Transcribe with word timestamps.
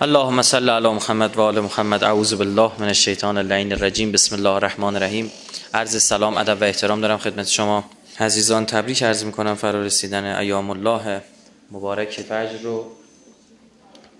اللهم 0.00 0.42
صل 0.42 0.68
علی 0.68 0.88
محمد 0.88 1.36
و 1.36 1.40
آل 1.40 1.60
محمد. 1.60 2.04
اعوذ 2.04 2.34
بالله 2.34 2.72
من 2.78 2.86
الشیطان 2.86 3.38
اللعین 3.38 3.72
الرجیم. 3.72 4.12
بسم 4.12 4.34
الله 4.34 4.50
الرحمن 4.50 4.96
الرحیم. 4.96 5.32
عرض 5.74 6.02
سلام 6.02 6.36
ادب 6.36 6.60
و 6.60 6.64
احترام 6.64 7.00
دارم 7.00 7.18
خدمت 7.18 7.46
شما. 7.46 7.84
عزیزان 8.20 8.66
تبریک 8.66 9.02
عرض 9.02 9.24
می‌کنم 9.24 9.54
فرا 9.54 9.82
رسیدن 9.82 10.24
ایام 10.24 10.70
الله 10.70 11.22
مبارک 11.70 12.20
فجر 12.20 12.58
رو. 12.62 12.86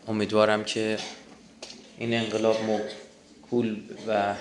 امیدوارم 0.08 0.64
که 0.64 0.98
این 1.98 2.14
انقلاب 2.14 2.56
موکول 2.64 3.76
و 4.08 4.34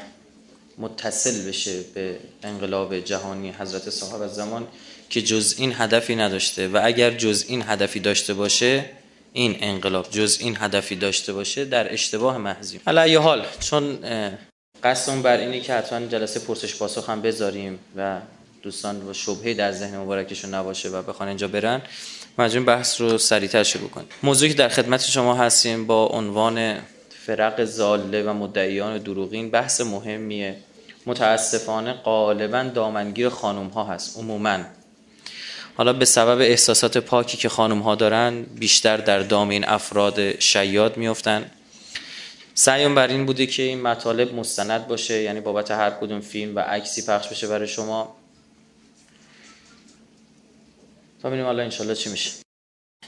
متصل 0.77 1.47
بشه 1.47 1.81
به 1.93 2.17
انقلاب 2.43 2.99
جهانی 2.99 3.51
حضرت 3.59 3.89
صاحب 3.89 4.27
زمان 4.27 4.67
که 5.09 5.21
جز 5.21 5.55
این 5.57 5.73
هدفی 5.77 6.15
نداشته. 6.15 6.67
و 6.67 6.81
اگر 6.83 7.11
جز 7.11 7.45
این 7.47 7.63
هدفی 7.67 7.99
داشته 7.99 8.33
باشه 8.33 8.85
این 9.33 9.57
انقلاب 9.61 10.09
جز 10.11 10.37
این 10.41 10.57
هدفی 10.59 10.95
داشته 10.95 11.33
باشه 11.33 11.65
در 11.65 11.93
اشتباه 11.93 12.37
محضیم. 12.37 12.81
حالا 12.85 13.21
حال 13.21 13.45
چون 13.59 13.99
قصدم 14.83 15.21
بر 15.21 15.37
اینه 15.37 15.59
که 15.59 15.73
حتما 15.73 16.07
جلسه 16.07 16.39
پرسش 16.39 16.75
پاسخ 16.75 17.09
هم 17.09 17.21
بذاریم 17.21 17.79
و 17.97 18.19
دوستان 18.63 19.09
و 19.09 19.13
شبهه 19.13 19.53
در 19.53 19.71
ذهن 19.71 19.97
مبارکشون 19.97 20.53
نباشه 20.53 20.89
و 20.89 21.01
بخوان 21.01 21.27
اینجا 21.29 21.47
برن 21.47 21.81
مجموع 22.37 22.65
بحث 22.65 23.01
رو 23.01 23.17
سریعتر 23.17 23.63
شروع 23.63 23.89
کنیم. 23.89 24.07
موضوعی 24.23 24.53
در 24.53 24.69
خدمت 24.69 25.01
شما 25.01 25.35
هستیم 25.35 25.87
با 25.87 26.05
عنوان 26.05 26.77
فرق 27.25 27.63
زاله 27.63 28.23
و 28.23 28.33
مدعیان 28.33 28.97
دروغین 28.97 29.51
بحث 29.51 29.81
مهمیه. 29.81 30.55
متاسفانه 31.05 31.93
غالبا 31.93 32.63
دامنگیر 32.63 33.29
خانم 33.29 33.67
ها 33.67 33.83
هست 33.83 34.17
عموما. 34.17 34.59
حالا 35.75 35.93
به 35.93 36.05
سبب 36.05 36.41
احساسات 36.41 36.97
پاکی 36.97 37.37
که 37.37 37.49
خانم 37.49 37.79
ها 37.79 37.95
دارن 37.95 38.43
بیشتر 38.43 38.97
در 38.97 39.19
دام 39.19 39.49
این 39.49 39.65
افراد 39.67 40.39
شیاد 40.39 40.97
میفتن 40.97 41.51
سعیم 42.55 42.95
بر 42.95 43.07
این 43.07 43.25
بوده 43.25 43.45
که 43.45 43.63
این 43.63 43.81
مطالب 43.81 44.33
مستند 44.35 44.87
باشه 44.87 45.21
یعنی 45.21 45.39
بابت 45.39 45.71
هر 45.71 45.89
کدوم 45.89 46.21
فیلم 46.21 46.55
و 46.55 46.59
عکسی 46.59 47.01
پخش 47.05 47.27
بشه 47.27 47.47
برای 47.47 47.67
شما. 47.67 48.15
ببینیم 51.23 51.45
حالا 51.45 51.63
انشالله 51.63 51.95
چی 51.95 52.09
میشه. 52.09 52.31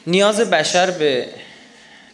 نیاز 0.07 0.39
بشر 0.39 0.91
به 0.91 1.29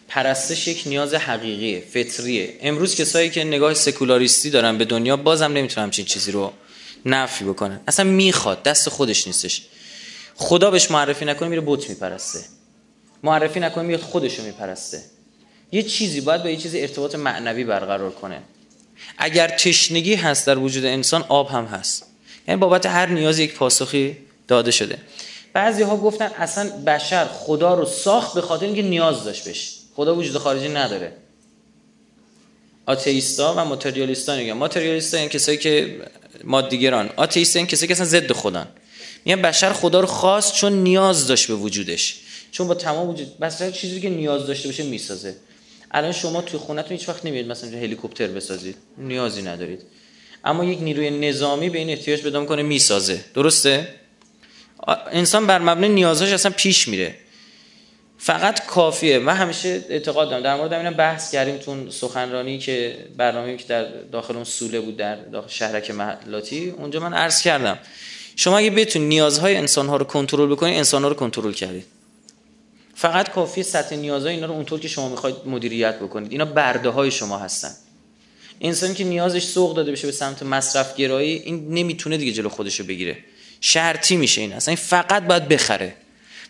پرستش 0.08 0.68
یک 0.68 0.84
نیاز 0.86 1.14
حقیقیه 1.14 1.80
فطریه. 1.80 2.58
امروز 2.62 2.96
کسایی 2.96 3.30
که 3.30 3.44
نگاه 3.44 3.74
سکولاریستی 3.74 4.50
دارن 4.50 4.78
به 4.78 4.86
دنیا 4.86 5.18
بازم 5.18 5.54
نمی‌تونن 5.54 5.84
همچین 5.84 6.06
چیزی 6.06 6.32
رو 6.32 6.54
نفی 7.06 7.46
بکنن. 7.46 7.80
اصلا 7.88 8.06
می‌خواد 8.06 8.64
دست 8.64 8.90
خودش 8.90 9.28
نیستش. 9.28 9.62
خدا 10.36 10.72
بهش 10.72 10.92
معرفی 10.92 11.26
نکنه 11.26 11.50
میره 11.50 11.62
بت 11.66 11.90
میپرسته. 11.90 12.40
معرفی 13.24 13.60
نکنه 13.60 13.84
میاد 13.84 14.00
خودش 14.00 14.40
رو 14.40 14.46
میپرسته. 14.46 15.02
یه 15.72 15.84
چیزی 15.84 16.22
باید 16.22 16.44
با 16.44 16.50
یه 16.50 16.58
چیزی 16.58 16.82
ارتباط 16.82 17.16
معنوی 17.16 17.64
برقرار 17.64 18.12
کنه. 18.12 18.42
اگر 19.18 19.48
تشنگی 19.48 20.16
هست 20.16 20.48
در 20.48 20.58
وجود 20.58 20.86
انسان 20.86 21.26
آب 21.30 21.50
هم 21.50 21.66
هست. 21.66 22.06
یعنی 22.48 22.59
بابت 22.59 22.86
هر 22.86 23.06
نیاز 23.06 23.40
یک 23.40 23.54
پاسخی 23.56 24.18
داده 24.48 24.72
شده. 24.72 24.98
بعضی 25.54 25.84
ها 25.84 25.98
گفتن 25.98 26.26
اصلا 26.26 26.70
بشر 26.70 27.26
خدا 27.26 27.74
رو 27.74 27.86
ساخت 27.86 28.36
به 28.36 28.42
خاطر 28.42 28.66
اینکه 28.66 28.82
نیاز 28.82 29.24
داشت 29.24 29.50
بشه 29.50 29.72
خدا 29.96 30.16
وجود 30.16 30.38
خارجی 30.38 30.70
نداره. 30.70 31.14
آتئیستا 32.86 33.54
و 33.58 33.66
ماتریالیستا 33.66 34.36
میگن. 34.36 34.54
ماتریالیستا 34.54 35.18
این 35.18 35.30
کسایی 35.30 35.58
که 35.58 36.02
مادیگران. 36.44 37.09
آتئیستا 37.16 37.59
این 37.59 37.68
کسایی 37.68 37.88
که 37.88 37.94
اصلا 37.94 38.06
ضد 38.06 38.32
خدان 38.32 38.68
میگن 39.26 39.42
بشر 39.42 39.74
خدا 39.74 40.00
رو 40.00 40.08
خواست 40.08 40.54
چون 40.54 40.74
نیاز 40.74 41.28
داشت 41.28 41.48
به 41.48 41.54
وجودش. 41.54 42.16
چون 42.52 42.68
با 42.68 42.74
تمام 42.74 43.10
وجود 43.10 43.40
بس 43.40 43.74
چیزی 43.74 44.02
که 44.02 44.10
نیاز 44.10 44.48
داشته 44.48 44.68
باشه 44.68 44.84
می‌سازه. 44.84 45.36
الان 45.92 46.12
شما 46.12 46.42
توی 46.42 46.60
خونتون 46.60 46.92
هیچ 46.98 47.10
وقت 47.10 47.26
نمیاد 47.26 47.46
مثلا 47.46 47.70
هلیکوپتر 47.70 48.28
بسازید. 48.28 48.76
نیازی 48.98 49.42
ندارید. 49.42 49.81
اما 50.46 50.66
یک 50.66 50.81
نیروی 50.81 51.10
نظامی 51.10 51.70
به 51.70 51.78
این 51.78 51.90
احتیاج 51.90 52.22
پیدا 52.22 52.46
کنه 52.46 52.62
می‌سازه. 52.62 53.26
درسته؟ 53.34 53.88
انسان 55.12 55.48
بر 55.48 55.60
مبنای 55.60 55.90
نیازهاش 55.90 56.31
اصلا 56.31 56.52
پیش 56.52 56.88
میره. 56.88 57.16
فقط 58.18 58.66
کافیه. 58.66 59.20
و 59.20 59.30
همیشه 59.30 59.86
اعتقاد 59.90 60.30
دارم. 60.30 60.44
در 60.44 60.56
مورد 60.56 60.74
همین 60.74 60.92
بحث 60.92 61.31
کردیم 61.31 61.58
تون 61.58 61.90
سخنرانی 61.90 62.60
که 62.60 62.98
برنامه‌ای 63.18 63.58
که 63.58 63.64
در 63.68 63.84
داخل 63.84 64.36
اون 64.36 64.44
سوله 64.44 64.80
بود 64.80 64.98
در 64.98 65.16
داخل 65.16 65.48
شهرک 65.48 65.92
محلاتی 65.92 66.70
اونجا 66.70 67.00
من 67.00 67.14
عرض 67.14 67.42
کردم. 67.42 67.80
شما 68.41 68.57
اگه 68.57 68.69
بتون 68.69 69.02
نیازهای 69.02 69.56
انسانها 69.56 69.97
رو 69.97 70.06
کنترل 70.06 70.52
بکنید 70.52 70.78
انسانها 70.78 71.09
رو 71.09 71.16
کنترل 71.16 71.53
کردید 71.53 71.85
فقط 72.96 73.29
کافی 73.29 73.63
سطح 73.63 73.96
نیازهای 73.96 74.35
اینا 74.35 74.46
رو 74.47 74.53
اونطور 74.53 74.79
که 74.79 74.88
شما 74.88 75.09
می‌خواید 75.09 75.35
مدیریت 75.46 76.00
بکنید. 76.00 76.31
اینا 76.31 76.46
برده 76.46 76.90
های 76.90 77.12
شما 77.12 77.38
هستن. 77.38 77.72
انسانی 78.62 78.94
که 78.94 79.03
نیازش 79.03 79.44
سوق 79.44 79.75
داده 79.75 79.91
بشه 79.91 80.07
به 80.07 80.13
سمت 80.13 80.44
مصرف 80.44 80.96
گرایی 80.96 81.31
این 81.38 81.74
نمی‌تونه 81.74 82.18
دیگه 82.18 82.31
جلو 82.31 82.50
خودش 82.50 82.80
رو 82.80 82.85
بگیره. 82.85 83.18
شرطی 83.62 84.16
میشه 84.16 84.41
این 84.41 84.53
اصلا. 84.53 84.72
این 84.72 84.84
فقط 84.84 85.24
باید 85.24 85.47
بخره. 85.47 85.94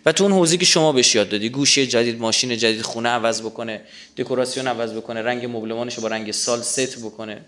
و 0.05 0.11
تو 0.11 0.23
اون 0.23 0.33
حوزه 0.33 0.57
که 0.57 0.65
شما 0.65 0.91
بهش 0.91 1.15
یاد 1.15 1.29
دادی 1.29 1.49
گوشی 1.49 1.87
جدید 1.87 2.19
ماشین 2.19 2.57
جدید 2.57 2.81
خونه 2.81 3.09
عوض 3.09 3.41
بکنه 3.41 3.81
دکوراسیون 4.17 4.67
عوض 4.67 4.93
بکنه 4.93 5.21
رنگ 5.21 5.45
مبلمانش 5.45 5.95
رو 5.95 6.01
با 6.01 6.07
رنگ 6.07 6.31
سال 6.31 6.61
ست 6.61 6.99
بکنه. 6.99 7.41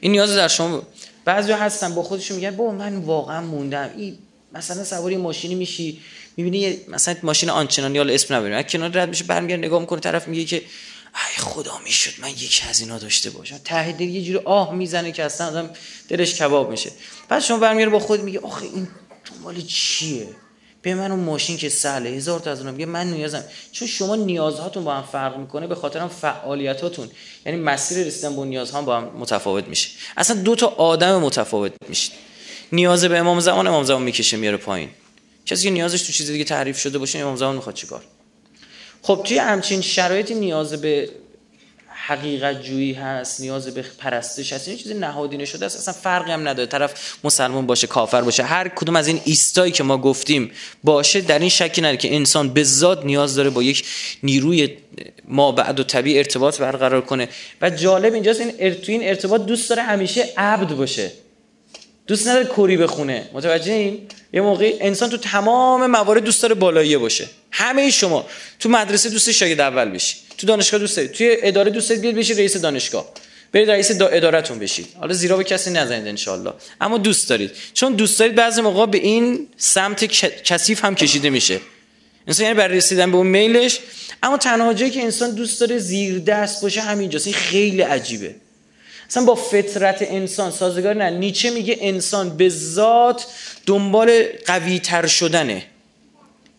این 0.00 0.12
نیاز 0.12 0.36
در 0.36 0.48
شما 0.48 0.82
بعضی 1.28 1.52
هستن 1.52 1.94
با 1.94 2.02
خودشون 2.02 2.36
میگن 2.36 2.56
با 2.56 2.70
من 2.70 2.96
واقعا 2.96 3.40
موندم. 3.40 3.90
این 3.96 4.18
مثلا 4.52 4.84
سواری 4.84 5.16
ماشینی 5.16 5.54
میشی 5.54 6.00
می‌بینی 6.36 6.76
مثلا 6.88 7.16
ماشین 7.22 7.50
آنچنانی 7.50 7.98
حالا 7.98 8.12
اسم 8.12 8.34
نبریم 8.34 8.62
کنار 8.62 8.90
رد 8.90 9.08
میشه 9.08 9.24
برمیگرده 9.24 9.66
نگاه 9.66 9.80
می‌کنه 9.80 10.00
طرف 10.00 10.28
میگه 10.28 10.44
که 10.44 10.56
ای 10.56 11.42
خدا 11.42 11.78
می‌شد 11.84 12.20
من 12.22 12.28
یک 12.28 12.62
از 12.68 12.80
اینا 12.80 12.98
داشته 12.98 13.30
باشم. 13.30 13.58
ته 13.64 13.92
دل 13.92 14.08
یه 14.08 14.22
جوری 14.22 14.38
آه 14.38 14.74
می‌زنه 14.74 15.12
که 15.12 15.24
اصلا 15.24 15.46
آدم 15.46 15.70
دلش 16.08 16.34
کباب 16.34 16.70
میشه. 16.70 16.90
بعد 17.28 17.42
شما 17.42 17.58
برمیگره 17.58 17.90
با 17.90 17.98
خود 17.98 18.22
میگه 18.22 18.40
آخه 18.40 18.64
این 18.64 18.88
دنبال 19.24 19.60
چیه؟ 19.60 20.28
به 20.82 20.94
من 20.94 21.10
اون 21.10 21.20
ماشین 21.20 21.56
که 21.56 21.68
سهله. 21.68 22.10
هزار 22.10 22.40
تا 22.40 22.50
از 22.50 22.60
اونم 22.60 22.88
من 22.88 23.06
نیازم. 23.06 23.44
چون 23.72 23.88
شما 23.88 24.16
نیازهاتون 24.16 24.84
با 24.84 24.94
هم 24.94 25.02
فرق 25.12 25.36
می‌کنه 25.36 25.66
به 25.66 25.74
خاطر 25.74 25.98
هم 25.98 26.08
فعالیتاتون. 26.08 27.10
یعنی 27.46 27.58
مسیر 27.60 28.06
رسیدن 28.06 28.36
به 28.36 28.44
نیازها 28.44 28.82
با 28.82 28.96
هم 28.96 29.04
متفاوت 29.18 29.68
میشه. 29.68 29.88
اصلا 30.16 30.42
دو 30.42 30.54
تا 30.54 30.66
آدم 30.66 31.20
متفاوت 31.20 31.72
میشه. 31.88 32.12
نیاز 32.72 33.04
به 33.04 33.18
امام 33.18 33.40
زمان 33.40 33.66
امام 33.66 33.84
زمان 33.84 34.02
می‌کشه 34.02 34.36
میاره 34.36 34.56
پایین. 34.56 34.88
کسی 35.46 35.64
که 35.64 35.70
نیازش 35.70 36.02
تو 36.02 36.12
چیز 36.12 36.30
دیگه 36.30 36.44
تعریف 36.44 36.78
شده 36.78 36.98
باشه 36.98 37.18
امام 37.18 37.36
زمان 37.36 37.54
می‌خواد 37.54 37.74
چیکار؟ 37.74 38.02
خب 39.02 39.22
توی 39.24 39.38
همچین 39.38 39.80
شرایطی 39.80 40.34
نیاز 40.34 40.72
به 40.72 41.10
حقیقت 42.08 42.62
جویی 42.62 42.92
هست 42.92 43.40
نیاز 43.40 43.68
به 43.74 43.84
پرستش 43.98 44.52
هست 44.52 44.68
این 44.68 44.76
چیزی 44.76 44.94
نهادینه 44.94 45.44
شده 45.44 45.66
است 45.66 45.76
اصلا 45.76 45.94
فرقی 45.94 46.32
هم 46.32 46.48
نداره. 46.48 46.66
طرف 46.66 47.14
مسلمان 47.24 47.66
باشه 47.66 47.86
کافر 47.86 48.22
باشه 48.22 48.42
هر 48.42 48.68
کدوم 48.68 48.96
از 48.96 49.06
این 49.06 49.20
ایستایی 49.24 49.72
که 49.72 49.82
ما 49.82 49.98
گفتیم 49.98 50.50
باشه 50.84 51.20
در 51.20 51.38
این 51.38 51.48
شکی 51.48 51.80
نداره 51.80 51.96
که 51.96 52.14
انسان 52.14 52.48
به 52.48 52.64
ذات 52.64 53.04
نیاز 53.04 53.34
داره 53.34 53.50
با 53.50 53.62
یک 53.62 53.84
نیروی 54.22 54.76
ما 55.24 55.52
بعد 55.52 55.80
و 55.80 55.82
طبیع 55.82 56.18
ارتباط 56.18 56.60
برقرار 56.60 57.00
کنه. 57.00 57.28
و 57.60 57.70
جالب 57.70 58.14
اینجاست 58.14 58.40
این 58.40 58.74
تو 58.74 58.92
این 58.92 59.08
ارتباط 59.08 59.40
دوست 59.40 59.70
داره 59.70 59.82
همیشه 59.82 60.28
عبد 60.36 60.74
باشه. 60.74 61.12
دوست 62.06 62.28
نداره 62.28 62.44
کری 62.56 62.76
بخونه. 62.76 63.28
متوجه 63.32 63.72
این؟ 63.72 63.98
یه 64.32 64.40
موقع 64.40 64.76
انسان 64.80 65.10
تو 65.10 65.16
تمام 65.16 65.86
موارد 65.86 66.24
دوست 66.24 66.42
داره 66.42 66.54
بالاییه 66.54 66.98
باشه. 66.98 67.28
همه 67.50 67.90
شما 67.90 68.26
تو 68.58 68.68
مدرسه 68.68 69.10
دوست 69.10 69.32
شاگرد 69.32 69.60
اول 69.60 69.90
بشی. 69.90 70.27
تو 70.38 70.46
دانشگاه 70.46 70.80
دوست 70.80 70.96
دارید 70.96 71.12
توی 71.12 71.36
اداره 71.42 71.70
دوست 71.70 71.88
دارید 71.88 72.16
بشید 72.16 72.38
رئیس 72.38 72.56
دانشگاه. 72.56 73.06
برید 73.52 73.70
رئیس 73.70 73.92
دا 73.92 74.06
ادارتون 74.06 74.58
بشید 74.58 74.86
حالا 75.00 75.12
زیرا 75.14 75.36
به 75.36 75.44
کسی 75.44 75.70
نزنید 75.70 76.26
ان 76.26 76.52
اما 76.80 76.98
دوست 76.98 77.28
دارید. 77.28 77.50
چون 77.74 77.92
دوست 77.92 78.18
دارید 78.18 78.34
بعضی 78.34 78.60
موقع 78.60 78.86
به 78.86 78.98
این 78.98 79.48
سمت 79.56 80.04
کثیف 80.44 80.84
هم 80.84 80.94
کشیده 80.94 81.30
میشه. 81.30 81.60
انسان 82.26 82.46
یعنی 82.46 82.58
برای 82.58 82.76
رسیدن 82.76 83.10
به 83.10 83.16
اون 83.16 83.26
میلش. 83.26 83.78
اما 84.22 84.36
تنها 84.36 84.74
جایی 84.74 84.90
که 84.90 85.02
انسان 85.02 85.34
دوست 85.34 85.60
داره 85.60 85.78
زیر 85.78 86.18
دست 86.18 86.62
باشه 86.62 86.80
همینجاست. 86.80 87.26
این 87.26 87.36
خیلی 87.36 87.82
عجیبه. 87.82 88.34
اصلا 89.10 89.24
با 89.24 89.34
فطرت 89.34 90.02
انسان 90.02 90.50
سازگار 90.50 90.94
نه. 90.94 91.10
نیچه 91.10 91.50
میگه 91.50 91.78
انسان 91.80 92.36
به 92.36 92.48
ذات 92.48 93.26
دنبال 93.66 94.24
قوی 94.46 94.78
تر 94.78 95.06
شدنه. 95.06 95.64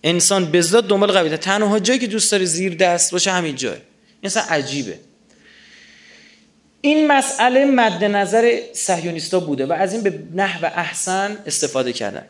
انسان 0.04 0.52
به 0.52 0.62
ذات 0.62 0.88
دنبال 0.88 1.12
قوی 1.12 1.30
تر 1.30 1.38
تنها 1.38 1.80
جایی 1.80 2.00
که 2.00 2.08
دوست 2.08 2.32
داره 2.32 2.46
زیر 2.46 2.76
دست 2.76 3.12
باشه 3.12 3.32
همین 3.32 3.56
جای. 3.56 3.78
این 4.22 4.32
عجیبه. 4.50 5.00
این 6.82 7.08
مسئله 7.08 7.66
مد 7.66 8.04
نظر 8.04 8.60
صهیونیستا 8.74 9.40
بوده 9.40 9.66
و 9.66 9.74
از 9.74 9.94
این 9.94 10.04
به 10.04 10.20
نحو 10.36 10.66
احسن 10.66 11.38
استفاده 11.46 11.94
کردن. 11.94 12.26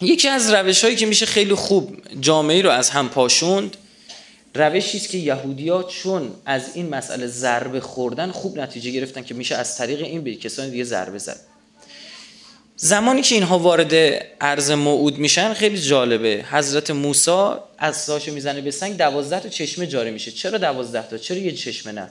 یکی 0.00 0.28
از 0.28 0.54
روش 0.54 0.84
هایی 0.84 0.96
که 0.96 1.06
میشه 1.06 1.26
خیلی 1.26 1.54
خوب 1.54 1.96
جامعه 2.20 2.62
رو 2.62 2.70
از 2.70 2.90
هم 2.90 3.08
پاشوند 3.08 3.76
روشی 4.54 4.98
است 4.98 5.08
که 5.08 5.18
یهودیا 5.18 5.82
چون 5.82 6.30
از 6.46 6.62
این 6.74 6.88
مسئله 6.88 7.26
ضربه 7.26 7.80
خوردن 7.80 8.30
خوب 8.30 8.58
نتیجه 8.58 8.90
گرفتن 8.90 9.22
که 9.22 9.34
میشه 9.34 9.54
از 9.54 9.76
طریق 9.76 10.02
این 10.02 10.24
به 10.24 10.34
کسانی 10.34 10.70
دیگه 10.70 10.84
ضربه 10.84 11.18
زد. 11.18 11.40
زمانی 12.82 13.22
که 13.22 13.34
اینها 13.34 13.58
وارد 13.58 13.94
عرض 14.40 14.70
موعود 14.70 15.18
میشن 15.18 15.54
خیلی 15.54 15.80
جالبه. 15.80 16.44
حضرت 16.50 16.90
موسی 16.90 17.50
از 17.78 17.96
ساشو 17.96 18.32
می‌زنه 18.32 18.60
به 18.60 18.70
سنگ 18.70 18.96
دوازده 18.96 19.40
تا 19.40 19.48
چشمه 19.48 19.86
جاری 19.86 20.10
میشه. 20.10 20.30
چرا 20.30 20.58
دوازده 20.58 21.08
تا؟ 21.08 21.18
چرا 21.18 21.38
یه 21.38 21.52
چشمه 21.52 21.92
نه؟ 21.92 22.10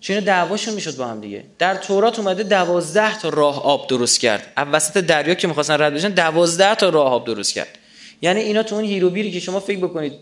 چون 0.00 0.20
دعواشون 0.20 0.74
می‌شد 0.74 0.96
با 0.96 1.06
هم 1.06 1.20
دیگه. 1.20 1.44
در 1.58 1.74
تورات 1.74 2.18
اومده 2.18 2.42
دوازده 2.42 3.18
تا 3.18 3.28
راه 3.28 3.64
آب 3.64 3.86
درست 3.86 4.20
کرد. 4.20 4.52
وسط 4.72 4.98
دریا 4.98 5.34
که 5.34 5.48
می‌خواستن 5.48 5.82
رد 5.82 5.94
بشن 5.94 6.08
دوازده 6.08 6.74
تا 6.74 6.88
راه 6.88 7.12
آب 7.12 7.26
درست 7.26 7.54
کرد. 7.54 7.78
یعنی 8.22 8.40
اینا 8.40 8.62
تو 8.62 8.74
اون 8.74 8.84
هیروبیری 8.84 9.30
که 9.30 9.40
شما 9.40 9.60
فکر 9.60 9.78
بکنید 9.78 10.12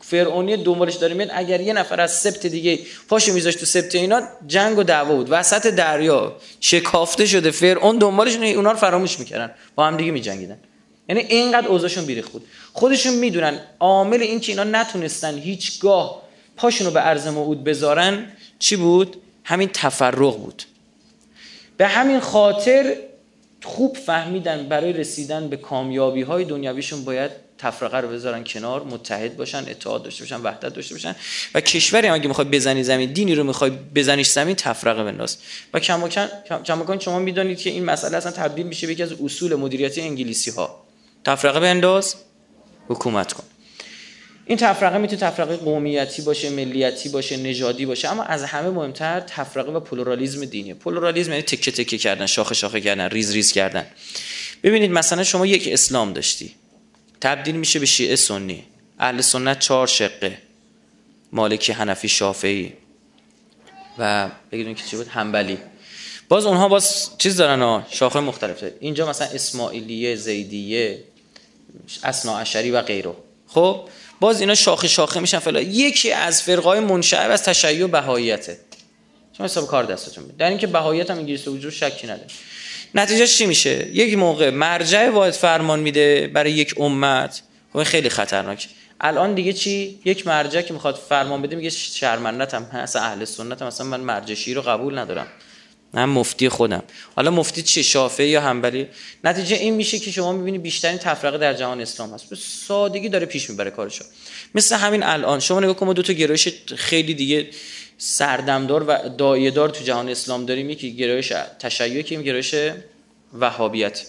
فرعونی 0.00 0.56
دنبالش 0.56 0.94
داره 0.94 1.14
میاد 1.14 1.30
اگر 1.32 1.60
یه 1.60 1.72
نفر 1.72 2.00
از 2.00 2.12
سبت 2.12 2.46
دیگه 2.46 2.78
پاشو 3.08 3.32
میذاشت 3.32 3.58
تو 3.58 3.66
سبت 3.66 3.94
اینا 3.94 4.22
جنگ 4.46 4.78
و 4.78 4.82
دعوا 4.82 5.14
بود. 5.14 5.26
وسط 5.30 5.66
دریا 5.66 6.36
شکافته 6.60 7.26
شده 7.26 7.50
فرعون 7.50 7.98
دنبالش 7.98 8.36
اونا 8.36 8.70
رو 8.70 8.76
فراموش 8.76 9.18
می‌کردن. 9.18 9.50
با 9.74 9.86
هم 9.86 9.96
دیگه 9.96 10.10
میجنگیدن. 10.10 10.58
یعنی 11.08 11.20
اینقدر 11.20 11.68
اوضاعشون 11.68 12.04
بیریخت 12.04 12.32
بود. 12.32 12.44
خودشون 12.72 13.14
می‌دونن 13.14 13.60
عامل 13.80 14.22
این 14.22 14.40
که 14.40 14.52
اینا 14.52 14.64
نتونستن 14.64 15.38
هیچگاه 15.38 16.22
پاشون 16.56 16.86
رو 16.86 16.92
به 16.92 17.00
عرض 17.00 17.26
موعود 17.26 17.64
بذارن 17.64 18.26
چی 18.58 18.76
بود؟ 18.76 19.16
همین 19.44 19.70
تفرق 19.72 20.36
بود. 20.36 20.62
به 21.76 21.86
همین 21.86 22.20
خاطر 22.20 22.96
خوب 23.64 23.96
فهمیدن 23.96 24.68
برای 24.68 24.92
رسیدن 24.92 25.48
به 25.48 25.56
کامیابی 25.56 26.22
های 26.22 26.44
دنیاویشون 26.44 27.04
باید 27.04 27.30
تفرقه 27.60 27.98
رو 27.98 28.08
بذارن 28.08 28.44
کنار 28.44 28.84
متحد 28.84 29.36
باشن 29.36 29.58
اتحاد 29.58 30.02
داشته 30.02 30.24
باشن 30.24 30.36
وحدت 30.36 30.74
داشته 30.74 30.94
باشن. 30.94 31.16
و 31.54 31.60
کشوری 31.60 32.08
اگه 32.08 32.28
می‌خوای 32.28 32.48
بزنی 32.48 32.84
زمین 32.84 33.12
دینی 33.12 33.34
رو 33.34 33.44
می‌خوای 33.44 33.70
بزنیش 33.70 34.28
زمین 34.28 34.54
تفرقه 34.54 35.04
بنداز. 35.04 35.38
و 35.74 35.80
کماکان 35.80 36.98
شما 37.00 37.18
می‌دانید 37.18 37.58
که 37.58 37.70
این 37.70 37.84
مسئله 37.84 38.16
اصلا 38.16 38.32
تبدیل 38.32 38.66
میشه 38.66 38.86
به 38.86 38.92
یکی 38.92 39.02
از 39.02 39.12
اصول 39.12 39.54
مدیریتی 39.54 40.00
انگلیسی 40.00 40.50
ها 40.50 40.84
تفرقه 41.24 41.60
بنداز 41.60 42.14
حکومت 42.88 43.32
کن. 43.32 43.44
این 44.46 44.58
تفرقه 44.58 44.98
می‌تونه 44.98 45.20
تفرقه 45.20 45.56
قومیتی 45.56 46.22
باشه 46.22 46.50
ملیتی 46.50 47.08
باشه 47.08 47.36
نژادی 47.36 47.86
باشه 47.86 48.08
اما 48.08 48.22
از 48.22 48.44
همه 48.44 48.70
مهمتر 48.70 49.20
تفرقه 49.20 49.72
و 49.72 49.80
پلورالیزم 49.80 50.44
دینی. 50.44 50.74
پلورالیزم 50.74 51.30
یعنی 51.30 51.42
تکه 51.42 51.70
تکه 51.70 51.98
کردن 51.98 52.26
شاخه 52.26 52.54
شاخه 52.54 52.80
کردن 52.80 53.08
ریز 53.08 53.32
ریز 53.32 53.52
کردن. 53.52 53.86
ببینید 54.62 54.90
مثلا 54.90 55.24
شما 55.24 55.46
یک 55.46 55.68
اسلام 55.72 56.12
داشتی. 56.12 56.54
تبدیل 57.20 57.56
میشه 57.56 57.78
به 57.78 57.86
شیعه 57.86 58.16
سنی. 58.16 58.64
اهل 58.98 59.20
سنت 59.20 59.58
چهار 59.58 59.86
شقه. 59.86 60.38
مالکی 61.32 61.72
حنفی 61.72 62.08
شافعی. 62.08 62.72
و 63.98 64.30
بگیریم 64.52 64.74
که 64.74 64.84
چی 64.84 64.96
بود؟ 64.96 65.08
حنبلی. 65.08 65.58
باز 66.28 66.46
اونها 66.46 66.68
باز 66.68 67.10
چیز 67.18 67.36
دارن 67.36 67.62
ها؟ 67.62 67.86
شاخه 67.90 68.20
مختلف 68.20 68.60
داره. 68.60 68.74
اینجا 68.80 69.08
مثلا 69.08 69.26
اسماعیلیه 69.26 70.16
زیدیه 70.16 71.04
اسنا 72.04 72.44
و 72.54 72.82
غیره 72.82 73.12
خب 73.46 73.88
باز 74.20 74.40
اینا 74.40 74.54
شاخه 74.54 74.88
شاخه 74.88 75.20
میشن 75.20 75.38
فلا 75.38 75.60
یکی 75.60 76.12
از 76.12 76.42
فرقای 76.42 76.80
منشعب 76.80 77.30
از 77.30 77.42
تشیع 77.42 77.86
بهاییته. 77.86 78.58
شما 79.36 79.46
حساب 79.46 79.66
کار 79.66 79.84
دستتون 79.84 80.24
در 80.38 80.48
اینکه 80.48 80.66
بهاییت 80.66 81.10
هم 81.10 81.18
انگلیسی 81.18 81.50
وجود 81.50 81.72
شکی 81.72 82.06
نداره. 82.06 82.28
نتیجه 82.94 83.26
چی 83.26 83.46
میشه؟ 83.46 83.88
یک 83.92 84.18
موقع 84.18 84.50
مرجع 84.50 85.08
واحد 85.08 85.32
فرمان 85.32 85.80
میده 85.80 86.30
برای 86.34 86.52
یک 86.52 86.80
امت. 86.80 87.42
خب 87.72 87.82
خیلی 87.82 88.08
خطرناک. 88.08 88.68
الان 89.00 89.34
دیگه 89.34 89.52
چی؟ 89.52 89.98
یک 90.04 90.26
مرجع 90.26 90.60
که 90.60 90.72
می‌خواد 90.72 90.94
فرمان 91.08 91.42
بده 91.42 91.56
میگه 91.56 91.70
شرمندتم 91.70 92.68
اصلا 92.72 93.02
اهل 93.02 93.24
سنتم 93.24 93.66
مثلا 93.66 93.86
من 93.86 94.00
مرجشی 94.00 94.54
رو 94.54 94.62
قبول 94.62 94.98
ندارم. 94.98 95.26
من 95.92 96.04
مفتی 96.04 96.48
خودم. 96.48 96.82
حالا 97.16 97.30
مفتی 97.30 97.62
چیه 97.62 97.82
شافعی 97.82 98.28
یا 98.28 98.40
حنبلی؟ 98.40 98.86
نتیجه 99.24 99.56
این 99.56 99.74
میشه 99.74 99.98
که 99.98 100.10
شما 100.10 100.32
می‌بینی 100.32 100.58
بیشترین 100.58 100.98
تفرقه 100.98 101.38
در 101.38 101.54
جهان 101.54 101.80
اسلام 101.80 102.14
هست. 102.14 102.30
به 102.30 102.36
سادگی 102.36 103.08
داره 103.08 103.26
پیش 103.26 103.50
می‌بره 103.50 103.70
کارشو. 103.70 104.04
مثل 104.54 104.76
همین 104.76 105.02
الان. 105.02 105.40
شما 105.40 105.60
نگاه 105.60 105.76
کن 105.76 105.92
دو 105.92 106.02
تا 106.02 106.12
گرایش 106.12 106.48
خیلی 106.76 107.14
دیگه 107.14 107.48
سردمدار 108.02 108.84
و 108.88 108.98
دایه‌دار 109.18 109.68
تو 109.68 109.84
جهان 109.84 110.08
اسلام 110.08 110.46
داریم 110.46 110.70
یکی 110.70 110.96
گرایش 110.96 111.32
تشیع 111.58 112.02
که 112.02 112.16
گرایش 112.16 112.54
وهابیت. 113.38 114.06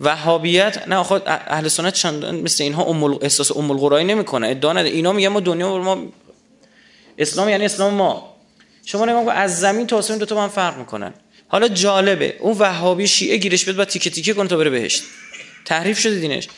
وهابیت 0.00 0.88
نه 0.88 1.02
خود 1.02 1.22
اهل 1.26 1.68
سنت 1.68 1.94
چند 1.94 2.24
مثل 2.24 2.64
اینها 2.64 2.84
ام 2.84 3.04
احساس 3.04 3.56
ام 3.56 3.70
القرایی 3.70 4.04
نمی‌کنه 4.04 4.48
ادعا 4.48 4.72
نده 4.72 4.88
اینا 4.88 5.12
میگن 5.12 5.28
ما 5.28 5.40
دنیا 5.40 5.78
ما 5.78 6.12
اسلام 7.18 7.48
یعنی 7.48 7.64
اسلام 7.64 7.94
ما. 7.94 8.36
شما 8.84 9.04
نگاه 9.04 9.24
کن 9.24 9.30
از 9.30 9.60
زمین 9.60 9.86
تا 9.86 9.96
آسمون 9.96 10.18
دو 10.18 10.26
تا 10.26 10.34
من 10.34 10.48
فرق 10.48 10.78
می‌کنن. 10.78 11.14
حالا 11.48 11.68
جالبه 11.68 12.36
اون 12.40 12.56
وهابی 12.58 13.08
شیعه 13.08 13.36
گیرش 13.36 13.64
بده 13.64 13.78
بعد 13.78 13.88
تیکه 13.88 14.10
تیکه 14.10 14.34
کنه 14.34 14.48
تا 14.48 14.56
بره 14.56 14.70
بهشت. 14.70 15.02
تحریف 15.64 15.98
شده 15.98 16.20
دینش. 16.20 16.48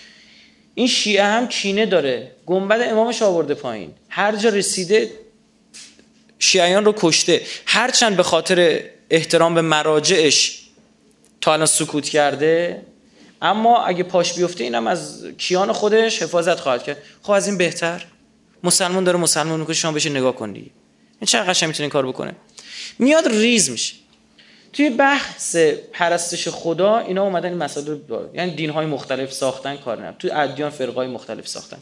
این 0.75 0.87
شیعه 0.87 1.25
هم 1.25 1.49
کینه 1.49 1.87
داره. 1.87 2.31
گنبد 2.47 2.81
امامش 2.81 3.23
آورده 3.23 3.55
پایین. 3.55 3.91
هر 4.09 4.37
جا 4.37 4.49
رسیده 4.49 5.11
شیعیان 6.43 6.85
رو 6.85 6.95
کشته. 6.97 7.43
هرچند 7.67 8.17
به 8.17 8.23
خاطر 8.23 8.81
احترام 9.11 9.55
به 9.55 9.61
مراجعش 9.61 10.63
تا 11.41 11.53
الان 11.53 11.67
سکوت 11.67 12.09
کرده 12.09 12.83
اما 13.43 13.85
اگه 13.85 14.03
پاش 14.03 14.33
بیفته 14.33 14.65
اینم 14.65 14.87
از 14.87 15.27
کیان 15.39 15.73
خودش 15.73 16.23
حفاظت 16.23 16.61
خواهد 16.61 16.83
کرد. 16.83 16.97
خب 17.23 17.31
از 17.31 17.47
این 17.47 17.59
بهتر. 17.59 18.05
مسلمان 18.65 19.05
داره 19.05 19.19
مسلمان 19.19 19.67
رو 19.67 19.75
شما 19.75 19.93
بشه 19.93 20.11
نگاه 20.11 20.37
کنی 20.37 20.71
این 21.21 21.27
چه 21.27 21.39
قشنگ 21.39 21.69
می‌تونه 21.69 21.89
کار 21.89 22.07
بکنه؟ 22.07 22.33
میاد 22.99 23.29
ریز 23.29 23.71
میشه. 23.71 23.95
توی 24.73 24.91
بحث 24.91 25.57
پرستش 25.93 26.49
خدا 26.49 26.99
اینا 26.99 27.23
اومدن 27.23 27.49
این 27.49 27.59
مسائل 27.59 27.87
رو 27.87 28.29
یعنی 28.35 28.55
دین 28.55 28.71
های 28.71 28.87
مختلف 28.87 29.33
ساختن 29.33 29.77
کار 29.77 30.03
نه 30.03 30.15
توی 30.19 30.31
ادیان 30.31 30.71
فرقای 30.71 31.07
مختلف 31.07 31.49
ساختن. 31.49 31.79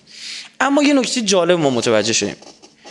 اما 0.61 0.83
یه 0.83 0.95
نکته 0.95 1.21
جالب 1.21 1.59
ما 1.59 1.71
متوجه 1.71 2.13
شدیم. 2.13 2.37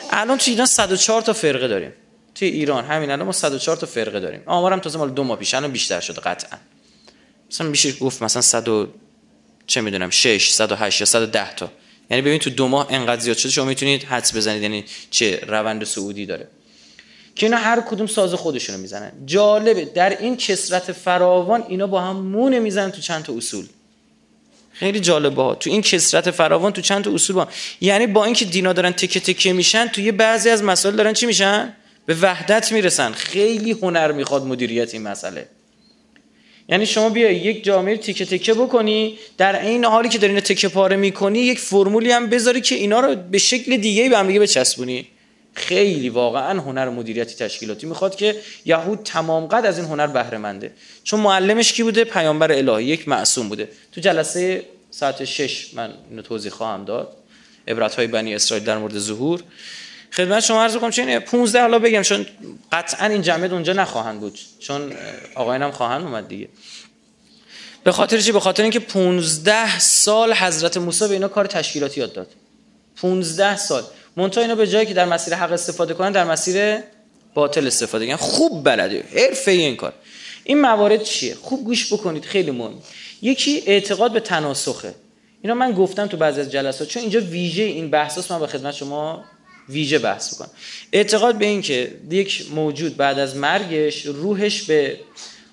الان 0.09 0.37
توی 0.37 0.51
ایران 0.53 0.67
104 0.67 1.21
تا 1.21 1.33
فرقه 1.33 1.67
داریم. 1.67 1.93
توی 2.35 2.47
ایران 2.47 2.85
همین 2.85 3.11
الان 3.11 3.25
ما 3.25 3.31
104 3.31 3.77
تا 3.77 3.87
فرقه 3.87 4.19
داریم. 4.19 4.43
آمارم 4.45 4.79
تازه 4.79 4.97
مال 4.97 5.09
دو 5.09 5.23
ماه 5.23 5.39
پیش 5.39 5.53
الان 5.53 5.71
بیشتر 5.71 5.99
شده 5.99 6.21
قطعا. 6.21 6.59
مثلا 7.51 7.67
میشه 7.67 7.91
گفت 7.91 8.23
مثلا 8.23 8.41
100 8.41 8.87
چه 9.67 9.81
می‌دونم 9.81 10.09
6 10.09 10.51
108 10.51 10.99
یا 10.99 11.05
110 11.05 11.55
تا. 11.55 11.71
یعنی 12.09 12.21
ببین 12.21 12.39
تو 12.39 12.49
دو 12.49 12.67
ماه 12.67 12.87
انقدر 12.89 13.21
زیاد 13.21 13.37
شده 13.37 13.51
شما 13.51 13.65
می‌تونید 13.65 14.03
حدس 14.03 14.35
بزنید 14.35 14.61
یعنی 14.61 14.85
چه 15.09 15.39
روند 15.47 15.83
سعودی 15.83 16.25
داره. 16.25 16.47
که 17.35 17.45
اینا 17.45 17.57
هر 17.57 17.81
کدوم 17.81 18.07
ساز 18.07 18.33
خودشونو 18.33 18.77
می‌زنن. 18.77 19.11
جالبه 19.25 19.85
در 19.85 20.09
این 20.09 20.37
کسرت 20.37 20.91
فراوان 20.91 21.63
اینا 21.67 21.87
با 21.87 22.01
هم 22.01 22.15
مونه 22.15 22.59
می‌زنن 22.59 22.91
تو 22.91 23.01
چند 23.01 23.23
تا 23.23 23.33
اصول. 23.33 23.65
خیلی 24.79 24.99
جالبه 24.99 25.43
ها. 25.43 25.55
تو 25.55 25.69
این 25.69 25.81
کسرت 25.81 26.31
فراوان 26.31 26.73
تو 26.73 26.81
چند 26.81 27.03
تا 27.03 27.13
اصول 27.13 27.35
با 27.35 27.47
یعنی 27.81 28.07
با 28.07 28.25
اینکه 28.25 28.45
دینا 28.45 28.73
دارن 28.73 28.91
تکه 28.91 29.19
تکه 29.19 29.53
میشن 29.53 29.87
تو 29.87 30.01
یه 30.01 30.11
بعضی 30.11 30.49
از 30.49 30.63
مسائل 30.63 30.95
دارن 30.95 31.13
چی 31.13 31.25
میشن؟ 31.25 31.73
به 32.05 32.15
وحدت 32.21 32.71
می‌رسن. 32.71 33.11
خیلی 33.11 33.71
هنر 33.71 34.11
می‌خواد 34.11 34.43
مدیریت 34.43 34.93
این 34.93 35.03
مسئله. 35.03 35.47
یعنی 36.69 36.85
شما 36.85 37.09
بیا 37.09 37.31
یک 37.31 37.63
جامعه 37.63 37.97
تیکه 37.97 38.25
تکه 38.25 38.53
بکنی 38.53 39.17
در 39.37 39.61
این 39.61 39.85
حالی 39.85 40.09
که 40.09 40.17
داری 40.17 40.33
اینو 40.33 40.41
تکه 40.41 40.67
پاره 40.67 40.95
می‌کنی 40.95 41.39
یک 41.39 41.59
فرمولی 41.59 42.11
هم 42.11 42.29
بذاری 42.29 42.61
که 42.61 42.75
اینا 42.75 42.99
رو 42.99 43.15
به 43.15 43.37
شکل 43.37 43.77
دیگه 43.77 44.09
به 44.09 44.17
هم 44.17 44.27
دیگه 44.27 44.39
بچسبونی. 44.39 45.07
خیلی 45.53 46.09
واقعا 46.09 46.59
هنر 46.61 46.89
مدیریتی 46.89 47.35
تشکیلاتی 47.35 47.87
می‌خواد 47.87 48.15
که 48.15 48.35
یهود 48.65 48.99
تمام 49.03 49.45
قد 49.45 49.65
از 49.65 49.77
این 49.77 49.87
هنر 49.87 50.07
بهره 50.07 50.37
منده 50.37 50.71
چون 51.03 51.19
معلمش 51.19 51.73
کی 51.73 51.83
بوده؟ 51.83 52.03
پیامبر 52.03 52.51
الهی 52.51 52.85
یک 52.85 53.07
معصوم 53.07 53.49
بوده. 53.49 53.69
تو 53.91 54.01
جلسه 54.01 54.63
ساعت 54.91 55.23
6 55.23 55.73
من 55.73 55.93
اینو 56.09 56.21
توضیح 56.21 56.51
خواهم 56.51 56.85
داد. 56.85 57.15
عبرت 57.67 57.95
های 57.95 58.07
بنی 58.07 58.35
اسرائیل 58.35 58.65
در 58.65 58.77
مورد 58.77 58.99
ظهور. 58.99 59.43
خدمت 60.11 60.43
شما 60.43 60.63
عرض 60.63 60.77
کنم 60.77 60.91
چون 60.91 61.19
15 61.19 61.61
حالا 61.61 61.79
بگم 61.79 62.01
چون 62.01 62.25
قطعا 62.71 63.07
این 63.07 63.21
جمعیت 63.21 63.51
اونجا 63.51 63.73
نخواهند 63.73 64.19
بود. 64.19 64.39
چون 64.59 64.93
آقایانم 65.35 65.71
خواهند 65.71 66.03
اومد 66.03 66.27
دیگه. 66.27 66.47
به 67.83 67.91
خاطر 67.91 68.19
چی؟ 68.19 68.31
به 68.31 68.39
خاطر 68.39 68.63
اینکه 68.63 68.79
15 68.79 69.79
سال 69.79 70.33
حضرت 70.33 70.77
موسی 70.77 71.07
به 71.07 71.13
اینا 71.13 71.27
کار 71.27 71.45
تشکیلاتی 71.45 71.99
یاد 71.99 72.13
داد. 72.13 72.27
15 72.95 73.57
سال. 73.57 73.83
منتها 74.15 74.41
اینا 74.41 74.55
به 74.55 74.67
جایی 74.67 74.85
که 74.85 74.93
در 74.93 75.05
مسیر 75.05 75.33
حق 75.33 75.51
استفاده 75.51 75.93
کنن 75.93 76.11
در 76.11 76.23
مسیر 76.23 76.77
باطل 77.33 77.67
استفاده. 77.67 78.05
کنن 78.05 78.15
خوب 78.15 78.63
بلده. 78.63 79.03
حرفه 79.15 79.51
این 79.51 79.75
کار. 79.75 79.93
این 80.43 80.61
موارد 80.61 81.03
چیه؟ 81.03 81.35
خوب 81.41 81.63
گوش 81.63 81.93
بکنید 81.93 82.25
خیلی 82.25 82.51
مهم. 82.51 82.73
یکی 83.21 83.63
اعتقاد 83.65 84.11
به 84.11 84.19
تناسخه. 84.19 84.93
اینا 85.41 85.53
من 85.55 85.71
گفتم 85.71 86.07
تو 86.07 86.17
بعضی 86.17 86.41
از 86.41 86.51
جلسات 86.51 86.87
چون 86.87 87.01
اینجا 87.01 87.19
ویژه 87.19 87.63
این 87.63 87.89
بحثاست 87.89 88.31
من 88.31 88.39
به 88.39 88.47
خدمت 88.47 88.73
شما 88.73 89.23
ویژه 89.69 89.99
بحث 89.99 90.35
بکنم 90.35 90.49
اعتقاد 90.91 91.35
به 91.35 91.45
این 91.45 91.61
که 91.61 91.91
یک 92.11 92.45
موجود 92.55 92.97
بعد 92.97 93.19
از 93.19 93.35
مرگش 93.35 94.05
روحش 94.05 94.63
به 94.63 94.99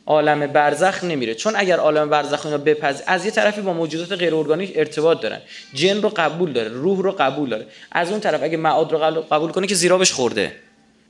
عالم 0.06 0.46
برزخ 0.46 1.04
نمیره. 1.04 1.34
چون 1.34 1.52
اگر 1.56 1.78
عالم 1.78 2.10
برزخ 2.10 2.46
اینا 2.46 2.58
بپز 2.58 3.02
از 3.06 3.24
یه 3.24 3.30
طرفی 3.30 3.60
با 3.60 3.72
موجودات 3.72 4.12
غیر 4.12 4.34
ارگانیک 4.34 4.72
ارتباط 4.74 5.20
دارن. 5.20 5.40
جن 5.74 6.02
رو 6.02 6.08
قبول 6.08 6.52
داره 6.52 6.68
روح 6.68 7.02
رو 7.02 7.12
قبول 7.12 7.48
داره. 7.48 7.66
از 7.92 8.10
اون 8.10 8.20
طرف 8.20 8.42
اگه 8.42 8.56
معاد 8.56 8.92
رو 8.92 8.98
قبول 8.98 9.50
کنه 9.50 9.66
که 9.66 9.74
زیرابش 9.74 10.12
خورده. 10.12 10.52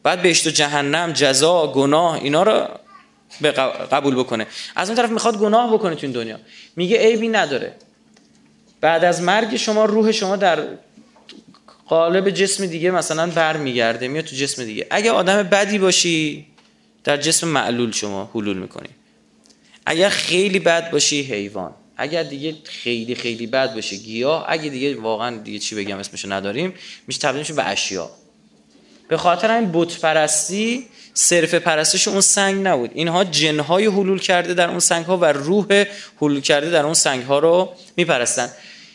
بعد 0.03 0.23
بهشت 0.23 0.47
و 0.47 0.51
جهنم 0.51 1.13
جزا 1.13 1.67
گناه 1.67 2.15
اینا 2.15 2.43
رو 2.43 2.69
به 3.40 3.52
قبول 3.92 4.14
بکنه. 4.14 4.47
از 4.76 4.88
اون 4.88 4.97
طرف 4.97 5.11
می‌خواد 5.11 5.38
گناه 5.38 5.73
بکنه 5.73 5.95
تو 5.95 6.06
این 6.06 6.12
دنیا. 6.12 6.38
میگه 6.76 6.99
عیبی 6.99 7.28
نداره. 7.28 7.75
بعد 8.80 9.04
از 9.04 9.23
مرگ 9.23 9.56
شما 9.56 9.85
روح 9.85 10.12
شما 10.12 10.37
در 10.37 10.64
قالب 11.87 12.30
جسم 12.30 12.66
دیگه 12.66 12.90
مثلا 12.90 13.26
برمیگرده 13.26 14.09
میاد 14.09 14.25
تو 14.25 14.37
جسم 14.37 14.64
دیگه. 14.64 14.87
اگه 14.90 15.11
آدم 15.11 15.42
بدی 15.42 15.78
باشی 15.78 16.47
در 17.04 17.16
جسم 17.16 17.49
معلول 17.49 17.92
شما 17.92 18.30
حلول 18.35 18.59
می‌کنی. 18.59 18.88
اگر 19.87 20.09
خیلی 20.09 20.59
بد 20.59 20.90
باشی 20.90 21.23
حیوان. 21.23 21.75
اگر 21.97 22.23
دیگه 22.23 22.54
خیلی 22.64 23.14
خیلی 23.14 23.47
بد 23.47 23.75
باشه 23.75 23.97
گیاه. 23.97 24.45
اگه 24.49 24.71
دیگه 24.71 24.97
واقعا 25.00 25.37
دیگه 25.37 25.59
چی 25.59 25.75
بگم 25.75 25.99
اسمشو 25.99 26.33
نداریم 26.33 26.75
میشه 27.06 27.21
تبدیل 27.21 27.38
میشه 27.38 27.54
به 27.54 27.64
اشیا. 27.64 28.11
به 29.09 29.16
خاطر 29.16 29.50
این 29.50 29.71
بت 29.73 30.00
پرستی 30.00 30.87
صرف 31.18 31.54
پرستش 31.54 32.08
اون 32.08 32.20
سنگ 32.20 32.66
نبود. 32.66 32.90
اینها 32.94 33.25
جنهای 33.25 33.87
حلول 33.87 34.18
کرده 34.18 34.54
در 34.54 34.68
اون 34.68 34.78
سنگ 34.78 35.04
ها 35.04 35.16
و 35.16 35.25
روح 35.25 35.85
حلول 36.20 36.40
کرده 36.40 36.70
در 36.70 36.85
اون 36.85 36.94
سنگ 36.94 37.23
ها 37.23 37.38
رو 37.38 37.73
میپرستن. 37.96 38.49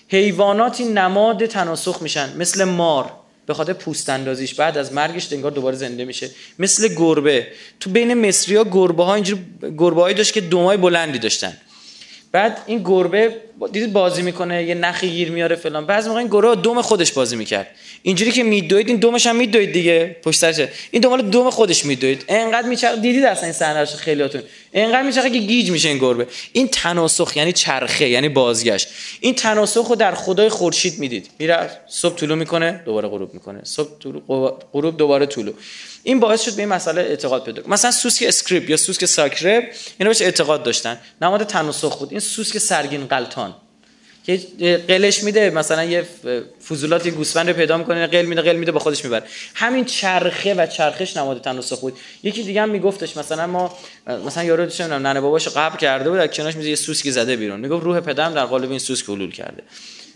حیواناتی 0.07 0.85
نماد 0.85 1.45
تناسخ 1.45 2.01
میشن 2.01 2.37
مثل 2.37 2.63
مار 2.63 3.11
به 3.45 3.53
خاطر 3.53 3.73
پوست 3.73 4.09
اندازیش 4.09 4.53
بعد 4.53 4.77
از 4.77 4.93
مرگش 4.93 5.33
انگار 5.33 5.51
دوباره 5.51 5.75
زنده 5.75 6.05
میشه. 6.05 6.29
مثل 6.59 6.95
گربه. 6.95 7.47
تو 7.79 7.89
بین 7.89 8.27
مصری 8.27 8.55
ها 8.55 8.63
گربه 8.63 9.03
ها 9.03 9.15
اینجوری 9.15 9.41
گربه 9.77 10.13
داشت 10.13 10.33
که 10.33 10.41
دومای 10.41 10.77
بلندی 10.77 11.19
داشتن. 11.19 11.57
بعد 12.31 12.63
این 12.65 12.81
گربه 12.85 13.35
دیدید 13.71 13.93
بازی 13.93 14.21
می‌کنه 14.21 14.63
یه 14.63 14.75
نخی 14.75 15.09
گیر 15.09 15.31
میاره 15.31 15.55
فلان. 15.55 15.85
بعضی 15.85 16.07
موقع 16.09 16.19
این 16.19 16.29
گربه 16.31 16.55
دوم 16.55 16.81
خودش 16.81 17.11
بازی 17.11 17.35
می‌کرد. 17.35 17.67
اینجوری 18.01 18.31
که 18.31 18.43
میدوید 18.43 18.88
این 18.88 18.97
دومش 18.97 19.27
هم 19.27 19.35
میدوید 19.35 19.71
دیگه 19.71 20.15
پشت 20.23 20.39
سرش 20.39 20.67
این 20.91 21.01
دومال 21.01 21.21
دوم 21.21 21.50
خودش 21.50 21.85
میدوید. 21.85 22.25
انقدر 22.27 22.67
میچرخ 22.67 23.00
دیدید 23.00 23.23
اصلا 23.23 23.43
این 23.43 23.53
صحنه 23.53 23.85
خیلیاتون؟ 23.85 24.41
انقدر 24.73 25.01
میچرخه 25.01 25.29
که 25.29 25.38
گیج 25.38 25.71
میشه 25.71 25.89
این 25.89 25.97
گربه. 25.97 26.27
این 26.53 26.67
تناسخ 26.67 27.38
یعنی 27.38 27.53
چرخه 27.53 28.09
یعنی 28.09 28.29
بازگشت. 28.29 28.88
این 29.19 29.35
تناسخ 29.35 29.88
رو 29.88 29.95
در 29.95 30.15
خدای 30.15 30.50
خورشید 30.50 31.00
می‌دید. 31.00 31.29
میره 31.39 31.69
صبح 31.88 32.15
طلوع 32.15 32.38
می‌کنه 32.38 32.81
دوباره 32.85 33.07
غروب 33.07 33.33
می‌کنه. 33.33 33.59
صبح 33.63 33.89
طلوع 34.03 34.21
غروب 34.73 34.97
دوباره 34.97 35.25
طلوع. 35.25 35.53
این 36.03 36.20
باعث 36.20 36.41
شد 36.41 36.55
به 36.55 36.62
این 36.62 36.70
مسئله 36.70 37.01
اعتقاد 37.01 37.43
پیدا 37.43 37.63
مثلا 37.67 37.91
سوسک 37.91 38.25
scarab 38.27 38.69
یا 38.70 38.77
سوسک 38.77 39.05
scarab 39.05 39.63
اینا 40.00 40.10
بهش 40.10 40.22
اعتقاد 40.22 40.63
داشتن. 40.63 40.98
نماد 41.22 41.43
تناسخ 41.43 42.00
بود. 42.00 42.12
این 42.12 42.20
سوسک 42.20 42.58
سرگین 42.58 43.08
غلتان 43.07 43.55
که 44.25 44.38
قلش 44.88 45.24
میده 45.24 45.50
مثلا 45.50 45.84
یه 45.84 46.05
فضولاتی 46.70 47.12
گوسفند 47.12 47.50
رو 47.50 47.55
پیدا 47.55 47.77
می‌کنه 47.77 48.08
قل 48.08 48.25
میده 48.25 48.41
قل 48.41 48.55
میده 48.55 48.72
با 48.72 48.79
خودش 48.79 49.03
می‌بره. 49.03 49.24
همین 49.53 49.86
چرخه 49.86 50.53
و 50.53 50.67
چرخش 50.67 51.17
نماد 51.17 51.41
تناسخ 51.41 51.79
بود. 51.79 51.98
یکی 52.24 52.43
دیگه 52.43 52.62
هم 52.62 52.70
میگفتش 52.70 53.17
مثلا 53.17 53.48
ما 53.48 53.77
مثلا 54.25 54.43
یارو 54.43 54.65
چه 54.65 54.88
ننه 54.88 55.22
باباشو 55.22 55.51
قبر 55.55 55.77
کرده 55.77 56.10
بود 56.10 56.20
در 56.20 56.27
کنارش 56.27 56.55
میز 56.55 56.65
یه 56.65 56.75
سوسکی 56.75 57.12
زده 57.12 57.36
بیرون. 57.36 57.60
می‌گفت 57.60 57.84
روح 57.84 58.00
پدرم 58.00 58.34
در 58.34 58.46
قالب 58.46 58.70
این 58.70 58.79
سوسک 58.79 59.10
حلول 59.10 59.31
کرده. 59.31 59.63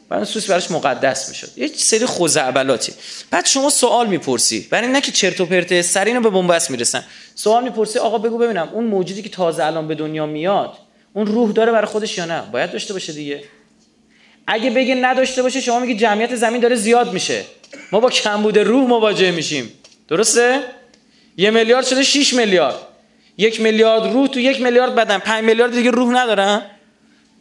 بعد 0.10 0.24
سوس 0.24 0.50
براش 0.50 0.72
مقدس 0.72 1.30
می‌شد. 1.30 1.58
یه 1.58 1.68
سری 1.68 2.06
خزعبلاتی 2.06 2.94
بعد 3.32 3.46
شما 3.46 3.70
سوال 3.70 4.08
می‌پرسی. 4.08 4.68
برای 4.70 4.88
نه 4.88 5.02
که 5.02 5.12
چرت 5.12 5.42
و 5.42 5.46
پرت 5.46 5.82
سرینو 5.82 6.22
به 6.22 6.30
بنبست 6.30 6.72
می‌رسن. 6.72 7.04
سوال 7.36 7.64
می‌پرسی 7.64 8.00
آقا 8.00 8.18
بگو 8.18 8.38
ببینم 8.38 8.70
اون 8.74 8.84
موجودی 8.84 9.22
که 9.22 9.30
تازه 9.30 9.66
الان 9.66 9.88
به 9.88 9.96
دنیا 9.96 10.26
میاد 10.26 10.74
اون 11.14 11.28
روح 11.28 11.52
داره 11.52 11.72
برای 11.72 11.88
خودش 11.88 12.18
یا 12.18 12.26
نه؟ 12.26 12.42
باید 12.52 12.72
داشته 12.72 12.94
باشه 12.94 13.14
دیگه. 13.14 13.44
اگه 14.48 14.70
بگه 14.70 14.96
نداشته 14.96 15.42
باشه 15.42 15.62
شما 15.62 15.80
میگی 15.80 15.96
جمعیت 15.96 16.36
زمین 16.36 16.62
داره 16.62 16.76
زیاد 16.76 17.14
میشه. 17.14 17.44
ما 17.92 18.00
با 18.00 18.10
کمبود 18.10 18.60
روح 18.60 18.88
مواجه 18.88 19.32
میشیم. 19.32 19.72
درسته؟ 20.08 20.60
یه 21.38 21.52
میلیارد 21.52 21.86
شده 21.86 22.04
6 22.04 22.34
میلیارد. 22.34 22.76
یک 23.38 23.62
میلیارد 23.62 24.14
روح 24.14 24.28
تو 24.28 24.40
یک 24.40 24.62
میلیارد 24.62 24.96
بدن. 24.96 25.18
5 25.18 25.44
میلیارد 25.44 25.72
دیگه 25.72 25.92
روح 25.92 26.14
ندارن. 26.14 26.62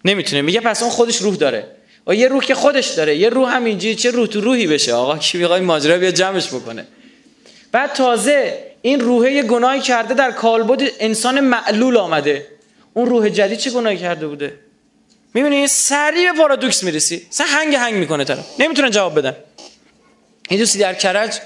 نمی‌تونه. 0.04 0.42
میگه 0.42 0.61
پس 0.61 0.83
اون 0.83 0.90
خودش 0.90 1.16
روح 1.16 1.37
داره. 1.37 1.76
و 2.07 2.15
یه 2.15 2.29
روح 2.29 2.45
که 2.45 2.55
خودش 2.55 2.89
داره 2.89 3.17
یه 3.17 3.29
روح 3.29 3.57
هم 3.57 3.79
چه 3.79 4.11
روح 4.11 4.27
تو 4.27 4.41
روحی 4.41 4.67
بشه؟ 4.67 4.95
آقا 4.95 5.19
کی 5.19 5.39
می‌خوای 5.39 5.61
ماجرا 5.61 5.99
بیا 5.99 6.11
جمعش 6.11 6.49
بکنه؟ 6.49 6.87
بعد 7.73 7.93
تازه 7.93 8.59
این 8.83 9.01
روحه 9.01 9.43
گناهی 9.43 9.81
کرده 9.81 10.15
در 10.15 10.33
کالبد 10.33 10.83
انسان 11.01 11.41
معلول 11.41 11.97
آمده. 11.97 12.47
اون 12.95 13.07
روح 13.07 13.29
جدید 13.29 13.59
چه 13.59 13.71
گناهی 13.71 13.99
کرده 13.99 14.27
بوده؟ 14.27 14.59
می‌بینی؟ 15.35 15.67
سریع 15.67 16.33
به 16.33 16.39
پارادوکس 16.39 16.83
می‌رسی. 16.83 17.27
سه 17.31 17.45
هنگ 17.45 17.75
هنگ 17.75 17.95
می‌کنه 17.95 18.25
طرف 18.25 18.47
نمی‌تونن 18.59 18.91
جواب 18.91 19.19
بدن. 19.19 19.37
این 20.49 20.61
دوستی 20.61 20.79
در 20.79 20.95
کرج 20.95 21.39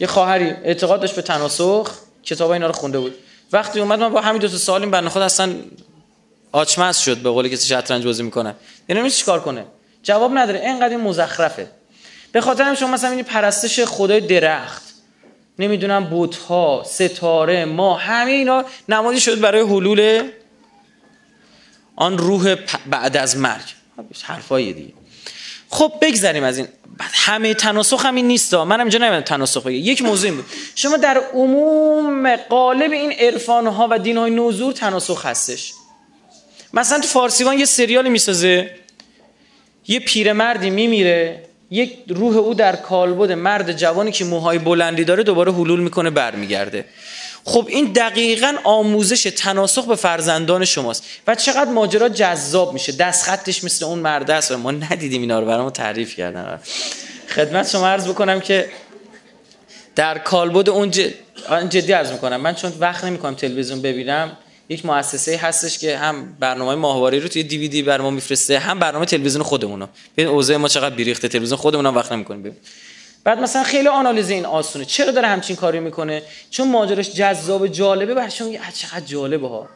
یه 0.00 0.06
خواهری 0.06 0.44
اعتقاد 0.64 1.00
داشت 1.00 1.14
به 1.14 1.22
تناسخ 1.22 1.90
کتاب 2.22 2.50
اینا 2.50 2.66
رو 2.66 2.72
خونده 2.72 2.98
بود. 2.98 3.14
وقتی 3.52 3.80
اومد 3.80 3.98
من 3.98 4.08
با 4.08 4.20
همین 4.20 4.40
دو 4.40 4.48
تا 4.48 4.56
سالیم 4.56 4.90
بنده 4.90 5.08
خود 5.10 5.22
اصلا 5.22 5.54
آچمز 6.52 6.98
شد 6.98 7.16
به 7.16 7.30
قولی 7.30 7.48
کسی 7.48 7.68
شطرنج 7.68 8.04
بازی 8.04 8.22
می‌کنه. 8.22 8.54
یعنی 8.88 9.10
چیکار 9.10 9.40
کنه؟ 9.40 9.64
جواب 10.02 10.38
نداره. 10.38 10.60
اینقدر 10.60 10.88
این 10.88 11.00
مزخرفه. 11.00 11.66
به 12.32 12.40
خاطر 12.40 12.62
هم 12.62 12.74
شما 12.74 12.90
مثلا 12.90 13.10
این 13.10 13.22
پرستش 13.22 13.80
خدای 13.80 14.20
درخت 14.20 14.82
نمی‌دونم 15.58 16.04
بوتها 16.04 16.84
ستاره 16.86 17.64
ما 17.64 17.96
همه 17.96 18.30
اینا 18.30 18.64
نمادی 18.88 19.20
شد 19.20 19.40
برای 19.40 19.62
حلول 19.62 20.30
آن 21.96 22.18
روح 22.18 22.54
بعد 22.86 23.16
از 23.16 23.36
مرگ. 23.36 23.74
حرفای 24.22 24.72
دیگه. 24.72 24.92
خب 25.68 25.92
بگذریم 26.02 26.44
از 26.44 26.58
این. 26.58 26.68
همه 27.00 27.54
تناسخ 27.54 28.06
هم 28.06 28.14
این 28.14 28.26
نیست 28.26 28.54
من 28.54 28.80
اینجا 28.80 28.98
نمی‌دونم 28.98 29.20
تناسخ 29.20 29.62
بگه 29.62 29.76
یک 29.76 30.02
موضوع 30.02 30.30
بود. 30.30 30.44
شما 30.74 30.96
در 30.96 31.22
عموم 31.34 32.36
قالب 32.36 32.92
این 32.92 33.12
عرفان 33.12 33.66
ها 33.66 33.88
و 33.90 33.98
دین 33.98 34.16
های 34.16 34.30
نوزور 34.30 34.72
تناسخ 34.72 35.26
هستش. 35.26 35.72
مثلا 36.72 37.00
تو 37.00 37.08
فارسیوان 37.08 37.58
یه 37.58 37.64
سریال 37.64 38.08
می‌سازه. 38.08 38.70
یه 39.88 40.00
پیرمردی 40.00 40.70
میمیره 40.70 41.42
یک 41.70 41.98
روح 42.08 42.36
او 42.36 42.54
در 42.54 42.76
کالبد 42.76 43.32
مرد 43.32 43.76
جوانی 43.76 44.12
که 44.12 44.24
موهای 44.24 44.58
بلندی 44.58 45.04
داره 45.04 45.22
دوباره 45.22 45.52
حلول 45.52 45.80
می‌کنه 45.80 46.10
برمیگرده. 46.10 46.84
خب 47.44 47.66
این 47.68 47.84
دقیقا 47.84 48.54
آموزش 48.64 49.22
تناسخ 49.36 49.86
به 49.86 49.96
فرزندان 49.96 50.64
شماست. 50.64 51.04
و 51.26 51.34
چقدر 51.34 51.70
ماجرا 51.70 52.08
جذاب 52.08 52.72
میشه. 52.72 52.92
دست 52.92 53.24
خطش 53.24 53.64
مثل 53.64 53.84
اون 53.84 53.98
مرده 53.98 54.34
است. 54.34 54.52
ما 54.52 54.70
ندیدیم 54.70 55.20
اینا 55.20 55.40
رو 55.40 55.46
برامون 55.46 55.72
تعریف 55.72 56.16
کردن. 56.16 56.60
خدمت 57.28 57.68
شما 57.68 57.88
عرض 57.88 58.08
بکنم 58.08 58.40
که 58.40 58.68
در 59.96 60.18
کالبد 60.18 60.68
اون 60.68 60.90
جدی 61.68 61.92
عرض 61.92 62.12
می‌کنم. 62.12 62.40
من 62.40 62.54
چون 62.54 62.72
وقت 62.80 63.04
نمی‌کنم 63.04 63.34
تلویزیون 63.34 63.82
ببینم 63.82 64.36
یک 64.68 64.86
مؤسسه 64.86 65.36
هستش 65.36 65.78
که 65.78 65.98
هم 65.98 66.36
برنامه 66.40 66.74
ماهواره 66.74 67.18
رو 67.18 67.28
توی 67.28 67.42
دیویدی 67.42 67.82
بر 67.82 68.00
ما 68.00 68.10
میفرسته 68.10 68.58
هم 68.58 68.78
برنامه 68.78 69.06
تلویزیون 69.06 69.42
خودمونو. 69.42 69.86
ببین 70.16 70.28
اوضاع 70.28 70.56
ما 70.56 70.68
چقدر 70.68 70.94
بیریخته 70.94 71.28
تلویزیون 71.28 71.58
خودمون 71.58 71.86
هم 71.86 71.94
وقت 71.94 72.12
نمی‌کنیم. 72.12 72.42
ببین. 72.42 72.56
بعد 73.24 73.38
مثلا 73.38 73.62
خیلی 73.62 73.88
آنالیز 73.88 74.30
این 74.30 74.46
آسونه. 74.46 74.84
چرا 74.84 75.10
داره 75.12 75.28
همچین 75.28 75.56
کاری 75.56 75.80
می‌کنه؟ 75.80 76.22
چون 76.50 76.70
ماجراش 76.70 77.10
جذاب 77.12 77.66
جالبه. 77.66 78.14
برای 78.14 78.30
شما 78.30 78.52
چقدر 78.74 79.06
جالبه 79.06 79.48
ها. 79.48 79.68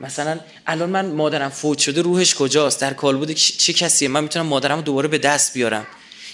مثلا 0.00 0.40
الان 0.66 0.90
من 0.90 1.06
مادرم 1.06 1.48
فوت 1.48 1.78
شده 1.78 2.02
روحش 2.02 2.34
کجاست؟ 2.34 2.80
در 2.80 2.92
کالبد 2.92 3.30
چه 3.32 3.72
کسیه؟ 3.72 4.08
من 4.08 4.22
می‌تونم 4.22 4.46
مادرم 4.46 4.76
رو 4.76 4.82
دوباره 4.82 5.08
به 5.08 5.18
دست 5.18 5.54
بیارم. 5.54 5.86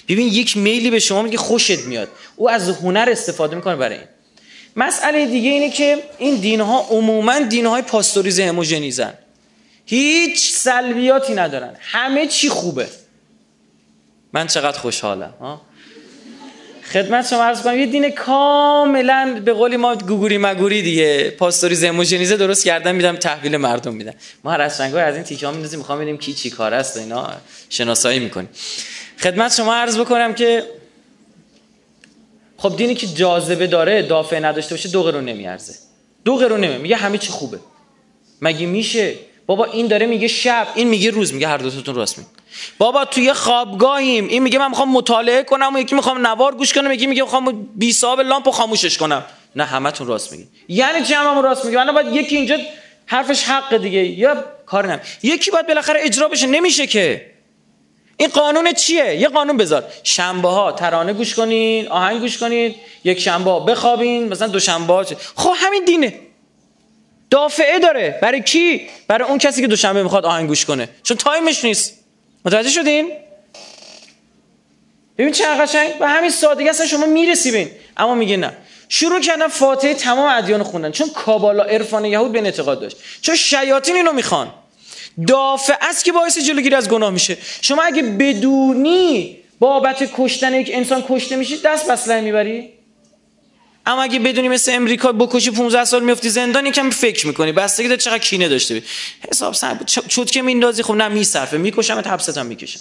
ببین 0.08 0.28
یک 0.28 0.56
میلی 0.56 0.90
به 0.90 0.98
شما 0.98 1.22
میگه 1.22 1.38
خوشت 1.38 1.78
میاد. 1.78 2.08
او 2.36 2.50
از 2.50 2.68
هنر 2.68 3.08
استفاده 3.10 3.56
می‌کنه 3.56 3.76
برای 3.76 3.96
این. 3.96 4.06
مسئله 4.76 5.26
دیگه 5.26 5.50
اینه 5.50 5.70
که 5.70 6.02
این 6.18 6.34
دین 6.34 6.60
ها 6.60 6.86
عموما 6.90 7.38
دین 7.38 7.66
های 7.66 7.82
پاستوریزه 7.82 8.44
هموژنیزن 8.44 9.14
هیچ 9.86 10.50
سلبیاتی 10.50 11.34
ندارن. 11.34 11.76
همه 11.80 12.26
چی 12.26 12.48
خوبه. 12.48 12.86
من 14.32 14.46
چقدر 14.46 14.78
خوشحالم 14.78 15.34
ها؟ 15.40 15.60
خدمت 16.92 17.28
شما 17.28 17.44
عرض 17.44 17.62
کنم 17.62 17.78
یه 17.78 17.86
دین 17.86 18.10
کاملا 18.10 19.40
به 19.44 19.52
قولی 19.52 19.76
ما 19.76 19.96
گوگوری 19.96 20.38
مگوری 20.38 20.82
دیگه. 20.82 21.30
پاستوریزه 21.30 21.88
هموژنیزه 21.88 22.36
درست 22.36 22.64
کردن 22.64 22.94
میدم 22.94 23.16
تحویل 23.16 23.56
مردم 23.56 23.94
میدن. 23.94 24.14
ما 24.44 24.50
هر 24.50 24.60
از 24.60 24.80
از 24.80 25.14
این 25.14 25.24
تیکه 25.24 25.46
ها 25.46 25.52
میندازیم 25.52 25.78
می‌خوام 25.78 25.98
ببینیم 25.98 26.18
کی 26.18 26.32
چی 26.32 26.50
کار 26.50 26.74
است 26.74 26.96
اینا 26.96 27.30
شناسایی 27.68 28.18
می‌کنیم. 28.18 28.48
خدمت 29.22 29.54
شما 29.54 29.74
عرض 29.74 29.98
بکنم 29.98 30.34
که 30.34 30.64
خب 32.58 32.76
دینی 32.76 32.94
که 32.94 33.06
جاذبه 33.06 33.66
داره 33.66 34.02
دافع 34.02 34.40
نداشته 34.40 34.74
باشه 34.74 34.88
دو 34.88 35.02
قرون 35.02 35.24
نمیارزه. 35.24 35.74
دو 36.24 36.36
قرون 36.36 36.66
میگه 36.76 36.96
همه 36.96 37.18
چی 37.18 37.28
خوبه. 37.28 37.58
مگه 38.40 38.66
میشه؟ 38.66 39.14
بابا 39.46 39.64
این 39.64 39.86
داره 39.86 40.06
میگه 40.06 40.28
شب 40.28 40.66
این 40.74 40.88
میگه 40.88 41.10
روز 41.10 41.34
میگه 41.34 41.48
هر 41.48 41.56
دوتاتون 41.56 41.94
راست 41.94 42.18
میگه 42.18 42.30
بابا 42.78 43.04
توی 43.04 43.32
خوابگاهیم. 43.32 44.28
این 44.28 44.42
میگه 44.42 44.58
من 44.58 44.68
می‌خوام 44.68 44.92
مطالعه 44.92 45.42
کنم 45.42 45.74
و 45.74 45.78
یکی 45.78 45.94
می‌خوام 45.94 46.26
نوار 46.26 46.54
گوش 46.54 46.72
کنم 46.72 46.92
یکی 46.92 47.06
میگه 47.06 47.22
می‌خوام 47.22 47.68
بی 47.74 47.92
صاحب 47.92 48.20
لامپو 48.20 48.50
خاموشش 48.50 48.98
کنم. 48.98 49.24
نه 49.56 49.64
همتون 49.64 50.06
راست 50.06 50.32
میگی 50.32 50.48
یعنی 50.68 51.04
چی 51.04 51.14
هممون 51.14 51.44
راست 51.44 51.64
میگی 51.64 51.76
من 51.76 51.92
باید 51.92 52.06
یکی 52.06 52.36
اینجا 52.36 52.56
حرفش 53.06 53.44
حق 53.44 53.76
دیگه. 53.76 54.04
یا 54.04 54.44
کار 54.66 54.86
نم 54.86 55.00
یکی 55.22 55.50
باید 55.50 55.66
بالاخره 55.66 56.00
اجرا 56.02 56.28
بشه. 56.28 56.46
نمیشه 56.46 56.86
که. 56.86 57.37
این 58.20 58.28
قانون 58.28 58.72
چیه؟ 58.72 59.16
یه 59.16 59.28
قانون 59.28 59.56
بذار. 59.56 59.84
شنبه 60.02 60.48
ها 60.48 60.72
ترانه 60.72 61.12
گوش 61.12 61.34
کنین 61.34 61.88
آهنگ 61.88 62.20
گوش 62.20 62.38
کنید 62.38 62.76
یک 63.04 63.20
شنبه 63.20 63.60
بخوابین 63.60 64.28
مثلا 64.28 64.48
دو 64.48 64.60
شنبه 64.60 64.92
ها 64.92 65.04
خب 65.36 65.52
همین 65.56 65.84
دینه. 65.84 66.14
دافعه 67.30 67.78
داره. 67.78 68.18
برای 68.22 68.42
کی؟ 68.42 68.88
برای 69.08 69.28
اون 69.28 69.38
کسی 69.38 69.60
که 69.60 69.66
دوشنبه 69.66 70.02
می‌خواد 70.02 70.24
آهنگ 70.24 70.48
گوش 70.48 70.64
کنه. 70.64 70.88
چون 71.02 71.16
تایمش 71.16 71.64
نیست. 71.64 71.94
متوجه 72.44 72.70
شدین؟ 72.70 73.12
ببین 75.18 75.32
چه 75.32 75.44
قشنگ. 75.44 75.98
به 75.98 76.08
همین 76.08 76.30
سادگی 76.30 76.68
اصلا 76.68 76.86
شما 76.86 77.06
می‌رسی 77.06 77.50
بین 77.50 77.70
اما 77.96 78.14
میگه 78.14 78.36
نه. 78.36 78.52
شروع 78.88 79.20
کردن 79.20 79.48
فاتحه 79.48 79.94
تمام 79.94 80.38
ادیان 80.38 80.62
خوندن. 80.62 80.90
چون 80.90 81.10
کابالا 81.10 81.64
عرفان 81.64 82.04
یهود 82.04 82.32
به 82.32 82.42
اعتقاد 82.42 82.80
داشت. 82.80 82.96
چون 83.20 83.36
شیاطین 83.36 83.96
اینو 83.96 84.12
می‌خوان. 84.12 84.52
دافع 85.26 85.74
است 85.80 86.04
که 86.04 86.12
باعث 86.12 86.38
جلوگیری 86.38 86.74
از 86.74 86.88
گناه 86.88 87.10
میشه. 87.10 87.36
شما 87.60 87.82
اگه 87.82 88.02
بدونی 88.02 89.36
بابت 89.58 90.10
کشتن 90.16 90.54
یک 90.54 90.70
انسان 90.72 91.04
کشته 91.08 91.36
میشی 91.36 91.56
دست 91.64 91.90
بسله 91.90 92.20
می‌بری. 92.20 92.68
اما 93.86 94.02
اگه 94.02 94.18
بدونی 94.18 94.48
مثل 94.48 94.72
امریکا 94.74 95.12
بکشی 95.12 95.50
15 95.50 95.84
سال 95.84 96.04
میفتی 96.04 96.28
زندان 96.28 96.66
یکم 96.66 96.90
فکر 96.90 97.26
می‌کنی. 97.26 97.52
بستگی 97.52 97.88
داره 97.88 98.00
چقدر 98.00 98.18
کینه 98.18 98.48
داشته 98.48 98.74
بی 98.74 98.82
حساب 99.30 99.54
سن 99.54 99.80
چوت 99.86 100.30
که 100.30 100.42
میندازی 100.42 100.82
خب 100.82 100.94
نه 100.94 101.08
میصرفه. 101.08 101.56
می‌کشم 101.58 101.98
حبستم 101.98 102.46
می‌کشم. 102.46 102.80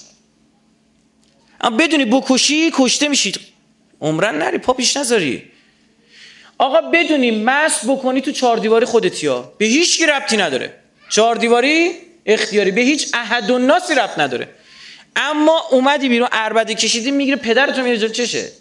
اما 1.62 1.78
بدونی 1.78 2.06
بکشی 2.06 2.72
کشته 2.74 3.08
میشید 3.08 3.40
عمرن 4.02 4.38
نری 4.38 4.58
پا 4.58 4.74
پیش 4.74 4.98
نذاری. 4.98 5.44
آقا 6.58 6.82
بدونی 6.82 7.32
مست 7.32 7.86
بکنی 7.86 8.22
تو 8.22 8.32
چهار 8.32 8.58
دیواری 8.58 8.86
خودتی 8.86 9.28
ها 9.28 9.54
به 9.58 9.66
هیچ 9.66 9.98
کی 9.98 10.06
ربطی 10.06 10.38
نداره. 10.38 10.74
چهار 11.10 11.36
دیواری؟ 11.36 12.07
اختیاری. 12.28 12.72
به 12.72 12.82
هیچ 12.82 13.10
احد 13.14 13.50
و 13.50 13.58
ناسی 13.58 13.96
ربط 13.96 14.20
نداره. 14.20 14.50
اما 15.16 15.64
اومدی 15.72 16.10
بیرون 16.10 16.30
اربده 16.32 16.76
کشیدی 16.76 17.12
می‌گیره 17.12 17.38
پدرتون 17.38 17.84
میره 17.84 17.98
جلو 17.98 18.10
چشه 18.10 18.52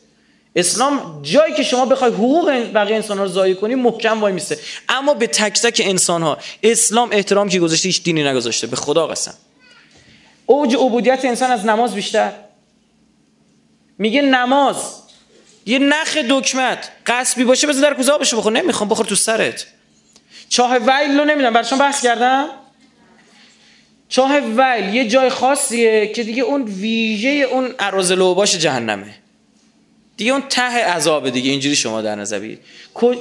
اسلام 0.57 1.23
جایی 1.23 1.55
که 1.55 1.63
شما 1.63 1.85
بخوای 1.87 2.11
حقوق 2.11 2.51
بقیه 2.51 2.97
انسان 2.97 3.19
رو 3.19 3.29
ضایع 3.29 3.55
کنی 3.55 3.75
محکم 3.75 4.21
وای 4.21 4.33
میسته 4.33 4.59
اما 4.89 5.15
به 5.15 5.27
تک 5.27 5.53
تک 5.53 5.83
انسان 5.85 6.23
ها 6.23 6.39
اسلام 6.63 7.09
احترام 7.13 7.49
که 7.49 7.59
گذاشته 7.61 7.89
هیچ 7.89 8.03
دینی 8.03 8.25
نگذاشته. 8.25 8.67
به 8.67 8.77
خدا 8.77 9.07
قسم. 9.07 9.35
اوج 10.47 10.75
عبودیت 10.75 11.25
انسان 11.25 11.51
از 11.51 11.67
نماز 11.67 11.95
بیشتر. 11.95 12.33
میگه 13.99 14.23
نماز 14.23 14.77
یه 15.67 15.79
نخ 15.79 16.17
دکمت. 16.17 16.91
قصبی 17.07 17.45
باشه 17.45 17.67
بذار 17.67 17.91
در 17.91 17.97
کوزه 17.97 18.19
بشه 18.19 18.37
بخور. 18.37 18.53
نمی‌خوام 18.53 18.89
بخور 18.89 19.07
تو 19.07 19.15
سرت. 19.15 19.67
چاه 20.49 20.79
ویل 20.79 21.19
رو 21.19 21.25
نمی‌دونم. 21.25 21.53
برشان 21.53 21.79
بحث 21.79 22.03
کردم؟ 22.03 22.49
چاه 24.09 24.41
ویل 24.41 24.95
یه 24.95 25.09
جای 25.09 25.31
خاصیه 25.31 26.07
که 26.07 26.23
دیگه 26.23 26.43
اون 26.43 26.63
ویژه 26.63 27.29
اون 27.29 27.75
عراض 27.79 28.13
باشه 28.13 28.59
جهنمه. 28.59 29.15
دیگه 30.17 30.33
اون 30.33 30.43
ته 30.49 30.63
عذاب 30.63 31.31
دیگه. 31.31 31.51
اینجوری 31.51 31.77
شما 31.77 32.03
در 32.03 32.15
نظر 32.15 32.39
بگیرید. 32.39 32.61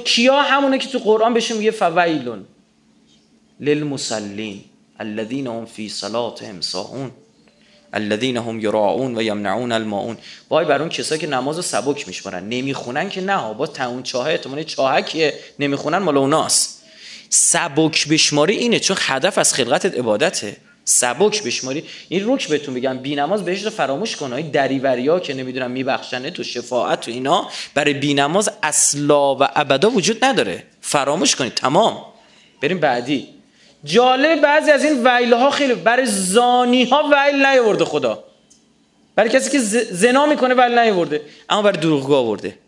کیا 0.04 0.42
همونه 0.42 0.78
که 0.78 0.88
تو 0.88 0.98
قرآن 0.98 1.34
بهش 1.34 1.50
میگه 1.50 1.70
فویلون؟ 1.70 2.44
للمسلین 3.60 4.60
الذين 4.98 5.46
هم 5.46 5.66
فی 5.66 5.88
صلاتهم 5.88 6.60
ساهون 6.60 7.10
الذين 7.92 8.36
هم 8.36 8.60
یراعون 8.60 9.18
و 9.18 9.22
یمنعون 9.22 9.72
الماعون. 9.72 10.16
وای 10.50 10.64
بر 10.64 10.80
اون 10.80 10.88
کسایی 10.88 11.20
که 11.20 11.26
نمازو 11.26 11.62
سبک 11.62 12.08
میشمارن. 12.08 12.48
نمی‌خونن 12.48 13.08
که 13.08 13.20
نه 13.20 13.54
با 13.54 13.66
تون 13.66 14.02
چاه 14.02 14.28
احتمال 14.28 14.62
چاهکیه. 14.62 15.34
نمی‌خونن 15.58 15.98
مال 15.98 16.16
اوناست. 16.16 16.82
سبک 17.30 18.08
بشماری 18.08 18.56
اینه 18.56 18.80
چون 18.80 18.96
هدف 19.00 19.38
از 19.38 19.54
خلقتت 19.54 19.98
عبادته. 19.98 20.56
سبک 20.88 21.42
بشماری. 21.42 21.84
این 22.08 22.24
روک 22.24 22.48
بهتون 22.48 22.74
بگم 22.74 22.98
بی 22.98 23.16
نماز 23.16 23.44
بهش 23.44 23.64
رو 23.64 23.70
فراموش 23.70 24.14
های 24.14 24.42
دریوریا 24.42 25.20
که 25.20 25.34
نمی‌دونم 25.34 25.70
میبخشنه 25.70 26.30
تو 26.30 26.42
شفاعت 26.42 27.00
تو 27.00 27.10
اینا 27.10 27.50
برای 27.74 27.94
بی 27.94 28.14
نماز 28.14 28.50
اصلا 28.62 29.34
و 29.34 29.48
ابدا 29.54 29.90
وجود 29.90 30.24
نداره. 30.24 30.64
فراموش 30.80 31.36
کنید. 31.36 31.54
تمام. 31.54 32.02
بریم 32.62 32.80
بعدی. 32.80 33.28
جالب 33.84 34.40
بعضی 34.40 34.70
از 34.70 34.84
این 34.84 35.06
ویل 35.06 35.32
ها 35.32 35.50
خیلی 35.50 35.74
برای 35.74 36.06
زانی 36.06 36.84
ها 36.84 37.10
ویل 37.12 37.46
نیاورده 37.46 37.84
خدا. 37.84 38.24
برای 39.14 39.30
کسی 39.30 39.50
که 39.50 39.58
زنا 39.90 40.26
می‌کنه 40.26 40.54
ویل 40.54 40.78
نیاورده. 40.78 41.22
اما 41.48 41.62
برای 41.62 41.78
دروغگو 41.78 42.14
آورده. 42.14 42.58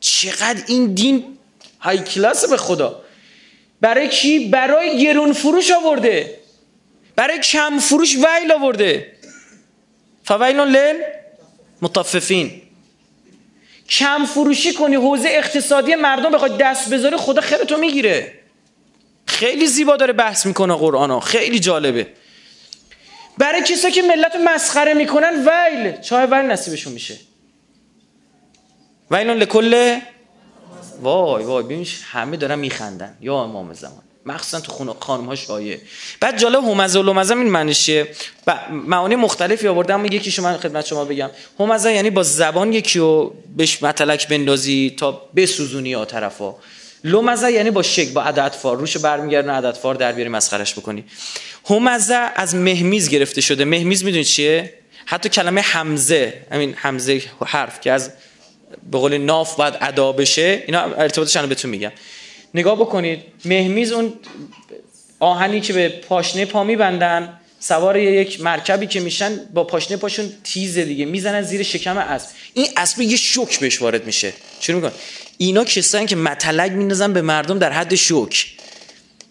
چقدر 0.00 0.62
این 0.66 0.94
دین 0.94 1.24
های 1.80 1.98
کلاس 1.98 2.50
به 2.50 2.56
خدا. 2.56 3.00
برای 3.80 4.08
کی؟ 4.08 4.48
برای 4.48 5.02
گرون 5.02 5.32
فروش 5.32 5.70
آورده. 5.70 6.43
برای 7.16 7.38
کم 7.38 7.78
فروش 7.78 8.16
ویل 8.16 8.52
آورده. 8.52 9.12
فویل 10.24 10.60
لیل 10.60 11.02
مطففین 11.82 12.62
کم 13.88 14.24
فروشی 14.24 14.74
کنی 14.74 14.94
حوزه 14.94 15.28
اقتصادی 15.28 15.94
مردم 15.94 16.30
بخواد 16.30 16.58
دست 16.58 16.90
بذاره 16.90 17.16
خدا 17.16 17.40
خیرتو 17.40 17.76
می‌گیره. 17.76 18.32
خیلی 19.26 19.66
زیبا 19.66 19.96
داره 19.96 20.12
بحث 20.12 20.46
می‌کنه 20.46 20.74
قرآن 20.74 21.10
ها 21.10 21.20
خیلی 21.20 21.58
جالبه. 21.58 22.06
برای 23.38 23.62
کسا 23.62 23.90
که 23.90 24.02
ملت 24.02 24.36
مسخره 24.36 24.94
می‌کنن 24.94 25.48
ویل 25.48 26.00
چای 26.00 26.26
ویل 26.26 26.46
نصیبشون 26.46 26.92
میشه. 26.92 27.18
ویلون 29.10 29.36
لکل؟ 29.36 29.98
وای 31.00 31.44
وای 31.44 31.64
ببین 31.64 31.86
همه 32.04 32.36
دارن 32.36 32.58
میخندن. 32.58 33.16
یا 33.20 33.34
امام 33.36 33.72
زمان. 33.72 34.02
مخصوصا 34.26 34.60
تو 34.60 34.72
خونه 34.72 34.94
خانم 35.00 35.24
ها 35.24 35.34
شایع. 35.34 35.78
بعد 36.20 36.38
جالب 36.38 36.64
همزه 36.64 37.00
و 37.00 37.02
لمزه 37.02 37.36
این 37.36 37.50
معنیش 37.50 37.84
چیه 37.84 38.08
معانی 38.70 39.16
مختلفی 39.16 39.68
آورده 39.68 39.94
اما 39.94 40.06
یکیشو 40.06 40.42
من 40.42 40.56
خدمت 40.56 40.86
شما 40.86 41.04
بگم. 41.04 41.30
همزه 41.60 41.92
یعنی 41.92 42.10
با 42.10 42.22
زبان 42.22 42.72
یکی 42.72 42.98
رو 42.98 43.34
بهش 43.56 43.82
متلک 43.82 44.28
بندازی 44.28 44.94
تا 44.98 45.22
بسوزونی 45.36 45.88
یا 45.88 46.04
طرفا. 46.04 46.54
لمزه 47.04 47.52
یعنی 47.52 47.70
با 47.70 47.82
شک 47.82 48.08
با 48.08 48.22
عدد 48.22 48.52
فار 48.52 48.76
روش 48.76 48.96
برمیگردن 48.96 49.50
عدد 49.50 49.76
فار 49.76 49.94
در 49.94 50.12
بیاری 50.12 50.30
مسخرش 50.30 50.74
بکنی. 50.74 51.04
همزه 51.70 52.14
از 52.14 52.54
مهمیز 52.54 53.08
گرفته 53.08 53.40
شده. 53.40 53.64
مهمیز 53.64 54.04
می‌دونید 54.04 54.26
چیه؟ 54.26 54.74
حتی 55.06 55.28
کلمه 55.28 55.60
حمزه 55.60 56.34
همین 56.52 56.74
حمزه 56.74 57.22
حرف 57.46 57.80
که 57.80 57.92
از 57.92 58.10
به 58.90 58.98
قول 58.98 59.18
ناف 59.18 59.56
باید 59.56 59.74
ادا 59.80 60.12
بشه 60.12 60.62
اینا 60.66 60.80
ارتباطش 60.80 61.36
بهتون 61.36 61.70
میگم. 61.70 61.92
نگاه 62.54 62.76
بکنید 62.76 63.22
مهمیز 63.44 63.92
اون 63.92 64.12
آهنی 65.20 65.60
که 65.60 65.72
به 65.72 65.88
پاشنه 65.88 66.44
پا 66.44 66.64
میبندن 66.64 67.40
سوار 67.60 67.96
یک 67.96 68.40
مرکبی 68.40 68.86
که 68.86 69.00
میشن 69.00 69.40
با 69.54 69.64
پاشنه 69.64 69.96
پاشون 69.96 70.32
تیزه 70.44 70.84
دیگه 70.84 71.04
می‌زنن 71.04 71.42
زیر 71.42 71.62
شکم 71.62 71.98
اسب. 71.98 72.28
این 72.54 72.66
اسب 72.76 73.00
یه 73.00 73.16
شوک 73.16 73.60
بهش 73.60 73.82
وارد 73.82 74.06
میشه. 74.06 74.32
چون 74.60 74.76
میگن 74.76 74.92
اینا 75.38 75.64
کسایی 75.64 76.06
که 76.06 76.16
متلک 76.16 76.72
میندازن 76.72 77.12
به 77.12 77.22
مردم 77.22 77.58
در 77.58 77.72
حد 77.72 77.94
شوک. 77.94 78.46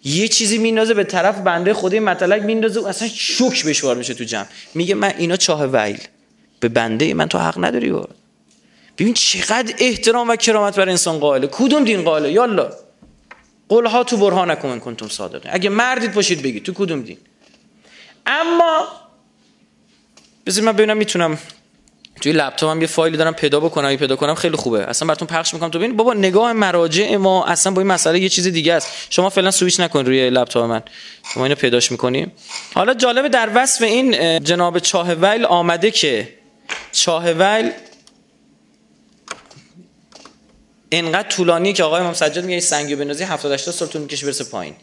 یه 0.04 0.28
چیزی 0.28 0.58
میندازه 0.58 0.94
به 0.94 1.04
طرف 1.04 1.40
بنده 1.40 1.74
خودی 1.74 2.00
متلک 2.00 2.42
میندازه 2.42 2.88
اصلا 2.88 3.08
شوک 3.08 3.66
بهش 3.66 3.84
وارد 3.84 3.98
میشه 3.98 4.14
تو 4.14 4.24
جمع. 4.24 4.46
میگه 4.76 4.96
من 4.96 5.14
اینا 5.18 5.36
چاه 5.36 5.66
ویل. 5.66 6.00
به 6.60 6.70
بنده 6.70 7.14
من 7.14 7.28
تو 7.28 7.38
حق 7.38 7.66
نداری 7.66 7.90
وارد 7.90 8.16
ببین 8.98 9.14
چقدر 9.14 9.74
احترام 9.80 10.30
و 10.30 10.36
کرامت 10.36 10.76
بر 10.76 10.90
انسان 10.90 11.20
قائله. 11.20 11.48
کدوم 11.52 11.84
دین 11.84 12.02
قائله؟ 12.02 12.32
یالا. 12.32 12.72
قول 13.74 13.86
ها 13.86 14.04
تو 14.04 14.18
برهان 14.18 14.52
نکن 14.52 14.80
کنتم 14.80 15.08
صادقین. 15.08 15.52
اگه 15.54 15.70
مردید 15.70 16.14
باشید 16.14 16.42
بگید. 16.42 16.64
تو 16.64 16.74
کدوم 16.74 17.02
دین؟ 17.02 17.18
اما 18.26 18.88
بذارید 20.46 20.66
من 20.66 20.72
ببینم 20.72 20.98
می‌تونم 20.98 21.38
توی 22.22 22.32
لپتاپم 22.32 22.82
یه 22.82 22.88
فایلی 22.88 23.18
دارم 23.18 23.34
پیدا 23.34 23.60
بکنم 23.60 23.88
اگه 23.88 23.98
پیدا 23.98 24.16
کنم 24.16 24.36
خیلی 24.36 24.58
خوبه. 24.58 24.86
اصلا 24.86 25.08
براتون 25.08 25.28
پخش 25.28 25.54
می‌کنم. 25.54 25.70
تو 25.70 25.80
ببین 25.80 25.98
بابا 25.98 26.14
نگاه 26.14 26.54
مراجع 26.54 27.16
ما 27.16 27.46
اصلا 27.46 27.74
با 27.74 27.82
این 27.82 27.88
مسئله 27.88 28.20
یه 28.20 28.30
چیز 28.30 28.48
دیگه 28.48 28.74
است. 28.74 28.88
شما 29.10 29.30
فعلا 29.30 29.52
سویچ 29.52 29.80
نکن 29.80 30.06
روی 30.06 30.30
لپتاپ 30.30 30.66
من. 30.66 30.82
ما 31.36 31.46
اینو 31.46 31.56
پیداش 31.56 31.92
می‌کنیم 31.92 32.32
حالا 32.74 32.94
جالب 32.94 33.28
در 33.28 33.50
وصف 33.56 33.82
این 33.82 34.40
جناب 34.40 34.80
چاه 34.80 35.14
ویل 35.14 35.46
آمده 35.46 35.92
که 35.92 36.30
چاه 36.92 37.32
ویل 37.32 37.72
اینقدر 40.96 41.28
طولانی 41.28 41.74
که 41.74 41.84
آقای 41.84 42.02
امام 42.02 42.14
سجاد 42.14 42.46
میگه 42.46 42.60
سنگو 42.60 42.96
بنازی 42.96 43.24
70 43.24 43.52
80 43.52 43.76
سال 43.76 43.88
طول 43.88 44.02
می‌کشه 44.02 44.26
برسه 44.26 44.44
پایین. 44.44 44.76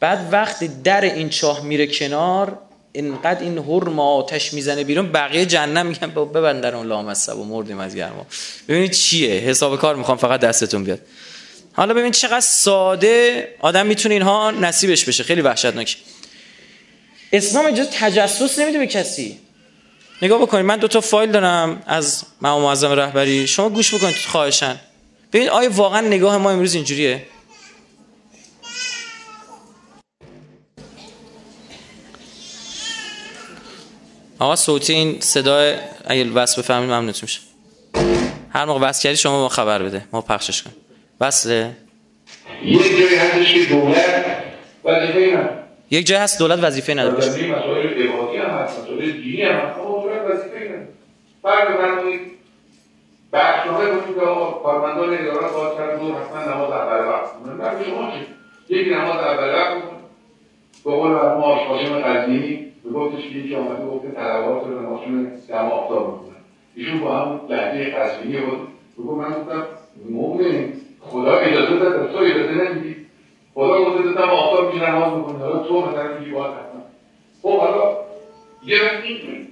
بعد 0.00 0.28
وقتی 0.32 0.68
در 0.68 1.00
این 1.00 1.28
چاه 1.28 1.64
میره 1.64 1.86
کنار 1.86 2.58
اینقدر 2.92 3.40
این 3.40 3.58
هرم 3.58 4.00
آتش 4.00 4.52
می‌زنه 4.52 4.84
بیرون 4.84 5.12
بقیه 5.12 5.46
جهنم 5.46 5.86
میگن 5.86 6.06
ببندن 6.10 6.74
اون 6.74 6.86
لامصب 6.86 7.38
و 7.38 7.44
مردیم 7.44 7.78
از 7.78 7.94
گرما 7.94 8.26
ببینید 8.68 8.90
چیه؟ 8.90 9.34
حساب 9.34 9.78
کار 9.78 9.96
می‌خوام 9.96 10.18
فقط 10.18 10.40
دستتون 10.40 10.84
بیاد. 10.84 11.00
حالا 11.72 11.94
ببین 11.94 12.12
چقدر 12.12 12.40
ساده 12.40 13.48
آدم 13.60 13.86
می‌تونه 13.86 14.14
اینها 14.14 14.50
نصیبش 14.50 15.04
بشه. 15.04 15.24
خیلی 15.24 15.40
وحشتناک. 15.40 15.96
اسلام 17.32 17.66
اجازه 17.66 17.90
تجسس 17.92 18.58
نمیده 18.58 18.78
به 18.78 18.86
کسی. 18.86 19.38
نگاه 20.22 20.42
بکنید 20.42 20.64
من 20.64 20.76
دو 20.76 20.88
تا 20.88 21.00
فایل 21.00 21.32
دارم 21.32 21.82
از 21.86 22.22
مقام 22.42 22.62
معظم 22.62 22.92
رهبری. 22.92 23.46
شما 23.46 23.68
گوش 23.68 23.94
بکنید 23.94 24.16
خواهشن. 24.16 24.80
ببین 25.32 25.48
آیا 25.48 25.70
واقعا 25.72 26.00
نگاه 26.00 26.38
ما 26.38 26.50
امروز 26.50 26.74
اینجوریه؟ 26.74 27.26
آقا 34.38 34.56
صوتی 34.56 34.92
این 34.92 35.20
صدای 35.20 35.74
اگه 36.04 36.30
وصل 36.30 36.62
بفهمید 36.62 36.90
ممنون 36.90 37.14
میشه 37.22 37.40
هر 38.50 38.64
موقع 38.64 38.88
وصل 38.88 39.02
کردی 39.02 39.16
شما 39.16 39.40
ما 39.40 39.48
خبر 39.48 39.82
بده. 39.82 40.04
ما 40.12 40.20
پخشش 40.20 40.62
کنیم. 40.62 40.76
وصله؟ 41.20 41.70
یک 42.64 42.82
جایی 42.82 43.16
هستش 43.16 43.54
که 43.54 43.74
دولت 43.74 44.24
وظیفه 44.84 45.36
من 45.36 45.48
یک 45.90 46.06
جای 46.06 46.18
هست 46.18 46.38
دولت 46.38 46.58
وظیفه 46.62 46.94
نداره. 46.94 47.16
وظیفه 47.16 47.46
مسائل 47.46 47.86
عبادی 47.86 48.36
هم 48.36 48.50
هست 48.50 48.78
مسائل 48.78 49.10
دینی 49.12 49.42
هم 49.42 49.56
هست 49.56 49.76
دولت 49.76 50.22
وظیفه 50.30 50.68
من 50.68 50.86
فرق 51.42 51.80
بخشنامه 53.32 53.96
گفتیم 53.96 54.14
که 54.14 54.20
آقا 54.20 54.62
کارمندان 54.62 55.14
ادارات 55.14 55.52
باید 55.52 55.72
سر 55.76 55.96
دور 55.96 56.14
حتما 56.14 56.54
نماز 56.54 56.70
اول 56.72 57.06
وقت. 57.06 57.42
کنن 57.42 57.58
بعد 57.58 57.82
شما 57.84 58.10
چه 58.68 58.76
یکی 58.76 58.90
نماز 58.90 59.16
اول 59.16 59.54
وقت 59.54 59.76
بکن 59.76 59.96
به 60.84 60.90
قول 60.90 61.10
مرحوم 61.10 61.42
آشقاسم 61.42 61.98
قزوینی 61.98 62.72
میگفتش 62.84 63.28
که 63.28 63.34
یکی 63.34 63.54
آمده 63.54 63.86
گفته 63.86 64.10
طلبات 64.10 64.66
رو 64.66 64.80
نمازشون 64.80 65.32
دم 65.48 65.68
آفتاب 65.68 66.06
می‌کنن 66.06 66.36
ایشون 66.76 67.00
با 67.00 67.12
هم 67.12 67.40
لحظه 67.48 67.90
قزوینی 67.90 68.40
بود. 68.40 68.68
بگو 68.98 69.16
من 69.16 69.30
گفتم 69.30 69.66
مؤمن 70.10 70.72
خدا 71.00 71.36
اجازه 71.36 71.78
داد 71.78 72.12
تو 72.12 72.18
اجازه 72.18 72.52
نمیدی. 72.52 72.96
خدا 73.54 73.84
گفته 73.84 74.02
دادم 74.02 74.30
آفتاب 74.30 74.74
میشه 74.74 74.90
نماز 74.90 75.12
می‌کنه 75.12 75.38
حالا 75.38 75.58
تو 75.58 75.80
مثلا 75.80 76.18
میگی 76.18 76.30
باید 76.30 76.50
حتما 76.52 76.82
خب 77.42 77.58
حالا 77.58 77.96
یه 78.66 78.82
وقت 78.82 79.04
این 79.04 79.46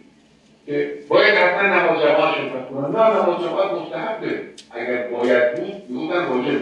که 0.70 0.94
باید 1.08 1.34
حتما 1.34 1.62
نماز 1.62 2.02
جماعت 2.02 2.34
شرکت 2.34 2.68
کنن. 2.70 2.90
نه 2.96 3.16
نماز 3.16 3.40
جماعت 3.44 3.72
مستحبه. 3.72 4.40
اگر 4.70 5.08
باید 5.08 5.54
بود 5.54 5.90
می‌گفتن 5.90 6.24
واجب 6.24 6.60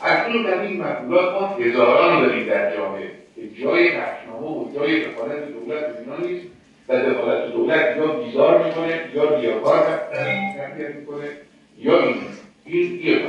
از 0.00 0.26
این 0.26 0.50
قبیل 0.50 0.80
مطلولات 0.80 1.40
ما 1.40 1.46
هزاران 1.46 2.26
داریم 2.26 2.48
در 2.48 2.76
جامعه 2.76 3.10
که 3.34 3.62
جای 3.62 3.88
رفشنامه 3.88 4.46
و 4.46 4.74
جای 4.74 5.04
دخالت 5.04 5.52
دولت 5.52 5.86
به 5.86 5.98
اینا 6.00 6.16
نیست 6.16 6.46
و 6.88 7.10
دخالت 7.10 7.52
دولت 7.52 7.96
یا 7.96 8.06
بیزار 8.06 8.66
می‌کنه 8.66 9.00
یا 9.14 9.38
ریاکار 9.38 10.00
تربیت 10.12 10.94
می‌کنه 10.94 11.28
یا 11.78 12.02
این. 12.02 12.16
این 12.64 13.00
یه 13.04 13.22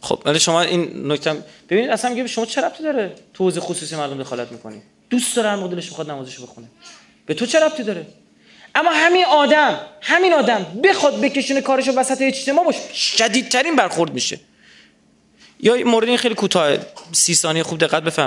خب 0.00 0.18
ولی 0.24 0.38
شما 0.38 0.62
این 0.62 1.12
نکته 1.12 1.32
ببینید 1.70 1.90
اصلا 1.90 2.10
میگه 2.10 2.26
شما 2.26 2.44
چه 2.44 2.60
ربطی 2.60 2.82
داره 2.82 3.12
تو 3.34 3.44
حوزه 3.44 3.60
خصوصی 3.60 3.96
مردم 3.96 4.18
دخالت 4.18 4.52
می‌کنی؟ 4.52 4.82
دوست 5.10 5.36
داره 5.36 5.48
هر 5.48 5.56
موقع 5.56 5.74
دلش 5.74 5.90
بخواد 5.90 6.10
نمازشو 6.10 6.42
بخونه. 6.42 6.66
به 7.26 7.34
تو 7.34 7.46
چه 7.46 7.60
ربطی 7.60 7.82
داره؟ 7.82 8.06
اما 8.74 8.90
همین 8.90 9.24
آدم 9.24 9.80
همین 10.00 10.32
آدم 10.32 10.66
بخواد 10.84 11.20
بکشونه 11.20 11.60
کارشو 11.60 11.92
وسط 11.92 12.22
اجتماع 12.22 12.64
باش 12.64 12.76
شدیدترین 12.92 13.76
برخورد 13.76 14.12
میشه. 14.12 14.40
یا 15.60 15.74
مورد 15.84 16.08
این 16.08 16.16
خیلی 16.16 16.34
کوتاه 16.34 16.76
سی 17.12 17.34
ثانیه 17.34 17.62
خوب 17.62 17.78
دقت 17.78 18.18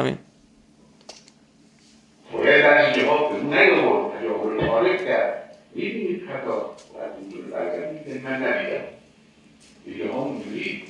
ها 10.11 10.21
اونجوری 10.21 10.83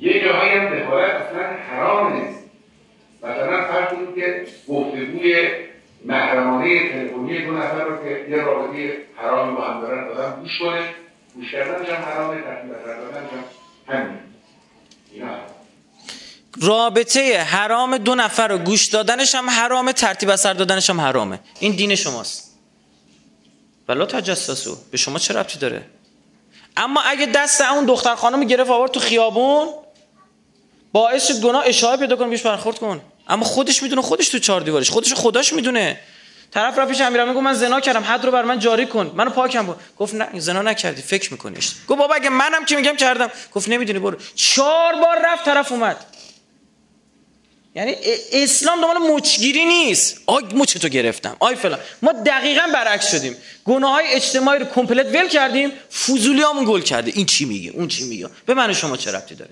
یه 0.00 0.24
جاهایی 0.24 0.52
هم 0.52 0.78
دخالت 0.78 1.10
اصلا 1.10 1.42
حرام 1.42 2.22
نیست. 2.22 2.44
مثلا 3.22 3.64
فرض 3.72 3.88
کنید 3.94 4.14
که 4.14 4.46
گفتگوی 4.68 5.48
محرمانه 6.06 6.92
تلفنی 6.92 7.46
دو 7.46 7.52
نفر 7.52 7.84
رو 7.84 8.04
که 8.04 8.26
یه 8.30 8.36
رابطه 8.36 8.96
حرامی 9.16 9.56
با 9.56 9.64
هم 9.64 9.80
دارن 9.80 10.08
آدم 10.10 10.40
گوش 10.40 10.58
کنه. 10.58 10.88
گوش 11.34 11.52
کردنش 11.52 11.88
هم 11.88 12.02
حرامه 12.02 12.40
دادنش 12.40 13.30
هم 13.88 13.94
همین. 13.94 14.18
رابطه 16.60 17.38
حرام 17.38 17.98
دو 17.98 18.14
نفر 18.14 18.48
رو 18.48 18.58
گوش 18.58 18.86
دادنش 18.86 19.34
هم 19.34 19.50
حرامه 19.50 19.92
ترتیب 19.92 20.30
اثر 20.30 20.52
دادنش 20.52 20.90
هم 20.90 21.00
حرامه. 21.00 21.40
این 21.60 21.72
دین 21.76 21.94
شماست. 21.94 22.58
ولا 23.88 24.06
تجسسو. 24.06 24.76
به 24.90 24.96
شما 24.96 25.18
چه 25.18 25.34
ربطی 25.34 25.58
داره؟ 25.58 25.82
اما 26.76 27.00
اگه 27.00 27.26
دست 27.26 27.60
اون 27.60 27.84
دختر 27.84 28.14
خانم 28.14 28.44
گرفت 28.44 28.70
آورد 28.70 28.90
تو 28.90 29.00
خیابون 29.00 29.68
باعث 30.92 31.26
شد 31.28 31.40
گناه 31.40 31.62
اشاره 31.66 31.96
پیدا 31.96 32.16
کنه 32.16 32.28
بیش 32.28 32.42
برخورد 32.42 32.78
کن. 32.78 33.00
اما 33.28 33.44
خودش 33.44 33.82
می‌دونه 33.82 34.02
خودش 34.02 34.28
تو 34.28 34.38
چهار 34.38 34.60
دیوارش 34.60 34.90
خودش 34.90 35.14
خداش 35.14 35.52
می‌دونه. 35.52 36.00
طرف 36.50 36.78
رفت 36.78 36.90
پیش 36.90 37.00
امیرم 37.00 37.34
گفت 37.34 37.42
من 37.42 37.54
زنا 37.54 37.80
کردم 37.80 38.04
حد 38.04 38.24
رو 38.24 38.30
بر 38.30 38.42
من 38.42 38.58
جاری 38.58 38.86
کن 38.86 39.12
منو 39.14 39.30
پاکم 39.30 39.66
کن. 39.66 39.76
گفت 39.98 40.14
نه 40.14 40.40
زنا 40.40 40.62
نکردی 40.62 41.02
فکر 41.02 41.32
میکنیش. 41.32 41.72
گفت 41.88 41.98
بابا 41.98 42.14
اگه 42.14 42.28
منم 42.28 42.64
که 42.64 42.76
میگم 42.76 42.96
کردم. 42.96 43.30
گفت 43.52 43.68
نمی‌دونی 43.68 43.98
برو. 43.98 44.16
چهار 44.34 44.94
بار 44.94 45.18
رفت 45.24 45.44
طرف 45.44 45.72
اومد. 45.72 45.96
یعنی 47.74 47.96
اسلام 48.32 48.80
دنبال 48.80 49.12
مچگیری 49.12 49.64
نیست. 49.64 50.20
آی 50.26 50.42
مچ 50.54 50.76
تو 50.76 50.88
گرفتم. 50.88 51.36
آی 51.40 51.54
فلان. 51.54 51.78
ما 52.02 52.12
دقیقا 52.12 52.62
برعکس 52.74 53.10
شدیم. 53.10 53.36
گناه 53.64 53.92
های 53.92 54.06
اجتماعی 54.06 54.58
رو 54.58 54.66
کمپلت 54.66 55.06
ول 55.06 55.28
کردیم. 55.28 55.72
فضولیامون 56.06 56.64
گل 56.64 56.80
کرده. 56.80 57.12
این 57.14 57.26
چی 57.26 57.44
میگه 57.44 57.70
اون 57.70 57.88
چی 57.88 58.04
میگه 58.04 58.28
به 58.46 58.54
من 58.54 58.72
شما 58.72 58.96
چه 58.96 59.12
ربطی 59.12 59.34
داره؟ 59.34 59.50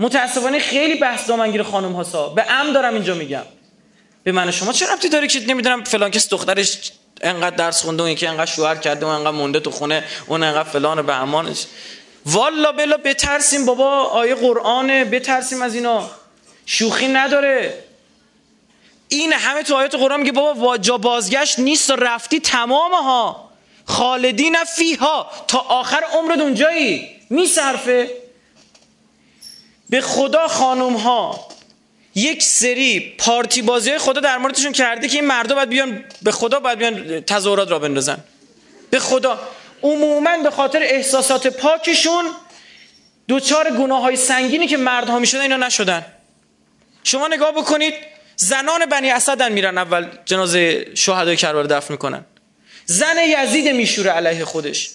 متاسفانه 0.00 0.58
خیلی 0.58 0.94
بحث 0.94 1.28
دامنگیر 1.28 1.62
خانم 1.62 1.92
هاسا 1.92 2.28
به 2.28 2.52
ام 2.52 2.72
دارم 2.72 2.94
اینجا 2.94 3.14
میگم. 3.14 3.42
به 4.24 4.32
من 4.32 4.50
شما 4.50 4.72
چه 4.72 4.86
ربطی 4.86 5.08
داره 5.08 5.26
که 5.26 5.40
نمی‌دونم 5.40 5.84
فلان 5.84 6.10
کس 6.10 6.28
دخترش 6.28 6.92
انقدر 7.20 7.56
درس 7.56 7.82
خونده 7.82 8.02
اون 8.02 8.12
یکی 8.12 8.26
انقدر 8.26 8.50
شوهر 8.50 8.76
کرده 8.76 9.06
اون 9.06 9.14
انقدر 9.14 9.30
مونده 9.30 9.60
تو 9.60 9.70
خونه 9.70 10.04
اون 10.26 10.42
انقدر 10.42 10.68
فلان 10.68 11.06
به 11.06 11.14
امانش 11.14 11.66
والا 12.26 12.72
بلا 12.72 12.96
بترسیم 12.96 13.66
بابا 13.66 14.04
آیه 14.04 14.34
قرآنه 14.34 15.04
بترسیم 15.04 15.62
از 15.62 15.74
اینا. 15.74 16.10
شوخی 16.66 17.08
نداره. 17.08 17.84
این 19.08 19.32
همه 19.32 19.62
تو 19.62 19.74
آیات 19.74 19.94
قرآن 19.94 20.20
میگه 20.20 20.32
بابا 20.32 20.78
جا 20.78 20.98
بازگشت 20.98 21.58
نیست 21.58 21.90
و 21.90 21.96
رفتی 21.96 22.40
تمام 22.40 22.92
ها 22.92 23.50
خالدین 23.84 24.56
فیها. 24.76 25.30
تا 25.48 25.58
آخر 25.58 26.02
عمرت 26.14 26.40
اونجایی. 26.40 27.08
میصرفه 27.30 28.19
به 29.90 30.00
خدا 30.00 30.48
خانوم 30.48 30.96
ها 30.96 31.48
یک 32.14 32.42
سری 32.42 33.14
پارتی 33.18 33.62
بازی 33.62 33.98
خدا 33.98 34.20
در 34.20 34.38
موردشون 34.38 34.72
کرده 34.72 35.08
که 35.08 35.18
این 35.18 35.26
مردا 35.26 35.54
باید 35.54 35.68
بیان 35.68 36.04
به 36.22 36.32
خدا 36.32 36.60
باید 36.60 36.78
بیان 36.78 37.20
تظاهرات 37.20 37.70
را 37.70 37.78
بندازن. 37.78 38.18
به 38.90 38.98
خدا. 38.98 39.38
عموما 39.82 40.38
به 40.42 40.50
خاطر 40.50 40.82
احساسات 40.82 41.46
پاکشون 41.46 42.24
دوچار 43.28 43.70
گناه 43.70 44.02
های 44.02 44.16
سنگینی 44.16 44.66
که 44.66 44.76
مردها 44.76 45.18
می‌شدن 45.18 45.40
اینا 45.40 45.56
نشدن. 45.56 46.06
شما 47.04 47.28
نگاه 47.28 47.52
بکنید 47.52 47.94
زنان 48.36 48.86
بنی 48.86 49.10
اسدن 49.10 49.52
میرن 49.52 49.78
اول 49.78 50.06
جنازه 50.24 50.86
شهدای 50.94 51.36
کربلا 51.36 51.66
دفن 51.66 51.92
می‌کنن. 51.94 52.24
زن 52.84 53.16
یزید 53.26 53.68
میشوره 53.68 54.10
علیه 54.10 54.44
خودش. 54.44 54.90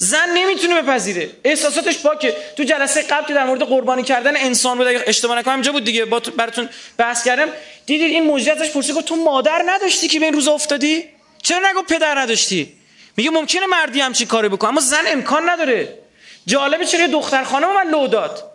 زن 0.00 0.28
نمی‌تونه 0.34 0.82
بپذیره. 0.82 1.30
احساساتش 1.44 1.98
پاکه. 1.98 2.36
تو 2.56 2.62
جلسه 2.62 3.02
قبل 3.02 3.26
که 3.26 3.34
در 3.34 3.44
مورد 3.44 3.62
قربانی 3.62 4.02
کردن 4.02 4.36
انسان 4.36 4.78
بود 4.78 4.86
اشتباه 5.06 5.38
نکنم 5.38 5.54
اینجا 5.54 5.72
بود 5.72 5.84
دیگه. 5.84 6.04
با 6.04 6.20
براتون 6.20 6.68
بحث 6.96 7.24
کردم. 7.24 7.48
دیدید 7.86 8.10
این 8.10 8.24
موجود 8.24 8.48
ازش 8.48 8.70
پرسید 8.70 8.94
گفت 8.94 9.06
تو 9.06 9.16
مادر 9.16 9.62
نداشتی 9.66 10.08
که 10.08 10.18
به 10.18 10.24
این 10.24 10.34
روزا 10.34 10.52
افتادی؟ 10.52 11.04
چرا 11.42 11.70
نگو 11.70 11.82
پدر 11.82 12.18
نداشتی؟ 12.18 12.72
میگه 13.16 13.30
ممکنه 13.30 13.66
مردی 13.66 14.00
همچی 14.00 14.26
کاری 14.26 14.48
بکنه. 14.48 14.70
اما 14.70 14.80
زن 14.80 15.04
امکان 15.06 15.50
نداره. 15.50 15.98
جالبه 16.46 16.84
چرا 16.84 17.06
دختر 17.06 17.44
خانم 17.44 17.74
من 17.74 17.90
لو 17.90 18.06
داد. 18.06 18.50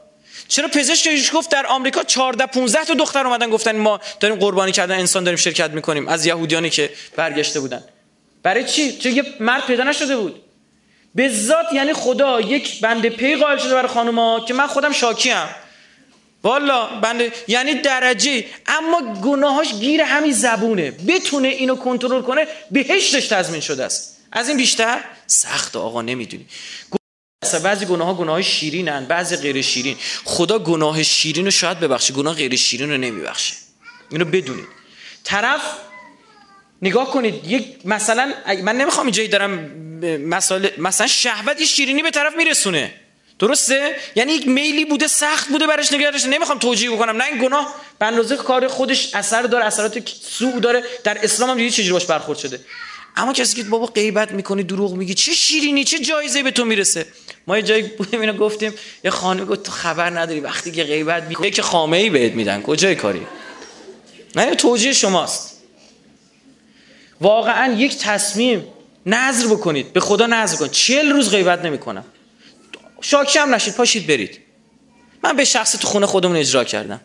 چرا 0.48 0.68
پزشکش 0.68 1.32
گفت 1.34 1.50
در 1.50 1.66
آمریکا 1.66 2.04
14 2.04 2.46
15 2.46 2.84
تا 2.84 2.94
دختر 2.94 3.28
اومدن 3.28 3.50
گفتن 3.50 3.76
ما 3.76 4.00
داریم 4.20 4.38
قربانی 4.38 4.72
کردن 4.72 5.00
انسان 5.00 5.24
داریم 5.24 5.38
شرکت 5.38 5.70
می‌کنیم. 5.70 6.08
از 6.08 6.26
یهودیانی 6.26 6.70
که 6.70 6.90
برگشته 7.16 7.60
بودن. 7.60 7.84
برای 8.44 8.64
چی؟ 8.64 8.98
چون 8.98 9.16
یه 9.16 9.24
مرد 9.40 9.66
پیدا 9.66 9.84
نشده 9.84 10.18
بود. 10.18 10.42
به 11.16 11.30
ذات 11.30 11.66
یعنی 11.74 11.94
خدا 11.94 12.42
یک 12.42 12.82
بنده 12.82 13.10
پی 13.10 13.36
قائل 13.36 13.58
شده 13.58 13.74
برای 13.74 13.88
خانوما 13.88 14.46
که 14.48 14.54
من 14.54 14.68
خودم 14.68 14.92
شاکیم. 14.92 15.36
والا 16.44 16.86
بنده 16.86 17.32
یعنی 17.48 17.74
درجه. 17.74 18.46
اما 18.68 19.22
گناهاش 19.22 19.74
گیر 19.74 20.02
همین 20.02 20.34
زبونه. 20.34 20.92
بتونه 20.92 21.48
اینو 21.48 21.76
کنترل 21.76 22.22
کنه 22.22 22.48
بهشتش 22.72 23.28
تضمین 23.28 23.62
شده 23.62 23.84
است. 23.84 24.18
از 24.32 24.48
این 24.48 24.58
بیشتر 24.58 25.04
سخت 25.28 25.76
آقا 25.76 26.02
نمی‌دونی. 26.02 26.46
بعضی 27.64 27.86
گناه 27.86 28.08
ها 28.08 28.14
گناه 28.14 28.42
شیرینن 28.42 29.06
بعضی 29.06 29.36
غیر 29.36 29.62
شیرین. 29.62 29.98
خدا 30.24 30.60
گناه 30.60 31.04
شیرین 31.04 31.46
رو 31.46 31.52
شاید 31.52 31.80
ببخشه 31.80 32.14
گناه 32.14 32.36
غیر 32.36 32.56
شیرین 32.56 32.92
رو 32.92 32.98
نمیبخشه. 32.98 33.54
اینو 34.12 34.26
بدونید. 34.26 34.68
طرف 35.24 35.62
نگاه 36.82 37.12
کنید. 37.12 37.52
یک 37.52 37.66
مثلا 37.86 38.34
من 38.64 38.78
نمی‌خوام 38.78 39.06
اینجایی 39.06 39.28
دارم 39.28 39.72
مثلا 40.04 40.70
مثلا 40.78 41.08
شهوت 41.08 41.64
شیرینی 41.64 42.04
به 42.04 42.12
طرف 42.12 42.36
میرسونه. 42.36 42.94
درسته؟ 43.40 43.96
یعنی 44.16 44.34
یک 44.34 44.48
میلی 44.48 44.86
بوده 44.86 45.08
سخت 45.08 45.50
بوده 45.50 45.68
برش 45.68 45.94
نگردش 45.94 46.26
نمی‌خوام 46.26 46.60
توجیه 46.60 46.92
بکنم. 46.92 47.18
نه 47.18 47.26
این 47.26 47.38
گناه. 47.42 47.76
به 48.00 48.06
اندازه 48.06 48.36
کار 48.36 48.68
خودش 48.68 49.16
اثر 49.16 49.42
داره 49.42 49.66
اثرات 49.66 50.10
سوء 50.22 50.60
داره. 50.60 50.84
در 51.04 51.18
اسلام 51.24 51.50
هم 51.60 51.70
چجوری 51.70 51.92
باش 51.92 52.06
برخورد 52.06 52.40
شده؟ 52.40 52.60
اما 53.16 53.34
کسی 53.34 53.56
که 53.56 53.64
بابا 53.64 53.86
غیبت 53.86 54.32
می‌کنی 54.32 54.64
دروغ 54.64 54.94
میگی 54.94 55.14
چه 55.14 55.32
شیرینی 55.32 55.84
چه 55.84 56.00
جایزه 56.00 56.44
به 56.44 56.52
تو 56.52 56.66
می‌رسه؟ 56.66 57.06
ما 57.48 57.58
یه 57.58 57.64
جایی 57.64 57.84
بودیم 57.84 58.22
اینو 58.22 58.34
گفتیم 58.34 58.74
یه 59.04 59.12
خانم 59.12 59.46
گفت 59.46 59.64
تو 59.64 59.72
خبر 59.72 60.20
نداری 60.20 60.40
وقتی 60.40 60.72
که 60.72 60.84
غیبت 60.84 61.24
می‌کنی 61.24 61.52
که 61.52 61.62
خامه 61.62 61.98
ای 61.98 62.10
بهت 62.10 62.34
میدن. 62.34 62.62
کجای 62.62 62.96
کاری؟ 62.96 63.28
نه 64.36 64.56
توجیه 64.56 64.94
شماست. 64.94 65.62
واقعا 67.22 67.74
یک 67.74 67.98
تصمیم 67.98 68.68
نظر 69.06 69.48
بکنید. 69.48 69.94
به 69.94 70.00
خدا 70.00 70.28
نظر 70.28 70.58
کنید 70.58 70.72
چهل 70.72 71.10
روز 71.12 71.32
غیبت 71.32 71.66
نمی‌کنم. 71.66 72.06
شاکی 73.02 73.40
هم 73.40 73.56
نشید. 73.56 73.74
پاشید 73.76 74.08
برید. 74.08 74.40
من 75.24 75.36
به 75.36 75.46
شخص 75.46 75.72
تو 75.72 75.88
خونه 75.88 76.06
خودمون 76.06 76.36
اجرا 76.36 76.64
کردم. 76.64 77.02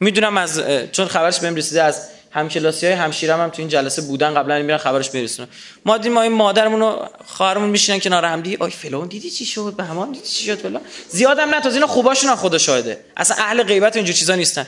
می‌دونم 0.00 0.36
از 0.36 0.62
چون 0.92 1.08
خبرش 1.08 1.38
بهم 1.38 1.54
رسیده 1.54 1.82
از 1.82 2.08
همکلاسی 2.30 2.86
های 2.86 2.94
همشیرم 2.94 3.40
هم 3.40 3.48
تو 3.48 3.62
این 3.62 3.68
جلسه 3.68 4.02
بودن. 4.02 4.34
قبلا 4.34 4.62
میرن 4.62 4.78
خبرش 4.78 5.10
برسونن 5.10 5.48
ما 5.84 5.96
دیدیم 5.96 6.12
ما 6.12 6.22
این 6.22 6.32
مادرمون 6.32 6.82
و 6.82 7.06
خواهرمون 7.26 7.70
میشینن 7.70 8.00
کنار 8.00 8.24
هم. 8.24 8.40
دی 8.40 8.56
آی 8.60 8.70
فلان 8.70 9.08
دیدی 9.08 9.30
چی 9.30 9.44
شد؟ 9.44 9.74
به 9.76 9.84
همان 9.84 10.12
دیدی 10.12 10.28
چی 10.28 10.44
شد؟ 10.44 10.58
فلان. 10.58 10.82
زیادم 11.08 11.54
نه 11.54 11.66
اینا 11.66 11.86
خوباشون 11.86 12.36
خدا 12.36 12.58
شاهده. 12.58 13.04
اصلا 13.16 13.36
اهل 13.36 13.62
غیبت 13.62 13.96
اینجور 13.96 14.14
چیزا 14.14 14.34
نیستن. 14.34 14.66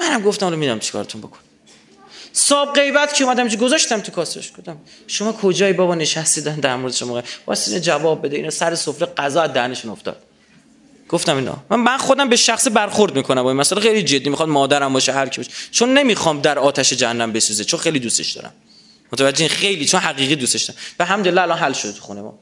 منم 0.00 0.22
گفتم 0.22 0.46
رو 0.46 0.56
میدم 0.56 0.78
چیکارتون 0.78 1.20
بکن. 1.20 1.38
صاحب 2.38 2.72
غیبت 2.72 3.14
که 3.14 3.24
اومدم 3.24 3.48
چه 3.48 3.56
گذاشتم 3.56 4.00
تو 4.00 4.12
کاسش. 4.12 4.52
گفتم 4.58 4.76
شما 5.06 5.32
کجایی 5.32 5.72
بابا 5.72 5.94
نشستیدن 5.94 6.54
در 6.54 6.76
مورد 6.76 6.92
شما؟ 6.92 7.22
واسه 7.46 7.80
جواب 7.80 8.26
بده. 8.26 8.36
اینا 8.36 8.50
سر 8.50 8.74
سفره 8.74 9.06
قضا 9.06 9.42
از 9.42 9.52
دهنشون 9.52 9.90
افتاد. 9.90 10.22
گفتم 11.08 11.36
اینا. 11.36 11.56
من 11.70 11.80
من 11.80 11.98
خودم 11.98 12.28
به 12.28 12.36
شخص 12.36 12.68
برخورد 12.72 13.16
می‌کنم. 13.16 13.42
با 13.42 13.50
این 13.50 13.60
مسئله 13.60 13.80
خیلی 13.80 14.02
جدی 14.02 14.30
می‌خواد 14.30 14.48
مادرم 14.48 14.92
باشه 14.92 15.12
هر 15.12 15.28
کی 15.28 15.36
باشه. 15.36 15.50
چون 15.70 15.98
نمی‌خوام 15.98 16.40
در 16.40 16.58
آتش 16.58 16.92
جهنم 16.92 17.32
بسوزه 17.32 17.64
چون 17.64 17.80
خیلی 17.80 17.98
دوستش 17.98 18.32
دارم. 18.32 18.52
متوجه 19.12 19.48
خیلی 19.48 19.86
چون 19.86 20.00
حقیقی 20.00 20.36
دوستش 20.36 20.64
دارم. 20.64 20.80
به 20.98 21.04
الحمدلله 21.04 21.42
الان 21.42 21.58
حل 21.58 21.72
شده 21.72 21.92
تو 21.92 22.00
خونه 22.00 22.20
ما. 22.22 22.38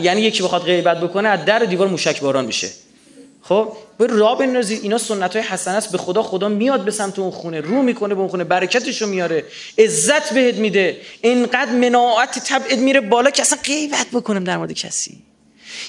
یعنی 0.00 0.20
یکی 0.20 0.42
بخواد 0.42 0.62
غیبت 0.62 1.00
بکنه 1.00 1.28
از 1.28 1.44
در 1.44 1.58
دیوار 1.58 1.88
موشک 1.88 2.20
باران 2.20 2.44
میشه. 2.44 2.70
خب؟ 3.42 3.72
به 3.98 4.06
را 4.06 4.34
بنازید 4.34 4.82
اینا 4.82 4.98
سنت 4.98 5.36
های 5.36 5.44
حسن 5.44 5.74
است. 5.74 5.92
به 5.92 5.98
خدا 5.98 6.22
خدا 6.22 6.48
میاد 6.48 6.84
به 6.84 6.90
سمت 6.90 7.18
اون 7.18 7.30
خونه 7.30 7.60
رو 7.60 7.82
می‌کنه 7.82 8.14
به 8.14 8.20
اون 8.20 8.28
خونه 8.28 8.44
برکتشو 8.44 9.06
میاره 9.06 9.44
عزت 9.78 10.34
بهت 10.34 10.54
میده. 10.54 10.96
اینقدر 11.22 11.72
مناعت 11.72 12.38
تبعید 12.38 12.78
میره 12.78 13.00
بالا 13.00 13.30
که 13.30 13.42
اصلا 13.42 13.58
غیبت 13.64 14.06
بکنم 14.12 14.44
در 14.44 14.56
مورد 14.56 14.72
کسی. 14.72 15.22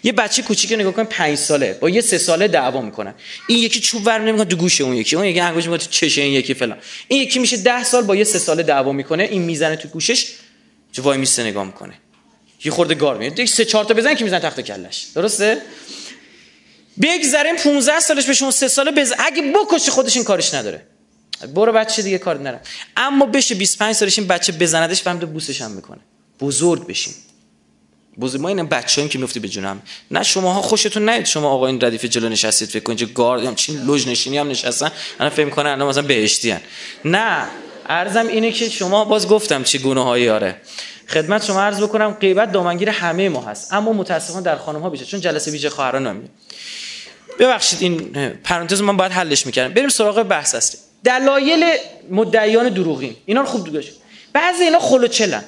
یه 0.04 0.12
بچه 0.12 0.42
کوچیک 0.42 0.72
نگاه 0.72 0.94
کن 0.94 1.04
5 1.04 1.38
ساله. 1.38 1.78
با 1.82 1.90
یه 1.90 2.02
سه 2.02 2.18
ساله 2.18 2.48
دعوا 2.48 2.82
می‌کنن 2.82 3.14
این 3.48 3.60
یکی 3.60 3.80
چوب 3.80 4.02
ور 4.06 4.20
نمی‌کنه 4.20 4.46
تو 4.46 4.56
گوش 4.56 4.82
اون 4.82 4.96
یکی 4.96 5.16
اون 5.16 5.26
یکی 5.26 5.40
انگوش 5.40 5.64
می‌کنه 5.64 5.78
تو 5.78 5.90
چش 5.90 6.18
این 6.18 6.34
یکی 6.34 6.54
فلان. 6.54 6.78
این 7.08 7.22
یکی 7.22 7.40
میشه 7.40 7.58
10 7.58 7.84
سال 7.84 8.04
با 8.04 8.16
یه 8.16 8.24
سه 8.24 8.40
ساله 8.40 8.64
دعوا 8.64 8.92
می‌کنه. 8.92 9.24
این 9.24 9.42
می‌زنه 9.42 9.76
تو 9.76 9.88
گوشش 9.88 10.28
وای 10.98 11.18
میسته 11.18 11.44
نگاه 11.44 11.66
می‌کنه. 11.66 11.94
یه 12.66 12.72
خورده 12.72 12.96
گار 12.96 13.18
میاد 13.18 13.46
سه 13.46 13.66
چهار 13.66 13.86
تا 13.86 13.94
بزنه 13.94 14.16
که 14.16 14.24
می‌زنه 14.24 14.40
تخت 14.40 14.62
کلش؟ 14.62 15.08
درسته؟ 15.16 15.58
بگذریم 17.02 17.56
15 17.56 18.00
سالش 18.00 18.42
اون 18.42 18.52
سه 18.52 18.68
ساله 18.68 18.92
بز 18.92 19.14
اگه 19.20 19.42
بکشه 19.42 19.92
خودش 19.92 20.16
این 20.16 20.26
کارش 20.26 20.54
نداره. 20.54 20.88
برو 21.56 21.72
بچه 21.72 22.02
دیگه 22.02 22.18
کار 22.18 22.40
نرم. 22.40 22.60
اما 22.98 23.26
بشه 23.26 23.56
25 23.56 23.96
سالش 23.96 24.20
این 24.20 24.28
بچه 24.28 24.52
بزندش 24.52 25.02
فهمده 25.02 25.26
بوسش 25.26 25.62
هم 25.62 25.72
می‌کنه. 25.72 26.00
بزرگ 26.40 26.88
بشین 26.88 27.14
بزرگ 28.20 28.42
ما 28.42 28.48
این 28.48 28.64
بچه‌ایم 28.64 29.10
که 29.10 29.20
میفتی 29.20 29.40
به 29.40 29.50
جونم. 29.50 29.82
نه 30.12 30.24
شماها 30.24 30.62
خوشتون 30.62 31.10
نیاد. 31.10 31.26
شما 31.26 31.50
آقا 31.50 31.68
این 31.68 31.82
ردیف 31.82 32.06
جلو 32.06 32.30
نشستید 32.30 32.70
فکر 32.70 32.84
کنید 32.84 33.14
گارد 33.14 33.46
هم 33.46 33.56
چین 33.56 33.82
لوژ 33.82 34.08
نشینی 34.08 34.38
هم 34.38 34.50
نشستن. 34.50 34.92
انا 35.20 35.30
فکر 35.30 35.46
می‌کنن 35.46 35.70
الان 35.70 35.88
مثلا 35.88 36.04
بهشتی 36.04 36.52
هن. 36.52 36.62
نه. 37.06 37.48
ارزم 37.90 38.28
اینه 38.28 38.52
که 38.52 38.70
شما 38.70 39.06
باز 39.06 39.28
گفتم 39.28 39.64
چه 39.64 39.78
گناهایی 39.78 40.30
آره. 40.30 40.56
خدمت 41.14 41.46
شما 41.46 41.62
عرض 41.62 41.82
بکنم 41.82 42.12
غیبت 42.12 42.52
دامنگیر 42.52 42.90
همه 42.90 43.30
ما 43.30 43.42
هست. 43.42 43.74
اما 43.74 43.94
متاسفانه 43.94 44.46
در 44.46 44.56
خانم 44.56 44.82
ها 44.82 44.90
بیشه 44.90 45.06
چون 45.06 45.22
جلسه 45.22 45.52
ویژه 45.52 45.70
خواهران 45.70 46.08
نمیاد 46.08 46.30
ببخشید 47.40 47.82
این 47.82 48.00
پرانتز 48.44 48.82
من 48.82 48.98
باید 48.98 49.12
حلش 49.12 49.46
می‌کردم. 49.46 49.74
بریم 49.74 49.90
سراغ 49.90 50.24
بحث 50.24 50.56
اصلی. 50.56 50.80
دلایل 51.04 51.78
مدعیان 52.10 52.70
دروغین. 52.70 53.16
اینا 53.26 53.42
رو 53.42 53.48
خوب 53.48 53.66
دوگاش 53.66 53.92
بعضی 54.34 54.64
اینا 54.64 54.80
خلوچلن. 54.80 55.44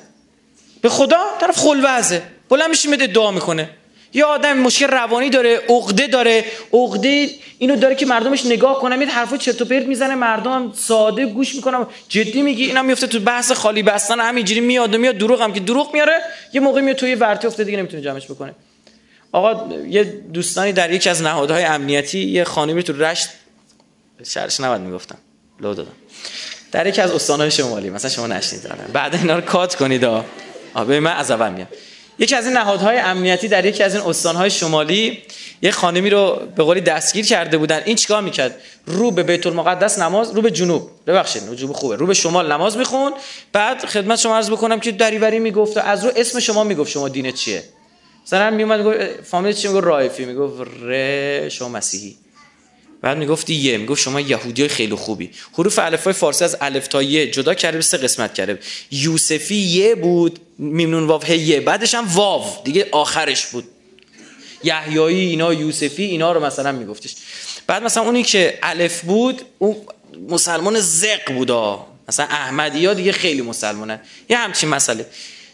به 0.81 0.89
خدا 0.89 1.19
طرف 1.41 1.57
خلوزه 1.57 2.21
بلند 2.49 2.69
میشه 2.69 2.89
میده 2.89 3.07
دعا 3.07 3.31
می‌کنه. 3.31 3.69
یه 4.13 4.25
آدم 4.25 4.57
مشکل 4.57 4.87
روانی 4.87 5.29
داره 5.29 5.61
عقده 5.69 6.07
داره. 6.07 6.45
عقده 6.73 7.29
اینو 7.57 7.75
داره 7.75 7.95
که 7.95 8.05
مردمش 8.05 8.45
نگاه 8.45 8.79
کنه 8.79 8.95
میاد 8.95 9.09
حرفا 9.09 9.37
چرت 9.37 9.61
و 9.61 9.65
پرت 9.65 9.85
می‌زنه 9.85 10.15
مردم 10.15 10.73
ساده 10.75 11.25
گوش 11.25 11.55
می‌کنم 11.55 11.87
جدی 12.09 12.41
میگی 12.41 12.65
اینا 12.65 12.81
میفته 12.81 13.07
تو 13.07 13.19
بحث 13.19 13.51
خالی 13.51 13.83
بستن 13.83 14.19
همینجوری 14.19 14.59
میاد 14.59 14.95
و 14.95 14.97
میاد 14.97 15.17
دروغ 15.17 15.41
هم 15.41 15.53
که 15.53 15.59
دروغ 15.59 15.93
میاره 15.93 16.19
یه 16.53 16.61
موقع 16.61 16.81
میاد 16.81 16.97
توی 16.97 17.15
ورتی 17.15 17.47
افته 17.47 17.63
دیگه 17.63 17.77
نمی‌تونه 17.77 18.03
جمعش 18.03 18.25
بکنه. 18.25 18.55
آقا 19.31 19.75
یه 19.87 20.03
دوستانی 20.03 20.73
در 20.73 20.91
یکی 20.91 21.09
از 21.09 21.21
نهادهای 21.21 21.63
امنیتی 21.63 22.19
یه 22.19 22.43
خانمی 22.43 22.83
تو 22.83 22.93
رشت 22.93 23.29
شهرش 24.23 24.59
نباید 24.59 24.81
می‌گفتم. 24.81 25.17
لو 25.59 25.73
دادم. 25.73 25.91
در 26.71 26.87
یکی 26.87 27.01
از 27.01 27.11
استانهای 27.11 27.51
شمالی 27.51 27.89
مثلا 27.89 28.09
شما 28.09 28.27
نشنید 28.27 28.61
بعد 28.93 29.15
اینا 29.15 29.35
رو 29.35 29.41
کات 29.41 29.75
کنید 29.75 30.05
آ 30.05 30.21
من 30.75 31.07
از 31.07 31.31
اول 31.31 31.51
میام 31.51 31.67
یکی 32.19 32.35
از 32.35 32.45
این 32.45 32.57
نهادهای 32.57 32.97
امنیتی 32.97 33.47
در 33.47 33.65
یکی 33.65 33.83
از 33.83 33.95
این 33.95 34.03
استانهای 34.03 34.49
شمالی 34.49 35.21
یه 35.61 35.71
خانمی 35.71 36.09
رو 36.09 36.39
به 36.55 36.63
قولی 36.63 36.81
دستگیر 36.81 37.25
کرده 37.25 37.57
بودن. 37.57 37.81
این 37.85 37.95
چیکار 37.95 38.21
می‌کرد؟ 38.21 38.55
رو 38.85 39.11
به 39.11 39.23
بیت 39.23 39.47
المقدس 39.47 39.99
نماز 39.99 40.31
رو 40.31 40.41
به 40.41 40.51
جنوب. 40.51 40.89
ببخشید 41.07 41.55
جنوب 41.55 41.73
خوبه. 41.73 41.95
رو 41.95 42.07
به 42.07 42.13
شمال 42.13 42.51
نماز 42.51 42.77
میخون. 42.77 43.13
بعد 43.53 43.85
خدمت 43.85 44.19
شما 44.19 44.35
عرض 44.35 44.49
بکنم 44.49 44.79
که 44.79 44.91
دریوری 44.91 45.39
می‌گفت 45.39 45.77
از 45.77 46.05
رو 46.05 46.11
اسم 46.15 46.39
شما 46.39 46.63
می‌گفت 46.63 46.91
شما 46.91 47.09
دینت 47.09 47.35
چیه. 47.35 47.63
مثلا 48.25 48.51
میومد 48.51 48.79
می‌گفت 48.79 49.21
فامیل 49.23 49.53
چی 49.53 49.67
می‌گفت؟ 49.67 49.85
رایفی 49.85 50.25
می‌گفت 50.25 50.67
ر 50.83 51.49
شما 51.49 51.69
مسیحی. 51.69 52.17
بعد 53.05 53.17
می‌گفتی 53.17 53.55
یه 53.55 53.77
می‌گفت 53.77 54.01
شما 54.01 54.19
یهودی 54.19 54.61
های 54.61 54.69
خیلی 54.69 54.95
خوبی. 54.95 55.31
حروف 55.53 55.79
الفبای 55.79 56.13
فارسی 56.13 56.43
از 56.43 56.57
الف 56.61 56.87
تا 56.87 57.03
یه 57.03 57.31
جدا 57.31 57.53
کرده 57.53 57.81
سه 57.81 57.97
قسمت 57.97 58.33
کرده. 58.33 58.59
یوسفی 58.91 59.55
یه 59.55 59.95
بود 59.95 60.39
میمنون 60.57 61.07
واو 61.07 61.31
یه. 61.31 61.59
بعدش 61.59 61.93
هم 61.95 62.07
واو. 62.07 62.45
دیگه 62.63 62.87
آخرش 62.91 63.45
بود. 63.45 63.63
یحیایی 64.63 65.29
اینا 65.29 65.53
یوسفی 65.53 66.03
اینا 66.03 66.31
رو 66.31 66.45
مثلا 66.45 66.71
میگفتش. 66.71 67.15
بعد 67.67 67.83
مثلا 67.83 68.03
اونی 68.03 68.23
که 68.23 68.59
الف 68.63 69.01
بود 69.01 69.41
اون 69.57 69.75
مسلمان 70.29 70.79
زق 70.79 71.33
بودا 71.33 71.87
مثلا 72.09 72.25
احمدی 72.25 72.85
ها 72.85 72.93
دیگه 72.93 73.11
خیلی 73.11 73.41
مسلمانن. 73.41 73.99
یه 74.29 74.37
همچین 74.37 74.69
مسئله. 74.69 75.05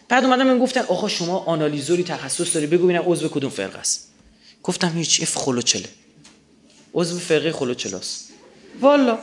بعد 0.10 0.24
اومدم 0.24 0.48
من 0.48 0.60
گفتن 0.60 0.82
آقا 0.82 1.08
شما 1.08 1.40
آنالیزوری 1.40 2.04
تخصص 2.04 2.54
داری 2.54 2.68
بگو 2.68 2.84
ببینم 2.84 3.04
عضو 3.06 3.28
کدوم 3.28 3.50
فرقه 3.50 3.80
است. 3.80 4.08
گفتم 4.64 4.98
هیچ 4.98 5.22
اف 5.22 5.38
خلوچله. 5.38 5.86
عضو 6.93 7.19
فرقه 7.19 7.51
خلوچلاست 7.51 8.30
والا. 8.82 9.19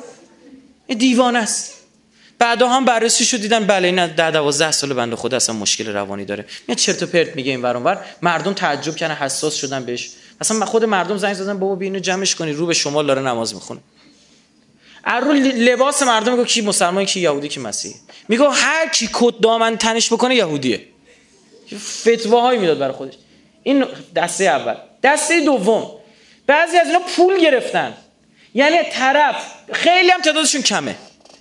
این 0.86 0.98
دیوانه 0.98 1.38
است. 1.38 1.74
بعدا 2.38 2.68
هم 2.68 2.84
بررسی 2.84 3.24
شد 3.24 3.40
دیدن 3.40 3.66
بله 3.66 3.88
این 3.88 4.06
ده 4.06 4.30
دوازده 4.30 4.70
سال 4.70 4.92
بنده 4.92 5.16
خود 5.16 5.34
اصلا 5.34 5.54
مشکل 5.54 5.92
روانی 5.92 6.24
داره. 6.24 6.44
میاد 6.68 6.78
چرت 6.78 7.02
و 7.02 7.06
پرت 7.06 7.36
میگه 7.36 7.50
این 7.50 7.62
ور 7.62 8.04
مردم 8.22 8.52
تعجب 8.52 8.96
کردن 8.96 9.14
حساس 9.14 9.54
شدن 9.54 9.84
بهش. 9.84 10.10
مثلا 10.40 10.66
خود 10.66 10.84
مردم 10.84 11.16
زنگ 11.16 11.34
زدن 11.34 11.58
بابا 11.58 11.74
بینو 11.74 11.98
جمعش 11.98 12.34
کنی 12.34 12.52
رو 12.52 12.66
به 12.66 12.74
شمال 12.74 13.06
داره 13.06 13.22
نماز 13.22 13.54
می‌خونه. 13.54 13.80
رو 15.22 15.32
لباس 15.32 16.02
مردم 16.02 16.32
میگه 16.32 16.44
کی 16.44 16.60
مسلمان 16.60 17.04
کی 17.04 17.20
یهودی 17.20 17.48
کی 17.48 17.60
مسیحی. 17.60 17.94
میگه 18.28 18.50
هر 18.50 18.88
کی 18.88 19.08
کد 19.12 19.40
دامن 19.40 19.76
تنش 19.76 20.12
بکنه 20.12 20.34
یهودیه. 20.34 20.80
فتواهایی 21.76 22.58
می‌داد 22.58 22.78
برای 22.78 22.94
خودش. 22.94 23.14
این 23.62 23.84
دسته 24.16 24.44
اول. 24.44 24.74
دسته 25.02 25.40
دوم. 25.40 25.97
بعضی 26.48 26.76
از 26.76 26.86
اینا 26.86 27.00
پول 27.16 27.40
گرفتن. 27.40 27.94
یعنی 28.54 28.76
طرف 28.92 29.36
خیلی 29.72 30.10
هم 30.10 30.20
تعدادشون 30.20 30.62
کمه. 30.62 30.96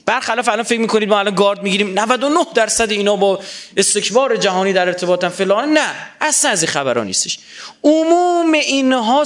برخلاف 0.05 0.49
الان 0.49 0.63
فکر 0.63 0.79
می‌کنید 0.79 1.09
ما 1.09 1.19
الان 1.19 1.35
گارد 1.35 1.63
می‌گیریم 1.63 1.99
99 1.99 2.39
درصد 2.55 2.91
اینا 2.91 3.15
با 3.15 3.39
استکبار 3.77 4.35
جهانی 4.35 4.73
در 4.73 4.87
ارتباطن 4.87 5.29
فلان. 5.29 5.73
نه 5.73 5.89
اصلا 6.21 6.51
از 6.51 6.63
این 6.63 6.71
خبرها 6.71 7.03
نیستش. 7.03 7.39
عموم 7.83 8.53
اینها 8.53 9.25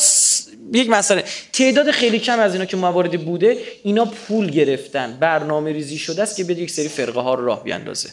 یک 0.73 0.89
مسئله. 0.89 1.23
تعداد 1.53 1.91
خیلی 1.91 2.19
کم 2.19 2.39
از 2.39 2.53
اینا 2.53 2.65
که 2.65 2.77
مواردی 2.77 3.17
بوده 3.17 3.57
اینا 3.83 4.05
پول 4.05 4.49
گرفتن. 4.49 5.17
برنامه 5.19 5.71
ریزی 5.71 5.97
شده 5.97 6.23
است 6.23 6.37
که 6.37 6.43
بیاد 6.43 6.59
یک 6.59 6.71
سری 6.71 6.87
فرقه 6.87 7.19
ها 7.21 7.33
راه 7.33 7.63
بیاندازه. 7.63 8.09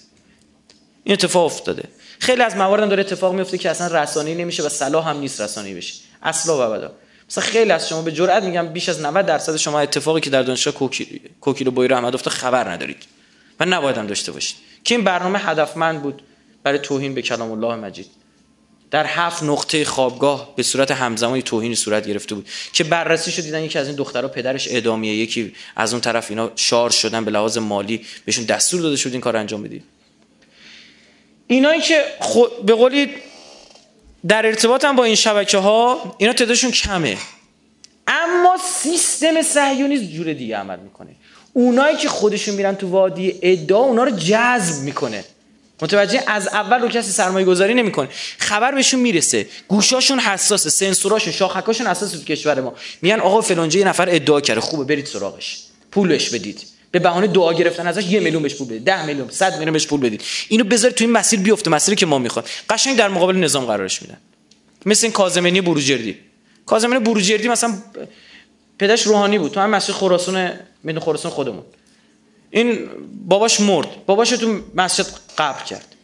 این 1.04 1.12
اتفاق 1.12 1.44
افتاده. 1.44 1.82
خیلی 2.18 2.42
از 2.42 2.56
موارد 2.56 2.88
داره 2.88 3.00
اتفاق 3.00 3.34
میفته 3.34 3.58
که 3.58 3.70
اصلا 3.70 4.02
رسانه‌ای 4.02 4.36
نمیشه 4.36 4.62
و 4.62 4.68
صلاح 4.68 5.08
هم 5.08 5.18
نیست 5.20 5.40
رسانه‌ای 5.40 5.74
بشه. 5.74 5.94
اصلا 6.22 6.56
و 6.56 6.60
ابدا. 6.60 6.92
مثلا 7.28 7.44
خیلی 7.44 7.72
از 7.72 7.88
شما 7.88 8.02
به 8.02 8.12
جرئت 8.12 8.42
میگم 8.42 8.68
بیش 8.68 8.88
از 8.88 9.00
90 9.00 9.26
درصد 9.26 9.56
شما 9.56 9.80
اتفاقی 9.80 10.20
که 10.20 10.30
در 10.30 10.42
دانشگاه 10.42 10.90
کوکیلو 11.40 11.70
بویر 11.70 11.94
احمد 11.94 12.14
افتاد 12.14 12.32
خبر 12.32 12.70
ندارید 12.70 13.02
و 13.60 13.64
نباید 13.64 13.96
هم 13.96 14.06
داشته 14.06 14.32
باشید. 14.32 14.56
که 14.84 14.94
این 14.94 15.04
برنامه 15.04 15.38
هدفمند 15.38 16.02
بود 16.02 16.22
برای 16.62 16.78
توهین 16.78 17.14
به 17.14 17.22
کلام 17.22 17.52
الله 17.52 17.74
مجید. 17.74 18.06
در 18.90 19.06
هفت 19.06 19.42
نقطه 19.42 19.84
خوابگاه 19.84 20.56
به 20.56 20.62
صورت 20.62 20.90
همزمانی 20.90 21.42
توهین 21.42 21.74
صورت 21.74 22.06
گرفته 22.06 22.34
بود 22.34 22.48
که 22.72 22.84
بررسی 22.84 23.30
شد 23.30 23.42
دیدن 23.42 23.62
یکی 23.62 23.78
از 23.78 23.86
این 23.86 23.96
دخترها 23.96 24.28
پدرش 24.28 24.68
اعدامیه 24.68 25.16
یکی 25.16 25.52
از 25.76 25.92
اون 25.92 26.00
طرف 26.00 26.30
اینا 26.30 26.50
شارژ 26.56 26.94
شدن 26.94 27.24
به 27.24 27.30
لحاظ 27.30 27.58
مالی 27.58 28.06
بهشون 28.24 28.44
دستور 28.44 28.80
داده 28.80 28.96
شد 28.96 29.12
این 29.12 29.20
کار 29.20 29.36
انجام 29.36 29.62
بدید. 29.62 29.84
اینایی 31.46 31.80
که 31.80 32.04
به 32.66 32.74
قولی 32.74 33.08
در 34.28 34.46
ارتباط 34.46 34.84
هم 34.84 34.96
با 34.96 35.04
این 35.04 35.14
شبکه 35.14 35.58
ها 35.58 36.16
اینا 36.18 36.32
تعدادشون 36.32 36.70
کمه. 36.70 37.16
اما 38.06 38.56
سیستم 38.82 39.42
صهیونیسم 39.42 40.06
جور 40.06 40.32
دیگه 40.32 40.56
عمل 40.56 40.78
می‌کنه. 40.78 41.10
اونایی 41.52 41.96
که 41.96 42.08
خودشون 42.08 42.54
میرن 42.54 42.74
تو 42.74 42.88
وادی 42.88 43.38
ادعا 43.42 43.78
اونا 43.78 44.04
رو 44.04 44.10
جذب 44.10 44.82
می‌کنه. 44.84 45.24
متوجه؟ 45.82 46.22
از 46.26 46.48
اول 46.48 46.80
رو 46.80 46.88
کسی 46.88 47.10
سرمایه 47.12 47.46
گذاری 47.46 47.74
نمی‌کنه. 47.74 48.08
خبر 48.38 48.72
بهشون 48.72 49.00
می‌رسه. 49.00 49.46
گوشاشون 49.68 50.18
حساسه 50.18 50.70
سنسوراشون 50.70 51.32
شاخکاشون 51.32 51.86
حساسه 51.86 52.18
تو 52.18 52.24
کشور 52.24 52.60
ما. 52.60 52.74
میگن 53.02 53.20
آقا 53.20 53.40
فلانجا 53.40 53.80
یه 53.80 53.88
نفر 53.88 54.08
ادعا 54.10 54.40
کرده. 54.40 54.60
خوبه 54.60 54.84
برید 54.84 55.06
سراغش. 55.06 55.64
پولش 55.90 56.30
بدید. 56.30 56.77
به 56.90 56.98
بهانه 56.98 57.26
دعا 57.26 57.52
گرفتن 57.52 57.86
ازش 57.86 58.04
یه 58.04 58.20
میلیون 58.20 58.42
بهش 58.42 58.54
پول 58.54 58.66
بدید 58.66 58.84
ده 58.84 59.06
میلیون 59.06 59.30
صد 59.30 59.52
میلیون 59.52 59.72
بهش 59.72 59.86
پول 59.86 60.00
بدید. 60.00 60.22
اینو 60.48 60.64
بذارید 60.64 60.96
تو 60.96 61.04
این 61.04 61.12
مسیر 61.12 61.40
بیفته 61.40 61.70
مسیری 61.70 61.96
که 61.96 62.06
ما 62.06 62.18
می‌خواد 62.18 62.48
قشنگ 62.70 62.96
در 62.96 63.08
مقابل 63.08 63.36
نظام 63.36 63.64
قرارش 63.64 64.02
میدن. 64.02 64.16
مثل 64.86 65.06
این 65.06 65.12
کاظمینی 65.12 65.60
بروجردی. 65.60 66.18
کاظمینی 66.66 67.00
بروجردی 67.00 67.48
مثلا 67.48 67.74
پدرش 68.78 69.02
روحانی 69.02 69.38
بود. 69.38 69.52
تو 69.52 69.60
هم 69.60 69.70
مسجد 69.70 69.92
خراسان 69.92 70.52
میدون 70.82 71.02
خراسان 71.02 71.32
خودمون. 71.32 71.62
این 72.50 72.88
باباش 73.26 73.60
مرد. 73.60 73.88
باباش 74.06 74.30
تو 74.30 74.60
مسجد 74.74 75.06
قبر 75.38 75.64
کرد. 75.64 75.94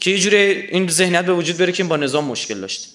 که 0.00 0.10
یه 0.10 0.18
جوری 0.18 0.36
این 0.36 0.88
ذهنیت 0.88 1.24
به 1.24 1.32
وجود 1.32 1.56
بره 1.56 1.72
که 1.72 1.84
با 1.84 1.96
نظام 1.96 2.24
مشکل 2.24 2.60
داشت. 2.60 2.88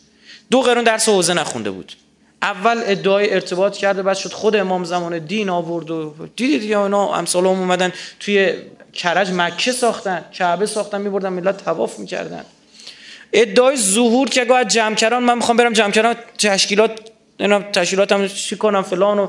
دو 0.52 0.62
قرون 0.62 0.84
درس 0.84 1.10
حوزه 1.10 1.34
نخونده 1.34 1.72
بود. 1.72 1.94
اول 2.42 2.82
ادعای 2.86 3.34
ارتباط 3.34 3.78
کرده 3.78 4.02
بعد 4.02 4.18
شد 4.18 4.34
خود 4.34 4.56
امام 4.56 4.84
زمان 4.84 5.20
دین 5.20 5.50
آورد 5.50 5.92
و 5.92 6.14
دیدید 6.36 6.64
یا 6.64 6.84
اینا 6.84 7.16
امثال 7.16 7.46
هم 7.46 7.60
اومدن 7.60 7.94
توی 8.20 8.54
کرج 8.94 9.32
مکه 9.32 9.72
ساختن 9.72 10.26
کعبه 10.34 10.66
ساختن 10.66 11.02
میبردن 11.02 11.30
ملت 11.30 11.66
تواف 11.66 12.00
می‌کردن. 12.00 12.46
ادعای 13.34 13.78
ظهور 13.78 14.30
که 14.30 14.46
گاه 14.46 14.64
جمکران 14.64 15.24
من 15.24 15.36
می‌خوام 15.36 15.58
برم 15.58 15.74
جمکران 15.74 16.16
تشکیلات 16.38 16.92
اینا 17.38 17.62
تشکیلاتم 17.62 18.28
چی 18.28 18.56
کنم 18.56 18.82
فلان 18.82 19.20
و 19.20 19.28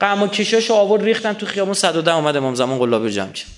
قم 0.00 0.22
و 0.22 0.28
آورد 0.70 1.02
ریختن 1.02 1.32
تو 1.32 1.46
خیابون. 1.46 1.74
110 1.74 2.14
اومد 2.14 2.36
امام 2.36 2.54
زمان 2.54 2.78
قلابی 2.78 3.10
جمع 3.10 3.32
کرد. 3.32 3.48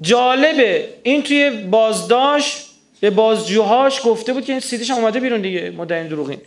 جالبه 0.00 0.88
این 1.02 1.22
توی 1.22 1.50
بازداشت 1.50 2.73
به 3.04 3.10
بازجوهاش 3.10 4.00
گفته 4.04 4.32
بود 4.32 4.44
که 4.44 4.52
این 4.52 4.60
سیدیش 4.60 4.90
اومده 4.90 5.20
بیرون 5.20 5.40
دیگه 5.40 5.70
مدعی 5.70 6.08
دروغین. 6.08 6.38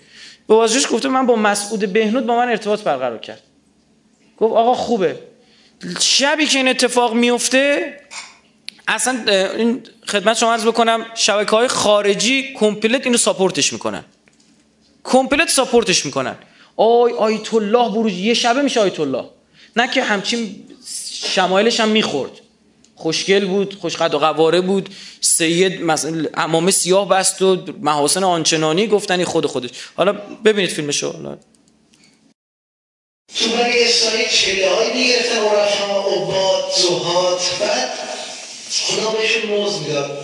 به 0.48 0.56
بازجوش 0.56 0.88
گفته 0.92 1.10
من 1.10 1.26
با 1.26 1.36
مسعود 1.36 1.94
بهنود 1.94 2.26
با 2.26 2.38
من 2.38 2.50
ارتباط 2.50 2.82
برقرار 2.82 3.18
کرد. 3.18 3.42
گفت 4.38 4.54
آقا 4.54 4.74
خوبه. 4.74 5.20
شبی 6.00 6.46
که 6.46 6.58
این 6.58 6.68
اتفاق 6.68 7.14
میفته 7.14 7.94
اصلا 8.88 9.24
این 9.58 9.84
خدمت 10.08 10.38
شما 10.38 10.54
عرض 10.54 10.66
بکنم 10.66 11.06
شبکه 11.16 11.52
های 11.52 11.68
خارجی 11.68 12.54
کمپلت 12.54 13.06
اینو 13.06 13.18
ساپورتش 13.18 13.74
می‌کنن. 13.74 14.06
کمپلت 15.04 15.50
ساپورتش 15.50 16.06
می‌کنن. 16.06 16.36
آی 16.78 17.12
آیت 17.14 17.54
الله 17.54 17.90
بروج 17.90 18.14
یه 18.14 18.34
شبه 18.34 18.62
میشه 18.62 18.80
آیت 18.80 19.00
الله 19.00 19.26
نه 19.76 19.88
که 19.88 20.04
همچین 20.04 20.64
شمایلش 21.22 21.80
هم 21.80 21.90
می‌خورد. 21.90 22.32
خوشگل 22.98 23.46
بود 23.46 23.78
خوشقد 23.82 24.14
و 24.14 24.20
قواره 24.20 24.62
بود. 24.62 24.90
سید 25.22 25.82
امامه 26.34 26.72
سیاه 26.72 27.10
بست 27.10 27.42
و 27.42 27.64
محاسن 27.82 28.24
آنچنانی 28.24 28.88
گفتنی 28.88 29.26
خود 29.26 29.46
خودش. 29.46 29.70
حالا 29.96 30.14
ببینید 30.46 30.72
فیلمشو. 30.72 31.12
حالا. 31.12 31.38
تو 33.36 33.50
برای 33.50 33.84
اسرائیل 33.86 34.28
چله 34.28 34.68
رفتن 35.62 35.90
عباد 35.90 36.64
زهات 36.78 37.42
بعد 37.60 37.90
خدا 38.72 39.10
بهشون 39.10 39.50
موز 39.50 39.82
می‌داد. 39.82 40.20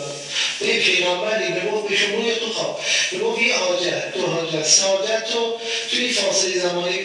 به 0.60 0.80
پیغمبری 0.80 1.54
به 1.54 1.72
گفت 1.72 1.90
بهشون 1.90 2.12
روی 2.12 2.36
تو 2.36 2.50
خواب. 2.54 2.80
به 3.12 3.20
گفت 3.20 3.42
یه 3.42 3.58
حاجت 3.58 4.14
دو 4.18 4.28
حاجت 4.28 4.66
سه 4.66 4.84
حاجت 4.84 5.24
تو 5.34 5.54
توی 5.92 6.10
فاصله 6.10 6.60
زمانی 6.60 7.00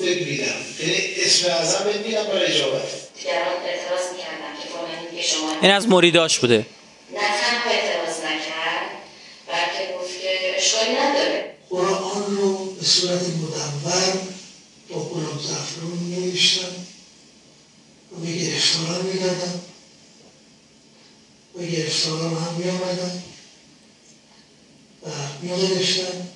بگیدم 0.00 0.54
یعنی 0.80 0.96
اسم 1.16 1.50
اعظم 1.50 1.84
بگیدم 1.84 2.24
برای 2.24 2.46
اجابت. 2.46 3.11
دیگران 3.22 3.62
اعتراض 3.66 4.12
می‌کردن 4.12 4.52
که 4.62 4.68
فرمانید 4.68 5.16
که 5.16 5.22
شما 5.22 5.60
این 5.62 5.70
از 5.70 5.88
مریداش 5.88 6.38
بوده. 6.38 6.66
نه 7.12 7.20
تنها 7.20 7.70
اعتراض 7.70 8.18
نکرد 8.18 8.90
بلکه 9.48 9.94
گفت 9.98 10.20
که 10.20 10.56
اشکالی 10.56 10.92
نداره. 10.92 11.54
قرآن 11.70 12.36
رو 12.36 12.64
به 12.64 12.84
صورت 12.84 13.22
مدور 13.22 14.22
با 14.88 15.00
قلاب 15.00 15.42
زفران 15.42 15.98
می 16.00 16.16
نوشتم 16.16 16.86
و 18.12 18.20
به 18.20 18.32
گرفتاران 18.32 19.06
می 19.06 19.18
دادم 19.18 19.60
و 21.54 21.62
گرفتاران 21.62 22.34
هم 22.34 22.54
می 22.54 22.70
آمدن 22.70 23.22
و 25.02 25.08
می 25.42 25.48
نوشتم 25.48 26.28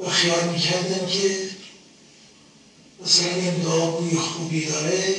و 0.00 0.08
خیال 0.10 0.44
می 0.44 0.58
کردم 0.58 1.06
که 1.06 1.57
مثلا 3.04 3.26
این 3.26 3.60
دعا 3.60 3.86
خوبی 4.18 4.64
داره. 4.64 5.14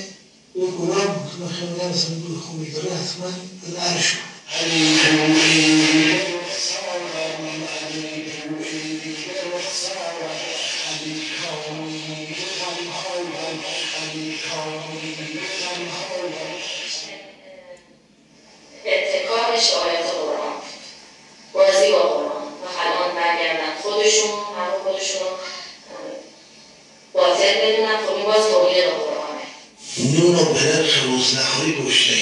یه 0.55 0.65
گناه 0.65 1.05
بود. 1.05 1.39
من 1.39 1.47
می‌کردم 1.47 1.89
مثلا 1.89 2.11
بوی 2.11 2.35
خوبی 2.35 2.71
داره. 2.71 2.89
حتما 2.89 3.25
از 3.25 3.75
عرش 3.75 4.11
بود. 4.11 4.19
نون 30.59 30.71
و 30.71 30.73
به 30.73 30.77
نرخ 30.77 31.03
روز 31.03 31.35
نخوری 31.35 31.75
گشته 31.85 32.13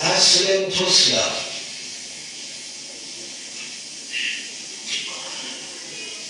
اصل 0.00 0.70
تصلا 0.70 1.22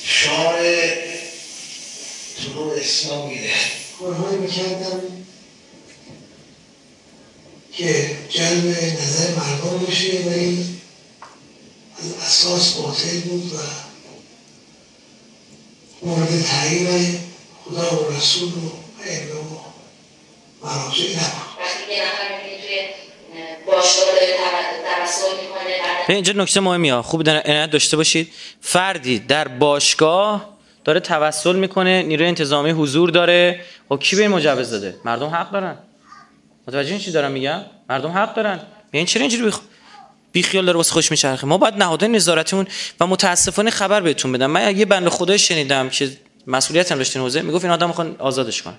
شعار 0.07 0.59
طلوع 2.43 2.77
اسلام 2.77 3.29
میده 3.29 3.51
کارهایی 3.99 4.38
می‌کردم 4.38 5.01
که 7.77 8.17
جلب 8.31 8.67
نظر 9.03 9.31
مردم 9.35 9.87
بشه 9.87 10.12
ولی 10.27 10.67
از 11.99 12.12
اساس 12.27 12.73
باطل 12.73 13.21
بود 13.21 13.53
و 13.53 13.57
مورد 16.07 16.43
تعیین 16.43 17.21
خدا 17.65 17.97
و 18.05 18.12
رسول 18.17 18.49
و 18.49 18.71
ائمه 19.05 19.33
و 19.33 19.59
مراجع 20.62 21.05
نبود 21.05 21.43
وقتی 21.61 21.93
یه 21.93 22.03
نفر 22.03 22.37
می‌بینی 22.45 22.62
توی 22.62 22.79
باشگاه 23.67 24.05
داره 24.05 24.37
تب- 24.37 25.07
توسل 25.07 25.41
می‌کنه 25.43 25.79
بعد 26.09 26.22
نکته 26.37 26.61
مهمی 26.61 26.88
ها. 26.88 27.03
خوب 27.03 27.23
داشته 27.66 27.97
باشید. 27.97 28.33
فردی 28.61 29.18
در 29.18 29.49
باشگاه 29.49 30.53
داره 30.85 31.01
توسل 31.01 31.57
می‌کنه 31.57 32.03
نیروی 32.03 32.27
انتظامی 32.27 32.71
حضور 32.71 33.11
داره. 33.11 33.61
و 33.90 33.97
کی 33.97 34.16
به 34.16 34.23
این 34.23 34.31
مجوز 34.31 34.71
داده؟ 34.71 34.95
مردم 35.05 35.27
حق 35.27 35.51
دارن. 35.51 35.77
متوجه 36.68 36.99
چی 36.99 37.12
دارم 37.12 37.33
میگم؟ 37.33 37.61
مردم 37.90 38.11
حق 38.11 38.35
دارن. 38.35 38.61
یعنی 38.92 39.07
چرا 39.07 39.21
اینجوری 39.21 39.42
بیخ... 39.42 39.59
بیخیال 40.33 40.66
داره 40.66 40.77
واسه 40.77 40.92
خوش 40.92 41.11
میچرخه؟ 41.11 41.47
ما 41.47 41.59
باید 41.59 41.75
نهادهای 41.75 42.12
نظارتمون 42.12 42.66
و 43.01 43.07
متاسفانه 43.07 43.71
خبر 43.71 44.01
بهتون 44.01 44.33
بدم. 44.33 44.47
من 44.51 44.79
یه 44.79 44.85
بنده 44.85 45.11
خدای 45.11 45.38
شنیدم 45.38 45.88
که 45.88 46.11
مسئولیت 46.47 46.92
هم 46.92 46.99
داشته 46.99 47.16
این 47.16 47.25
حوزه 47.25 47.42
می‌گفت 47.42 47.64
این 47.64 47.73
آدم 47.73 47.87
می‌خوان 47.87 48.16
آزادش 48.18 48.62
کنن. 48.62 48.75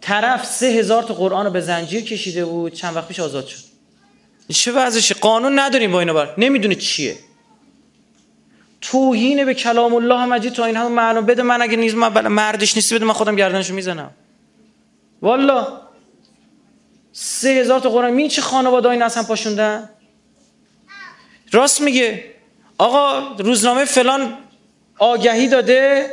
طرف 0.00 0.46
سه 0.46 0.66
هزار 0.66 1.02
تا 1.02 1.14
قرآن 1.14 1.44
رو 1.44 1.50
به 1.50 1.60
زنجیر 1.60 2.04
کشیده 2.04 2.44
بود 2.44 2.74
چند 2.74 2.96
وقت 2.96 3.08
پیش 3.08 3.20
آزاد 3.20 3.46
شد. 3.46 3.69
چه 4.52 4.72
وضعشه 4.72 5.14
قانون 5.14 5.58
نداریم 5.58 5.92
با 5.92 6.00
اینا 6.00 6.12
بر. 6.12 6.34
نمی‌دونه 6.38 6.74
چیه. 6.74 7.16
توهین 8.80 9.44
به 9.44 9.54
کلام 9.54 9.94
الله 9.94 10.24
مجید 10.24 10.52
تا 10.52 10.64
این 10.64 10.76
همه 10.76 10.88
معلوم. 10.88 11.26
بده 11.26 11.42
من 11.42 11.62
اگه 11.62 11.76
نیز 11.76 11.94
من 11.94 12.28
مردش 12.28 12.76
نیستی 12.76 12.94
بده 12.94 13.04
من 13.04 13.12
خودم 13.12 13.36
گردنشو 13.36 13.74
می‌زنم. 13.74 14.10
والا 15.22 15.80
سه 17.12 17.48
هزار 17.48 17.80
تا 17.80 17.90
قرآن. 17.90 18.12
می 18.12 18.28
چه 18.28 18.42
خانواده 18.42 18.88
این 18.88 19.02
اصلا 19.02 19.22
پاشوندن؟ 19.22 19.90
راست 21.52 21.80
میگه. 21.80 22.24
آقا 22.78 23.34
روزنامه 23.38 23.84
فلان 23.84 24.38
آگهی 24.98 25.48
داده. 25.48 26.06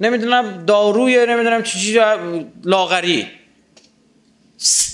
نمی‌دونم 0.00 0.64
داروی 0.66 1.26
نمی‌دونم 1.26 1.62
چی 1.62 1.78
چی 1.78 2.00
لاغری. 2.64 3.39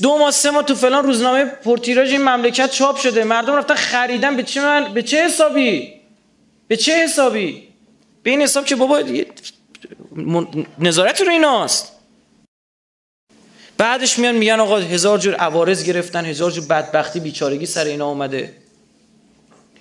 دو 0.03 0.19
ماه 0.19 0.31
سه 0.31 0.51
ماه 0.51 0.63
تو 0.63 0.75
فلان 0.75 1.05
روزنامه 1.05 1.45
پرتیراژ 1.45 2.11
این 2.11 2.23
مملکت 2.23 2.71
چاپ 2.71 2.97
شده. 2.97 3.25
مردم 3.25 3.57
رفتن 3.57 3.75
خریدن. 3.75 4.37
به 4.37 4.43
چه 4.43 4.61
من 4.61 4.95
به 4.95 5.03
چه 5.03 5.25
حسابی؟ 5.25 5.93
به 6.69 6.77
چه 6.77 6.93
حسابی؟ 6.93 7.69
به 8.23 8.31
این 8.31 8.43
حساب 8.43 8.65
که 8.65 8.77
بابا 8.77 9.03
نظارت 10.79 11.21
رو 11.21 11.31
ایناست. 11.31 11.93
بعدش 13.79 14.19
میان 14.19 14.35
میگن 14.35 14.61
آقا 14.61 14.77
هزار 14.77 15.19
جور 15.19 15.35
عوارض 15.35 15.85
گرفتن 15.85 16.25
هزار 16.25 16.51
جور 16.51 16.65
بدبختی 16.65 17.21
بیچارگی 17.21 17.67
سر 17.67 17.85
اینا 17.85 18.09
اومده. 18.09 18.55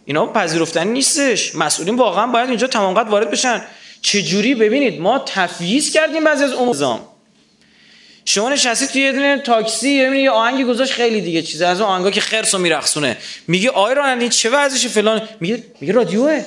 اینا 0.06 0.26
پذیرفتنی 0.26 0.92
نیستش. 0.92 1.56
مسئولین 1.56 1.96
واقعا 1.96 2.28
باید 2.28 2.50
اینجا 2.50 2.68
تمام 2.68 2.94
قد 2.94 3.10
وارد 3.10 3.32
بشن. 3.32 3.62
چجوری؟ 4.02 4.56
ببینید 4.56 5.02
ما 5.02 5.20
تفییض 5.20 5.92
کردیم 5.92 6.24
بعضی 6.24 6.44
از 6.44 6.52
اون 6.52 6.70
نظام. 6.70 7.15
شما 8.26 8.50
نشستی 8.50 8.88
توی 8.88 9.02
یه 9.02 9.12
دونه 9.12 9.38
تاکسی 9.38 9.90
یه 9.90 10.22
یه 10.22 10.30
آهنگی 10.30 10.64
گذاشت 10.64 10.94
خیلی 10.94 11.22
دیگه 11.22 11.42
چیزه 11.42 11.66
از 11.66 11.82
اون 11.82 11.90
آهنگا 11.90 12.12
که 12.12 12.22
خرس 12.22 12.56
رو 12.56 12.62
میرخصونه 12.62 13.18
میگه 13.48 13.70
آی 13.70 13.96
رانندگی 13.96 14.30
چه 14.30 14.50
وضعشه 14.50 14.90
فلان؟ 14.90 15.30
میگه 15.40 15.64
میگه 15.82 15.94
رادیوه. 15.94 16.46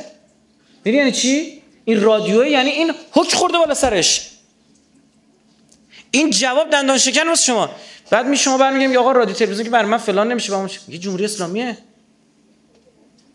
میگه 0.84 0.98
یعنی 0.98 1.12
چی؟ 1.12 1.62
این 1.84 2.02
رادیوه 2.02 2.48
یعنی 2.48 2.70
این 2.70 2.94
حک 3.12 3.34
خورده 3.34 3.58
بالا 3.58 3.74
سرش. 3.74 4.30
این 6.10 6.30
جواب 6.30 6.70
دندان 6.70 6.98
شکن 6.98 7.28
واسه 7.28 7.44
شما. 7.44 7.70
بعد 8.10 8.26
می 8.26 8.36
شما 8.36 8.58
برمیگم 8.58 8.96
آقا 8.96 9.12
رادیو 9.12 9.34
تلویزیون 9.34 9.64
که 9.64 9.70
برای 9.70 9.90
من 9.90 9.98
فلان 9.98 10.28
نمیشه 10.28 10.52
با 10.52 10.68
میگه 10.88 10.98
جمهوری 10.98 11.24
اسلامیه. 11.24 11.78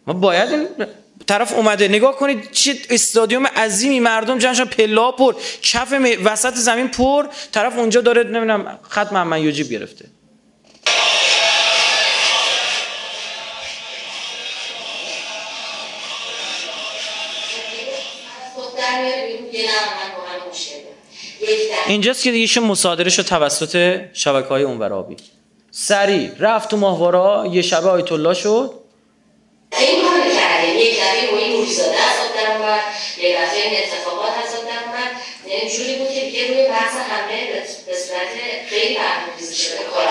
ما 0.08 0.14
باید 0.14 0.52
این 0.52 0.68
طرف 1.28 1.54
اومده 1.54 1.88
نگاه 1.88 2.16
کنید 2.16 2.52
چه 2.52 2.76
استادیوم 2.90 3.48
عظیمی 3.48 4.00
مردم 4.00 4.38
جمعشان 4.38 4.66
پلا 4.66 5.12
پر 5.12 5.36
کف 5.62 5.94
وسط 6.24 6.54
زمین 6.54 6.88
پر 6.88 7.26
طرف 7.52 7.78
اونجا 7.78 8.02
داره 8.02 8.24
نمی‌دونم 8.24 8.80
خط 8.90 9.14
محمد 9.14 9.42
یوجیب 9.42 9.70
گرفته. 9.70 10.06
اینجاست 21.88 22.24
که 22.24 22.32
دیگه 22.32 22.62
مصادره 22.62 23.10
شد 23.10 23.24
توسط 23.24 24.00
شبکه 24.14 24.48
های 24.48 24.64
اونورابی 24.64 25.16
سریع 25.72 26.32
رفت 26.40 26.70
تو 26.70 26.78
ماهوارا 26.78 27.48
یه 27.52 27.62
شبه 27.62 27.90
آیت 27.90 28.12
الله 28.12 28.34
شد 28.34 28.74
این 29.80 30.02
کار 30.02 30.20
کردیم 30.36 30.78
یک 30.78 31.00
دفعه 31.00 31.32
روی 31.32 31.58
موجزاده 31.58 31.90
از 31.90 32.30
آب 32.30 32.36
در 32.36 32.58
اومد 32.58 32.80
دفعه 33.38 33.62
این 33.62 33.84
اتفاقات 33.84 34.34
از 34.44 34.52
در 34.52 34.84
اومد 34.86 35.12
یعنی 35.48 35.70
جوری 35.70 35.96
بود 35.96 36.14
که 36.14 36.22
دیگه 36.22 36.48
روی 36.48 36.68
بحث 36.68 36.94
همه 37.12 37.46
به 37.88 37.94
صورت 37.96 38.34
خیلی 38.70 38.98
برنامه‌ریزی 38.98 39.56
شده. 39.56 39.78
کار 39.78 40.06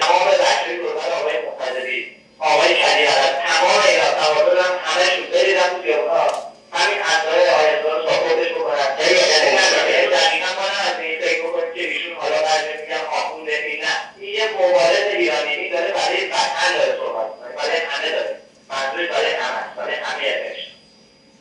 تمام 0.00 0.28
بچه‌های 0.28 0.76
گروه 0.76 0.92
آقای 1.20 1.34
مقتدری 1.46 2.16
آقای 2.38 2.68
کلی 2.68 3.06
تمام 3.46 3.82
ایران 3.88 4.14
تمام 4.20 4.48
هم 4.58 4.78
همه 4.84 5.04
شد 5.16 5.30
بریدن 5.32 5.68
تو 5.68 5.82
خیابونا. 5.82 6.26
همین 6.72 6.98
اصلای 6.98 7.48
آیت 7.48 7.82
رو 7.84 8.08
ساپورتش 8.08 8.50
بکنن. 8.52 8.88
یعنی 9.00 10.06
دقیقا 10.06 10.50
ما 10.58 10.66
نه 10.72 10.90
از 10.90 10.98
این 11.00 11.20
فکر 11.20 11.42
بکنیم 11.42 11.74
که 11.74 11.80
ایشون 11.80 12.14
حالا 12.16 12.36
بعضی 12.42 12.68
میگن 12.82 13.02
آخونده 13.18 13.52
نه. 13.82 13.94
این 14.20 14.34
یه 14.34 14.44
مبارز 14.54 15.06
ایرانی 15.16 15.70
داره 15.70 15.92
برای 15.92 16.26
وطن 16.26 16.70
داره 16.78 16.96
صحبت 16.96 17.26
برای 17.56 17.76
همه 17.90 18.10
داره. 18.10 18.36
منظور 18.68 19.06
برای 19.06 19.32
همه 19.32 19.62
برای 19.76 19.94
همه. 19.94 20.43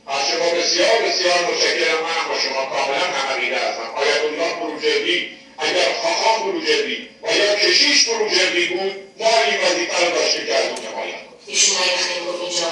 از 0.08 0.22
شما 0.30 0.48
بسیار 0.60 0.96
بسیار 1.08 1.40
متشکرم. 1.50 2.00
من 2.08 2.22
با 2.30 2.36
شما 2.44 2.62
کاملا 2.74 3.06
همقیده 3.18 3.56
هستم. 3.56 3.88
آیت 4.02 4.22
الله 4.30 4.52
بروجردی 4.60 5.18
اگر 5.58 5.88
خاخام 6.02 6.52
بروجردی 6.52 6.98
و 7.24 7.28
یا 7.38 7.56
کشیش 7.56 8.10
بروجردی 8.10 8.66
بود 8.66 8.92
ما 9.20 9.28
این 9.48 9.58
وظیفه 9.64 10.06
رو 10.06 10.16
داشته 10.16 10.46
که 10.46 10.56
از 10.56 10.66
اون 10.66 10.78
حمایت 10.88 11.16
ایشون 11.48 11.76
اگه 11.84 11.98
خیلی 11.98 12.26
گفت 12.26 12.42
اینجا 12.42 12.70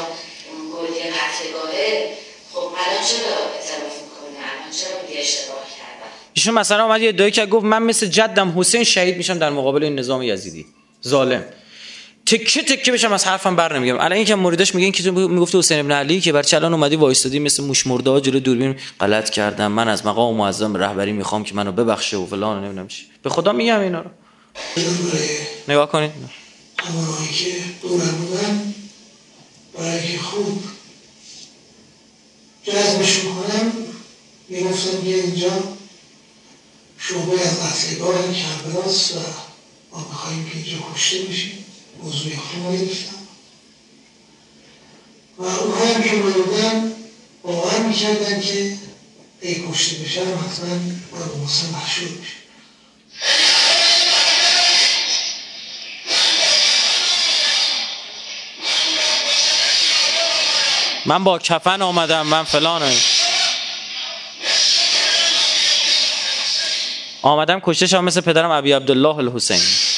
گلگه 0.75 1.05
قتلگاهه 1.17 2.09
خب 2.53 2.59
الان 2.59 3.03
چرا 3.09 3.34
اعتراف 3.55 3.95
می‌کنه؟ 4.03 4.38
الان 4.51 4.71
چرا 4.71 5.07
میگه 5.07 5.21
اشتباه 5.21 5.63
کردن 5.77 6.09
ایشون 6.34 6.53
مثلا 6.53 6.86
اومد 6.86 7.01
یه 7.01 7.09
ادعایی 7.09 7.32
که 7.32 7.45
گفت 7.45 7.65
من 7.65 7.84
مثل 7.84 8.05
جدم 8.05 8.59
حسین 8.59 8.84
شهید 8.84 9.17
میشم 9.17 9.38
در 9.39 9.49
مقابل 9.49 9.84
این 9.84 9.99
نظام 9.99 10.23
یزیدی. 10.23 10.65
ظالم. 11.07 11.45
تکه 12.26 12.61
تکه 12.61 12.91
بشم 12.91 13.13
از 13.13 13.26
حرفم 13.26 13.55
بر 13.55 13.78
نمیگم. 13.78 13.95
الان 13.95 14.11
اینکه 14.11 14.36
مریداش 14.36 14.76
میگه 14.76 14.91
که 14.91 15.03
تو 15.03 15.11
می‌گفت 15.11 15.55
حسین 15.55 15.80
ابن 15.80 15.91
علی 15.91 16.22
که 16.22 16.32
بر 16.32 16.43
چلان 16.43 16.74
اومدی 16.74 16.95
وایستادی 16.95 17.39
مثل 17.39 17.63
موش 17.63 17.88
مرده 17.88 18.22
جلو 18.22 18.39
دوربین 18.39 18.76
غلط 18.99 19.30
کردم. 19.30 19.72
من 19.72 19.88
از 19.88 20.05
مقام 20.05 20.36
معظم 20.36 20.76
رهبری 20.76 21.11
می‌خوام 21.11 21.43
که 21.43 21.55
منو 21.55 21.72
ببخشه 21.72 22.17
و 22.17 22.26
فلان 22.26 22.63
نمی‌دونم 22.63 22.88
چی. 22.88 23.05
به 23.24 23.30
خدا 23.30 23.53
میگم 23.53 23.80
اینا 23.80 24.01
رو. 24.01 24.09
نگاه 25.67 25.91
کنید. 25.91 26.11
همونهایی 26.78 27.30
که 27.30 27.51
دورم 27.82 28.26
بودن 28.26 28.74
برای 29.78 30.11
که 30.11 30.17
خوب 30.19 30.63
جذبشون 32.63 33.32
کنم 33.34 33.72
می‌گفتم 34.49 35.09
یه 35.09 35.15
اینجا 35.15 35.49
شعبه 36.97 37.41
از 37.41 37.59
قتلگاه 37.59 38.15
کربلاست 38.34 39.15
و 39.15 39.19
ما 39.91 40.07
بخواهیم 40.11 40.45
که 40.45 40.57
اینجا 40.57 40.78
کشته 40.93 41.17
بشیم. 41.17 41.61
موضوع 42.01 42.35
خود 42.35 42.79
گرفتم 42.79 43.15
و 45.37 45.43
اونهایی 45.43 46.09
که 46.09 46.15
بودن 46.15 46.93
باور 47.43 47.79
می‌کردن 47.79 48.41
که 48.41 48.77
ای 49.41 49.55
کشته 49.69 49.95
بشن 49.95 50.21
حتما 50.21 50.67
باید 51.11 51.37
محسن 51.41 51.69
محشور 51.69 52.07
بشه 52.07 52.41
من 61.05 61.23
با 61.23 61.39
کفن 61.39 61.81
آمدم 61.81 62.27
من 62.27 62.43
فلانه. 62.43 62.97
آمدم 67.21 67.59
کشته 67.63 67.87
شم 67.87 68.03
مثل 68.03 68.21
پدرم 68.21 68.51
ابی 68.51 68.71
عبدالله 68.71 69.17
الحسین. 69.17 69.90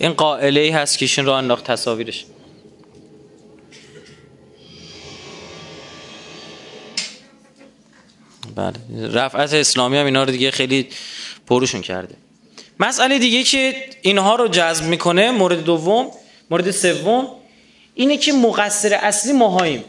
این 0.00 0.12
قائله 0.12 0.60
ای 0.60 0.70
هست 0.70 1.02
ایشون 1.02 1.26
رو 1.26 1.32
انداخت 1.32 1.64
تصاویرش. 1.64 2.24
بله. 8.56 8.72
رفعت 9.12 9.54
اسلامی 9.54 9.96
هم 9.96 10.06
اینا 10.06 10.24
رو 10.24 10.30
دیگه 10.30 10.50
خیلی 10.50 10.88
پروشون 11.46 11.80
کرده. 11.80 12.14
مسئله 12.80 13.18
دیگه 13.18 13.42
که 13.42 13.74
اینها 14.02 14.34
رو 14.34 14.48
جذب 14.48 14.84
می‌کنه 14.84 15.30
مورد 15.30 15.64
دوم 15.64 16.10
مورد 16.50 16.70
سوم 16.70 17.28
اینه 17.94 18.16
که 18.16 18.32
مقصر 18.32 18.94
اصلی 18.94 19.32
ماهاییم. 19.32 19.84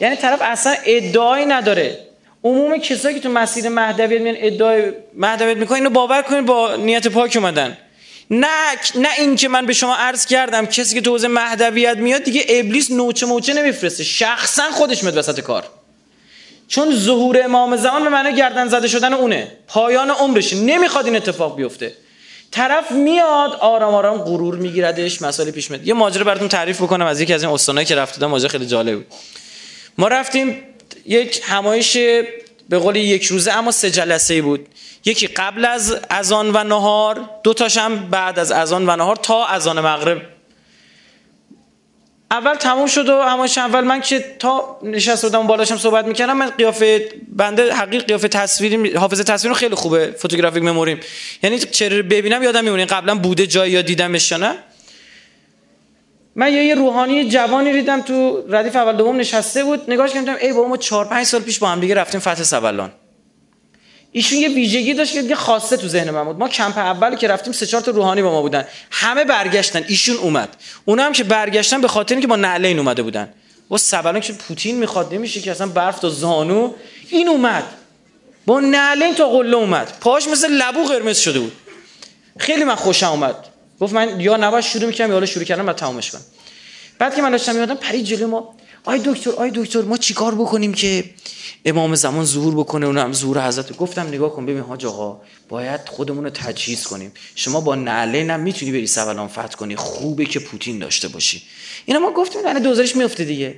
یعنی 0.00 0.16
طرف 0.16 0.38
اصلا 0.42 0.74
ادعایی 0.84 1.46
نداره. 1.46 1.98
عموم 2.44 2.78
کسایی 2.78 3.14
که 3.14 3.20
تو 3.20 3.28
مسیر 3.28 3.68
مهدویت 3.68 4.20
میان 4.20 4.36
ادعای 4.38 4.92
مهدویت 5.14 5.56
می‌کنن 5.56 5.76
اینو 5.76 5.90
باور 5.90 6.22
کنید 6.22 6.46
با 6.46 6.76
نیت 6.76 7.08
پاک 7.08 7.32
اومدن. 7.36 7.78
نه 8.30 8.48
نه 8.94 9.08
این 9.18 9.36
که 9.36 9.48
من 9.48 9.66
به 9.66 9.72
شما 9.72 9.94
عرض 9.94 10.26
کردم 10.26 10.66
کسی 10.66 10.94
که 10.94 11.00
تو 11.00 11.10
حوزه 11.10 11.28
مهدویت 11.28 11.96
میاد 11.96 12.22
دیگه 12.22 12.44
ابلیس 12.48 12.90
نوچه 12.90 13.26
موچه 13.26 13.54
نمیفرسته. 13.54 14.04
شخصا 14.04 14.70
خودش 14.70 15.02
میاد 15.02 15.16
وسط 15.16 15.40
کار. 15.40 15.64
چون 16.68 16.96
ظهور 16.96 17.44
امام 17.44 17.76
زمان 17.76 18.02
به 18.04 18.08
معنی 18.08 18.36
گردن 18.36 18.68
زده 18.68 18.88
شدن 18.88 19.12
اونه. 19.12 19.52
پایان 19.68 20.10
عمرش 20.10 20.52
نمی‌خواد 20.52 21.04
این 21.04 21.16
اتفاق 21.16 21.56
بیفته. 21.56 21.92
طرف 22.50 22.90
میاد 22.90 23.52
آرام 23.52 23.94
آرام 23.94 24.18
غرور 24.18 24.56
میگیردش 24.56 25.22
مسائل 25.22 25.50
پیش 25.50 25.70
میاد. 25.70 25.86
یه 25.86 25.94
ماجرا 25.94 26.24
براتون 26.24 26.48
تعریف 26.48 26.82
بکنم 26.82 27.06
از 27.06 27.20
یکی 27.20 27.32
از 27.32 27.42
این 27.42 27.52
استانایی 27.52 27.86
که 27.86 27.94
رفته 27.94 28.26
ماجرا 28.26 28.48
خیلی 28.48 28.66
جالب 28.66 28.94
بود. 28.94 29.06
ما 29.98 30.08
رفتیم 30.08 30.62
یک 31.06 31.40
همایش 31.44 31.98
به 32.72 32.78
قول 32.78 32.96
یک 32.96 33.24
روزه 33.24 33.52
اما 33.52 33.70
سه 33.70 33.90
جلسه 33.90 34.42
بود. 34.42 34.68
یکی 35.04 35.26
قبل 35.26 35.64
از 35.64 35.96
اذان 36.10 36.50
و 36.50 36.64
نهار 36.64 37.30
دو 37.42 37.54
تاشم 37.54 37.96
بعد 37.96 38.38
از 38.38 38.52
اذان 38.52 38.88
و 38.88 38.96
نهار 38.96 39.16
تا 39.16 39.46
اذان 39.46 39.80
مغرب. 39.80 40.22
اول 42.30 42.54
تموم 42.54 42.86
شد 42.86 43.08
و 43.08 43.22
هماش 43.22 43.58
اول 43.58 43.84
من 43.84 44.00
که 44.00 44.36
تا 44.38 44.78
نشسته 44.82 45.28
بودم 45.28 45.46
بالاشم 45.46 45.76
صحبت 45.76 46.06
می‌کردم 46.06 46.36
من 46.36 46.50
قیافه 46.50 47.08
بنده 47.28 47.74
حقیق 47.74 48.06
قیافه 48.06 48.28
تصویری 48.28 48.94
حافظه 48.94 49.24
تصویر 49.24 49.54
خیلی 49.54 49.74
خوبه 49.74 50.14
فوتوگرافیک 50.18 50.62
مموریم 50.62 51.00
یعنی 51.42 51.58
چهره 51.58 52.02
ببینم 52.02 52.42
یادم 52.42 52.64
میمونه. 52.64 52.84
قبلا 52.84 53.14
بوده 53.14 53.46
جایی 53.46 53.72
یا 53.72 53.82
دیدمش 53.82 54.32
نه. 54.32 54.54
من 56.36 56.52
یه, 56.52 56.74
روحانی 56.74 57.28
جوانی 57.28 57.72
دیدم 57.72 58.00
تو 58.00 58.44
ردیف 58.48 58.76
اول 58.76 58.96
دوم 58.96 59.16
نشسته 59.16 59.64
بود. 59.64 59.90
نگاهش 59.90 60.12
کردم 60.12 60.36
ای 60.40 60.52
بابا 60.52 60.68
ما 60.68 60.76
4 60.76 61.04
5 61.04 61.26
سال 61.26 61.40
پیش 61.40 61.58
با 61.58 61.68
هم 61.68 61.80
دیگه 61.80 61.94
رفتیم 61.94 62.20
فتح 62.20 62.42
سبلان. 62.42 62.92
ایشون 64.12 64.38
یه 64.38 64.48
ویژگی 64.48 64.94
داشت 64.94 65.28
که 65.28 65.34
خاصه 65.34 65.76
تو 65.76 65.88
ذهن 65.88 66.10
من 66.10 66.24
بود. 66.24 66.38
ما 66.38 66.48
کمپ 66.48 66.78
اول 66.78 67.16
که 67.16 67.28
رفتیم 67.28 67.52
سه 67.52 67.66
چهار 67.66 67.82
تا 67.82 67.90
روحانی 67.90 68.22
با 68.22 68.30
ما 68.30 68.42
بودن. 68.42 68.64
همه 68.90 69.24
برگشتن 69.24 69.84
ایشون 69.88 70.16
اومد. 70.16 70.48
اونا 70.84 71.02
هم 71.04 71.12
که 71.12 71.24
برگشتن 71.24 71.80
به 71.80 71.88
خاطر 71.88 72.14
اینکه 72.14 72.28
با 72.28 72.36
نعلین 72.36 72.78
اومده 72.78 73.02
بودن. 73.02 73.28
و 73.70 73.76
سبلان 73.76 74.20
که 74.20 74.32
پوتین 74.32 74.78
می‌خواد 74.78 75.14
نمیشه 75.14 75.40
که 75.40 75.50
اصلا 75.50 75.66
برف 75.66 75.98
تا 75.98 76.08
زانو. 76.08 76.72
این 77.08 77.28
اومد. 77.28 77.64
با 78.46 78.60
نعلین 78.60 79.14
تا 79.14 79.28
قله 79.28 79.56
اومد. 79.56 79.92
پاش 80.00 80.28
مثل 80.28 80.50
لبو 80.50 80.84
قرمز 80.84 81.18
شده 81.18 81.40
بود. 81.40 81.52
خیلی 82.38 82.64
من 82.64 82.74
خوشم 82.74 83.10
اومد. 83.10 83.51
گفت 83.82 83.92
من 83.92 84.20
یا 84.20 84.36
نباید 84.36 84.64
شروع 84.64 84.86
می‌کنم 84.86 85.06
یا 85.06 85.12
حالا 85.12 85.26
شروع 85.26 85.44
کردم 85.44 85.66
بعد 85.66 85.76
تمامش 85.76 86.10
کنم. 86.10 86.20
بعد 86.98 87.14
که 87.14 87.22
من 87.22 87.30
داشتم 87.30 87.54
میادم 87.54 87.74
پرید 87.74 88.04
جلو 88.04 88.26
ما 88.26 88.54
آی 88.84 89.00
دکتر 89.04 89.30
آی 89.30 89.50
دکتر 89.54 89.82
ما 89.82 89.96
چیکار 89.96 90.34
بکنیم 90.34 90.74
که 90.74 91.04
امام 91.64 91.94
زمان 91.94 92.24
ظهور 92.24 92.54
بکنه؟ 92.54 92.86
اونم 92.86 93.12
ظهور 93.12 93.46
حضرت 93.46 93.76
گفتم 93.76 94.08
نگاه 94.08 94.32
کن 94.32 94.46
ببین 94.46 94.60
حاج 94.60 94.86
آقا 94.86 95.20
باید 95.48 95.80
خودمون 95.88 96.24
رو 96.24 96.30
تجهیز 96.30 96.84
کنیم. 96.86 97.12
شما 97.34 97.60
با 97.60 97.74
نعله 97.74 98.24
نم 98.24 98.40
می‌تونی 98.40 98.72
بری 98.72 98.86
سوالان 98.86 99.28
فتح 99.28 99.46
کنی. 99.46 99.76
خوبه 99.76 100.24
که 100.24 100.40
پوتین 100.40 100.78
داشته 100.78 101.08
باشی. 101.08 101.42
اینا 101.86 102.00
ما 102.00 102.10
گفتیم 102.10 102.48
نه 102.48 102.60
دوزارش 102.60 102.96
میفته 102.96 103.24
دیگه. 103.24 103.54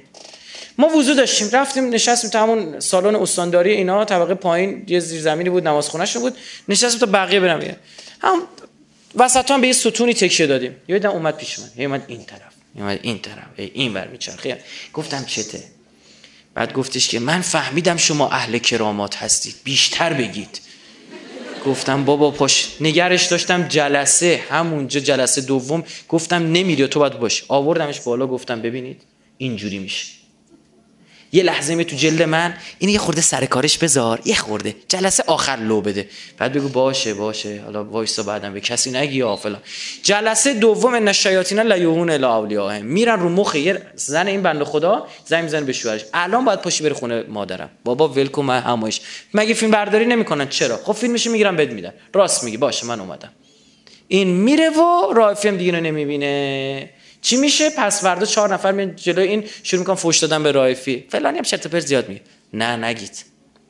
ما 0.79 0.89
وضو 0.89 1.15
داشتیم 1.15 1.49
رفتیم 1.53 1.89
نشستیم 1.89 2.31
تو 2.31 2.39
همون 2.39 2.81
سالن 2.81 3.15
استانداری 3.17 3.73
اینا 3.73 4.05
طبقه 4.05 4.35
پایین 4.35 4.85
یه 4.89 5.01
زیرزمینی 5.01 5.51
بود 5.51 5.69
نماز 5.69 5.89
خونهشون 5.89 6.23
بود. 6.23 6.37
نشستیم 6.69 7.01
تا 7.01 7.07
بقیه 7.07 7.41
برم 7.41 7.77
هم 8.21 8.43
وسط 9.17 9.51
هم 9.51 9.61
به 9.61 9.67
یه 9.67 9.73
ستونی 9.73 10.15
تکیه 10.15 10.47
دادیم. 10.47 10.77
یادم 10.89 11.11
اومد 11.11 11.37
پیش 11.37 11.59
من. 11.59 11.85
اومد 11.85 12.05
این 12.09 12.25
طرف. 12.25 12.53
اومد 12.75 12.99
این 13.03 13.19
طرف. 13.19 13.45
این 13.57 13.95
ور 13.95 14.07
میچرخه. 14.07 14.59
گفتم 14.93 15.25
چته؟ 15.25 15.65
بعد 16.55 16.73
گفتش 16.73 17.09
که 17.09 17.19
من 17.19 17.41
فهمیدم 17.41 17.97
شما 17.97 18.29
اهل 18.29 18.59
کرامات 18.59 19.17
هستید. 19.17 19.55
بیشتر 19.65 20.13
بگید. 20.13 20.61
گفتم 21.67 22.05
بابا 22.05 22.31
پاش. 22.31 22.69
نگرش 22.81 23.27
داشتم 23.27 23.69
جلسه. 23.69 24.45
همونجا 24.51 25.01
جلسه 25.01 25.41
دوم. 25.41 25.85
گفتم 26.09 26.53
نمیری 26.53 26.89
تو 26.89 27.01
باید 27.01 27.19
باش. 27.19 27.45
آوردمش 27.49 28.01
بالا. 28.01 28.27
گفتم 28.27 28.63
ببینید 28.63 29.03
اینجوری 29.39 29.79
میشه. 29.79 30.07
یه 31.35 31.43
لحظه 31.43 31.75
می 31.75 31.85
تو 31.85 31.97
جلد 31.97 32.23
من. 32.23 32.55
این 32.79 32.91
یه 32.91 32.99
خورده 32.99 33.21
سر 33.21 33.45
کارش 33.45 33.79
بذار. 33.79 34.21
یه 34.25 34.35
خورده. 34.35 34.75
جلسه 34.89 35.25
آخر 35.27 35.57
لو 35.57 35.81
بده. 35.81 36.09
بعد 36.39 36.53
بگو 36.53 36.69
باشه 36.69 37.15
باشه. 37.15 37.63
حالا 37.65 37.85
وایسا 37.85 38.23
بعدم 38.23 38.53
به 38.53 38.61
کسی 38.61 38.91
نگی 38.91 39.17
یا 39.17 39.37
فلان. 39.37 39.61
جلسه 40.03 40.55
دوم 40.55 40.95
ان 40.95 41.09
الشیاطین 41.09 41.61
لا 41.61 41.77
یوهون 41.77 42.11
الی 42.11 42.25
اولیاء 42.25 42.81
میرن 42.81 43.21
رو 43.21 43.29
مخ 43.29 43.55
یه 43.55 43.83
زن 43.95 44.27
این 44.27 44.43
بنده 44.43 44.65
خدا 44.65 45.07
زنگ 45.27 45.43
می‌زنه 45.45 45.61
به 45.61 45.73
شوهرش. 45.73 46.05
الان 46.15 46.45
باید 46.45 46.61
پاشی 46.61 46.85
بره 46.85 46.95
خونه 46.95 47.23
مادرم. 47.23 47.71
بابا 47.85 48.09
ولکو 48.09 48.43
من 48.43 48.61
همایش. 48.61 49.01
مگه 49.35 49.55
فیلم 49.55 49.71
برداری 49.71 50.07
نمی‌کنن؟ 50.07 50.49
چرا؟ 50.49 50.77
خب 50.85 50.93
فیلمش 50.93 51.27
می‌گیرن 51.27 51.57
بد 51.57 51.73
میدن. 51.73 51.93
راست 52.15 52.45
میگی. 52.45 52.57
باشه 52.57 52.87
من 52.87 53.01
اومدم. 53.01 53.31
این 54.09 54.29
میره 54.29 54.71
و 54.71 55.13
راه 55.13 55.35
فیلم 55.35 55.57
دیگه 55.57 55.73
نمی‌بینه. 55.73 56.91
چی 57.25 57.37
میشه؟ 57.37 57.71
پس 57.71 58.03
فردا 58.03 58.27
چهار 58.27 58.55
نفر 58.55 58.73
میان 58.73 58.97
جلوی 58.97 59.29
این 59.29 59.45
شروع 59.63 59.81
می‌کنن 59.81 59.97
فوش 59.97 60.19
دادن 60.19 60.43
به 60.43 60.53
رایفی. 60.53 61.05
فلانی 61.09 61.39
هم 61.39 61.45
چرت 61.45 61.67
پرت 61.67 61.87
زیاد 61.87 62.09
میگه. 62.09 62.21
نه 62.53 62.77
نگید. 62.77 63.25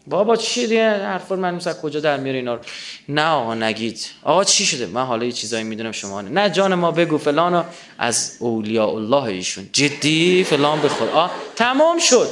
بابا 0.06 0.36
چی 0.36 0.66
دیگه؟ 0.66 0.90
حرفا 0.90 1.36
من 1.36 1.54
مثلا 1.54 1.74
کجا 1.74 2.00
در 2.00 2.16
میاره 2.16 2.38
اینا 2.38 2.54
رو؟ 2.54 2.60
نه 3.08 3.26
آقا 3.26 3.54
نگید. 3.54 4.06
آقا 4.22 4.44
چی 4.44 4.66
شده؟ 4.66 4.86
من 4.86 5.04
حالا 5.04 5.24
یه 5.24 5.32
چیزایی 5.32 5.64
می‌دونم 5.64 5.92
شما 5.92 6.20
نه. 6.20 6.50
جان 6.50 6.74
ما 6.74 6.90
بگو 6.90 7.18
فلان 7.18 7.64
از 7.98 8.36
اولیاء 8.38 8.94
الله 8.94 9.22
ایشون. 9.22 9.68
جدی؟ 9.72 10.46
فلان 10.50 10.80
بخور 10.80 11.08
آ 11.08 11.28
تمام 11.56 11.98
شد. 11.98 12.28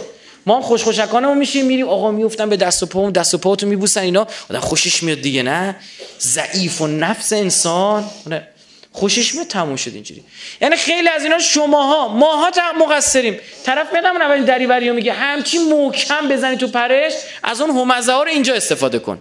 ما 0.47 0.57
هم 0.57 0.63
خوش 0.63 0.83
خوشکانمون 0.83 1.39
میشیم 1.39 1.67
میریم. 1.67 1.89
آقا 1.89 2.11
میفتن 2.11 2.49
به 2.49 2.57
دست 2.57 2.83
و 2.83 2.87
پا 2.87 3.11
دست 3.11 3.35
و 3.35 3.39
پاتو 3.39 3.67
میبوسن 3.67 4.01
اینا. 4.01 4.27
آدم 4.51 4.61
خوشش 4.61 5.03
میاد 5.03 5.21
دیگه 5.21 5.43
نه؟ 5.43 5.77
ضعیف 6.21 6.81
و 6.81 6.87
نفس 6.87 7.33
انسان. 7.33 8.05
نه 8.27 8.49
خوشش 8.93 9.35
میاد 9.35 9.47
تموم 9.47 9.77
شد 9.77 9.95
اینجوری. 9.95 10.25
یعنی 10.61 10.77
خیلی 10.77 11.09
از 11.09 11.23
اینا 11.23 11.39
شماها 11.39 12.09
ماها 12.09 12.51
مقصریم. 12.79 13.41
طرف 13.65 13.93
میاد 13.93 14.05
همون 14.05 14.23
اول 14.23 14.45
دریوری 14.45 14.91
میگه 14.91 15.13
همچی 15.13 15.59
محکم 15.59 16.29
بزنی 16.29 16.57
تو 16.57 16.69
پرش 16.69 17.13
از 17.43 17.61
اون 17.61 17.71
همزه 17.71 18.13
ها 18.13 18.23
رو 18.23 18.29
اینجا 18.29 18.55
استفاده 18.55 18.99
کن. 18.99 19.21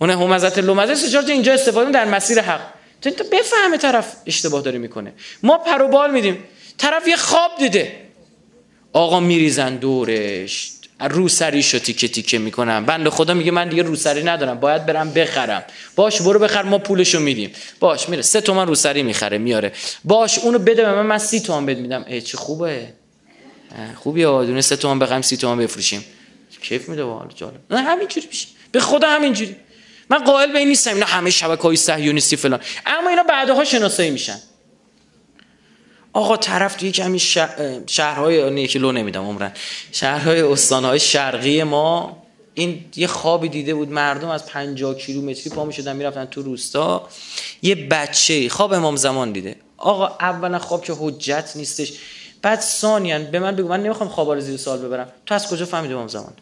اون 0.00 0.10
همزت 0.10 0.58
لومزه 0.58 0.94
سه 0.94 1.28
اینجا 1.28 1.52
استفاده 1.52 1.90
در 1.90 2.04
مسیر 2.04 2.40
حق. 2.40 2.60
تو 3.02 3.24
بفهمه 3.32 3.76
طرف 3.76 4.16
اشتباه 4.26 4.62
داره 4.62 4.78
می‌کنه. 4.78 5.12
ما 5.42 5.58
پر 5.58 5.82
و 5.82 5.88
بال 5.88 6.10
میدیم. 6.10 6.44
طرف 6.78 7.08
یه 7.08 7.16
خواب 7.16 7.50
دیده. 7.58 8.00
آقا 8.92 9.20
میریزن 9.20 9.76
دورش. 9.76 10.72
روسریش 11.00 11.74
رو 11.74 11.80
تیکه 11.80 12.08
تیکه 12.08 12.38
می‌کنم. 12.38 12.86
بند 12.86 13.08
خدا 13.08 13.34
میگه 13.34 13.50
من 13.50 13.68
دیگه 13.68 13.82
روسری 13.82 14.22
ندارم. 14.22 14.60
باید 14.60 14.86
برم 14.86 15.10
بخرم. 15.10 15.62
باش 15.96 16.22
برو 16.22 16.38
بخر 16.38 16.62
ما 16.62 16.78
پولشو 16.78 17.20
میدیم. 17.20 17.52
باش 17.80 18.08
میره. 18.08 18.22
سه 18.22 18.40
تومن 18.40 18.66
روسری 18.66 19.02
می‌خره 19.02 19.38
میاره. 19.38 19.72
باش 20.04 20.38
اونو 20.38 20.58
بده 20.58 20.82
به 20.82 20.92
من 20.92 21.06
من 21.06 21.18
سی 21.18 21.40
تومن 21.40 21.66
بد 21.66 21.78
میدم. 21.78 22.04
ای 22.08 22.20
چه 22.20 22.36
خوبه. 22.36 22.88
خوبی 23.96 24.22
دونه 24.22 24.60
سه 24.60 24.76
تومن 24.76 24.98
بخریم 24.98 25.22
سی 25.22 25.36
تومن 25.36 25.58
بفروشیم. 25.64 26.04
کیف 26.62 26.88
میده 26.88 27.02
والا 27.02 27.28
جالب. 27.34 27.60
نه 27.70 27.82
همینجوری 27.82 28.26
میشه. 28.26 28.46
به 28.72 28.80
خدا 28.80 29.08
همینجوری. 29.10 29.56
من 30.10 30.24
قائل 30.24 30.52
به 30.52 30.58
این 30.58 30.68
نیستم. 30.68 30.94
اینا 30.94 31.06
همه 31.06 31.30
شبکه 31.30 31.62
های 31.62 31.76
صهیونیستی 31.76 32.36
فلان. 32.36 32.60
اما 32.86 33.10
اینا 33.10 33.22
بعدها 33.22 33.64
شناسایی 33.64 34.10
میشن. 34.10 34.38
آقا 36.16 36.36
طرف 36.36 36.76
توی 36.76 36.92
کمی 36.92 37.18
شهرهای 37.86 38.50
نیکی 38.50 38.78
لو 38.78 38.92
نمیدم 38.92 39.24
عمرن. 39.24 39.52
شهرهای 39.92 40.40
استانهای 40.40 41.00
شرقی 41.00 41.62
ما 41.62 42.22
این 42.54 42.84
یه 42.96 43.06
خوابی 43.06 43.48
دیده 43.48 43.74
بود 43.74 43.90
مردم 43.90 44.28
از 44.28 44.46
50 44.46 44.94
کیلومتری 44.94 45.50
پا 45.50 45.64
می‌شدن 45.64 45.96
می‌رفتن 45.96 46.24
تو 46.24 46.42
روستا. 46.42 47.08
یه 47.62 47.74
بچه 47.74 48.48
خواب 48.48 48.72
امام 48.72 48.96
زمان 48.96 49.32
دیده. 49.32 49.56
آقا 49.76 50.06
اولا 50.06 50.58
خواب 50.58 50.84
که 50.84 50.94
حجت 50.98 51.52
نیستش. 51.54 51.92
بعد 52.42 52.60
ثانیا 52.60 53.18
به 53.18 53.38
من 53.38 53.56
بگو 53.56 53.68
من 53.68 53.82
نمی‌خوام 53.82 54.08
خوابا 54.08 54.34
رو 54.34 54.40
زیر 54.40 54.56
سوال 54.56 54.78
ببرم. 54.78 55.12
تو 55.26 55.34
از 55.34 55.48
کجا 55.50 55.64
فهمیدی 55.64 55.94
امام 55.94 56.08
زمان؟ 56.08 56.32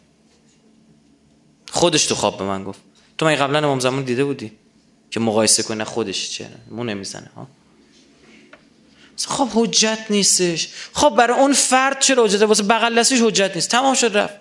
خودش 1.71 2.05
تو 2.05 2.15
خواب 2.15 2.37
به 2.37 2.43
من 2.43 2.63
گفت. 2.63 2.79
تو 3.17 3.25
من 3.25 3.35
قبلا 3.35 3.57
امام 3.57 3.79
زمان 3.79 4.03
دیده 4.03 4.23
بودی؟ 4.23 4.51
که 5.11 5.19
مقایسه 5.19 5.63
کنه 5.63 5.83
خودش 5.83 6.29
چه 6.29 6.47
مو 6.71 6.83
نمی‌زنه 6.83 7.31
ها؟ 7.35 7.47
خب 9.27 9.47
حجت 9.53 9.99
نیستش. 10.09 10.69
خب 10.93 11.09
برای 11.09 11.39
اون 11.39 11.53
فرد 11.53 11.99
چرا 11.99 12.23
حجت؟ 12.23 12.41
واسه 12.41 12.63
بغل 12.63 12.99
حجت 13.21 13.51
نیست. 13.55 13.69
تمام 13.69 13.93
شد 13.93 14.17
رفت. 14.17 14.33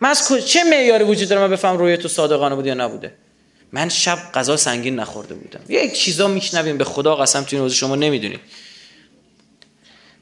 من 0.00 0.08
از 0.08 0.32
چه 0.46 0.64
معیاری 0.64 1.04
وجود 1.04 1.28
داره؟ 1.28 1.42
من 1.42 1.50
بفهم 1.50 1.78
روی 1.78 1.96
تو 1.96 2.08
صادقانه 2.08 2.54
بود 2.54 2.66
یا 2.66 2.74
نبوده؟ 2.74 3.12
من 3.72 3.88
شب 3.88 4.18
غذا 4.34 4.56
سنگین 4.56 4.96
نخورده 4.96 5.34
بودم. 5.34 5.60
یک 5.68 5.92
چیزا 5.92 6.28
میشنویم. 6.28 6.78
به 6.78 6.84
خدا 6.84 7.16
قسم 7.16 7.42
تو 7.42 7.56
این 7.56 7.68
شما 7.68 7.96
نمی‌دونید. 7.96 8.40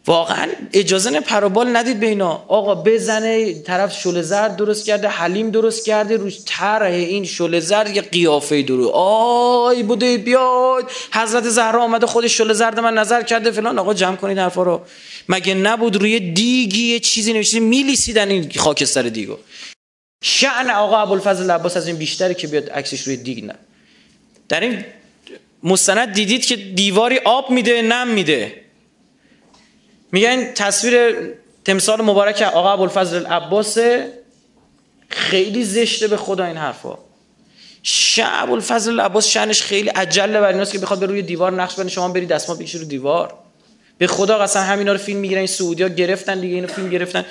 واقعا 0.07 0.49
اجازه 0.73 1.21
پروبال 1.21 1.77
ندید 1.77 2.01
به 2.01 2.07
اینا. 2.07 2.45
آقا 2.49 2.75
بزنه 2.75 3.63
طرف 3.63 4.01
شل 4.01 4.23
زرد 4.23 4.57
درست 4.57 4.87
کرده 4.87 5.09
حلیم 5.09 5.51
درست 5.51 5.87
کرده 5.87 6.17
روش 6.17 6.39
طرح 6.47 6.93
این 6.93 7.25
شل 7.25 7.61
زرد 7.61 7.97
یه 7.97 8.03
قیافه 8.03 8.63
درو. 8.63 8.89
آی 8.95 9.83
بوده 9.83 10.19
بیاد 10.19 10.91
حضرت 11.13 11.49
زهرا 11.49 11.83
آمده 11.83 12.07
خودش 12.07 12.39
شل 12.39 12.53
زرد 12.53 12.81
من 12.81 12.95
نظر 12.95 13.23
کرده. 13.23 13.51
فلان 13.51 13.79
آقا 13.79 13.95
جمع 13.95 14.17
کنید 14.17 14.39
حرفا 14.39 14.63
رو. 14.63 14.81
مگه 15.29 15.55
نبود 15.55 15.97
روی 15.97 16.21
دیگی 16.21 16.93
یه 16.93 17.01
چیزی 17.01 17.33
نوشته؟ 17.33 17.61
میلیسیدن 17.61 18.31
این 18.31 18.51
خاکستر 18.57 19.03
دیگو. 19.03 19.37
شعن 20.25 20.71
آقا 20.71 20.97
ابوالفضل 20.99 21.51
عباس 21.51 21.77
از 21.77 21.87
این 21.87 21.97
بیشتری 21.97 22.35
که 22.35 22.47
بیاد 22.47 22.71
عکسش 22.71 23.01
روی 23.01 23.17
دیگ 23.17 23.45
نه. 23.45 23.55
در 24.49 24.61
این 24.61 24.85
مستند 25.63 26.13
دیدید 26.13 26.47
که 26.47 26.57
دیواری 26.57 27.19
آب 27.25 27.51
میده 27.51 27.83
نم 27.83 28.09
میده. 28.09 28.64
میگن 30.15 30.53
تصویر 30.53 31.15
تمثال 31.65 32.03
مبارک 32.03 32.43
آقا 32.43 32.73
ابوالفضل 32.73 33.17
العباس 33.17 33.79
خیلی 35.09 35.65
زشته 35.65 36.09
به 36.09 36.17
خدا 36.17 36.45
این 36.45 36.57
حرفا. 36.57 36.99
شعب 37.83 38.53
الفضل 38.53 39.01
عباس 39.01 39.27
شأنش 39.29 39.63
خیلی 39.63 39.89
عجله 39.89 40.41
بر 40.41 40.49
ایناست 40.49 40.73
که 40.73 40.79
بخواد 40.79 40.99
به 40.99 41.07
روی 41.07 41.23
دیوار 41.23 41.53
نقش 41.53 41.75
بنه 41.75 41.89
شما 41.89 42.09
برید 42.09 42.29
دستمال 42.29 42.59
بکشید 42.59 42.81
رو 42.81 42.87
دیوار. 42.87 43.35
به 43.99 44.07
خدا 44.07 44.39
قسم 44.39 44.61
همینا 44.61 44.93
رو 44.93 44.99
فیلم 44.99 45.21
می‌گیرن 45.21 45.39
این 45.39 45.47
سعودیا 45.47 45.89
گرفتن 45.89 46.41
دیگه 46.41 46.55
اینو 46.55 46.67
فیلم 46.67 46.91
گرفتن. 46.91 47.25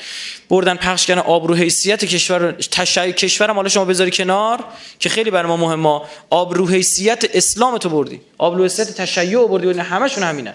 بردن 0.50 0.76
پخش 0.76 1.06
کردن 1.06 1.22
آبرو 1.22 1.56
حیثیت 1.56 2.06
کشور 2.06 2.52
تشیع 2.52 3.12
کشورم 3.12 3.56
حالا 3.56 3.70
شما 3.70 3.86
بذاری 3.86 4.12
کنار 4.12 4.60
که 5.00 5.10
خیلی 5.10 5.32
برای 5.32 5.48
ما 5.48 5.58
مهمه. 5.58 6.02
آبرو 6.30 6.68
حیثیت 6.68 7.24
اسلام 7.34 7.78
تو 7.78 7.90
بردی. 7.90 8.22
آبرو 8.38 8.64
حیثیت 8.64 8.92
تشیع 8.92 9.48
بردی 9.48 9.68
و 9.68 9.82
همشون 9.82 10.24
همینن. 10.24 10.54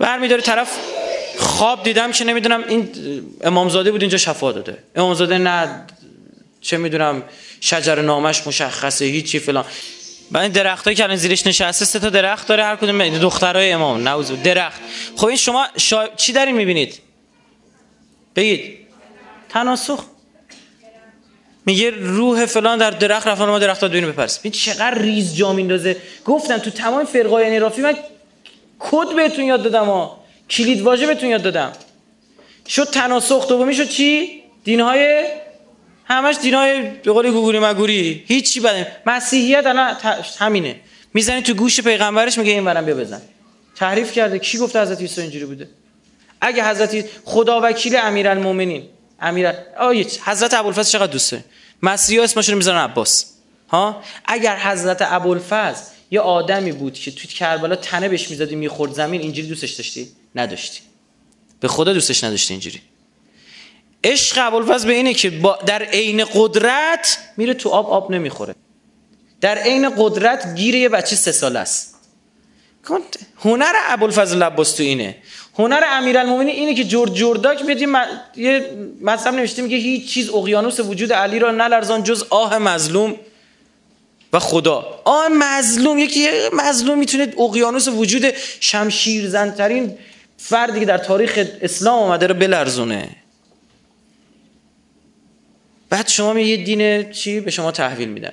برمیداره 0.00 0.42
طرف 0.42 0.68
خواب 1.38 1.82
دیدم 1.82 2.12
که 2.12 2.24
نمی‌دونم 2.24 2.64
این 2.68 2.88
امامزاده 3.40 3.92
بود 3.92 4.00
اینجا 4.00 4.18
شفا 4.18 4.52
داده. 4.52 4.78
امامزاده 4.96 5.38
نه 5.38 5.86
چه 6.60 6.76
می‌دونم 6.76 7.22
شجر 7.60 8.00
نامش 8.00 8.46
مشخصه 8.46 9.04
هیچی 9.04 9.38
فلان. 9.38 9.64
بعد 10.30 10.52
درختایی 10.52 10.96
که 10.96 11.04
الان 11.04 11.16
زیرش 11.16 11.46
نشسته 11.46 11.84
سه 11.84 11.98
تا 11.98 12.10
درخت 12.10 12.46
داره 12.46 12.64
هر 12.64 12.76
کدوم 12.76 13.18
دخترای 13.18 13.72
امام 13.72 14.08
نوزو 14.08 14.36
درخت. 14.36 14.80
خب 15.16 15.26
این 15.26 15.36
شما 15.36 15.66
شا... 15.76 16.08
چی 16.16 16.32
دارین 16.32 16.56
می‌بینید؟ 16.56 16.98
بگید. 18.36 18.78
تناسخ. 19.48 20.04
میگه 21.66 21.90
روح 21.90 22.46
فلان 22.46 22.78
در 22.78 22.90
درخت 22.90 23.26
رفتن 23.26 23.44
ما 23.44 23.58
درخت 23.58 23.80
ها 23.80 23.88
دوینو 23.88 24.12
بپرس 24.12 24.46
چقدر 24.46 24.98
ریز 24.98 25.36
جا 25.36 25.52
میندازه 25.52 25.96
گفتن 26.24 26.58
تو 26.58 26.70
تمام 26.70 27.04
فرقای 27.04 27.46
انرافی 27.46 27.82
من 27.82 27.96
کد 28.80 29.16
بهتون 29.16 29.44
یاد 29.44 29.62
دادم 29.62 29.84
ها. 29.84 30.20
کلید 30.50 30.82
واژه 30.82 31.06
بهتون 31.06 31.28
یاد 31.28 31.42
دادم. 31.42 31.72
شد 32.68 32.84
تناسخ 32.84 33.48
دومی 33.48 33.74
شد 33.74 33.88
چی؟ 33.88 34.42
دینهای 34.64 35.24
همش 36.04 36.36
دینهای 36.42 36.82
به 36.90 37.12
قول 37.12 37.30
گوگوری 37.30 37.58
مگوری. 37.58 38.24
هیچی 38.26 38.60
بده 38.60 38.92
مسیحیت 39.06 39.66
الان 39.66 39.96
همینه. 40.38 40.76
می‌زنی 41.14 41.42
تو 41.42 41.54
گوش 41.54 41.80
پیغمبرش 41.80 42.38
میگه 42.38 42.52
این 42.52 42.64
برم 42.64 42.84
بیا 42.84 42.94
بزن. 42.94 43.22
تحریف 43.76 44.12
کرده. 44.12 44.38
کی 44.38 44.58
گفته 44.58 44.82
حضرت 44.82 45.00
عیسی 45.00 45.20
اینجوری 45.20 45.44
بوده؟ 45.44 45.68
اگه 46.40 46.68
حضرت 46.70 47.04
خدا 47.24 47.60
وکیل 47.62 47.96
امیرالمومنین. 47.96 48.88
امیر 49.20 49.52
آیت 49.78 50.18
حضرت 50.28 50.54
ابوالفضل 50.54 50.90
چقدر 50.90 51.12
دوسته 51.12 51.44
مسیحا 51.82 52.24
اسمشون 52.24 52.54
می‌ذارن 52.54 52.78
عباس. 52.78 53.26
ها؟ 53.68 54.02
اگر 54.24 54.56
حضرت 54.56 54.98
ابوالفضل 55.00 55.82
یه 56.10 56.20
آدمی 56.20 56.72
بود 56.72 56.94
که 56.94 57.10
توی 57.10 57.26
کربلا 57.26 57.76
تنه 57.76 58.08
بهش 58.08 58.30
می‌زدی 58.30 58.56
می‌خورد 58.56 58.92
زمین 58.92 59.20
اینجوری 59.20 59.48
دوستش 59.48 59.70
داشتی؟ 59.70 60.08
نداشتی. 60.34 60.80
به 61.60 61.68
خدا 61.68 61.92
دوستش 61.92 62.24
نداشتی 62.24 62.54
اینجوری. 62.54 62.80
عشق 64.04 64.38
ابوالفضل 64.46 64.86
به 64.86 64.92
اینه 64.92 65.14
که 65.14 65.30
با 65.30 65.58
در 65.66 65.82
عین 65.82 66.24
قدرت 66.34 67.18
میره 67.36 67.54
تو 67.54 67.68
آب 67.68 67.90
آب 67.90 68.10
نمی‌خوره. 68.10 68.54
در 69.40 69.58
عین 69.58 69.90
قدرت 69.96 70.54
گیر 70.54 70.74
یه 70.74 70.88
بچه 70.88 71.16
سه 71.16 71.32
ساله 71.32 71.58
است. 71.58 71.96
هنر 73.38 73.72
ابوالفضل 73.88 74.42
عباس 74.42 74.72
تو 74.72 74.82
اینه. 74.82 75.16
هنر 75.58 75.82
امیرالمومنین 75.86 76.54
اینه 76.54 76.74
که 76.74 76.84
جورج 76.84 77.12
جورداک 77.12 77.62
میاد 77.62 77.80
یه 78.36 78.70
مطلب 79.02 79.34
نوشته 79.34 79.62
میگه 79.62 79.76
هیچ 79.76 80.12
چیز 80.12 80.30
اقیانوس 80.30 80.80
وجود 80.80 81.12
علی 81.12 81.38
را 81.38 81.50
نلرزان 81.50 82.02
جز 82.02 82.24
آه 82.30 82.58
مظلوم. 82.58 83.16
و 84.32 84.38
خدا. 84.38 85.02
آه 85.04 85.28
مظلوم 85.28 85.98
یکی 85.98 86.28
مظلوم 86.52 86.98
می‌تونه 86.98 87.34
اقیانوس 87.38 87.88
وجود 87.88 88.34
شمشیرزنترین 88.60 89.98
فردی 90.36 90.80
که 90.80 90.86
در 90.86 90.98
تاریخ 90.98 91.46
اسلام 91.62 91.98
آمده 91.98 92.26
رو 92.26 92.34
بلرزونه. 92.34 93.08
بعد 95.90 96.08
شما 96.08 96.40
یه 96.40 96.56
دین 96.56 97.12
چی 97.12 97.40
به 97.40 97.50
شما 97.50 97.72
تحویل 97.72 98.08
میدن. 98.08 98.32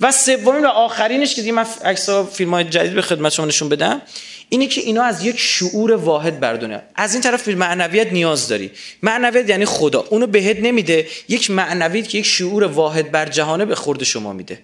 و 0.00 0.12
سومین 0.12 0.64
و 0.64 0.68
آخرینش 0.68 1.34
که 1.34 1.40
دیگه 1.40 1.52
من 1.52 1.66
عکس 1.84 2.10
فیلم 2.10 2.54
های 2.54 2.64
جدید 2.64 2.94
به 2.94 3.02
خدمت 3.02 3.32
شما 3.32 3.46
نشون 3.46 3.68
بدم 3.68 4.02
اینه 4.48 4.66
که 4.66 4.80
اینا 4.80 5.02
از 5.02 5.24
یک 5.24 5.38
شعور 5.38 5.92
واحد 5.92 6.40
بر 6.40 6.82
از 6.94 7.12
این 7.12 7.22
طرف 7.22 7.48
معنویت 7.48 8.12
نیاز 8.12 8.48
داری. 8.48 8.70
معنویت 9.02 9.48
یعنی 9.48 9.64
خدا. 9.64 10.00
اونو 10.10 10.26
بهت 10.26 10.56
نمیده. 10.60 11.06
یک 11.28 11.50
معنویت 11.50 12.08
که 12.08 12.18
یک 12.18 12.26
شعور 12.26 12.64
واحد 12.64 13.10
بر 13.10 13.28
جهانه 13.28 13.64
به 13.64 13.74
خورد 13.74 14.04
شما 14.04 14.32
میده. 14.32 14.58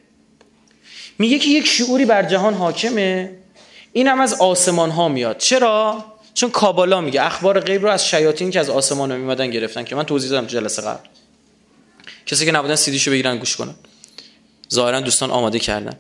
میگه 1.19 1.39
که 1.39 1.49
یک 1.49 1.67
شعوری 1.67 2.05
بر 2.05 2.23
جهان 2.23 2.55
حاکمه. 2.55 3.31
این 3.93 4.09
هم 4.09 4.21
از 4.21 4.35
آسمان 4.35 4.91
ها 4.91 5.09
میاد. 5.09 5.39
چرا؟ 5.39 6.05
چون 6.35 6.51
کابالا 6.51 7.01
میگه. 7.01 7.23
اخبار 7.23 7.61
غیب 7.61 7.83
رو 7.83 7.89
از 7.89 8.07
شیاطین 8.07 8.51
که 8.51 8.61
از 8.61 8.71
آسمان 8.71 9.11
ها 9.11 9.17
میمدن 9.17 9.51
گرفتن 9.51 9.85
که 9.85 9.95
من 9.95 10.03
توضیح 10.03 10.31
دادم 10.31 10.47
جلسه 10.47 10.83
قبل. 10.83 11.09
کسی 12.27 12.45
که 12.45 12.53
نبودن 12.53 12.75
سیدیشو 12.75 13.11
بگیرن 13.11 13.39
گوش 13.39 13.57
کنن. 13.57 13.75
ظاهرا 14.73 15.01
دوستان 15.01 15.31
آماده 15.31 15.59
کردن. 15.59 15.99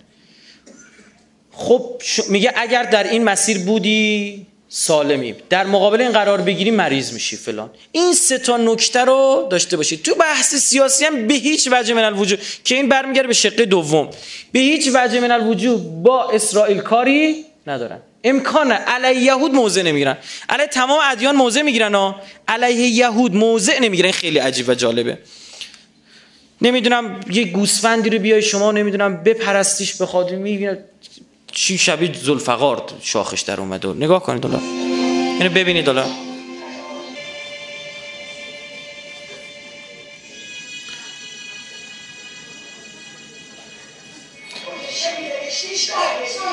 خب 1.52 2.02
میگه 2.28 2.52
اگر 2.56 2.82
در 2.82 3.10
این 3.10 3.24
مسیر 3.24 3.58
بودی 3.58 4.46
سالمی 4.76 5.34
در 5.50 5.66
مقابل 5.66 6.00
این 6.00 6.12
قرار 6.12 6.40
بگیری 6.40 6.70
مریض 6.70 7.12
میشی 7.12 7.36
فلان. 7.36 7.70
این 7.92 8.12
سه 8.12 8.38
تا 8.38 8.56
نکته 8.56 9.00
رو 9.00 9.48
داشته 9.50 9.76
باشید 9.76 10.02
تو 10.02 10.14
بحث 10.14 10.54
سیاسی 10.54 11.04
هم 11.04 11.26
به 11.26 11.34
هیچ 11.34 11.68
وجه 11.72 11.94
من 11.94 12.04
الوجود 12.04 12.40
که 12.64 12.74
این 12.74 12.88
برمیگرده 12.88 13.28
به 13.28 13.34
شقه 13.34 13.64
دوم. 13.64 14.10
به 14.52 14.58
هیچ 14.58 14.90
وجه 14.94 15.20
من 15.20 15.30
الوجود 15.30 16.02
با 16.02 16.30
اسرائیل 16.30 16.80
کاری 16.80 17.44
ندارن. 17.66 18.00
امکان 18.24 18.72
علیه 18.72 19.22
یهود 19.22 19.54
موضع 19.54 19.82
نمی‌گیرن. 19.82 20.16
علیه 20.48 20.66
تمام 20.66 20.98
ادیان 21.10 21.36
موضع 21.36 21.62
می‌گیرن 21.62 21.94
ها. 21.94 22.20
علیه 22.48 22.86
یهود 22.88 23.34
موضع 23.34 23.80
نمی‌گیرن. 23.80 24.10
خیلی 24.10 24.38
عجیب 24.38 24.68
و 24.68 24.74
جالبه. 24.74 25.18
نمی‌دونم 26.62 27.20
یه 27.30 27.44
گوسفندی 27.44 28.10
رو 28.10 28.18
بیای 28.18 28.42
شما 28.42 28.72
نمی‌دونم 28.72 29.22
بپرستیش 29.22 29.94
بخواد 29.94 30.32
می‌بینه 30.32 30.84
چی 31.55 31.78
شبیه 31.78 32.12
زلفقار 32.12 32.82
شاخش 33.02 33.40
در 33.40 33.61
اومده 33.61 33.88
نگاه 33.88 34.22
کنید 34.22 34.42
دولا 34.42 34.59
اینو 34.59 35.50
ببینید 35.50 35.84
دولا 35.84 36.07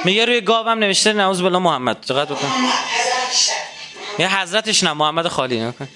میگه 0.06 0.26
روی 0.26 0.42
گاوم 0.42 0.80
نوشته 0.80 1.14
نعوذ 1.14 1.42
بالله 1.42 1.60
محمد. 1.60 2.02
دقت 2.02 2.28
بکن. 2.28 2.48
یه 4.20 4.42
حضرتش 4.42 4.84
نه 4.84 4.94
محمد 4.94 5.28
خالی. 5.28 5.60
نکن 5.60 5.88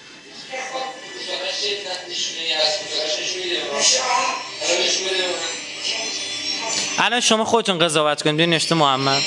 الان 7.06 7.20
شما 7.20 7.46
خودتون 7.46 7.80
قضاوت 7.80 8.22
کنید. 8.22 8.36
ببین 8.36 8.50
نوشته 8.50 8.76
محمد. 8.76 9.22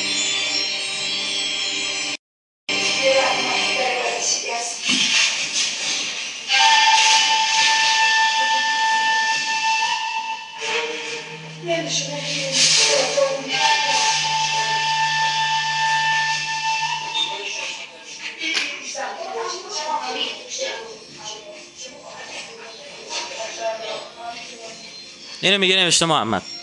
اینو 25.41 25.59
میگه 25.59 25.77
نوشته 25.77 26.07
محمد. 26.07 26.58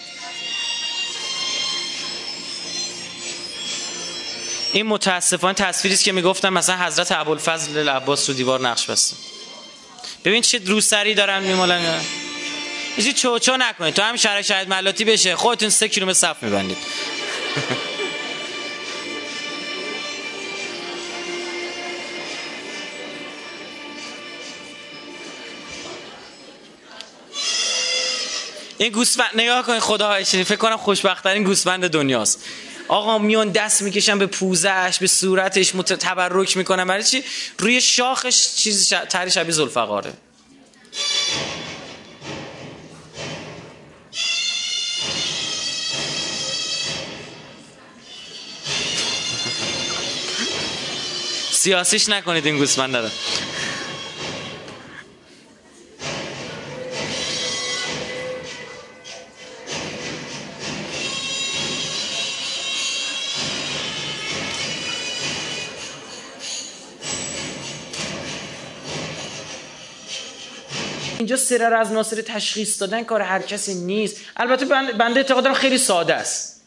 این 4.76 4.86
متاسفانه 4.86 5.54
تصویری 5.54 5.96
است 5.96 6.04
که 6.04 6.12
می‌گفتم 6.12 6.54
مثلا 6.54 6.86
حضرت 6.86 7.12
ابوالفضل 7.12 7.90
عباس 7.90 8.30
رو 8.30 8.36
دیوار 8.36 8.62
نقش 8.62 8.86
بسته. 8.86 9.16
ببین 10.26 10.42
چه 10.42 10.62
روسری 10.66 11.14
دارن 11.14 11.44
میمالن. 11.44 12.02
چو 12.98 13.12
چوچو 13.12 13.58
نکنید. 13.58 13.94
تو 13.94 14.02
هم 14.02 14.16
شرک 14.16 14.46
شاید 14.46 14.70
ملاتی 14.70 15.06
بشه. 15.06 15.36
خودتون 15.36 15.70
سه 15.70 15.88
کیلومتر 15.88 16.20
صف 16.20 16.44
میبندید. 16.44 16.78
این 28.78 28.92
گوسفند 28.92 29.30
نگاه 29.36 29.66
کنید 29.66 29.80
خدا 29.80 30.24
فکر 30.24 30.56
کنم 30.56 30.78
خوشبختترین 30.78 31.44
گوسفند 31.44 31.88
دنیاست. 31.88 32.40
آقا 32.88 33.18
میان 33.18 33.50
دست 33.50 33.82
می‌کشن 33.82 34.20
به 34.20 34.26
پوزش 34.26 34.98
به 35.00 35.08
صورتش 35.08 35.70
تبرک 35.70 36.58
می‌کنن. 36.58 36.86
برای 36.86 37.04
چی؟ 37.04 37.24
روی 37.60 37.82
شاخش 37.82 38.56
چیز 38.56 38.94
تری 39.10 39.32
شبیه 39.32 39.52
زلفقاره 39.52 40.14
سیاسیش 51.52 52.10
نکنید 52.10 52.46
این 52.46 52.58
گوسفند 52.58 53.12
اینجا 71.26 71.36
سرر 71.36 71.74
از 71.74 71.92
ناصر 71.92 72.22
تشخیص 72.22 72.82
دادن 72.82 73.04
کار 73.04 73.22
هر 73.22 73.42
کسی 73.42 73.74
نیست. 73.74 74.18
البته 74.38 74.66
بنده 74.66 75.20
اعتقاد 75.20 75.44
دارم 75.44 75.56
خیلی 75.56 75.78
ساده 75.78 76.14
است. 76.14 76.62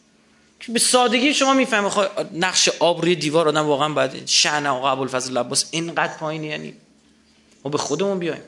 به 0.69 0.79
سادگی 0.79 1.33
شما 1.33 1.53
می‌فهمه 1.53 1.89
خب 1.89 2.05
نقش 2.33 2.69
آب 2.79 3.01
روی 3.01 3.15
دیوار 3.15 3.47
آدم 3.47 3.65
واقعا 3.65 3.89
باید 3.89 4.27
شأن 4.27 4.67
آقا 4.67 4.91
ابوالفضل 4.91 5.37
لباس 5.37 5.65
اینقدر 5.71 6.13
پایینه 6.13 6.47
یعنی. 6.47 6.73
ما 7.65 7.71
به 7.71 7.77
خودمون 7.77 8.19
بیایم. 8.19 8.41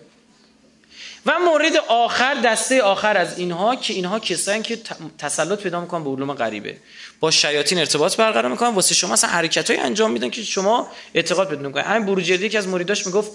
و 1.25 1.39
مورد 1.39 1.75
آخر 1.87 2.33
دسته 2.33 2.81
آخر 2.81 3.17
از 3.17 3.39
اینها 3.39 3.75
که 3.75 3.93
اینها 3.93 4.19
کسایی 4.19 4.61
که 4.61 4.79
تسلط 5.17 5.59
پیدا 5.59 5.81
می‌کنن 5.81 6.03
به 6.03 6.09
علوم 6.09 6.33
غریبه. 6.33 6.77
با 7.19 7.31
شیاطین 7.31 7.79
ارتباط 7.79 8.15
برقرار 8.15 8.51
می‌کنن. 8.51 8.69
واسه 8.69 8.95
شما 8.95 9.13
اصلا 9.13 9.29
حرکتای 9.29 9.77
انجام 9.77 10.11
میدن 10.11 10.29
که 10.29 10.43
شما 10.43 10.87
اعتقاد 11.13 11.49
پیدا 11.49 11.61
می‌کنید 11.61 11.85
همین 11.85 12.05
بروجردی 12.05 12.49
که 12.49 12.57
از 12.57 12.67
مریداش 12.67 13.05
می‌گفت 13.05 13.31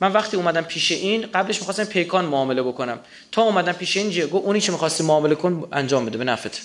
من 0.00 0.12
وقتی 0.12 0.36
اومدم 0.36 0.62
پیش 0.62 0.92
این 0.92 1.26
قبلش 1.34 1.58
می‌خواستم 1.58 1.84
پیکان 1.84 2.24
معامله 2.24 2.62
بکنم. 2.62 3.00
تا 3.32 3.42
اومدم 3.42 3.72
پیش 3.72 3.96
این 3.96 4.26
گفت 4.26 4.44
اونی 4.44 4.60
که 4.60 4.72
می‌خواستی 4.72 5.04
معامله 5.04 5.34
کن 5.34 5.68
انجام 5.72 6.06
بده 6.06 6.18
به 6.18 6.24
نفت 6.24 6.62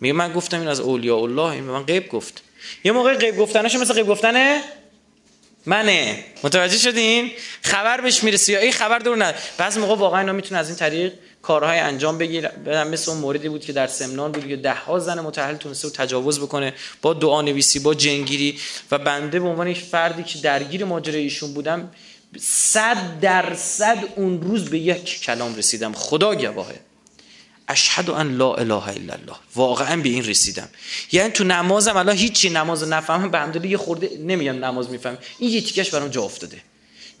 میگه 0.00 0.12
من 0.12 0.32
گفتم 0.32 0.58
این 0.58 0.68
از 0.68 0.80
اولیاء 0.80 1.22
الله 1.22 1.42
این 1.52 1.64
من 1.64 1.82
غیب 1.82 2.08
گفت. 2.08 2.42
یه 2.84 2.92
موقع 2.92 3.14
غیب 3.14 3.36
گفتنش 3.36 3.74
مثل 3.74 3.94
غیب 3.94 4.06
گفتنه 4.06 4.62
منه. 5.66 6.24
متوجه 6.42 6.78
شدین؟ 6.78 7.30
خبر 7.62 8.00
بهش 8.00 8.24
می‌رسه 8.24 8.52
یا 8.52 8.58
این 8.58 8.72
خبر 8.72 8.98
دور 8.98 9.16
نه. 9.16 9.34
بعضی 9.58 9.80
موقع 9.80 9.94
واقعا 9.94 10.20
اینا 10.20 10.32
می‌تونه 10.32 10.60
از 10.60 10.68
این 10.68 10.76
طریق 10.76 11.12
کارهای 11.42 11.78
انجام 11.78 12.18
بگیره 12.18 12.52
مثل 12.84 13.10
اون 13.10 13.20
موردی 13.20 13.48
بود 13.48 13.64
که 13.64 13.72
در 13.72 13.86
سمنان 13.86 14.32
بود 14.32 14.48
که 14.48 14.56
ده 14.56 14.74
ها 14.74 14.98
زن 14.98 15.20
متأهل 15.20 15.56
تونسته 15.56 15.88
و 15.88 15.90
تجاوز 15.90 16.40
بکنه 16.40 16.74
با 17.02 17.14
دعا 17.14 17.42
نویسی 17.42 17.78
با 17.78 17.94
جنگیری 17.94 18.58
و 18.90 18.98
بنده 18.98 19.40
به 19.40 19.48
عنوان 19.48 19.68
یک 19.68 19.80
فردی 19.80 20.22
که 20.22 20.38
درگیر 20.38 20.84
ماجرای 20.84 21.22
ایشون 21.22 21.54
بودم 21.54 21.90
صد 22.40 23.20
درصد 23.20 23.98
اون 24.16 24.42
روز 24.42 24.70
به 24.70 24.78
یک 24.78 25.20
کلام 25.20 25.56
رسیدم. 25.56 25.92
خدا 25.92 26.34
گواهه. 26.34 26.80
اشهد 27.68 28.10
ان 28.10 28.36
لا 28.36 28.54
اله 28.54 28.88
الا 28.88 29.12
الله. 29.12 29.36
واقعا 29.56 30.02
به 30.02 30.08
این 30.08 30.24
رسیدم. 30.24 30.68
یعنی 31.12 31.30
تو 31.30 31.44
نمازم 31.44 31.96
الان 31.96 32.16
هیچی 32.16 32.50
نماز 32.50 32.88
نفهمم 32.88 33.52
به 33.52 33.68
یه 33.68 33.76
خورده 33.76 34.10
نمیگم 34.18 34.64
نماز 34.64 34.90
میفهم 34.90 35.18
این 35.38 35.50
یه 35.50 35.60
تیکش 35.60 35.90
برام 35.90 36.08
جا 36.08 36.22
افتاده. 36.22 36.71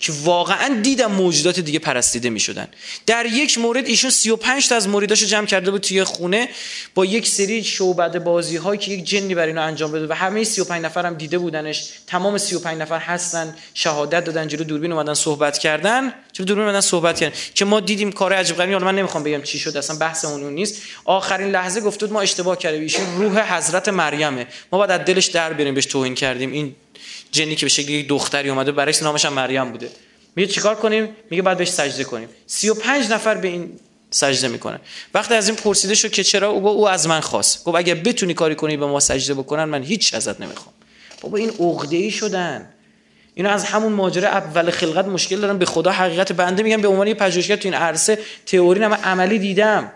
که 0.02 0.12
واقعا 0.24 0.80
دیدم 0.82 1.12
موجودات 1.12 1.60
دیگه 1.60 1.78
پرستیده 1.78 2.30
می‌شدن. 2.30 2.68
در 3.06 3.26
یک 3.26 3.58
مورد 3.58 3.86
ایشون 3.86 4.10
35 4.10 4.68
تا 4.68 4.76
از 4.76 4.88
مریداشو 4.88 5.26
جمع 5.26 5.46
کرده 5.46 5.70
بود 5.70 5.80
توی 5.80 6.04
خونه 6.04 6.48
با 6.94 7.04
یک 7.04 7.28
سری 7.28 7.64
شعبده 7.64 8.18
بازی 8.18 8.56
هایی 8.56 8.80
که 8.80 8.90
یک 8.90 9.04
جنی 9.04 9.34
بر 9.34 9.46
اینا 9.46 9.62
انجام 9.62 9.92
بده 9.92 10.06
و 10.06 10.12
همه 10.12 10.44
35 10.44 10.84
نفر 10.84 11.06
هم 11.06 11.14
دیده 11.14 11.38
بودنش. 11.38 11.84
تمام 12.06 12.38
35 12.38 12.78
نفر 12.78 12.98
هستن 12.98 13.56
شهادت 13.74 14.24
دادن 14.24 14.48
جلو 14.48 14.64
دوربین 14.64 14.92
اومدن 14.92 15.14
صحبت 15.14 15.58
کردن. 15.58 16.14
جلو 16.32 16.46
دوربین 16.46 16.64
اومدن 16.64 16.80
صحبت 16.80 17.20
کردن 17.20 17.34
که 17.54 17.64
ما 17.64 17.80
دیدیم 17.80 18.12
کار 18.12 18.32
عجیب 18.32 18.56
غریبی 18.56 18.72
حالا 18.72 18.86
من 18.86 18.94
نمی‌خوام 18.94 19.24
بگم 19.24 19.42
چی 19.42 19.58
شد 19.58 19.76
اصلا 19.76 19.96
بحث 19.96 20.24
اون 20.24 20.52
نیست. 20.52 20.82
آخرین 21.04 21.50
لحظه 21.50 21.80
گفتود 21.80 22.12
ما 22.12 22.20
اشتباه 22.20 22.58
کردیم. 22.58 22.82
ایشون 22.82 23.16
روح 23.16 23.56
حضرت 23.56 23.88
مریمه 23.88 24.46
ما 24.72 24.78
باید 24.78 24.90
از 24.90 25.00
دلش 25.00 25.26
در 25.26 25.52
بریم 25.52 25.74
بهش 25.74 25.86
توهین 25.86 26.14
کردیم. 26.14 26.52
این 26.52 26.74
جنی 27.32 27.56
که 27.56 27.66
به 27.66 27.70
شکل 27.70 27.90
یک 27.90 28.08
دختری 28.08 28.50
اومده 28.50 28.72
برایش 28.72 29.02
نامش 29.02 29.24
هم 29.24 29.32
مریم 29.32 29.70
بوده. 29.72 29.90
میگه 30.36 30.52
چیکار 30.52 30.74
کنیم؟ 30.74 31.08
میگه 31.30 31.42
بعد 31.42 31.58
بهش 31.58 31.68
سجده 31.68 32.04
کنیم. 32.04 32.28
35 32.46 33.10
نفر 33.10 33.34
به 33.34 33.48
این 33.48 33.70
سجده 34.10 34.48
می‌کنن. 34.48 34.78
وقتی 35.14 35.34
از 35.34 35.48
این 35.48 35.56
پرسیده 35.56 35.94
شد 35.94 36.10
که 36.10 36.24
چرا 36.24 36.50
او 36.50 36.68
او 36.68 36.88
از 36.88 37.06
من 37.06 37.20
خواست. 37.20 37.64
گفت 37.64 37.78
اگه 37.78 37.94
بتونی 37.94 38.34
کاری 38.34 38.54
کنی 38.54 38.76
به 38.76 38.86
ما 38.86 39.00
سجده 39.00 39.34
بکنن 39.34 39.64
من 39.64 39.82
هیچ 39.82 40.14
ازت 40.14 40.40
نمی‌خوام. 40.40 40.74
بابا 41.20 41.38
این 41.38 41.50
عقده 41.50 41.96
ای 41.96 42.10
شدن. 42.10 42.68
اینا 43.34 43.50
از 43.50 43.64
همون 43.64 43.92
ماجرا 43.92 44.28
اول 44.28 44.70
خلقت 44.70 45.04
مشکل 45.04 45.40
دارن. 45.40 45.58
به 45.58 45.64
خدا 45.64 45.90
حقیقت 45.90 46.32
بنده 46.32 46.62
میگم. 46.62 46.80
به 46.80 46.88
عنوان 46.88 47.06
یه 47.06 47.14
پژوهشگر 47.14 47.56
تو 47.56 47.68
این 47.68 47.74
عرصه 47.74 48.18
تئوری 48.46 48.80
نه 48.80 48.86
عملی 48.86 49.38
دیدم. 49.38 49.92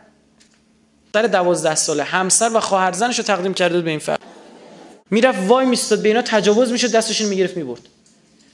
در 1.13 1.23
12 1.23 1.75
ساله 1.75 2.05
همسر 2.05 2.51
و 2.55 2.61
خواهرزنش 2.61 3.19
رو 3.19 3.25
تقدیم 3.25 3.55
کرده 3.55 3.81
به 3.81 3.91
این 3.91 3.99
فرد. 3.99 4.21
می‌رفت 5.11 5.39
وای 5.49 5.67
میستاد 5.67 6.03
به 6.03 6.09
اینا 6.09 6.23
تجاوز 6.23 6.73
می‌شد 6.73 6.93
دستشون 6.93 7.29
می‌گرفت 7.29 7.57
می‌برد. 7.57 7.81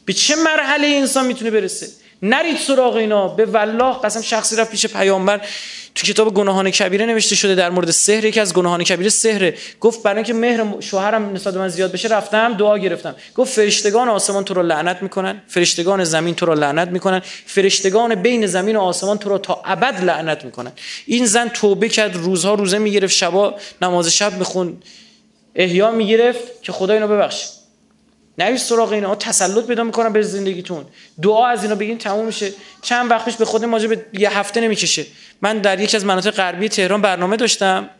به 0.05 0.12
چه 0.12 0.36
مرحله 0.36 0.86
انسان 0.86 1.26
می‌تونه 1.26 1.50
برسه؟ 1.50 1.88
نرید 2.22 2.59
سراغ 2.59 2.96
اینا. 2.96 3.28
به 3.28 3.44
والله 3.44 3.98
قسم 3.98 4.22
شخصی 4.22 4.57
رفت 4.57 4.70
پیش 4.70 4.86
پیامبر. 4.86 5.40
تو 5.94 6.07
کتاب 6.07 6.34
گناهان 6.34 6.70
کبیره 6.70 7.07
نوشته 7.07 7.34
شده 7.34 7.55
در 7.55 7.70
مورد 7.70 7.90
سحر. 7.90 8.24
یکی 8.24 8.40
از 8.40 8.55
گناهان 8.55 8.84
کبیره 8.84 9.11
سحره. 9.11 9.55
گفت 9.80 10.03
برای 10.03 10.16
اینکه 10.16 10.34
مهر 10.34 10.80
شوهرم 10.80 11.32
نسبت 11.32 11.55
من 11.55 11.68
زیاد 11.68 11.92
بشه 11.92 12.09
رفتم 12.09 12.55
دعا 12.55 12.78
گرفتم. 12.78 13.14
گفت 13.34 13.53
فرشتگان 13.53 14.09
آسمان 14.09 14.44
تو 14.44 14.55
رو 14.55 14.62
لعنت 14.62 15.03
می‌کنن. 15.03 15.42
فرشتگان 15.48 16.05
زمین 16.05 16.34
تو 16.34 16.46
رو 16.46 16.55
لعنت 16.55 16.88
می‌کنن. 16.88 17.22
فرشتگان 17.46 18.14
بین 18.14 18.46
زمین 18.46 18.76
و 18.76 18.80
آسمان 18.80 19.18
تو 19.18 19.28
رو 19.28 19.38
تا 19.38 19.62
ابد 19.64 20.05
لعنت 20.05 20.44
می‌کنن. 20.44 20.72
این 21.07 21.26
زن 21.26 21.48
توبه 21.48 21.88
کرد 21.88 22.16
روزها 22.16 22.55
روزه 22.55 22.78
می‌گرفت 22.78 23.14
شبا 23.14 23.55
نماز 23.82 24.09
شب 24.09 24.38
میخون 24.38 24.76
احیا 25.55 25.90
می‌گرفت 25.90 26.62
که 26.62 26.72
خدا 26.72 26.94
اینو 26.94 27.09
ببخشه 27.09 27.46
نوید 28.38 28.57
سراغ 28.57 28.92
اینا 28.92 29.14
تسلط 29.14 29.66
پیدا 29.66 29.84
می‌کنن 29.84 30.12
به 30.12 30.22
زندگیتون. 30.22 30.84
دعا 31.22 31.46
از 31.46 31.62
اینا 31.62 31.74
بگین 31.74 31.98
تموم 31.98 32.26
میشه. 32.26 32.53
چند 32.82 33.11
وقت 33.11 33.24
پیش 33.24 33.36
به 33.36 33.44
خود 33.44 33.64
ماجه 33.64 33.88
به 33.88 34.07
یه 34.12 34.38
هفته 34.38 34.61
نمی‌کشه. 34.61 35.07
من 35.42 35.59
در 35.59 35.80
یکی 35.80 35.96
از 35.96 36.05
مناطق 36.05 36.30
غربی 36.30 36.68
تهران 36.68 37.03
برنامه 37.03 37.36
داشتم. 37.36 37.90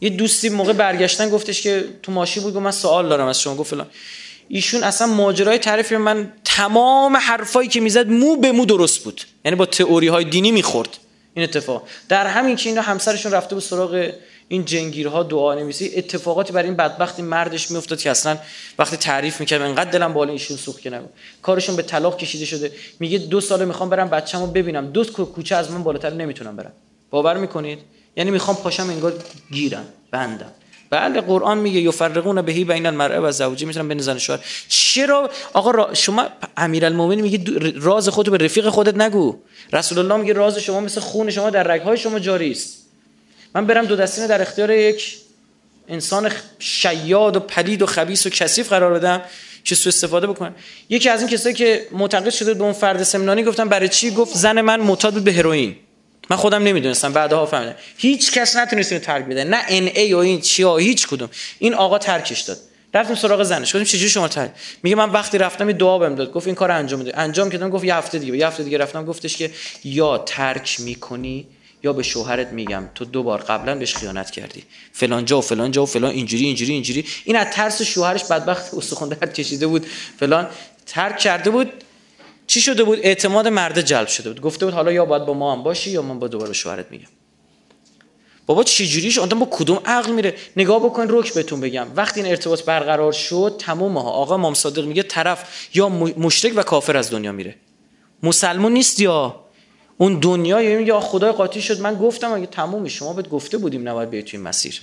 یه 0.00 0.10
دوستی 0.10 0.48
موقع 0.48 0.72
برگشتن 0.72 1.30
گفتش 1.30 1.62
که 1.62 1.84
تو 2.02 2.12
ماشین 2.12 2.42
بود 2.42 2.56
من 2.56 2.70
سوال 2.70 3.08
دارم 3.08 3.26
از 3.26 3.40
شما. 3.40 3.54
گفت 3.54 3.70
فلان. 3.70 3.86
ایشون 4.48 4.82
اصلا 4.82 5.06
ماجرای 5.06 5.58
تعریف 5.58 5.92
من 5.92 6.32
تمام 6.44 7.16
حرفایی 7.16 7.68
که 7.68 7.80
می‌زد 7.80 8.08
مو 8.08 8.36
به 8.36 8.52
مو 8.52 8.66
درست 8.66 9.04
بود. 9.04 9.20
یعنی 9.44 9.56
با 9.56 9.66
تئوری 9.66 10.08
های 10.08 10.24
دینی 10.24 10.50
می‌خورد. 10.52 10.88
این 11.34 11.44
اتفاق. 11.44 11.88
در 12.08 12.26
همین 12.26 12.56
که 12.56 12.68
اینا 12.68 12.82
همسرشون 12.82 13.32
رفته 13.32 13.54
بود 13.54 13.64
سراغ 13.64 14.10
این 14.48 14.64
جنگیرها 14.64 15.22
دعا 15.22 15.54
نویسی 15.54 15.92
اتفاقاتی 15.96 16.52
برای 16.52 16.68
این 16.68 16.76
بدبختی 16.76 17.22
مردش 17.22 17.70
میافتاد 17.70 18.00
که 18.00 18.10
اصلا 18.10 18.38
وقتی 18.78 18.96
تعریف 18.96 19.40
می‌کرد 19.40 19.62
انقدر 19.62 19.90
دلم 19.90 20.12
بالا 20.12 20.32
ایشون 20.32 20.56
سوخت 20.56 20.80
که 20.80 20.90
نگو 20.90 21.06
کارشون 21.42 21.76
به 21.76 21.82
طلاق 21.82 22.16
کشیده 22.16 22.44
شده. 22.44 22.72
میگه 23.00 23.18
دو 23.18 23.40
ساله 23.40 23.64
می‌خوام 23.64 23.90
برم 23.90 24.08
بچه‌مو 24.08 24.46
ببینم. 24.46 24.86
دو 24.86 25.04
کوچه 25.04 25.56
از 25.56 25.70
من 25.70 25.82
بالاتر 25.82 26.10
نمی‌تونم 26.10 26.56
برم. 26.56 26.72
باور 27.10 27.38
می‌کنید؟ 27.38 27.78
یعنی 28.16 28.30
می‌خوام 28.30 28.56
پاشم 28.56 28.90
انگار 28.90 29.12
گیرم 29.52 29.84
بندم. 30.10 30.52
بله 30.90 31.20
قرآن 31.20 31.58
میگه 31.58 31.80
یفرقون 31.80 32.42
بهی 32.42 32.64
بین 32.64 32.86
المرء 32.86 33.20
و 33.20 33.32
زوجی. 33.32 33.64
می‌تونن 33.64 33.88
بین 33.88 33.98
زن 33.98 34.18
شوهر. 34.18 34.40
چرا؟ 34.68 35.30
آقا 35.52 35.70
را 35.70 35.94
شما 35.94 36.26
امیرالمومنین 36.56 37.20
میگه 37.20 37.72
راز 37.76 38.08
خودت 38.08 38.30
به 38.30 38.36
رفیق 38.36 38.68
خودت 38.68 38.96
نگو. 38.96 39.38
رسول 39.72 39.98
الله 39.98 40.16
میگه 40.16 40.32
راز 40.32 40.58
شما 40.58 40.80
مثل 40.80 41.00
خون 41.00 41.30
شما 41.30 41.50
در 41.50 41.62
رگهای 41.62 41.96
شما 41.96 42.18
جاری 42.18 42.50
است 42.50 42.83
من 43.54 43.66
برم 43.66 43.84
دو 43.84 43.96
دستی 43.96 44.26
در 44.26 44.42
اختیار 44.42 44.70
یک 44.70 45.16
انسان 45.88 46.32
شیاد 46.58 47.36
و 47.36 47.40
پلید 47.40 47.82
و 47.82 47.86
خبیث 47.86 48.26
و 48.26 48.30
کثیف 48.30 48.68
قرار 48.68 48.94
بدم 48.94 49.22
که 49.64 49.74
سو 49.74 49.88
استفاده 49.88 50.26
بکنن 50.26 50.54
یکی 50.88 51.08
از 51.08 51.20
این 51.20 51.30
کسایی 51.30 51.54
که 51.54 51.86
معتقد 51.92 52.30
شده 52.30 52.54
به 52.54 52.64
اون 52.64 52.72
فرد 52.72 53.02
سمنانی 53.02 53.42
گفتم 53.42 53.68
برای 53.68 53.88
چی 53.88 54.10
گفت 54.10 54.36
زن 54.36 54.60
من 54.60 54.80
معتاد 54.80 55.22
به 55.22 55.32
هروئین. 55.32 55.76
من 56.30 56.36
خودم 56.36 56.62
نمی‌دونستم 56.62 57.12
بعدها 57.12 57.46
فهمیدم. 57.46 57.74
هیچ 57.96 58.32
کس 58.32 58.56
نتونست 58.56 58.92
اینو 58.92 59.04
ترک 59.04 59.24
بده. 59.24 59.44
نه 59.44 59.64
NA 59.68 60.14
و 60.14 60.18
این 60.18 60.40
چیا 60.40 60.76
هیچ 60.76 61.06
کدوم. 61.06 61.28
این 61.58 61.74
آقا 61.74 61.98
ترکش 61.98 62.40
داد. 62.40 62.58
رفتیم 62.94 63.16
سراغ 63.16 63.42
زنش. 63.42 63.68
گفتیم 63.68 63.84
چجوری 63.84 64.10
شما 64.10 64.28
ترک؟ 64.28 64.50
میگه 64.82 64.96
من 64.96 65.10
وقتی 65.10 65.38
رفتم 65.38 65.68
یه 65.68 65.76
دعا 65.76 65.98
بهم 65.98 66.14
داد. 66.14 66.32
گفت 66.32 66.46
این 66.46 66.54
کار 66.54 66.70
انجام 66.70 67.00
بده 67.00 67.18
انجام 67.18 67.50
کردم 67.50 67.70
گفت 67.70 67.84
یه 67.84 67.94
هفته 67.94 68.18
دیگه. 68.18 68.36
یه 68.36 68.46
هفته 68.46 68.62
دیگه 68.62 68.78
رفتم 68.78 69.04
گفتش 69.04 69.36
که 69.36 69.50
یا 69.84 70.18
ترک 70.18 70.80
می‌کنی 70.80 71.46
یا 71.84 71.92
به 71.92 72.02
شوهرت 72.02 72.52
میگم 72.52 72.84
تو 72.94 73.04
دو 73.04 73.22
بار 73.22 73.40
قبلا 73.40 73.74
بهش 73.74 73.94
خیانت 73.94 74.30
کردی. 74.30 74.62
فلان 74.92 75.24
جا 75.24 75.38
و 75.38 75.40
فلان 75.40 75.70
جا 75.70 75.82
و 75.82 75.86
فلان 75.86 76.10
اینجوری 76.10 76.44
اینجوری 76.44 76.72
اینجوری. 76.72 77.04
این 77.24 77.36
از 77.36 77.46
ترس 77.52 77.82
شوهرش 77.82 78.24
بدبخت 78.24 78.74
استخوان 78.74 79.08
درد 79.08 79.34
کشیده 79.34 79.66
بود. 79.66 79.86
فلان 80.18 80.46
ترک 80.86 81.18
کرده 81.18 81.50
بود. 81.50 81.72
چی 82.46 82.60
شده 82.60 82.84
بود؟ 82.84 82.98
اعتماد 83.02 83.48
مرد 83.48 83.80
جلب 83.80 84.06
شده 84.08 84.28
بود. 84.30 84.40
گفته 84.40 84.66
بود 84.66 84.74
حالا 84.74 84.92
یا 84.92 85.04
باید 85.04 85.24
با 85.24 85.34
ما 85.34 85.52
هم 85.52 85.62
باشی 85.62 85.90
یا 85.90 86.02
من 86.02 86.18
با 86.18 86.28
دوباره 86.28 86.48
به 86.48 86.54
شوهرت 86.54 86.90
میگم. 86.90 87.08
بابا 88.46 88.64
چه 88.64 88.86
جوریش؟ 88.86 89.18
آدم 89.18 89.38
با 89.38 89.48
کدوم 89.50 89.80
عقل 89.84 90.12
میره؟ 90.12 90.34
نگاه 90.56 90.84
بکن 90.84 91.08
روک 91.08 91.34
بهتون 91.34 91.60
بگم. 91.60 91.86
وقتی 91.96 92.20
این 92.20 92.30
ارتباط 92.30 92.62
برقرار 92.62 93.12
شد 93.12 93.56
تمام 93.58 93.98
ها. 93.98 94.10
آقا 94.10 94.34
امام 94.34 94.54
صادق 94.54 94.84
میگه 94.84 95.02
طرف 95.02 95.68
یا 95.74 95.88
مشرک 95.88 96.52
و 96.56 96.62
کافر 96.62 96.96
از 96.96 97.10
دنیا 97.10 97.32
میره. 97.32 97.54
مسلمون 98.22 98.72
نیست 98.72 99.00
یا؟ 99.00 99.43
اون 99.98 100.18
دنیا 100.18 100.78
میگه 100.78 101.00
خدای 101.00 101.32
قاطی 101.32 101.62
شد. 101.62 101.80
من 101.80 101.94
گفتم 101.94 102.32
اگه 102.32 102.46
تمومی 102.46 102.90
شما 102.90 103.12
بهت 103.12 103.28
گفته 103.28 103.58
بودیم 103.58 103.88
نباید 103.88 104.10
بیای 104.10 104.22
توی 104.22 104.38
مسیر. 104.38 104.80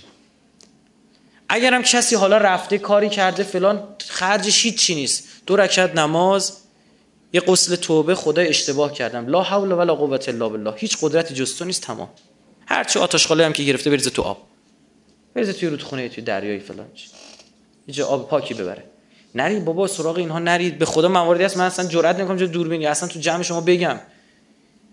اگرم 1.50 1.84
کسی 1.84 2.16
حالا 2.16 2.38
رفته 2.38 2.78
کاری 2.78 3.10
کرده 3.10 3.44
فلان 3.44 3.84
خرجش 4.08 4.66
هیچ 4.66 4.92
نیست. 4.92 5.24
دو 5.46 5.56
رکعت 5.56 5.96
نماز 5.96 6.58
یه 7.34 7.42
قسل 7.42 7.76
توبه 7.76 8.16
خدای 8.16 8.48
اشتباه 8.48 8.94
کردم. 8.94 9.28
لا 9.28 9.44
حول 9.44 9.72
ولا 9.72 9.96
قوه 9.96 10.20
الا 10.28 10.50
بالله. 10.50 10.74
هیچ 10.78 10.98
قدرتی 11.02 11.34
جز 11.34 11.56
تو 11.56 11.66
نیست 11.66 11.82
تمام. 11.82 12.10
هر 12.66 12.84
چه 12.84 13.00
آتش 13.00 13.32
هم 13.32 13.54
که 13.54 13.64
گرفته 13.64 13.90
بریزه 13.90 14.10
تو 14.10 14.22
آب. 14.22 14.38
بریزه 15.36 15.54
توی 15.54 15.70
رودخونه 15.70 16.10
توی 16.10 16.24
دریای 16.24 16.60
فلان 16.60 16.86
یه 17.88 18.04
آب 18.04 18.30
پاکی 18.30 18.54
ببره. 18.54 18.84
نرید 19.36 19.66
بابا 19.66 19.88
سراغ 19.88 20.18
اینها 20.18 20.40
نرید. 20.40 20.78
به 20.78 20.86
خدا 20.86 21.08
مواردی 21.08 21.44
هست. 21.44 21.58
من 21.58 21.66
اصلا 21.66 21.88
جرئت 21.88 22.16
نمی‌کنم 22.16 22.38
جو 22.38 22.48
دوربینی. 22.48 22.86
اصلا 22.86 23.10
تو 23.10 23.20
جمع 23.20 23.44
شما 23.44 23.62
بگم. 23.62 24.00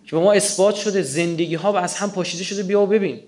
که 0.08 0.16
به 0.16 0.22
ما 0.22 0.32
اثبات 0.32 0.74
شده 0.74 1.02
زندگی 1.02 1.54
ها 1.54 1.72
و 1.72 1.76
از 1.76 1.94
هم 1.94 2.10
پاشیده 2.10 2.44
شده 2.44 2.62
بیا 2.62 2.80
و 2.80 2.86
ببین. 2.86 3.20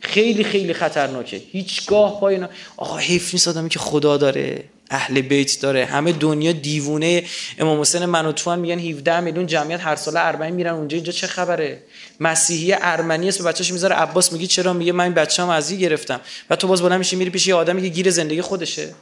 خیلی 0.00 0.44
خیلی 0.44 0.74
خطرناکه. 0.74 1.36
هیچگاه 1.36 2.20
پای 2.20 2.34
اینا. 2.34 2.48
آقا 2.76 2.96
حیف 2.96 3.34
نیست 3.34 3.48
آدمی 3.48 3.68
که 3.68 3.78
خدا 3.78 4.16
داره 4.16 4.64
اهل 4.90 5.20
بیت 5.20 5.60
داره. 5.60 5.84
همه 5.84 6.12
دنیا 6.12 6.52
دیوونه. 6.52 7.24
امام 7.58 7.80
حسین 7.80 8.04
من 8.04 8.26
و 8.26 8.32
تو 8.32 8.50
هم 8.50 8.58
میگن 8.58 8.78
17 8.78 9.20
میلیون 9.20 9.46
جمعیت 9.46 9.80
هر 9.80 9.96
ساله 9.96 10.20
اربعین 10.20 10.54
میرن 10.54 10.74
اونجا. 10.74 10.94
اینجا 10.94 11.12
چه 11.12 11.26
خبره؟ 11.26 11.82
مسیحی 12.20 12.74
ارمنی 12.80 13.28
است 13.28 13.42
بچه‌ش 13.42 13.72
می‌ذاره 13.72 13.96
عباس 13.96 14.32
میگه 14.32 14.46
چرا؟ 14.46 14.72
میگه 14.72 14.92
من 14.92 15.14
بچه‌ام 15.14 15.48
از 15.48 15.70
این 15.70 15.80
گرفتم. 15.80 16.20
و 16.50 16.56
تو 16.56 16.68
باز 16.68 16.82
بالا 16.82 16.98
میشی 16.98 17.16
میری 17.16 17.30
پیش 17.30 17.46
یه 17.46 17.54
آدمی 17.54 17.82
که 17.82 17.88
گیر 17.88 18.10
زندگی 18.10 18.40
خودشه. 18.40 18.94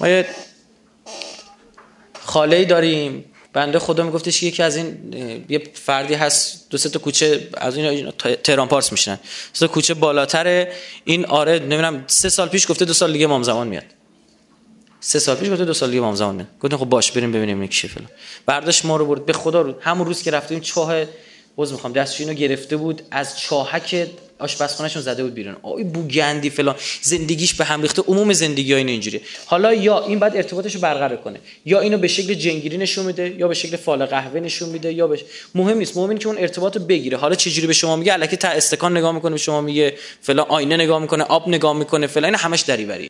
ما 0.00 0.08
یه 0.08 0.26
خاله 2.20 2.64
داریم. 2.64 3.24
بنده 3.52 3.78
خدا 3.78 4.04
میگفتش 4.04 4.42
یکی 4.42 4.62
از 4.62 4.76
این 4.76 5.14
یه 5.48 5.62
فردی 5.74 6.14
هست 6.14 6.66
دو 6.70 6.78
سه 6.78 6.88
تا 6.88 6.98
کوچه 6.98 7.48
از 7.54 7.76
این 7.76 8.10
تهران 8.44 8.68
پارس 8.68 8.92
میشن 8.92 9.18
سه 9.52 9.68
کوچه 9.68 9.94
بالاتر 9.94 10.68
این 11.04 11.26
آره 11.26 11.58
نمی‌دونم 11.58 12.04
سه 12.06 12.28
سال 12.28 12.48
پیش 12.48 12.70
گفته 12.70 12.84
دو 12.84 12.92
سال 12.92 13.12
دیگه 13.12 13.24
امام 13.24 13.42
زمان 13.42 13.68
میاد. 13.68 13.84
سه 15.00 15.18
سال 15.18 15.36
پیش 15.36 15.50
گفته 15.50 15.64
دو 15.64 15.74
سال 15.74 15.90
دیگه 15.90 16.02
امام 16.02 16.14
زمان 16.14 16.34
میاد. 16.34 16.48
گفتم 16.60 16.76
خب 16.76 16.84
باش 16.84 17.12
بریم 17.12 17.32
ببینیم 17.32 17.60
این 17.60 17.70
فلان. 17.70 18.08
برداشت 18.46 18.84
ما 18.84 18.96
رو 18.96 19.06
برد. 19.06 19.26
به 19.26 19.32
خدا 19.32 19.62
رو 19.62 19.74
همون 19.80 20.06
روز 20.06 20.22
که 20.22 20.30
رفتیم 20.30 20.60
چاه 20.60 21.04
باز 21.56 21.72
می‌خوام 21.72 21.92
دستش 21.92 22.20
اینو 22.20 22.32
گرفته 22.32 22.76
بود. 22.76 23.02
از 23.10 23.38
چاهک 23.38 24.08
آشپزخونهشون 24.40 25.02
زده 25.02 25.22
بود 25.22 25.34
بیرون. 25.34 25.56
آی 25.62 25.84
بوگندی 25.84 26.50
فلان. 26.50 26.74
زندگیش 27.02 27.54
به 27.54 27.64
هم 27.64 27.82
ریخته. 27.82 28.02
عموم 28.02 28.32
زندگی 28.32 28.72
ها 28.72 28.78
این 28.78 28.88
اینجوری 28.88 29.20
حالا 29.46 29.74
یا 29.74 30.04
این 30.04 30.18
بعد 30.18 30.36
ارتباطش 30.36 30.74
رو 30.74 30.80
برقرار 30.80 31.16
کنه. 31.16 31.40
یا 31.64 31.80
اینو 31.80 31.98
به 31.98 32.08
شکل 32.08 32.34
جنگیری 32.34 32.76
نشون 32.78 33.06
میده 33.06 33.34
یا 33.38 33.48
به 33.48 33.54
شکل 33.54 33.76
فال 33.76 34.06
قهوه 34.06 34.40
نشون 34.40 34.68
میده 34.68 34.92
یا 34.92 35.06
بش... 35.06 35.24
مهم 35.54 35.78
نیست. 35.78 35.96
مهم 35.96 36.08
اینه 36.08 36.20
که 36.20 36.26
اون 36.26 36.38
ارتباط 36.38 36.76
رو 36.76 36.84
بگیره. 36.84 37.16
حالا 37.16 37.34
چجوری 37.34 37.66
به 37.66 37.72
شما 37.72 37.96
میگه؟ 37.96 38.12
الکی 38.12 38.36
تا 38.36 38.48
استکان 38.48 38.96
نگاه 38.96 39.12
می‌کنه 39.12 39.30
به 39.30 39.38
شما 39.38 39.60
میگه 39.60 39.94
فلان. 40.20 40.46
آینه 40.48 40.76
نگاه 40.76 40.98
می‌کنه 40.98 41.24
آب 41.24 41.48
نگاه 41.48 41.76
می‌کنه 41.76 42.06
فلان. 42.06 42.24
این 42.24 42.34
همش 42.34 42.60
دریوری. 42.60 43.08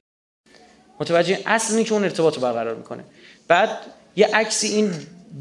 متوجه 1.01 1.39
اصل 1.47 1.83
که 1.83 1.93
اون 1.93 2.05
ارتباط 2.05 2.35
رو 2.35 2.43
برقرار 2.43 2.75
می‌کنه. 2.75 3.05
بعد 3.49 3.71
یه 4.17 4.27
عکسی 4.35 4.67
این 4.67 4.93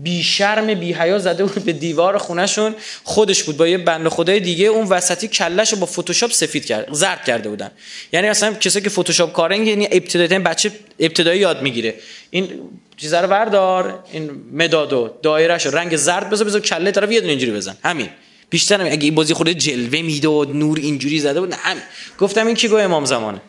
بی 0.04 0.24
شرم 0.24 0.74
بی 0.74 0.94
حیا 0.94 1.20
زده 1.20 1.46
بود 1.46 1.66
به 1.66 1.74
دیوار 1.74 2.18
خونهشون. 2.18 2.76
خودش 3.04 3.44
بود 3.44 3.58
با 3.58 3.68
یه 3.68 3.78
بند 3.78 4.08
خدای 4.08 4.40
دیگه. 4.40 4.66
اون 4.66 4.88
وسطی 4.88 5.28
کلش 5.28 5.74
رو 5.74 5.80
با 5.80 5.86
فتوشاپ 5.86 6.32
سفید 6.32 6.66
کرد 6.66 6.88
زرد 6.92 7.24
کرده 7.24 7.50
بودن. 7.50 7.72
یعنی 8.14 8.28
اصلا 8.28 8.54
کسی 8.54 8.82
که 8.82 8.90
فتوشاپ 8.90 9.34
کارن 9.34 9.68
یعنی 9.68 9.88
ابتدایی 9.92 10.44
بچه 10.44 10.72
ابتدایی 11.00 11.40
یاد 11.40 11.62
می‌گیره. 11.62 11.96
این 12.30 12.50
چیزا 12.98 13.22
رو 13.22 13.28
بردار 13.28 14.04
این 14.12 14.32
مدادو 14.54 15.10
دایرهش 15.22 15.66
رنگ 15.66 15.96
زرد 15.96 16.30
بذار 16.30 16.48
بذار 16.48 16.62
کله 16.62 16.92
طرف 16.92 17.12
یه 17.12 17.20
دونه 17.20 17.32
اینجوری 17.32 17.52
بزن. 17.52 17.78
همین. 17.84 18.10
بیشتر 18.50 18.82
اگه 18.82 19.04
این 19.04 19.16
بازی 19.16 19.34
خود 19.34 19.50
جلوه 19.50 20.02
می‌داد 20.02 20.56
نور 20.56 20.78
اینجوری 20.78 21.20
زده 21.20 21.40
بود 21.40 21.50
نه 21.50 21.56
همین. 21.56 21.84
گفتم 22.20 22.48
این 22.48 22.56
کی 22.56 22.68
گو 22.68 22.76
امام 22.76 23.06
زمانه؟ 23.06 23.42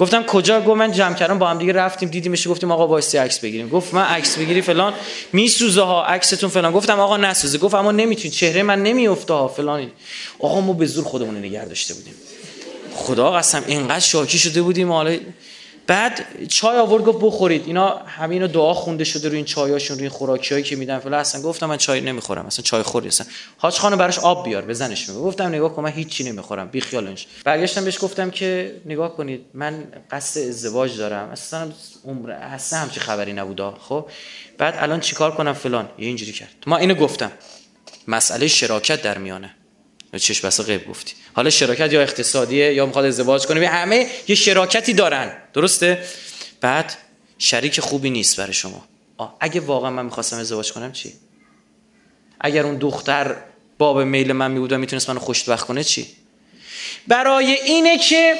گفتم 0.00 0.22
کجا؟ 0.22 0.60
گفت 0.60 0.76
من 0.76 0.92
جمع 0.92 1.14
کردم 1.14 1.38
با 1.38 1.48
هم 1.48 1.58
دیگه 1.58 1.72
رفتیم 1.72 2.08
دیدیمش 2.08 2.48
گفتیم 2.48 2.72
آقا 2.72 2.86
وایسی 2.86 3.18
عکس 3.18 3.38
بگیریم. 3.38 3.68
گفت 3.68 3.94
من 3.94 4.02
عکس 4.02 4.38
بگیری 4.38 4.62
فلان 4.62 4.94
میسوزه 5.32 5.82
ها 5.82 6.04
عکستون 6.04 6.50
فلان. 6.50 6.72
گفتم 6.72 7.00
آقا 7.00 7.16
نسوزه. 7.16 7.58
گفت 7.58 7.74
اما 7.74 7.92
نمی‌تونی. 7.92 8.30
چهره 8.30 8.62
من 8.62 8.82
نمیافته 8.82 9.34
ها 9.34 9.48
فلان. 9.48 9.90
آقا 10.38 10.60
ما 10.60 10.72
به 10.72 10.86
زور 10.86 11.04
خودمون 11.04 11.36
نگه 11.36 11.64
داشته 11.64 11.94
بودیم. 11.94 12.14
خدا 12.94 13.30
قسم 13.30 13.64
اینقدر 13.66 14.00
شاکی 14.00 14.38
شده 14.38 14.62
بودیم. 14.62 14.92
حالا 14.92 15.16
بعد 15.90 16.46
چای 16.48 16.78
آورد 16.78 17.04
گفت 17.04 17.18
بخورید. 17.22 17.66
اینا 17.66 17.88
همه 17.88 18.46
دعا 18.46 18.74
خونده 18.74 19.04
شده 19.04 19.28
روی 19.28 19.36
این 19.36 19.44
چایاشون 19.44 19.96
روی 19.96 20.06
این 20.06 20.10
خوراکیایی 20.10 20.64
که 20.64 20.76
میدن. 20.76 20.98
فلان 20.98 21.20
اصلا 21.20 21.42
گفتم 21.42 21.66
من 21.66 21.76
چای 21.76 22.00
نمی‌خورم 22.00 22.46
اصلا 22.46 22.62
چای 22.62 22.82
خوری 22.82 23.08
اصلا. 23.08 23.26
حاج 23.58 23.78
خانه 23.78 23.96
براش 23.96 24.18
آب 24.18 24.44
بیار 24.44 24.64
بزنش 24.64 25.08
میگه. 25.08 25.20
گفتم 25.20 25.46
نگاه 25.46 25.74
کن 25.74 25.82
من 25.82 25.90
هیچی 25.90 26.24
نمی‌خورم 26.24 26.68
بی 26.68 26.80
خیالش 26.80 27.26
برگشتم 27.44 27.84
بهش 27.84 28.04
گفتم 28.04 28.30
که 28.30 28.80
نگاه 28.86 29.16
کنید 29.16 29.44
من 29.54 29.84
قصد 30.10 30.40
ازدواج 30.40 30.96
دارم. 30.96 31.28
اصلا 31.28 31.72
عمر 32.04 32.30
اصلا 32.30 32.78
همچی 32.78 33.00
خبری 33.00 33.32
نبودا 33.32 33.78
خب؟ 33.80 34.06
بعد 34.58 34.74
الان 34.78 35.00
چیکار 35.00 35.34
کنم 35.34 35.52
فلان؟ 35.52 35.88
یه 35.98 36.06
اینجوری 36.06 36.32
کرد. 36.32 36.54
ما 36.66 36.76
اینو 36.76 36.94
گفتم. 36.94 37.32
مسئله 38.08 38.48
شراکت 38.48 39.02
در 39.02 39.18
میانه. 39.18 39.54
چش 40.18 40.40
بسا 40.40 40.62
غیب 40.62 40.88
گفتی. 40.88 41.14
حالا 41.32 41.50
شراکت 41.50 41.92
یا 41.92 42.02
اقتصادیه 42.02 42.74
یا 42.74 42.86
می‌خواد 42.86 43.04
ازدواج 43.04 43.46
کنه؟ 43.46 43.68
همه 43.68 44.06
یه 44.28 44.34
شراکتی 44.34 44.92
دارن. 44.92 45.32
درسته؟ 45.52 46.04
بعد 46.60 46.96
شریک 47.38 47.80
خوبی 47.80 48.10
نیست 48.10 48.36
برای 48.36 48.52
شما. 48.52 48.84
اگه 49.40 49.60
واقعا 49.60 49.90
من 49.90 50.04
می‌خواستم 50.04 50.36
ازدواج 50.36 50.72
کنم 50.72 50.92
چی؟ 50.92 51.12
اگر 52.40 52.66
اون 52.66 52.76
دختر 52.76 53.36
باب 53.78 54.00
میل 54.00 54.32
من 54.32 54.50
میبود 54.50 54.72
و 54.72 54.78
می‌تونست 54.78 55.10
منو 55.10 55.20
خوشبخت 55.20 55.66
کنه 55.66 55.84
چی؟ 55.84 56.06
برای 57.08 57.52
اینه 57.52 57.98
که 57.98 58.34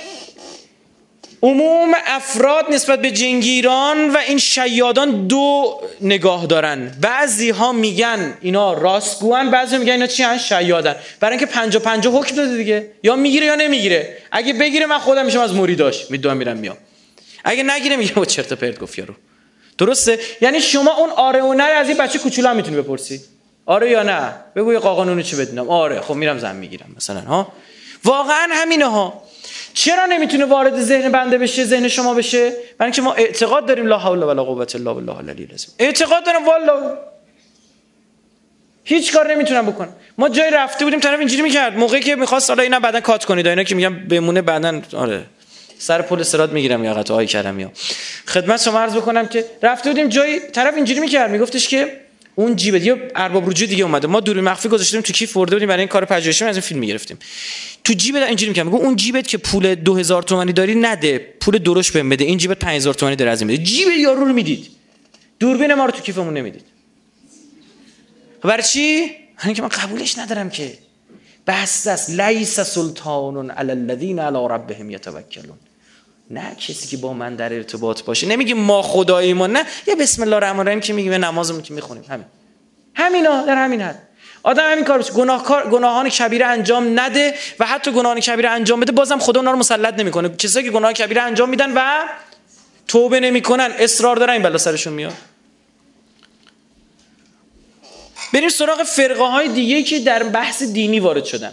عموم 1.43 1.93
افراد 2.07 2.64
نسبت 2.70 3.03
به 3.03 3.11
جنگیران 3.11 4.11
و 4.11 4.16
این 4.16 4.38
شیادان 4.38 5.26
دو 5.26 5.80
نگاه 6.01 6.47
دارن. 6.47 6.97
بعضی 7.01 7.51
ها 7.51 7.72
میگن 7.72 8.38
اینا 8.41 8.72
راستگوان 8.72 9.51
بعضی 9.51 9.78
میگن 9.78 9.93
اینا 9.93 10.07
چی 10.07 10.22
هن؟ 10.22 10.38
شیادن. 10.38 10.97
برای 11.20 11.38
اینکه 11.38 11.53
پنجا 11.53 11.80
پنجا 11.80 12.11
حکم 12.11 12.36
داده 12.36 12.57
دیگه. 12.57 12.91
یا 13.03 13.16
می‌گیره 13.16 13.47
یا 13.47 13.55
نمی‌گیره. 13.55 14.16
اگه 14.32 14.53
بگیره 14.53 14.86
من 14.86 14.99
خودم 14.99 15.26
میشم 15.26 15.41
از 15.41 15.55
مریداش. 15.55 16.11
می‌دونم 16.11 16.36
میرم 16.36 16.57
میام. 16.57 16.76
اگه 17.45 17.62
نگیره 17.62 17.97
میگه 17.97 18.12
با 18.12 18.24
چرت 18.24 18.53
پرت 18.53 18.78
گفت 18.78 18.99
یارو. 18.99 19.14
درسته؟ 19.78 20.18
یعنی 20.41 20.61
شما 20.61 20.97
اون 20.97 21.11
آره 21.11 21.43
و 21.43 21.53
نه 21.53 21.62
از 21.64 21.88
این 21.88 21.99
بچه 21.99 22.18
کوچولو 22.18 22.49
هم 22.49 22.57
می‌تونی 22.57 22.76
بپرسی. 22.76 23.20
آره 23.66 23.91
یا 23.91 24.03
نه؟ 24.03 24.34
بگو 24.57 24.72
یه 24.72 24.78
قاقانونو 24.78 25.22
چی 25.22 25.36
بدونم. 25.36 25.70
آره. 25.70 26.01
خب 26.01 26.14
میرم 26.14 26.38
زن 26.38 26.57
می‌گیرم 26.57 26.95
مثلا 26.97 27.20
ها؟ 27.20 27.53
واقعا 28.05 28.49
همینه 28.51 28.86
ها؟ 28.86 29.22
چرا 29.74 30.06
نمی‌تونه 30.06 30.44
وارد 30.44 30.80
ذهن 30.80 31.12
بنده 31.12 31.38
بشه 31.38 31.64
ذهن 31.64 31.88
شما 31.88 32.14
بشه؟ 32.14 32.50
برای 32.50 32.88
اینکه 32.88 33.02
ما 33.02 33.14
اعتقاد 33.14 33.66
داریم 33.66 33.86
لا 33.86 33.98
حول 33.98 34.22
ولا 34.22 34.44
قوه 34.44 34.66
الا 34.74 34.94
بالله 34.94 35.18
العلی 35.18 35.44
العظیم. 35.44 35.70
اعتقاد 35.78 36.26
دارم 36.26 36.46
والا 36.46 36.98
هیچ 38.84 39.12
کار 39.12 39.30
نمی‌تونم 39.30 39.66
بکنم. 39.66 39.92
ما 40.18 40.28
جای 40.28 40.50
رفته 40.50 40.84
بودیم 40.84 41.00
طرف 41.00 41.18
اینجوری 41.18 41.42
می‌کرد. 41.42 41.78
موقعی 41.78 42.00
که 42.00 42.16
می‌خواست 42.16 42.50
حالا 42.50 42.62
اینا 42.62 42.80
بعدا 42.80 43.00
کات 43.00 43.24
کنید. 43.24 43.46
اینا 43.46 43.64
که 43.64 43.74
میگم 43.74 43.94
بمونه 44.08 44.42
بعدا 44.42 44.80
آره. 44.96 45.22
سر 45.78 46.02
پل 46.02 46.22
سرات 46.22 46.50
می‌گیرم 46.50 46.84
یا 46.84 46.94
قطعه 46.94 47.14
های 47.14 47.26
کرم 47.26 47.60
یا 47.60 47.72
خدمت 48.26 48.62
شما 48.62 48.80
عرض 48.80 48.96
بکنم 48.96 49.28
که 49.28 49.44
رفته 49.62 49.90
بودیم 49.90 50.08
جای 50.08 50.40
طرف 50.40 50.74
اینجوری 50.74 51.00
می‌کرد. 51.00 51.30
میگفتش 51.30 51.68
که 51.68 52.00
اون 52.35 52.57
جیب 52.57 52.74
یا 52.74 52.99
ارباب 53.16 53.51
رجوع 53.51 53.68
دیگه 53.68 53.85
اومده. 53.85 54.09
ما 54.09 54.20
دور 54.20 54.41
مخفی 54.41 54.68
گذاشتیم 54.68 55.01
تو 55.01 55.12
کیف 55.12 55.33
برده 55.33 55.57
بودیم 55.57 55.68
برای 55.68 55.81
این 55.81 55.89
کار 55.89 56.05
پژوهشی 56.05 56.45
از 56.45 56.57
این 56.57 56.61
فیلم 56.61 56.81
می‌گرفتیم. 56.81 57.18
تو 57.85 57.93
جیب 57.93 58.16
اینجوری 58.16 58.49
میگم 58.49 58.74
اون 58.74 58.97
جیبت 58.97 59.26
که 59.26 59.39
پول 59.39 59.74
2000 59.74 60.22
تومانی 60.22 60.53
داری 60.53 60.74
نده 60.74 61.18
پول 61.41 61.59
درش 61.59 61.91
بهم 61.91 62.09
بده 62.09 62.24
این 62.24 62.39
جیبت 62.39 62.59
5000 62.59 62.95
تومانی 62.95 63.16
داره 63.16 63.31
از 63.31 63.41
این 63.41 63.49
بده 63.49 63.62
جیب 63.62 63.89
یارو 63.89 64.24
رو 64.24 64.33
می‌دید. 64.33 64.66
دوربین 65.39 65.74
ما 65.74 65.85
رو 65.85 65.91
تو 65.91 66.01
کیفمون 66.01 66.35
نمی‌دید. 66.35 66.64
برای 68.43 68.62
چی؟ 68.62 69.11
همین 69.37 69.57
که 69.57 69.62
من 69.62 69.68
قبولش 69.68 70.18
ندارم 70.18 70.51
که. 70.51 70.78
بس 71.47 71.87
است 71.87 72.11
لیس 72.11 72.61
سلطان 72.61 73.51
علی 73.51 73.70
الذین 73.70 74.18
علی 74.18 74.39
ربهم 74.51 74.91
یتوکلون. 74.91 75.59
نه 76.31 76.55
کسی 76.55 76.89
که 76.89 76.97
با 76.97 77.12
من 77.12 77.35
در 77.35 77.53
ارتباط 77.53 78.03
باشه. 78.03 78.26
نمیگیم 78.26 78.57
ما 78.57 78.83
خدای 78.83 79.33
ما 79.33 79.47
نه. 79.47 79.64
یه 79.87 79.95
بسم 79.95 80.22
الله 80.22 80.37
الرحمن 80.37 80.59
الرحیم 80.59 80.81
که 80.81 80.93
میگیم 80.93 81.12
نمازمون 81.12 81.62
که 81.62 81.74
می‌خونیم. 81.74 82.05
همین. 82.09 82.26
همینا 82.95 83.47
در 83.47 83.64
همین 83.64 83.81
حد. 83.81 84.09
آدم 84.43 84.72
همین 84.72 84.85
کار 84.85 85.03
گناهکار 85.03 85.70
گناهان 85.70 86.09
کبیره 86.09 86.47
انجام 86.47 87.01
نده 87.01 87.35
و 87.59 87.66
حتی 87.66 87.93
گناهان 87.93 88.20
کبیره 88.20 88.49
انجام 88.49 88.81
بده 88.81 88.93
بازم 88.93 89.18
خدا 89.18 89.41
اونا 89.41 89.51
رو 89.51 89.59
مسلط 89.59 89.95
نمی‌کنه. 89.95 90.28
کسایی 90.28 90.66
که 90.66 90.72
گناه 90.72 90.93
کبیره 90.93 91.22
انجام 91.22 91.49
میدن 91.49 91.72
و 91.74 92.09
توبه 92.89 93.20
نمی‌کنن. 93.20 93.72
اصرار 93.78 94.16
دارن 94.16 94.33
این 94.33 94.43
بلا 94.43 94.59
سرشون 94.59 94.93
میاد. 94.93 95.14
بریم 98.33 98.49
سراغ 98.49 98.83
فرقه 98.83 99.24
های 99.24 99.49
دیگه 99.49 99.83
که 99.83 99.99
در 99.99 100.22
بحث 100.22 100.62
دینی 100.62 101.01
وارد 101.01 101.24
شدن. 101.24 101.53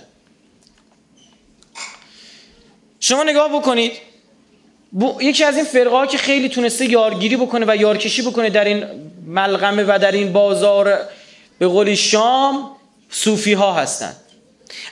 شما 2.99 3.23
نگاه 3.23 3.59
بکنید. 3.59 3.91
یکی 5.21 5.43
از 5.43 5.55
این 5.55 5.65
فرقه 5.65 5.89
ها 5.89 6.05
که 6.05 6.17
خیلی 6.17 6.49
تونسته 6.49 6.85
یارگیری 6.85 7.35
بکنه 7.37 7.65
و 7.69 7.75
یارکشی 7.75 8.21
بکنه 8.21 8.49
در 8.49 8.63
این 8.63 8.85
ملغمه 9.27 9.83
و 9.83 9.99
در 10.01 10.11
این 10.11 10.33
بازار 10.33 10.99
به 11.59 11.67
قولی 11.67 11.95
شام 11.95 12.71
صوفی 13.09 13.53
ها 13.53 13.73
هستن. 13.73 14.15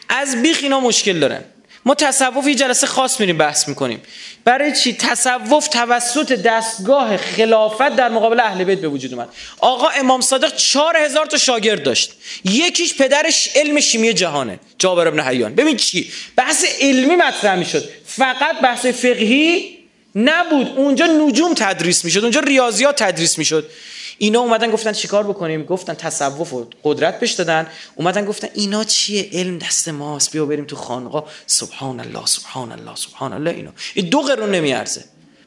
از 0.09 0.41
بیخ 0.41 0.59
اینا 0.63 0.79
مشکل 0.79 1.19
دارن. 1.19 1.41
ما 1.85 1.95
تصوف 1.95 2.47
یه 2.47 2.55
جلسه 2.55 2.87
خاص 2.87 3.19
میریم 3.19 3.37
بحث 3.37 3.67
می‌کنیم. 3.67 4.01
برای 4.45 4.71
چی؟ 4.75 4.93
تصوف 4.93 5.67
توسط 5.67 6.31
دستگاه 6.31 7.17
خلافت 7.17 7.95
در 7.95 8.09
مقابل 8.09 8.39
اهل 8.39 8.63
بیت 8.63 8.79
به 8.79 8.87
وجود 8.87 9.13
اومد. 9.13 9.29
آقا 9.59 9.87
امام 9.87 10.21
صادق 10.21 10.55
چهار 10.55 10.97
هزار 10.97 11.25
تا 11.25 11.37
شاگرد 11.37 11.83
داشت. 11.83 12.13
یکیش 12.45 12.97
پدرش 12.97 13.49
علم 13.55 13.79
شیمی 13.79 14.13
جهانه 14.13 14.59
جابر 14.77 15.07
ابن 15.07 15.19
حیان. 15.19 15.55
ببین 15.55 15.77
چی؟ 15.77 16.11
بحث 16.35 16.65
علمی 16.81 17.15
مطرح 17.15 17.55
می‌شد. 17.55 17.89
فقط 18.05 18.59
بحث 18.63 18.85
فقهی 18.85 19.74
نبود. 20.15 20.67
اونجا 20.67 21.05
نجوم 21.05 21.53
تدریس 21.53 22.05
می‌شد 22.05 22.19
اونجا 22.19 22.39
ریاضیات 22.39 23.03
تدریس 23.03 23.37
می‌شد. 23.37 23.69
اینا 24.17 24.39
اومدن 24.39 24.71
گفتن 24.71 24.91
چیکار 24.91 25.23
بکنیم؟ 25.23 25.63
گفتن 25.63 25.93
تصوف 25.93 26.53
و 26.53 26.69
قدرت 26.83 27.19
بهش 27.19 27.31
دادن. 27.31 27.67
اومدن 27.95 28.25
گفتن 28.25 28.47
اینا 28.53 28.83
چیه؟ 28.83 29.29
علم 29.33 29.57
دست 29.57 29.89
ماست. 29.89 30.31
بیا 30.31 30.45
بریم 30.45 30.65
تو 30.65 30.75
خانقاه. 30.75 31.29
سبحان 31.45 31.99
الله 31.99 32.25
سبحان 32.25 32.71
الله 32.71 32.95
سبحان 32.95 33.33
الله 33.33 33.51
اینا 33.51 33.71
این 33.93 34.09
دو 34.09 34.21
قرون 34.21 34.51
نمیارزه. 34.51 35.03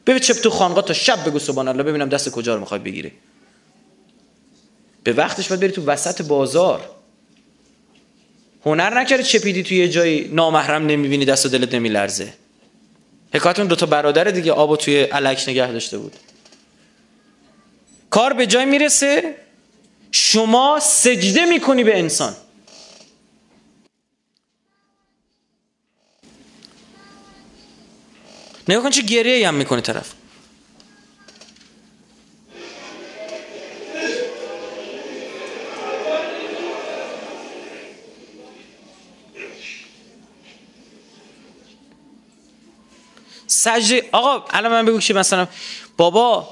ببین 0.07 0.19
چپ 0.19 0.35
تو 0.41 0.49
خانقاه 0.49 0.85
تا 0.85 0.93
شب 0.93 1.25
بگو 1.25 1.39
سبحان 1.39 1.67
الله 1.67 1.83
ببینم 1.83 2.09
دست 2.09 2.29
کجا 2.29 2.53
رو 2.53 2.59
می‌خوای 2.59 2.79
بگیری. 2.79 3.11
به 5.03 5.13
وقتش 5.13 5.47
باید 5.47 5.61
بری 5.61 5.71
تو 5.71 5.85
وسط 5.85 6.21
بازار. 6.21 6.89
هنر 8.65 8.99
نکردی 8.99 9.23
چپیدی 9.23 9.63
توی 9.63 9.77
یه 9.77 9.89
جایی 9.89 10.29
نامحرم 10.33 10.85
نمی‌بینی 10.85 11.25
دست 11.25 11.45
و 11.45 11.49
دلت 11.49 11.73
نمیلرزه. 11.73 12.33
حکایتون 13.33 13.67
دوتا 13.67 13.85
برادر 13.85 14.23
دیگه 14.23 14.51
آب 14.51 14.75
توی 14.75 15.01
علک 15.01 15.45
نگه 15.47 15.71
داشته 15.71 15.97
بود. 15.97 16.15
کار 18.09 18.33
به 18.33 18.47
جای 18.47 18.65
می‌رسه 18.65 19.35
شما 20.11 20.79
سجده 20.81 21.45
می‌کنی 21.45 21.83
به 21.83 21.99
انسان. 21.99 22.35
نگاه 28.69 28.83
کن 28.83 28.89
چه 28.89 29.01
گریه 29.01 29.47
هم 29.47 29.53
می‌کنه 29.53 29.81
طرف. 29.81 30.18
سجده. 43.59 44.09
آقا 44.11 44.45
الان 44.49 44.71
من 44.71 44.85
بگو 44.85 44.99
که 44.99 45.13
مثلا. 45.13 45.47
بابا 45.97 46.47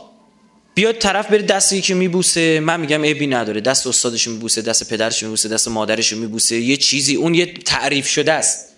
بیاد 0.74 0.98
طرف 0.98 1.28
بره 1.28 1.42
دست 1.42 1.74
یکی 1.74 1.94
میبوسه. 1.94 2.60
من 2.60 2.80
میگم 2.80 3.02
عیبی 3.02 3.28
نداره. 3.28 3.62
دست 3.62 3.88
استادش 3.88 4.28
میبوسه 4.28 4.62
دست 4.62 4.90
پدرش 4.90 5.24
میبوسه 5.24 5.50
دست 5.50 5.68
مادرش 5.68 6.14
میبوسه. 6.14 6.56
یه 6.56 6.78
چیزی 6.78 7.16
اون 7.16 7.36
یه 7.36 7.54
تعریف 7.54 8.08
شده 8.08 8.34
است. 8.34 8.76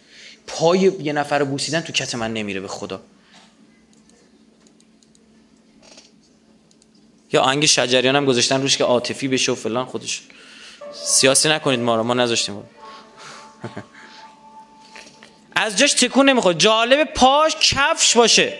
پای 0.47 0.79
یه 0.79 1.13
نفر 1.13 1.39
رو 1.39 1.45
بوسیدن 1.45 1.81
تو 1.81 1.93
کت 1.93 2.15
من 2.15 2.33
نمیره 2.33 2.59
به 2.59 2.67
خدا. 2.67 3.01
یا 7.33 7.41
آنگ 7.41 7.65
شجریان 7.65 8.15
هم 8.15 8.25
گذاشتن 8.25 8.61
روش 8.61 8.77
که 8.77 8.83
عاطفی 8.83 9.27
بشه 9.27 9.51
و 9.51 9.55
فلان 9.55 9.85
خودش. 9.85 10.21
سیاسی 11.05 11.49
نکنید 11.49 11.79
ما 11.79 11.95
رو 11.95 12.03
ما 12.03 12.13
نذاشتیم. 12.13 12.63
از 15.55 15.77
جاش 15.77 15.93
تکون 15.93 16.29
نمی‌خواد 16.29 16.57
جالب 16.57 17.03
پاش 17.03 17.55
کفش 17.55 18.17
باشه. 18.17 18.53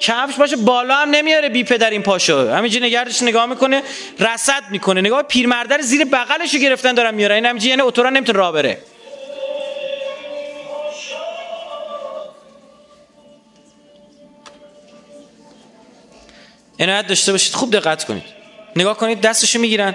کفش 0.00 0.34
باشه 0.34 0.56
بالا 0.56 0.96
هم 0.96 1.10
نمیاره 1.10 1.48
بی 1.48 1.64
پدر 1.64 1.90
این 1.90 2.02
پاشو. 2.02 2.50
همینجوری 2.52 2.86
نگردش 2.86 3.22
نگاه 3.22 3.46
می‌کنه 3.46 3.82
رصد 4.18 4.62
می‌کنه. 4.70 5.00
نگاه 5.00 5.22
پیرمردر 5.22 5.80
زیر 5.80 6.04
بغلشو 6.04 6.58
گرفتن 6.58 6.94
دارن 6.94 7.14
میاره 7.14 7.34
این 7.34 7.46
همینجوری 7.46 7.70
یعنی 7.70 7.82
اتورا 7.82 8.10
نمی‌تونه 8.10 8.38
راه 8.38 8.52
بره. 8.52 8.78
عنایت 16.80 17.06
داشته 17.06 17.32
باشید 17.32 17.54
خوب 17.54 17.72
دقت 17.72 18.04
کنید. 18.04 18.22
نگاه 18.76 18.96
کنید 18.96 19.20
دستشو 19.20 19.58
می‌گیرن. 19.58 19.94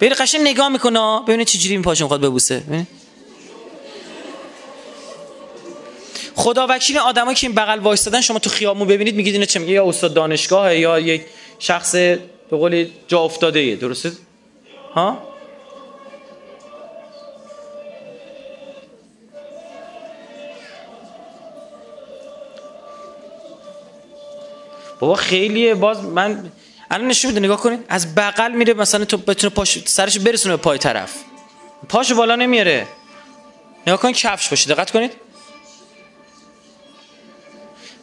ببین 0.00 0.14
قشنگ 0.18 0.40
نگاه 0.40 0.68
می‌کنه 0.68 1.20
ببینید 1.28 1.46
چجوری 1.46 1.74
این 1.74 1.82
پاشو 1.82 2.04
می‌خواد 2.04 2.20
ببوسه. 2.20 2.60
ببینید 2.60 2.97
خدا 6.38 6.66
وکیل 6.70 6.98
آدمایی 6.98 7.36
که 7.36 7.46
این 7.46 7.56
بغل 7.56 7.78
وایستادن 7.78 8.20
شما 8.20 8.38
تو 8.38 8.50
خیابون 8.50 8.88
ببینید 8.88 9.14
میگید 9.14 9.34
اینا 9.34 9.46
چه 9.46 9.60
میگه 9.60 9.72
یا 9.72 9.88
استاد 9.88 10.14
دانشگاه 10.14 10.76
یا 10.76 10.98
یک 10.98 11.22
شخص 11.58 11.94
به 11.94 12.20
قولی 12.50 12.92
جا 13.08 13.20
افتاده 13.20 13.58
ایه 13.58 13.76
درسته؟ 13.76 14.12
ها؟ 14.94 15.18
بابا 25.00 25.14
خیلیه 25.14 25.74
باز 25.74 26.04
من 26.04 26.52
الان 26.90 27.08
نشون 27.08 27.28
میده 27.30 27.40
نگاه 27.40 27.60
کنید 27.60 27.84
از 27.88 28.14
بغل 28.14 28.52
میره 28.52 28.74
مثلا 28.74 29.04
تو 29.04 29.16
بتونه 29.16 29.54
پاش 29.54 29.78
سرش 29.84 30.18
برسونه 30.18 30.56
به 30.56 30.62
پای 30.62 30.78
طرف. 30.78 31.14
پاشو 31.88 32.14
بالا 32.14 32.36
نمیاره. 32.36 32.86
نگاه 33.86 34.00
کنید 34.00 34.16
کفش 34.16 34.48
باشه 34.48 34.74
دقت 34.74 34.90
کنید. 34.90 35.27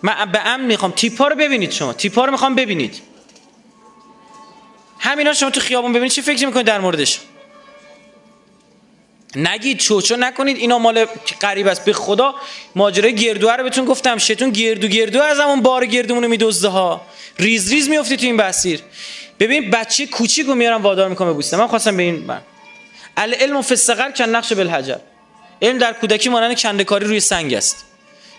من 0.06 0.32
به 0.32 0.48
امن 0.48 0.66
می‌خوام. 0.66 0.92
تیپا 0.92 1.28
رو 1.28 1.36
ببینید 1.36 1.72
شما. 1.72 1.94
تیپا 1.94 2.26
رو 2.26 2.32
می‌خوام 2.32 2.56
ببینید. 2.56 3.02
همینا 5.00 5.34
شما 5.34 5.50
تو 5.50 5.60
خیابون 5.60 5.92
ببینید 5.92 6.12
چی 6.12 6.22
فکر 6.22 6.46
می‌کنید 6.46 6.66
در 6.66 6.80
موردش؟ 6.80 7.20
نگید 9.36 9.78
چوچو 9.78 10.16
نکنید. 10.16 10.58
اینا 10.58 10.80
مال 10.80 11.06
قریب 11.40 11.68
است. 11.68 11.86
به 11.86 11.94
خدا 11.94 12.36
ماجرای 12.76 13.16
گردوه 13.16 13.54
رو 13.56 13.64
بهتون 13.64 13.86
گفتم. 13.86 14.18
شتون 14.18 14.50
گردو 14.50 14.88
گردو 14.88 15.22
از 15.22 15.40
همون 15.40 15.62
بار 15.62 15.86
گردومونو 15.86 16.28
میدزده 16.28 16.68
ها. 16.68 17.02
ریز 17.40 17.72
ریز 17.72 17.90
میافتی 17.90 18.18
تو 18.18 18.26
این 18.26 18.38
بسیر. 18.38 18.82
ببین 19.40 19.70
بچه 19.72 20.06
کوچیکو 20.06 20.56
میارم 20.56 20.82
وادار 20.82 21.10
می‌کنم 21.10 21.30
ببوسته 21.30 21.58
من 21.58 21.68
خواستم 21.68 21.98
به 21.98 22.04
این 22.04 22.16
من. 22.16 22.42
العلم 23.18 23.62
فی 23.62 23.74
الصغر 23.74 24.12
کن 24.12 24.24
نقش 24.24 24.54
بالحجر. 24.54 24.98
علم 25.62 25.78
در 25.78 25.94
کودکی 25.94 26.30
مانند 26.30 26.60
کندکاری 26.60 27.06
روی 27.06 27.20
سنگ 27.20 27.54
است. 27.54 27.86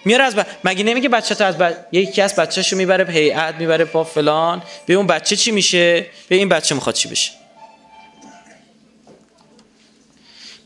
میاره 0.07 0.25
از 0.25 0.37
ب... 0.37 0.47
مگه 0.65 0.85
نمیگه 0.85 1.09
بچه 1.09 1.35
تا 1.35 1.47
از 1.47 1.59
ب... 1.59 1.73
یکی 1.93 2.23
از 2.23 2.35
بچه‌شو 2.35 2.77
می‌بره 2.77 3.13
هیئت 3.13 3.55
می‌بره 3.55 3.85
با 3.85 4.05
فلان. 4.05 4.63
به 4.87 4.95
اون 4.95 5.07
بچه 5.07 5.37
چی 5.37 5.51
میشه؟ 5.51 6.07
به 6.29 6.37
این 6.37 6.49
بچه 6.49 6.75
می‌خواد 6.75 6.95
چی 6.95 7.09
بشه؟ 7.09 7.31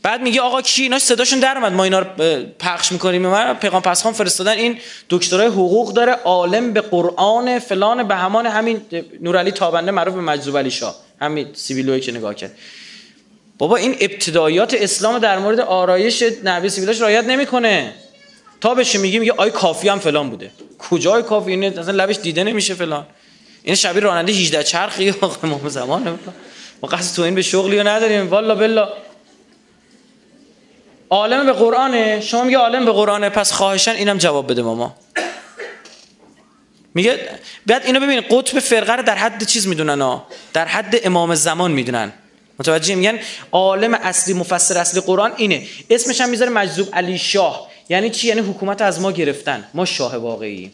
بعد 0.03 0.21
میگه 0.21 0.41
آقا 0.41 0.61
کی؟ 0.61 0.83
اینا 0.83 0.99
صداشون 0.99 1.39
در 1.39 1.57
اومد. 1.57 1.71
ما 1.71 1.83
اینا 1.83 1.99
رو 1.99 2.05
پخش 2.59 2.91
می‌کنیم. 2.91 3.21
من 3.21 3.53
پیغام 3.53 3.81
پسخان 3.81 4.13
فرستادن. 4.13 4.51
این 4.51 4.77
دکترای 5.09 5.47
حقوق 5.47 5.93
داره 5.93 6.11
عالم 6.11 6.73
به 6.73 6.81
قرآن 6.81 7.59
فلان 7.59 8.07
به 8.07 8.15
همان 8.15 8.45
همین 8.45 8.81
نورعلی 9.21 9.51
تابنده 9.51 9.91
معروف 9.91 10.13
به 10.15 10.21
مجذوب 10.21 10.57
علی 10.57 10.71
شاه. 10.71 10.95
همین 11.21 11.47
سیبیلویی 11.53 12.01
که 12.01 12.11
نگاه 12.11 12.35
کرد. 12.35 12.51
بابا 13.57 13.75
این 13.75 13.97
ابتدایات 13.99 14.73
اسلام 14.73 15.19
در 15.19 15.39
مورد 15.39 15.59
آرایش 15.59 16.23
نبی 16.43 16.69
سیبیلاش 16.69 17.01
رعایت 17.01 17.25
نمی‌کنه. 17.25 17.93
تا 18.61 18.73
بشه 18.73 18.99
میگی 18.99 19.19
میگه 19.19 19.31
آی 19.31 19.51
کافی 19.51 19.89
هم 19.89 19.99
فلان 19.99 20.29
بوده. 20.29 20.51
کجای 20.79 21.23
کافی؟ 21.23 21.51
اینه 21.51 21.67
اصلا 21.67 22.03
لبش 22.03 22.17
دیده 22.17 22.43
نمیشه 22.43 22.73
فلان. 22.73 23.05
این 23.63 23.75
شبیه 23.75 24.01
راننده 24.01 24.31
18 24.31 24.63
چرخی 24.63 25.13
امام 25.43 25.69
زمان 25.69 26.19
ما. 26.81 26.87
قصد 26.87 27.15
تو 27.15 27.21
این 27.21 27.35
به 27.35 27.41
شغلی 27.41 27.77
رو 27.77 27.87
نداریم. 27.87 28.29
والا 28.29 28.55
بلا 28.55 28.93
عالم 31.09 31.45
به 31.45 31.51
قرآنه. 31.51 32.21
شما 32.21 32.43
میگه 32.43 32.57
عالم 32.57 32.85
به 32.85 32.91
قرآنه. 32.91 33.29
پس 33.29 33.51
خواهشن 33.51 33.91
اینم 33.91 34.17
جواب 34.17 34.51
بده 34.51 34.61
ماما. 34.61 34.95
میگه 36.93 37.29
بعد 37.65 37.85
اینو 37.85 37.99
ببین 37.99 38.21
قطب 38.21 38.59
فرقه 38.59 38.93
رو 38.93 39.03
در 39.03 39.15
حد 39.15 39.43
چیز 39.43 39.67
می‌دونن 39.67 40.01
ها؟ 40.01 40.27
در 40.53 40.65
حد 40.65 40.95
امام 41.03 41.35
زمان 41.35 41.71
می‌دونن. 41.71 42.13
متوجه؟ 42.59 42.95
میگن 42.95 43.19
عالم 43.51 43.93
اصلی 43.93 44.33
مفسر 44.33 44.77
اصلی 44.77 45.01
قرآن 45.01 45.33
اینه. 45.37 45.67
اسمش 45.89 46.21
هم 46.21 46.29
می‌ذاره 46.29 46.51
مجذوب 46.51 46.87
علی 46.93 47.17
شاه. 47.17 47.70
یعنی 47.91 48.09
چی؟ 48.09 48.27
یعنی 48.27 48.41
حکومت 48.41 48.81
از 48.81 49.01
ما 49.01 49.11
گرفتن. 49.11 49.67
ما 49.73 49.85
شاه 49.85 50.17
واقعی. 50.17 50.71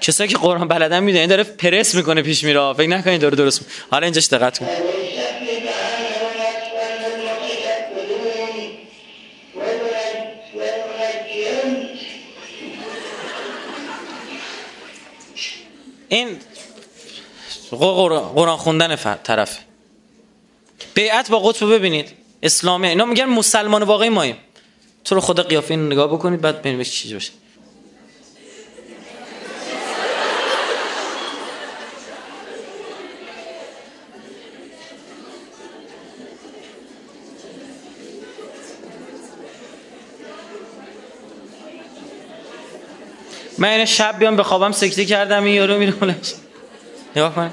کسایی 0.00 0.30
که 0.30 0.36
قرآن 0.36 0.68
بلدن 0.68 1.08
این 1.08 1.26
داره 1.26 1.44
پرس 1.44 1.94
می‌کنه 1.94 2.22
پیش 2.22 2.44
میره. 2.44 2.72
فکر 2.72 2.86
نکنید 2.86 3.20
داره 3.20 3.36
درست 3.36 3.60
حالا 3.90 4.04
اینجاش 4.04 4.28
دقت 4.28 4.58
کن. 4.58 4.66
این 16.08 16.28
قرآن 17.70 18.56
خوندن 18.56 18.96
طرفه 18.96 19.58
بیعت 20.94 21.30
با 21.30 21.38
قطب 21.38 21.74
ببینید. 21.74 22.12
اسلامی 22.42 22.88
اینا 22.88 23.04
میگن 23.04 23.24
مسلمان 23.24 23.82
واقعی 23.82 24.08
ماییم. 24.08 24.36
تو 25.04 25.14
رو 25.14 25.20
خدا 25.20 25.42
قیافه 25.42 25.74
این 25.74 25.86
نگاه 25.86 26.08
بکنید 26.12 26.40
بعد 26.40 26.62
ببینید 26.62 26.86
چی 26.86 27.14
باشه. 27.14 27.32
من 43.58 43.68
این 43.68 43.84
شب 43.84 44.18
بیام 44.18 44.36
به 44.36 44.42
بخوابم 44.42 44.72
سکته 44.72 45.04
کردم 45.04 45.44
این 45.44 45.54
یارو 45.54 45.78
میره 45.78 45.92
بلنش 45.92 46.34
نگاه 47.16 47.34
کنه. 47.34 47.50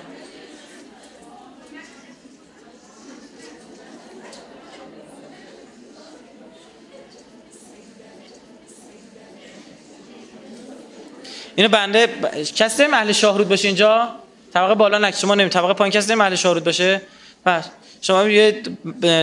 اینو 11.56 11.70
بنده 11.70 12.08
ب... 12.08 12.44
کسی 12.44 12.84
اهل 12.84 13.12
شاهرود 13.12 13.50
باشه 13.50 13.68
اینجا؟ 13.68 14.10
طبقه 14.54 14.76
بالا 14.76 14.98
نک 14.98 15.16
شما 15.16 15.36
نمی 15.36 15.50
طبقه 15.50 15.74
پایین 15.74 15.92
کسی 15.92 16.14
اهل 16.14 16.36
شاهرود 16.36 16.64
باشه؟ 16.64 17.02
بس 17.46 17.64
شما 18.08 18.30
یه 18.30 18.62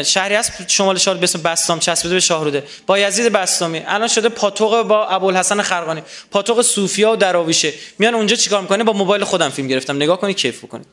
شهری 0.03 0.35
هست 0.35 0.53
شمال 0.69 0.99
شاهرود 0.99 1.21
به 1.21 1.25
اسم 1.25 1.43
بستام 1.43 1.79
چسبیده 1.79 2.15
به 2.15 2.21
شاهروده. 2.21 2.65
با 2.87 2.99
یزید 2.99 3.33
بستامی. 3.33 3.83
الان 3.87 4.09
شده 4.09 4.29
پاتوق 4.29 4.83
با 4.83 5.09
ابوالحسن 5.09 5.63
خرقانی. 5.63 6.03
پاتوق 6.31 6.63
صوفیا 6.63 7.13
و 7.13 7.17
دراویشه. 7.17 7.73
میان 7.99 8.15
اونجا 8.15 8.37
چیکار 8.37 8.61
می‌کنه؟ 8.61 8.85
با 8.85 8.93
موبایل 8.93 9.25
خودم 9.25 9.49
فیلم 9.49 9.69
گرفتم. 9.69 9.97
نگاه 9.97 10.21
کنید 10.21 10.37
کیف 10.37 10.65
بکنید 10.65 10.87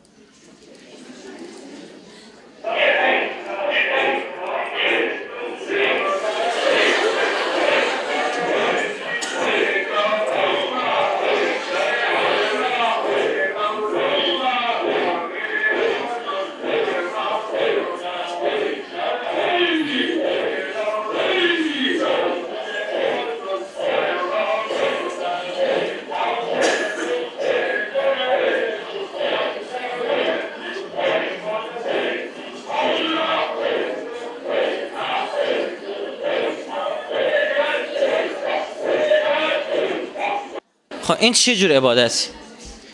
این 41.20 41.34
چه 41.34 41.56
جور 41.56 41.72
عبادتی 41.72 42.28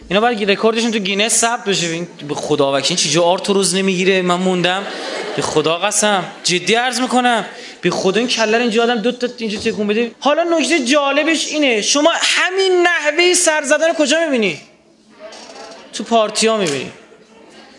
اینا 0.10 0.22
باید 0.22 0.52
رکوردشون 0.52 0.92
تو 0.92 1.00
گینس 1.00 1.34
ثبت 1.34 1.66
بشه. 1.66 1.88
این 1.88 2.08
به 2.28 2.36
خدا 2.36 2.74
وکیل 2.74 2.88
این 2.90 2.98
چیزا 2.98 3.24
آرتروز 3.24 3.76
نمی‌گیره. 3.76 4.22
من 4.22 4.36
موندم. 4.36 4.84
به 5.36 5.42
خدا 5.42 5.78
قسم. 5.78 6.24
جدی 6.44 6.76
عرض 6.76 7.00
می‌کنم. 7.00 7.46
به 7.82 7.90
خدا 7.90 8.20
این 8.20 8.28
کله 8.28 8.48
رو 8.48 8.58
اینجا 8.58 8.84
آدم 8.84 8.96
دو 8.96 9.12
تا 9.12 9.28
اینجا 9.38 9.60
تکون 9.60 9.88
بده. 9.88 10.12
حالا 10.20 10.44
نکته 10.44 10.86
جالبش 10.86 11.48
اینه. 11.48 11.82
شما 11.82 12.14
همین 12.22 12.82
نحوه 12.84 13.34
سر 13.34 13.64
زدن 13.64 13.94
کجا 13.94 14.20
می‌بینی؟ 14.20 14.62
تو 15.94 16.04
پارتی 16.04 16.48
ها 16.48 16.58
می‌بینی. 16.58 16.92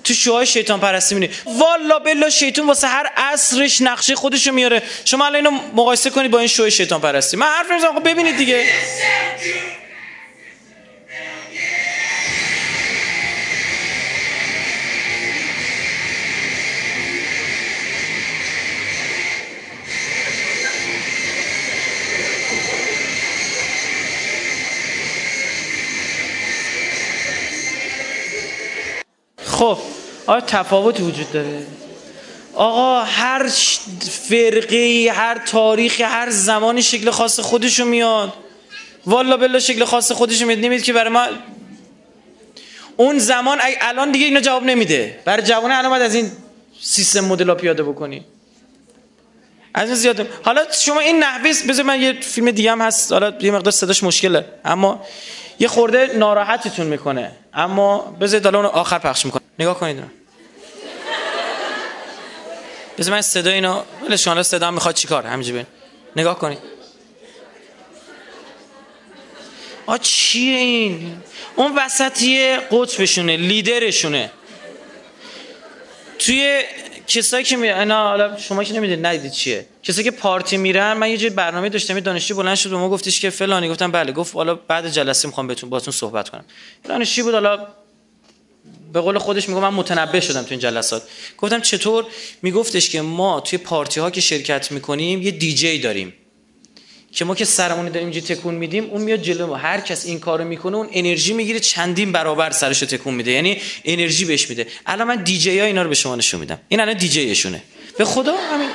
تو 0.05 0.15
شوهای 0.15 0.47
شیطان 0.47 0.81
پرستی 0.81 1.15
می‌بینی. 1.15 1.33
والا 1.47 1.99
بلا 1.99 2.31
شیطان 2.31 2.67
واسه 2.67 2.87
هر 2.87 3.07
عصرش 3.17 3.83
نقشه 3.83 4.15
خودشو 4.15 4.53
میاره. 4.53 4.83
شما 5.05 5.27
الان 5.27 5.47
اینو 5.47 5.59
مقایسه 5.75 6.11
کنید 6.11 6.31
با 6.31 6.39
این 6.39 6.49
شوهای 6.49 6.71
شیطان 6.71 7.01
پرستی. 7.01 7.37
من 7.37 7.47
حرف 7.47 7.71
نمی‌زنم. 7.71 7.95
خب 7.95 8.09
ببینید 8.09 8.37
دیگه. 8.37 8.67
خب 29.57 29.79
آیا 30.27 30.41
تفاوتی 30.41 31.03
وجود 31.03 31.33
داره؟ 31.33 31.67
آقا 32.55 33.05
هر 33.05 33.49
فرقه 34.11 35.13
هر 35.15 35.39
تاریخی 35.39 36.03
هر 36.03 36.31
زمانی 36.31 36.83
شکل 36.83 37.11
خاص 37.11 37.41
خودشو 37.41 37.85
میاد. 37.85 38.33
والا 39.07 39.37
بلا 39.37 39.59
شکل 39.59 39.85
خاص 39.85 40.13
خودشو 40.13 40.47
میاد. 40.47 40.59
نمید 40.59 40.83
که 40.83 40.93
برای 40.93 41.11
ما 41.13 41.27
اون 42.97 43.19
زمان 43.19 43.59
الان 43.81 44.13
دیگه 44.13 44.27
اینو 44.27 44.41
جواب 44.41 44.65
نمیده. 44.65 45.21
برای 45.25 45.43
جوانه 45.43 45.75
الان 45.79 45.91
باید 45.91 46.03
از 46.03 46.15
این 46.15 46.31
سیستم 46.81 47.21
مدل 47.21 47.55
پیاده 47.55 47.83
بکنی. 47.83 48.25
از 49.75 49.89
این 49.89 49.97
زیاده 49.97 50.27
حالا 50.43 50.63
شما 50.73 51.01
این 51.01 51.19
نحوه 51.19 51.53
بذار 51.69 51.85
من 51.85 52.03
یه 52.03 52.13
فیلم 52.13 52.51
دیگه 52.51 52.73
هم 52.73 52.81
هست. 52.81 53.13
حالا 53.13 53.33
یه 53.41 53.51
مقدار 53.51 53.73
صداش 53.73 54.03
مشکله. 54.03 54.45
اما 54.65 55.07
یه 55.59 55.69
خورده 55.69 56.11
ناراحتتون 56.17 56.87
می‌کنه. 56.87 57.33
اما 57.57 57.99
بذارید 57.99 58.45
حالا 58.45 58.59
اون 58.59 58.67
آخر 58.67 58.99
پخش 58.99 59.25
می‌کنه 59.25 59.43
نگاه 59.59 59.81
کنید 59.81 59.97
اینو. 59.97 60.09
بذار 62.99 63.15
من 63.15 63.23
صدا 63.23 63.51
اینو 63.51 63.83
ولش 64.03 64.25
کن، 64.25 64.43
صدا 64.43 64.67
هم 64.67 64.75
می‌خواد 64.75 64.95
چیکار 64.95 65.27
همینجوری. 65.27 65.67
نگاه 66.17 66.39
کنید. 66.39 66.59
آ 69.87 69.97
چیه 69.97 70.57
این؟ 70.57 71.23
اون 71.57 71.75
وسطی 71.79 72.57
قطبشونه 72.57 73.37
لیدرشونه. 73.37 74.31
توی 76.19 76.63
کسایی 77.07 77.45
که 77.45 77.57
می 77.57 77.69
اینا 77.69 78.09
حالا 78.09 78.37
شما 78.37 78.65
که 78.65 78.75
نمی‌دونید 78.75 79.07
ندیدید 79.07 79.33
چیه. 79.33 79.67
کسایی 79.87 80.05
که 80.05 80.11
پارتی 80.11 80.57
میرن 80.57 80.93
من 80.93 81.11
یه 81.11 81.17
جای 81.17 81.31
برنامه 81.31 81.69
داشتم 81.69 82.01
دانشجو 82.01 82.37
بلند 82.37 82.55
شد 82.55 82.71
به 82.71 82.77
ما 82.77 82.89
گفتش 82.89 83.21
که 83.21 83.31
فلانی. 83.31 83.69
گفتم 83.69 83.93
بله. 83.93 84.13
گفت 84.13 84.35
حالا 84.35 84.55
بعد 84.55 84.89
جلسه 84.89 85.29
می‌خوام 85.29 85.47
بهتون 85.47 85.71
باتون 85.71 85.93
صحبت 85.93 86.29
کنم. 86.29 86.45
دانشجو 86.85 87.25
بود؟ 87.25 87.35
حالا 87.35 87.67
به 88.93 89.01
قول 89.01 89.19
خودش 89.19 89.49
میگم 89.49 89.61
من 89.61 89.75
متنبه 89.75 90.21
شدم 90.21 90.43
تو 90.43 90.51
این 90.51 90.61
جلسات. 90.61 91.03
گفتم 91.39 91.61
چطور؟ 91.61 92.07
میگفتش 92.43 92.91
که 92.91 93.01
ما 93.01 93.41
توی 93.41 93.59
پارتی 93.59 94.01
ها 94.01 94.11
که 94.11 94.21
شرکت 94.21 94.73
می‌کنیم 94.73 95.23
یه 95.23 95.31
دیجی 95.31 95.79
داریم. 95.79 96.13
که 97.13 97.25
ما 97.25 97.35
که 97.35 97.45
سرمون 97.45 97.89
داریم 97.89 98.09
اینجا 98.09 98.35
تکون 98.35 98.55
میدیم 98.55 98.85
اون 98.85 99.03
میاد 99.03 99.23
جلو 99.23 99.47
ما. 99.47 99.57
هر 99.57 99.81
کس 99.81 100.07
این 100.07 100.21
کارو 100.21 100.45
می‌کنه 100.45 100.77
اون 100.77 100.89
انرژی 100.93 101.33
می‌گیره 101.33 101.61
چندین 101.61 102.13
برابر 102.13 102.51
سرش 102.51 102.81
تکون 102.81 103.15
میده. 103.15 103.31
یعنی 103.31 103.61
انرژی 103.85 104.25
بهش 104.25 104.51
میده. 104.51 104.67
الان 104.87 105.07
من 105.09 105.23
دیجی 105.23 105.59
ها 105.59 105.67
اینا 105.67 105.83
رو 105.83 105.89
به 105.89 105.95
شما 105.95 106.17
نشون 106.17 106.41
میدم. 106.41 106.61
این 106.69 106.81
الان 106.81 106.97
دیجیشونه 106.97 107.63
به 107.99 108.05
خدا 108.05 108.37
همین 108.37 108.69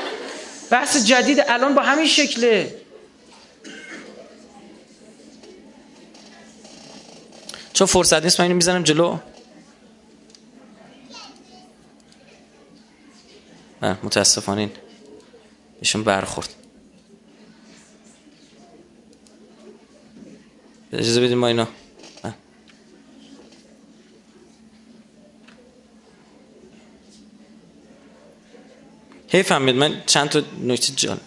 بحث 0.71 0.97
جدید 0.97 1.39
الان 1.47 1.75
با 1.75 1.81
همین 1.81 2.07
شکله. 2.07 2.81
چون 7.73 7.87
فرصت 7.87 8.23
نیست 8.23 8.39
من 8.39 8.43
اینو 8.43 8.55
می‌زنم 8.55 8.83
جلو. 8.83 9.17
نه 13.81 13.97
متاسفانه 14.03 14.61
این 14.61 14.71
بهشون 15.79 16.03
برخورد. 16.03 16.49
اجازه 20.93 21.21
بدیم 21.21 21.37
ما 21.37 21.47
اینا 21.47 21.67
نه. 22.23 22.33
هی 29.31 29.43
فهمید 29.43 29.75
من 29.75 30.03
چند 30.05 30.29
تا 30.29 30.41
نکته 30.63 30.93
جان 30.95 31.19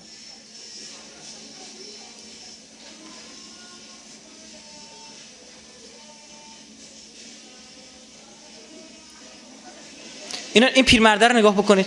اینا 10.52 10.66
این 10.66 10.84
پیرمرده 10.84 11.28
رو 11.28 11.36
نگاه 11.36 11.54
بکنید. 11.54 11.86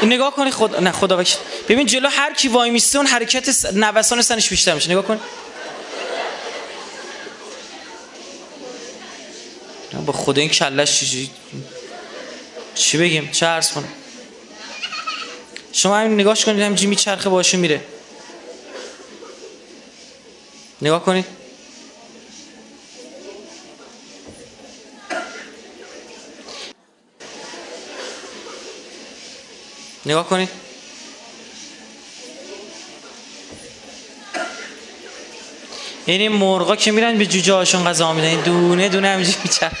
این 0.00 0.12
نگاه 0.12 0.34
کنید 0.34 0.52
خدا 0.52 0.80
نه 0.80 0.92
خدا 0.92 1.18
وکیل. 1.18 1.38
ببین 1.68 1.86
جلو 1.86 2.08
هر 2.08 2.34
کی 2.34 2.48
وای 2.48 2.70
میسته 2.70 2.98
اون 2.98 3.06
حرکت 3.06 3.50
س... 3.50 3.66
نوسان 3.66 4.22
سنش 4.22 4.48
بیشتر 4.48 4.74
میشه. 4.74 4.90
نگاه 4.90 5.04
کن. 5.04 5.20
با 10.06 10.12
خدا 10.12 10.40
این 10.40 10.50
کلش 10.50 11.00
چی 11.00 11.30
چی 12.74 12.98
بگیم؟ 12.98 13.30
چه 13.32 13.46
عرض 13.46 13.72
کنم؟ 13.72 13.99
شما 15.72 15.96
همین 15.96 16.20
نگاهش 16.20 16.44
کنید 16.44 16.60
هم 16.60 16.74
جیمی 16.74 16.96
چرخه 16.96 17.28
باشه 17.28 17.56
میره. 17.58 17.80
نگاه 20.82 21.04
کنید. 21.04 21.24
نگاه 30.06 30.28
کنید. 30.28 30.48
یعنی 36.06 36.28
مرغا 36.28 36.76
که 36.76 36.92
میرن 36.92 37.18
به 37.18 37.26
جوجه 37.26 37.52
هاشون 37.52 37.84
غذا 37.84 38.12
میدن. 38.12 38.26
این 38.26 38.40
دونه 38.40 38.88
دونه 38.88 39.08
همینجوری 39.08 39.38
میچر 39.44 39.72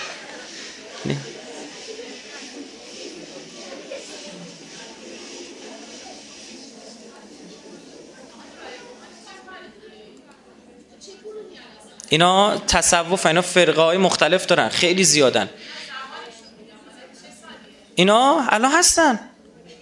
اینا 12.10 12.58
تصوف 12.58 13.26
اینا 13.26 13.42
فرقه 13.42 13.82
های 13.82 13.98
مختلف 13.98 14.46
دارن 14.46 14.68
خیلی 14.68 15.04
زیادن. 15.04 15.50
اینا 17.94 18.46
الان 18.48 18.72
هستن. 18.72 19.20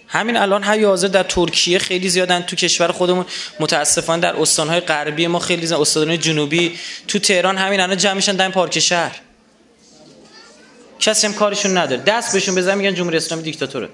همین 0.07 0.37
الان 0.37 0.63
حی 0.63 0.83
حاضر 0.83 1.07
در 1.07 1.23
ترکیه 1.23 1.79
خیلی 1.79 2.09
زیادن 2.09 2.41
تو 2.41 2.55
کشور 2.55 2.91
خودمون. 2.91 3.25
متاسفانه 3.59 4.21
در 4.21 4.35
استانهای 4.35 4.79
غربی 4.79 5.27
ما 5.27 5.39
خیلی 5.39 5.65
زیادن 5.65 5.81
استانهای 5.81 6.17
جنوبی. 6.17 6.79
تو 7.07 7.19
تهران 7.19 7.57
همین 7.57 7.79
الان 7.79 7.97
جمع 7.97 8.13
میشن 8.13 8.35
در 8.35 8.49
پارک 8.49 8.79
شهر. 8.79 9.19
کسی 10.99 11.27
هم 11.27 11.33
کارشون 11.33 11.77
نداره. 11.77 12.01
دست 12.01 12.33
بهشون 12.33 12.55
بزن 12.55 12.77
میگن 12.77 12.93
جمهوری 12.93 13.17
اسلامی 13.17 13.43
دیکتاتوره. 13.43 13.89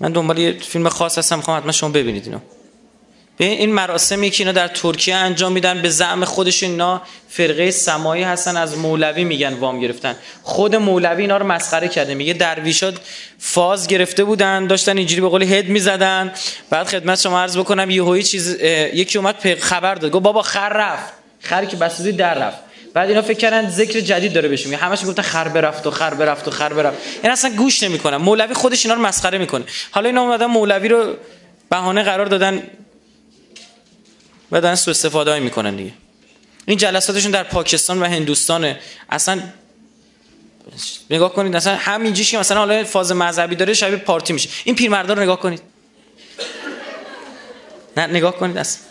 من 0.00 0.12
دنبال 0.12 0.38
یه 0.38 0.58
فیلم 0.60 0.88
خاص 0.88 1.18
هستم 1.18 1.36
می‌خوام 1.36 1.58
حتما 1.58 1.72
شما 1.72 1.88
ببینید 1.90 2.26
اینو. 2.26 2.38
به 3.36 3.44
این 3.44 3.72
مراسمی 3.72 4.30
که 4.30 4.42
اینا 4.42 4.52
در 4.52 4.68
ترکیه 4.68 5.14
انجام 5.14 5.52
میدن 5.52 5.82
به 5.82 5.88
زعم 5.88 6.24
خودشون 6.24 6.70
اینا 6.70 7.02
فرقه 7.28 7.70
سمایی 7.70 8.22
هستن 8.22 8.56
از 8.56 8.78
مولوی 8.78 9.24
میگن 9.24 9.54
وام 9.54 9.80
گرفتن. 9.80 10.16
خود 10.42 10.76
مولوی 10.76 11.22
اینا 11.22 11.36
رو 11.36 11.46
مسخره 11.46 11.88
کرده. 11.88 12.14
میگه 12.14 12.32
درویشات 12.32 12.94
فاز 13.38 13.86
گرفته 13.86 14.24
بودن 14.24 14.66
داشتن 14.66 14.96
اینجوری 14.96 15.20
به 15.20 15.28
قول 15.28 15.42
هد 15.42 15.68
می‌زدن. 15.68 16.32
بعد 16.70 16.86
خدمت 16.86 17.20
شما 17.20 17.40
عرض 17.40 17.56
بکنم 17.56 17.90
یهویی 17.90 18.22
چیز 18.22 18.56
یکی 18.94 19.18
اومد 19.18 19.54
خبر 19.54 19.94
داد. 19.94 20.10
گفت 20.10 20.22
بابا 20.22 20.42
خر 20.42 20.68
رفت. 20.68 21.12
خری 21.40 21.66
که 21.66 21.76
بسوزی 21.76 22.12
در 22.12 22.34
رفت. 22.34 22.58
بعد 22.94 23.08
اینا 23.08 23.22
فکر 23.22 23.38
کردن 23.38 23.70
ذکر 23.70 24.00
جدید 24.00 24.32
داره 24.32 24.48
بهشون 24.48 24.70
میگه. 24.70 24.82
همش 24.82 25.04
گفتن 25.04 25.22
خر 25.22 25.48
برفت 25.48 25.86
و 25.86 25.90
خر 25.90 26.14
برفت 26.14 26.48
و 26.48 26.50
خر 26.50 26.72
برفت. 26.72 26.98
این 27.22 27.32
اصلا 27.32 27.50
گوش 27.50 27.82
نمی‌کنن. 27.82 28.16
مولوی 28.16 28.54
خودش 28.54 28.86
اینا 28.86 28.94
رو 28.94 29.06
مسخره 29.06 29.38
می‌کنه. 29.38 29.64
حالا 29.90 30.08
اینا 30.08 30.22
اومدن 30.22 30.46
مولوی 30.46 30.88
رو 30.88 31.14
بهانه 31.70 32.02
قرار 32.02 32.26
دادن 32.26 32.62
و 34.52 34.60
دارن 34.60 34.74
سو 34.74 34.90
استفاده 34.90 35.38
می‌کنن 35.38 35.76
دیگه. 35.76 35.92
این 36.66 36.78
جلساتشون 36.78 37.30
در 37.30 37.42
پاکستان 37.42 38.02
و 38.02 38.04
هندوستان 38.04 38.74
اصلا 39.10 39.42
نگاه 41.10 41.32
کنید 41.32 41.56
اصلا 41.56 41.76
همینجیش 41.76 42.30
که 42.30 42.38
مثلا 42.38 42.58
حالا 42.58 42.84
فاز 42.84 43.12
مذهبی 43.12 43.56
داره 43.56 43.74
شبیه 43.74 43.96
پارتی 43.96 44.32
میشه. 44.32 44.48
این 44.64 44.74
پیرمردا 44.74 45.14
رو 45.14 45.22
نگاه 45.22 45.40
کنید. 45.40 45.62
نه 47.96 48.06
نگاه 48.06 48.36
کنید 48.36 48.58
اصلا. 48.58 48.82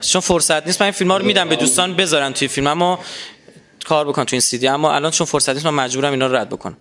چون 0.00 0.20
فرصت 0.20 0.66
نیست 0.66 0.80
من 0.80 0.84
این 0.84 0.92
فیلم 0.92 1.10
ها 1.10 1.16
رو 1.16 1.24
میدم 1.24 1.48
به 1.48 1.56
دوستان 1.56 1.94
بذارن 1.94 2.32
توی 2.32 2.48
فیلم 2.48 2.66
اما 2.66 2.98
کار 3.84 4.08
بکن 4.08 4.24
توی 4.24 4.36
این 4.36 4.40
سیدی. 4.40 4.68
اما 4.68 4.94
الان 4.94 5.10
چون 5.10 5.26
فرصت 5.26 5.48
نیست 5.48 5.66
من 5.66 5.84
مجبورم 5.84 6.12
اینا 6.12 6.26
رو 6.26 6.36
رد 6.36 6.48
بکنم. 6.48 6.76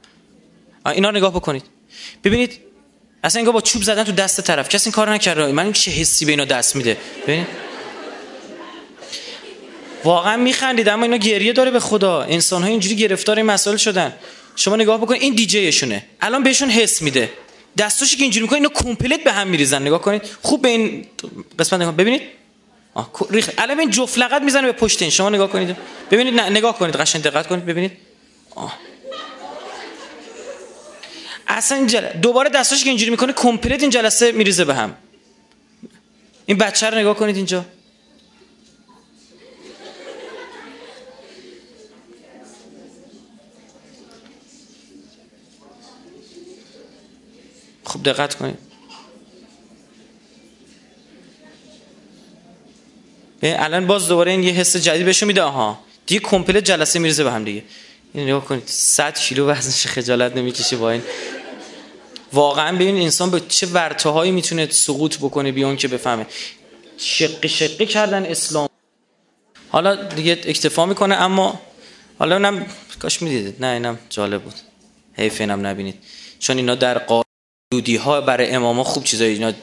اینا 0.86 1.10
رو 1.10 1.18
نگاه 1.18 1.32
بکنید. 1.32 1.64
ببینید 2.24 2.60
اصلا 3.24 3.40
انگار 3.40 3.54
با 3.54 3.62
چوب 3.62 3.84
زدن 3.84 4.04
تو 4.04 4.12
دست 4.12 4.42
طرف. 4.42 4.70
کسی 4.70 4.86
این 4.88 4.92
کار 4.92 5.14
نکرده 5.14 5.52
من 5.52 5.74
چه 5.74 5.92
حسی 5.92 6.26
به 6.26 6.32
اینا 6.32 6.46
دست 6.46 6.76
میده؟ 6.76 6.98
ببینید. 7.24 7.48
واقعا 10.04 10.38
میخندید 10.38 10.90
اما 10.90 11.04
اینا 11.04 11.18
گریه 11.18 11.54
داره 11.54 11.72
به 11.72 11.80
خدا. 11.80 12.22
انسان 12.22 12.62
ها 12.62 12.68
اینجوری 12.68 12.96
گرفتار 12.96 13.38
این 13.38 13.46
مسائل 13.46 13.78
شدن. 13.78 14.14
شما 14.56 14.76
نگاه 14.76 14.98
بکنید 15.02 15.22
این 15.22 15.36
دیجیشونه. 15.36 16.06
الان 16.22 16.44
بهشون 16.44 16.70
حس 16.70 17.02
میده. 17.02 17.30
دستاشی 17.78 18.18
که 18.18 18.24
اینجوری 18.24 18.44
می‌کنه 18.44 18.58
اینا 18.58 18.70
کمپلیت 18.70 19.24
به 19.24 19.32
هم 19.32 19.48
میریزن. 19.48 19.82
نگاه 19.82 20.02
کنید. 20.02 20.22
خوب 20.42 20.62
به 20.62 20.70
این 20.70 21.06
قسمت 21.60 21.82
نگاه 21.82 21.96
ببینید. 21.96 22.22
ریخ 23.30 23.50
الان 23.58 23.80
این 23.80 23.90
جفت 23.90 24.18
لغت 24.18 24.42
می‌زنه 24.42 24.68
به 24.68 24.72
پشت 24.72 25.02
این. 25.02 25.12
شما 25.12 25.30
نگاه 25.30 25.50
کنید. 25.50 25.78
ببینید 26.12 26.40
نگاه 26.40 26.78
کنید. 26.78 26.96
قشنگ 26.96 27.24
دقت 27.24 27.48
کنید. 27.48 27.66
ببینید. 27.66 27.92
آه. 28.56 28.78
اصلا 31.54 31.78
این 31.78 31.88
جل... 31.88 32.08
دوباره 32.22 32.50
دستاش 32.50 32.84
که 32.84 32.90
اینجوری 32.90 33.12
می‌کنه 33.12 33.34
کمپلیت 33.34 33.82
این 33.82 33.90
جلسه 33.90 34.32
میریزه 34.32 34.66
به 34.66 34.76
هم. 34.76 34.96
این 36.46 36.58
بچه 36.58 36.90
رو 36.90 36.98
نگاه 36.98 37.16
کنید 37.16 37.36
اینجا. 37.36 37.66
خب 47.86 48.04
دقت 48.04 48.36
کنید. 48.36 48.58
الان 53.44 53.88
باز 53.88 54.08
دوباره 54.08 54.32
این 54.32 54.44
یه 54.44 54.54
حس 54.54 54.78
جدید 54.78 55.06
بهشون 55.06 55.28
میده. 55.28 55.42
آها. 55.42 55.80
دیگه 56.06 56.20
کمپلیت 56.20 56.64
جلسه 56.64 57.00
میریزه 57.00 57.24
به 57.24 57.32
هم 57.32 57.44
دیگه. 57.44 57.64
این 58.14 58.28
نگاه 58.28 58.46
کنید. 58.46 58.64
100 58.66 59.20
کیلو 59.20 59.48
وزنش 59.48 59.88
خجالت 59.88 60.36
نمی‌کشه 60.36 60.78
با 60.78 60.92
این. 60.92 61.02
واقعا 62.34 62.76
ببین 62.76 62.98
انسان 62.98 63.30
به 63.30 63.40
چه 63.40 63.68
ورتهایی 63.68 64.32
می‌تونه 64.32 64.68
سقوط 64.70 65.18
بکنه 65.18 65.52
بیان 65.52 65.78
که 65.78 65.88
بفهمه. 65.88 66.26
شقی 66.98 67.50
شقی 67.50 67.86
کردن 67.86 68.26
اسلام. 68.26 68.70
حالا 69.70 69.96
دیگه 69.96 70.32
اکتفا 70.32 70.86
می‌کنه 70.86 71.16
اما 71.16 71.62
حالا 72.20 72.36
اونم 72.36 72.66
کاش 73.00 73.22
می‌دیدید. 73.22 73.66
نه 73.66 73.68
اینم 73.68 74.00
جالب 74.10 74.42
بود. 74.42 74.54
حیف 75.14 75.42
اینم 75.42 75.66
نبینید. 75.68 75.96
چون 76.40 76.58
اینا 76.58 76.76
در 76.76 76.98
قادودی 76.98 77.96
ها 77.96 78.22
برای 78.22 78.52
اماما 78.52 78.84
خوب 78.84 79.04
چیزایی 79.04 79.34
اینا 79.34 79.54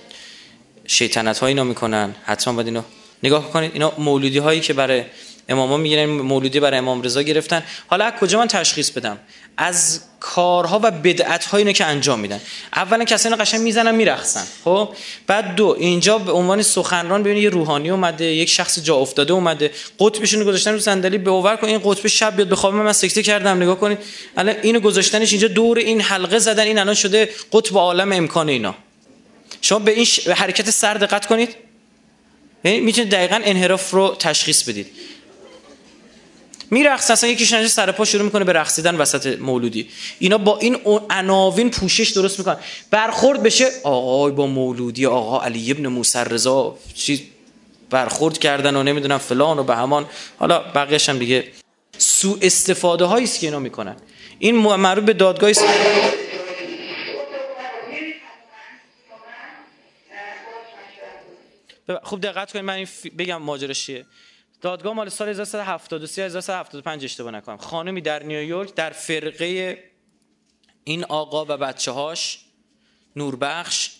شیطنت 0.86 1.38
ها 1.38 1.46
اینا 1.46 1.64
می‌کنن. 1.64 2.14
حتما 2.24 2.54
باید 2.54 2.66
اینو 2.66 2.82
نگاه 3.22 3.50
کنید 3.50 3.70
اینا 3.72 3.92
مولودی 3.98 4.38
هایی 4.38 4.60
که 4.60 4.72
برای 4.72 5.04
اماما 5.48 5.76
می‌گیرن 5.76 6.04
مولودی 6.04 6.60
برای 6.60 6.78
امام 6.78 7.02
رضا 7.02 7.22
گرفتن. 7.22 7.62
حالا 7.86 8.10
کجا 8.10 8.38
من 8.38 8.48
تشخیص 8.48 8.90
بدم؟ 8.90 9.18
از 9.56 10.00
کارها 10.20 10.80
و 10.82 10.90
بدعت 10.90 11.44
هایی 11.44 11.72
که 11.72 11.84
انجام 11.84 12.20
میدن. 12.20 12.40
اولا 12.76 13.04
کسایی 13.04 13.34
قشنگ 13.34 13.60
می‌زنن 13.60 13.94
میرخصن 13.94 14.44
خب؟ 14.64 14.88
بعد 15.26 15.54
دو 15.54 15.76
اینجا 15.78 16.18
به 16.18 16.32
عنوان 16.32 16.62
سخنران 16.62 17.22
ببینید 17.22 17.42
یه 17.42 17.50
روحانی 17.50 17.90
اومده 17.90 18.24
یک 18.24 18.48
شخص 18.48 18.78
جا 18.78 18.96
افتاده 18.96 19.32
اومده. 19.32 19.70
قطبشون 19.98 20.44
گذاشتن 20.44 20.72
رو 20.72 20.78
صندلی 20.78 21.18
به 21.18 21.30
اوور 21.30 21.56
کن 21.56 21.66
این 21.66 21.80
قطب 21.84 22.06
شب 22.06 22.36
بیاد 22.36 22.48
بخوابه 22.48 22.76
من 22.76 22.92
سکته 22.92 23.22
کردم 23.22 23.62
نگاه 23.62 23.80
کنید. 23.80 23.98
الان 24.36 24.56
اینو 24.62 24.80
گذاشتنش 24.80 25.32
اینجا 25.32 25.48
دور 25.48 25.78
این 25.78 26.00
حلقه 26.00 26.38
زدن 26.38 26.62
این 26.62 26.78
الان 26.78 26.94
شده 26.94 27.28
قطب 27.52 27.78
عالم 27.78 28.12
امکان 28.12 28.48
اینا. 28.48 28.74
شما 29.60 29.78
به 29.78 29.92
این 29.92 30.06
حرکت 30.36 30.70
سر 30.70 30.94
دقت 30.94 31.26
کنید. 31.26 31.56
یعنی 32.64 32.80
می‌تونید 32.80 33.10
دقیقا 33.10 33.40
انحراف 33.44 33.90
رو 33.90 34.16
تشخیص 34.18 34.62
بدید. 34.62 34.86
میرقص 36.70 37.10
اصلا 37.10 37.30
یکیش 37.30 37.52
نشه 37.52 37.68
سر 37.68 37.92
پا 37.92 38.04
شروع 38.04 38.24
می‌کنه 38.24 38.44
به 38.44 38.52
رقصیدن 38.52 38.94
وسط 38.94 39.38
مولودی. 39.38 39.88
اینا 40.18 40.38
با 40.38 40.58
این 40.58 40.76
عناوین 41.10 41.70
پوشش 41.70 42.10
درست 42.10 42.38
می‌کنن. 42.38 42.56
برخورد 42.90 43.42
بشه 43.42 43.70
آقای 43.82 44.32
با 44.32 44.46
مولودی 44.46 45.06
آقا 45.06 45.40
علی 45.40 45.70
ابن 45.70 45.86
موسی 45.86 46.18
رضا 46.18 46.78
چی 46.94 47.28
برخورد 47.90 48.38
کردن 48.38 48.76
و 48.76 48.82
نمی‌دونم 48.82 49.18
فلان 49.18 49.58
و 49.58 49.62
به 49.62 49.76
همان. 49.76 50.06
حالا 50.38 50.58
بقیه‌اش 50.58 51.08
هم 51.08 51.18
دیگه 51.18 51.44
سو 51.98 52.38
استفاده 52.42 53.04
هایی 53.04 53.24
است 53.24 53.40
که 53.40 53.46
اینا 53.46 53.58
می‌کنن. 53.58 53.96
این 54.38 54.56
مربوط 54.56 55.04
به 55.04 55.12
دادگاه 55.12 55.50
است 55.50 55.64
خوب 62.02 62.20
دقت 62.20 62.52
کنید 62.52 62.64
من 62.64 62.74
این 62.74 62.86
بگم 63.18 63.36
ماجراش 63.36 63.86
چیه. 63.86 64.06
دادگاه 64.60 64.94
مال 64.94 65.08
سال 65.08 65.28
1373 65.28 66.24
1375 66.24 67.04
اشتباه 67.04 67.32
نکنم. 67.32 67.56
خانمی 67.56 68.00
در 68.00 68.22
نیویورک 68.22 68.74
در 68.74 68.90
فرقه 68.90 69.78
این 70.84 71.04
آقا 71.04 71.44
و 71.44 71.56
بچه 71.56 71.90
هاش 71.90 72.44
نوربخش 73.16 73.90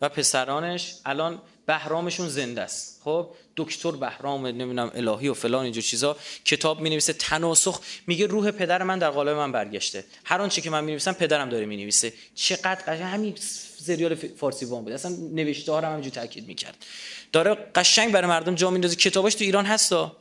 و 0.00 0.08
پسرانش 0.08 0.94
الان 1.06 1.42
بهرامشون 1.66 2.28
زنده 2.28 2.60
است. 2.60 3.00
خب 3.04 3.30
دکتر 3.56 3.90
بهرام 3.90 4.46
نمی‌دونم 4.46 4.90
الهی 4.94 5.28
و 5.28 5.34
فلان 5.34 5.64
اینجور 5.64 5.82
چیزا. 5.82 6.16
کتاب 6.44 6.80
می 6.80 6.90
نویسه 6.90 7.12
تناسخ. 7.12 7.80
میگه 8.06 8.26
روح 8.26 8.50
پدر 8.50 8.82
من 8.82 8.98
در 8.98 9.10
قالب 9.10 9.36
من 9.36 9.52
برگشته. 9.52 10.04
هر 10.24 10.40
آنچه 10.40 10.60
که 10.60 10.70
من 10.70 10.84
می 10.84 10.90
نویسم 10.90 11.12
پدرم 11.12 11.48
داره 11.48 11.66
می 11.66 11.76
نویسه 11.76 12.12
چقدر 12.34 12.82
قشنگ 12.86 13.02
همین 13.02 13.34
سریال 13.78 14.14
فارسی 14.14 14.64
وام 14.64 14.84
بود. 14.84 14.92
اصلا 14.92 15.16
نوشته 15.32 15.72
ها 15.72 15.80
رو 15.80 15.86
همینجور 15.86 16.12
تاکید 16.12 16.46
می‌کرد. 16.46 16.86
داره 17.32 17.54
قشنگ 17.74 18.12
برای 18.12 18.28
مردم 18.28 18.54
جا 18.54 18.70
میندازه. 18.70 18.96
کتاباش 18.96 19.34
تو 19.34 19.44
ایران 19.44 19.66
هستا. 19.66 20.16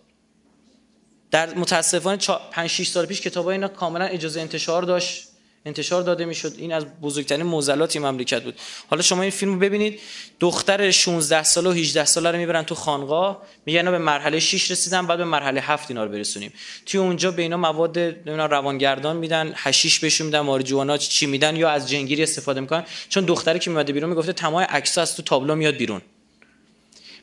در 1.32 1.54
متاسفانه 1.54 2.18
5 2.52 2.70
6 2.70 2.88
سال 2.88 3.06
پیش 3.06 3.22
کتابای 3.22 3.56
اینا 3.56 3.68
کاملا 3.68 4.06
اجازه 4.06 4.42
انتشار 4.42 4.84
داشت. 4.84 5.28
انتشار 5.66 6.02
داده 6.02 6.26
می‌شد. 6.26 6.54
این 6.58 6.74
از 6.74 6.86
بزرگترین 7.02 7.44
موزلات 7.44 7.98
مملکت 7.98 8.44
بود. 8.44 8.60
حالا 8.90 9.02
شما 9.02 9.22
این 9.22 9.32
فیلم 9.32 9.54
رو 9.54 9.60
ببینید. 9.60 10.00
دختر 10.40 10.92
16 10.92 11.44
ساله 11.44 11.70
و 11.70 11.74
18 11.74 12.06
ساله 12.06 12.32
رو 12.32 12.38
می‌برن 12.38 12.64
تو 12.64 12.76
خانقاه. 12.76 13.42
میگن 13.66 13.92
به 13.92 13.98
مرحله 13.98 14.40
6 14.40 14.72
رسیدن 14.72 15.08
بعد 15.08 15.18
به 15.18 15.26
مرحله 15.26 15.62
7 15.62 15.92
اینا 15.92 16.04
رو 16.04 16.12
برسونیم. 16.12 16.54
توی 16.86 17.00
اونجا 17.00 17.32
به 17.32 17.42
اینا 17.42 17.58
مواد 17.58 18.00
نمی‌دونم 18.00 18.50
روانگردان 18.50 19.18
میدن 19.18 19.54
حشیش 19.56 20.00
بهشون 20.00 20.28
میدن 20.28 20.40
مارجوانا 20.40 20.98
چی 20.98 21.26
میدن 21.26 21.56
یا 21.56 21.70
از 21.70 21.90
جنگیری 21.90 22.24
استفاده 22.24 22.62
می‌کنن. 22.62 22.84
چون 23.10 23.26
دختری 23.26 23.60
که 23.60 23.70
میاد 23.70 23.92
بیرون 23.92 24.10
می‌گفته 24.10 24.34
تمام 24.34 24.62
عکس 24.62 24.98
از 24.98 25.16
تو 25.16 25.22
تابلو 25.22 25.56
میاد 25.56 25.76
بیرون. 25.76 26.02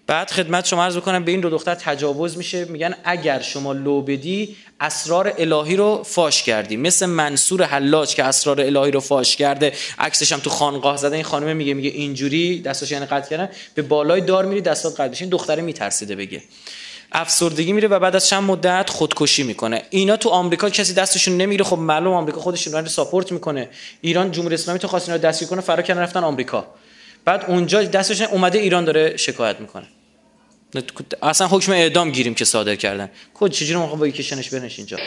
بعد 0.07 0.31
خدمت 0.31 0.67
شما 0.67 0.85
عرض 0.85 0.97
بکنم 0.97 1.25
به 1.25 1.31
این 1.31 1.41
دو 1.41 1.51
دختر 1.51 1.75
تجاوز 1.75 2.37
میشه. 2.37 2.65
میگن 2.65 2.95
اگر 3.05 3.41
شما 3.41 3.73
لو 3.73 4.03
بدی 4.03 4.57
اسرار 4.81 5.35
الهی 5.39 5.77
رو 5.77 6.03
فاش 6.03 6.43
کردی. 6.43 6.77
مثل 6.77 7.07
منصور 7.07 7.63
حلاج 7.63 8.15
که 8.15 8.25
اسرار 8.25 8.61
الهی 8.61 8.91
رو 8.91 9.01
فاش 9.01 9.37
کرده 9.37 9.73
عکسش 9.99 10.33
هم 10.33 10.41
تو 10.41 10.51
خانقاه 10.51 10.97
زده. 10.97 11.15
این 11.15 11.25
خانم 11.25 11.57
میگه 11.57 11.75
میگه 11.75 11.91
اینجوری 11.91 12.61
دستش 12.61 12.91
یعنی 12.91 13.07
قطع 13.07 13.31
کردن. 13.31 13.49
به 13.75 13.83
بالای 13.83 14.21
دار 14.21 14.45
میری 14.45 14.61
دستات 14.61 15.01
قطع 15.01 15.17
این 15.21 15.31
دختره 15.31 15.63
میترسیده 15.63 16.17
بگه. 16.17 16.43
افسردگی 17.13 17.73
میره 17.73 17.89
و 17.89 17.99
بعد 17.99 18.17
از 18.17 18.29
چند 18.29 18.43
مدت 18.43 18.91
خودکشی 18.91 19.43
می‌کنه. 19.43 19.83
اینا 19.91 20.17
تو 20.17 20.29
آمریکا 20.29 20.71
کسی 20.71 20.95
دستشون 20.95 21.37
نمی‌گیره. 21.37 21.65
خب 21.65 21.79
معلوم 21.79 22.13
آمریکا 22.13 22.41
خودش 22.41 22.67
رو 22.67 22.87
ساپورت 22.87 23.33
می‌کنه. 23.33 23.69
ایران 24.01 24.33
جمهوری 24.33 24.55
اسلامی 24.55 24.79
تو 24.79 24.89
خواست 24.89 25.09
اینا 25.09 25.19
دستگیر 25.19 25.49
کنه 25.49 25.61
فرار 25.61 25.83
کردن 25.83 26.01
رفتن 26.01 26.25
آمریکا. 26.25 26.67
بعد 27.25 27.45
اونجا 27.49 27.83
دستشون 27.83 28.27
اومده 28.27 28.59
ایران 28.59 28.85
داره 28.85 29.17
شکایت 29.17 29.61
می‌کنه. 29.61 29.87
اصلا 31.23 31.47
حکم 31.47 31.73
اعدام 31.73 32.11
گیریم 32.11 32.35
که 32.35 32.45
صادر 32.45 32.75
کردن. 32.77 33.11
کد 33.35 33.51
چجوری 33.51 33.79
ما 33.79 33.87
با 33.87 34.09
کشنش 34.09 34.51
برنش 34.51 34.79
اینجا؟ 34.79 34.99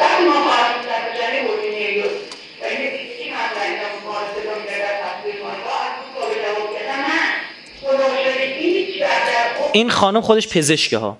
این 9.71 9.89
خانم 9.89 10.21
خودش 10.21 10.47
پزشکه 10.47 10.97
ها. 10.97 11.17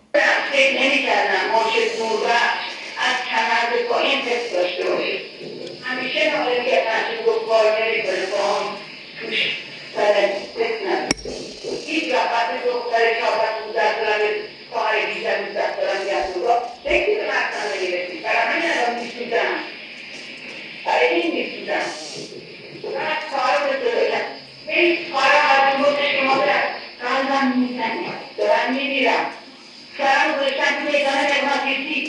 कारण 30.07 30.35
वैशाख 30.39 30.75
के 30.81 30.99
गहन 30.99 31.31
एवं 31.31 31.57
कृषि 31.63 31.99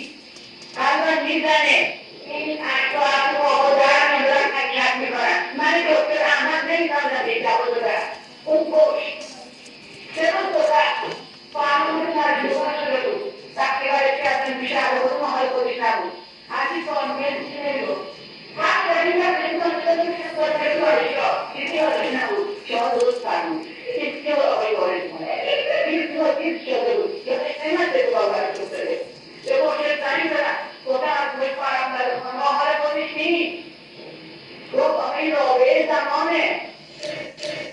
आगमन 0.80 1.24
निर्णय 1.24 1.78
তো 2.92 2.98
আপনি 3.12 3.38
অবদান 3.50 4.06
আমরা 4.10 4.40
থাকি 4.54 4.76
আপনি 4.86 5.06
করা 5.12 5.34
মানে 5.58 5.80
লোকের 5.88 6.22
আমাদের 6.32 6.80
আমরা 6.98 7.18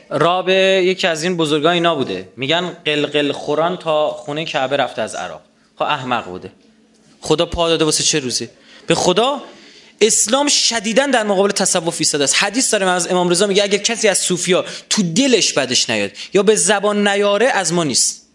رابه 0.10 0.53
یکی 0.86 1.07
از 1.07 1.24
این 1.24 1.38
بزرگان 1.38 1.74
اینا 1.74 1.95
بوده 1.95 2.30
میگن 2.38 2.78
قلقل 2.86 3.32
خوران 3.32 3.78
تا 3.78 4.07
خونه 4.10 4.45
کعبه 4.45 4.78
رفته 4.78 5.02
از 5.02 5.16
عراق. 5.16 5.41
خب 5.76 5.84
احمق 5.84 6.26
بوده. 6.26 6.52
خدا 7.22 7.45
پا 7.45 7.70
داده 7.70 7.86
واسه 7.86 8.03
چه 8.03 8.20
روزی؟ 8.20 8.49
به 8.88 8.95
خدا 8.95 9.41
اسلام 10.01 10.47
شدیدا 10.47 11.05
در 11.05 11.23
مقابل 11.23 11.51
تصوف 11.51 11.95
ایستاده 11.99 12.23
است. 12.23 12.35
حدیث 12.43 12.72
داره 12.73 12.89
از 12.89 13.07
امام 13.07 13.30
رضا 13.30 13.47
میگه 13.47 13.63
اگر 13.63 13.77
کسی 13.77 14.07
از 14.07 14.17
صوفیا 14.17 14.65
تو 14.89 15.03
دلش 15.13 15.53
بدش 15.53 15.89
نیاد 15.89 16.11
یا 16.34 16.43
به 16.43 16.55
زبان 16.55 17.07
نیاره 17.07 17.47
از 17.47 17.73
ما 17.73 17.84
نیست. 17.84 18.26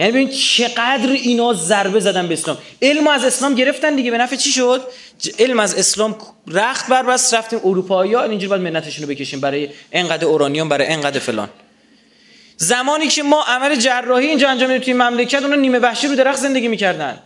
یعنی 0.00 0.12
ببین 0.12 0.28
چقدر 0.28 1.10
اینا 1.10 1.54
ضربه 1.54 2.00
زدن 2.00 2.26
به 2.26 2.34
اسلام. 2.34 2.58
علم 2.82 3.06
از 3.06 3.24
اسلام 3.24 3.54
گرفتن 3.54 3.96
دیگه 3.96 4.10
به 4.10 4.18
نفع 4.18 4.36
چی 4.36 4.50
شد؟ 4.50 4.82
علم 5.38 5.60
از 5.60 5.74
اسلام 5.74 6.16
رخت 6.46 6.88
بر 6.88 7.02
بس 7.02 7.34
رفتیم 7.34 7.60
اروپایی 7.64 8.14
ها 8.14 8.22
اینجوری 8.22 8.48
باید 8.48 8.62
منتشون 8.62 9.02
رو 9.02 9.10
بکشیم 9.10 9.40
برای 9.40 9.68
انقدر 9.92 10.24
اورانیوم 10.24 10.68
برای 10.68 10.86
انقدر 10.86 11.18
فلان. 11.18 11.48
زمانی 12.56 13.08
که 13.08 13.22
ما 13.22 13.42
عمل 13.42 13.76
جراحی 13.76 14.26
اینجا 14.26 14.48
انجام 14.48 14.70
میدیم 14.70 14.84
توی 14.84 14.92
مملکت 14.92 15.42
اونا 15.42 15.56
نیمه 15.56 15.78
وحشی 15.78 16.08
رو 16.08 16.14
درخت 16.14 16.38
زندگی 16.38 16.68
می‌کردن. 16.68 17.18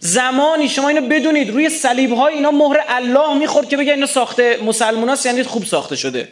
زمانی 0.00 0.68
شما 0.68 0.88
اینو 0.88 1.08
بدونید 1.08 1.50
روی 1.50 1.70
صلیب 1.70 2.12
های 2.12 2.34
اینا 2.34 2.50
مهر 2.50 2.84
الله 2.88 3.38
می‌خورد 3.38 3.68
که 3.68 3.76
بگه 3.76 3.92
اینا 3.92 4.06
ساخته. 4.06 4.60
مسلماناست 4.64 5.26
یعنی 5.26 5.42
خوب 5.42 5.64
ساخته 5.64 5.96
شده. 5.96 6.28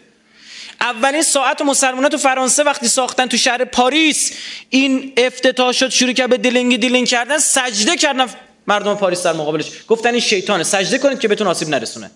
اولین 0.81 1.23
ساعت 1.23 1.63
مسلمان 1.63 2.09
تو 2.09 2.17
فرانسه 2.17 2.63
وقتی 2.63 2.89
ساختن 2.89 3.27
تو 3.27 3.37
شهر 3.37 3.65
پاریس 3.65 4.33
این 4.71 5.13
افتتاح 5.17 5.73
شد 5.73 5.89
شروع 5.89 6.13
کرد 6.13 6.31
به 6.31 6.37
دیلینگ 6.37 6.81
دیلینگ 6.81 7.07
کردن 7.07 7.39
سجده 7.39 7.97
کردن. 7.97 8.27
مردم 8.67 8.95
پاریس 8.95 9.23
در 9.23 9.33
مقابلش 9.33 9.71
گفتن 9.89 10.11
این 10.11 10.21
شیطانه. 10.21 10.65
سجده 10.65 10.99
کنید 10.99 11.21
که 11.21 11.29
بهتون 11.29 11.47
آسیب 11.47 11.69
نرسونه. 11.69 12.11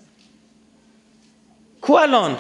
کو 1.80 1.92
الان؟ 1.92 2.38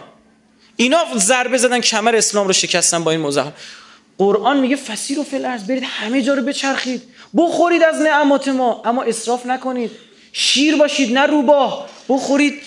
اینا 0.76 0.98
ضربه 1.16 1.58
زدن 1.58 1.80
کمر 1.80 2.16
اسلام 2.16 2.46
رو 2.46 2.52
شکستن 2.52 3.04
با 3.04 3.10
این 3.10 3.20
موضوع. 3.20 3.44
قرآن 4.18 4.60
میگه 4.60 4.76
فسیر 4.76 5.18
و 5.18 5.24
فل 5.24 5.58
برید 5.58 5.82
همه 5.86 6.22
جا 6.22 6.34
رو 6.34 6.42
بچرخید. 6.42 7.02
بخورید 7.36 7.82
از 7.82 8.00
نعمات 8.00 8.48
ما. 8.48 8.82
اما 8.84 9.02
اسراف 9.02 9.46
نکنید. 9.46 9.90
شیر 10.32 10.76
باشید 10.76 11.18
نه 11.18 11.26
روباه. 11.26 11.88
بخورید. 12.08 12.62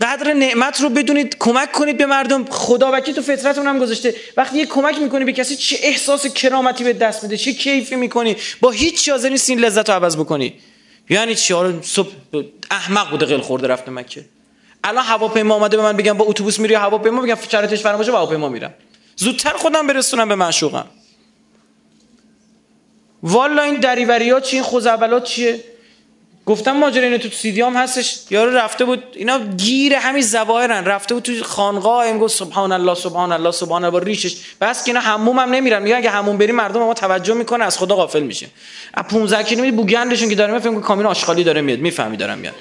قدر 0.00 0.32
نعمت 0.32 0.80
رو 0.80 0.88
بدونید 0.88 1.36
کمک 1.38 1.72
کنید 1.72 1.96
به 1.96 2.06
مردم. 2.06 2.44
خدا 2.44 2.90
وکی 2.92 3.12
تو 3.12 3.22
فطرتون 3.22 3.66
هم 3.66 3.78
گذاشته. 3.78 4.14
وقتی 4.36 4.58
یه 4.58 4.66
کمک 4.66 4.98
می‌کنی 4.98 5.24
به 5.24 5.32
کسی 5.32 5.56
چه 5.56 5.76
احساس 5.82 6.26
کرامتی 6.26 6.84
به 6.84 6.92
دست 6.92 7.22
میده 7.22 7.36
چه 7.36 7.52
کیفی 7.52 7.96
می‌کنی. 7.96 8.36
با 8.60 8.70
هیچ 8.70 9.04
چیزی 9.04 9.30
نیست 9.30 9.50
این 9.50 9.60
لذت 9.60 9.88
رو 9.90 9.94
عوض 9.94 10.16
بکنی. 10.16 10.54
یعنی 11.10 11.34
چی؟ 11.34 11.54
صبح 11.82 12.10
احمق 12.70 13.10
بوده 13.10 13.26
قل 13.26 13.40
خورده 13.40 13.66
رفته 13.66 13.90
مکه. 13.90 14.24
الان 14.84 15.04
هواپیما 15.04 15.54
اومده 15.54 15.76
به 15.76 15.82
من 15.82 15.96
بگم 15.96 16.16
با 16.16 16.24
اتوبوس 16.24 16.58
میری 16.58 16.74
هواپیما 16.74 17.22
بگم 17.22 17.38
شرایطش 17.48 17.82
با 17.82 17.90
هواپیما 17.90 18.48
میرم. 18.48 18.74
زودتر 19.16 19.50
خودم 19.50 19.86
برسونم 19.86 20.28
به 20.28 20.34
معشوقم. 20.34 20.86
والا 23.22 23.62
این 23.62 23.74
دریوری 23.74 24.40
چی 24.40 24.56
این 24.56 24.62
خوزعبلات 24.62 25.24
چیه؟ 25.24 25.60
گفتم 26.46 26.72
ماجرا 26.72 27.04
اینو 27.04 27.18
تو 27.18 27.28
سیدی 27.28 27.60
هم 27.60 27.76
هستش. 27.76 28.18
یارو 28.30 28.56
رفته 28.56 28.84
بود 28.84 29.02
اینا 29.14 29.38
گیر 29.38 29.94
همین 29.94 30.22
زواهرن. 30.22 30.84
رفته 30.84 31.14
بود 31.14 31.22
تو 31.22 31.44
خانقاه 31.44 32.06
این 32.06 32.18
گفت 32.18 32.36
سبحان 32.36 32.72
الله 32.72 32.94
سبحان 32.94 33.32
الله 33.32 33.50
سبحان 33.50 33.84
الله 33.84 33.92
با 33.92 33.98
ریشش. 33.98 34.36
بس 34.60 34.84
که 34.84 34.90
اینا 34.90 35.00
حموم 35.00 35.38
هم 35.38 35.50
نمیرن. 35.50 35.82
میگن 35.82 35.96
اگه 35.96 36.10
حموم 36.10 36.38
بریم 36.38 36.54
مردم 36.54 36.80
ما 36.80 36.94
توجه 36.94 37.34
می‌کنه 37.34 37.64
از 37.64 37.78
خدا 37.78 37.96
غافل 37.96 38.22
میشه 38.22 38.46
از 38.94 39.04
15 39.04 39.42
کیلومتر 39.42 39.76
بوگندشون 39.76 40.28
که 40.28 40.34
داره 40.34 40.52
می‌فهمه 40.52 40.80
کامیون 40.80 41.06
آشغالی 41.06 41.44
داره 41.44 41.60
میاد. 41.60 41.78
می‌فهمی 41.78 42.16
دارم 42.16 42.38
میاد 42.38 42.54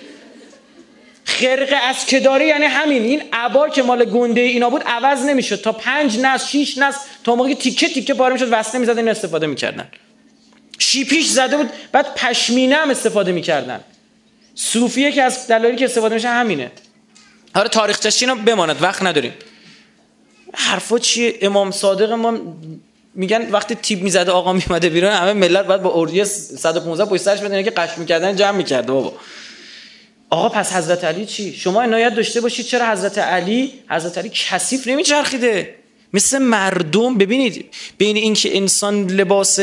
خرقه 1.23 1.75
از 1.75 2.05
که 2.05 2.19
داره 2.19 2.45
یعنی 2.45 2.65
همین. 2.65 3.03
این 3.03 3.23
عبا 3.33 3.69
که 3.69 3.83
مال 3.83 4.05
گنده 4.05 4.41
اینا 4.41 4.69
بود 4.69 4.83
عوض 4.85 5.25
نمی‌شد. 5.25 5.61
تا 5.61 5.71
پنج 5.71 6.19
نس 6.19 6.47
شیش 6.47 6.77
نس 6.77 6.95
تا 7.23 7.35
موقعی 7.35 7.55
تیکه 7.55 7.89
تیکه 7.89 8.13
پاره 8.13 8.33
می‌شد 8.33 8.47
وصله 8.51 8.79
می‌زدن 8.79 9.07
استفاده 9.07 9.47
می‌کردن. 9.47 9.87
شیپیش 10.81 11.27
زده 11.27 11.57
بود 11.57 11.69
بعد 11.91 12.15
پشمینه 12.15 12.75
هم 12.75 12.89
استفاده 12.89 13.31
می‌کردن. 13.31 13.79
صوفیه 14.55 15.11
که 15.11 15.23
از 15.23 15.47
دلایلی 15.47 15.77
که 15.77 15.85
استفاده 15.85 16.15
میشه 16.15 16.29
همینه. 16.29 16.71
آره 17.55 17.69
تاریخ 17.69 18.05
رو 18.27 18.35
بماند 18.35 18.83
وقت 18.83 19.03
نداریم. 19.03 19.33
حرفا 20.53 20.99
چیه؟ 20.99 21.37
امام 21.41 21.71
صادق 21.71 22.11
ما 22.11 22.39
میگن 23.15 23.51
وقتی 23.51 23.75
تیپ 23.75 24.01
می‌زده 24.01 24.31
آقا 24.31 24.53
میمده 24.53 24.89
بیرون 24.89 25.11
همه 25.11 25.33
ملت 25.33 25.65
باید 25.65 25.81
با 25.81 25.89
اوردی 25.89 26.25
115 26.25 27.05
پشت 27.05 27.21
سرش 27.21 27.39
بدن 27.39 27.63
که 27.63 27.69
قش 27.69 27.97
می‌کردن 27.97 28.35
جمع 28.35 28.57
می‌کرده 28.57 28.91
بابا. 28.91 29.13
آقا 30.29 30.49
پس 30.49 30.73
حضرت 30.73 31.03
علی 31.03 31.25
چی؟ 31.25 31.53
شما 31.53 31.81
عنایت 31.81 32.15
داشته 32.15 32.41
باشید 32.41 32.65
چرا 32.65 32.91
حضرت 32.91 33.17
علی 33.17 33.73
حضرت 33.89 34.17
علی 34.17 34.31
کثیف 34.33 34.87
نمیچرخیده؟ 34.87 35.75
مثل 36.13 36.37
مردم 36.37 37.17
ببینید 37.17 37.65
بین 37.97 38.15
اینکه 38.15 38.57
انسان 38.57 39.07
لباس 39.07 39.59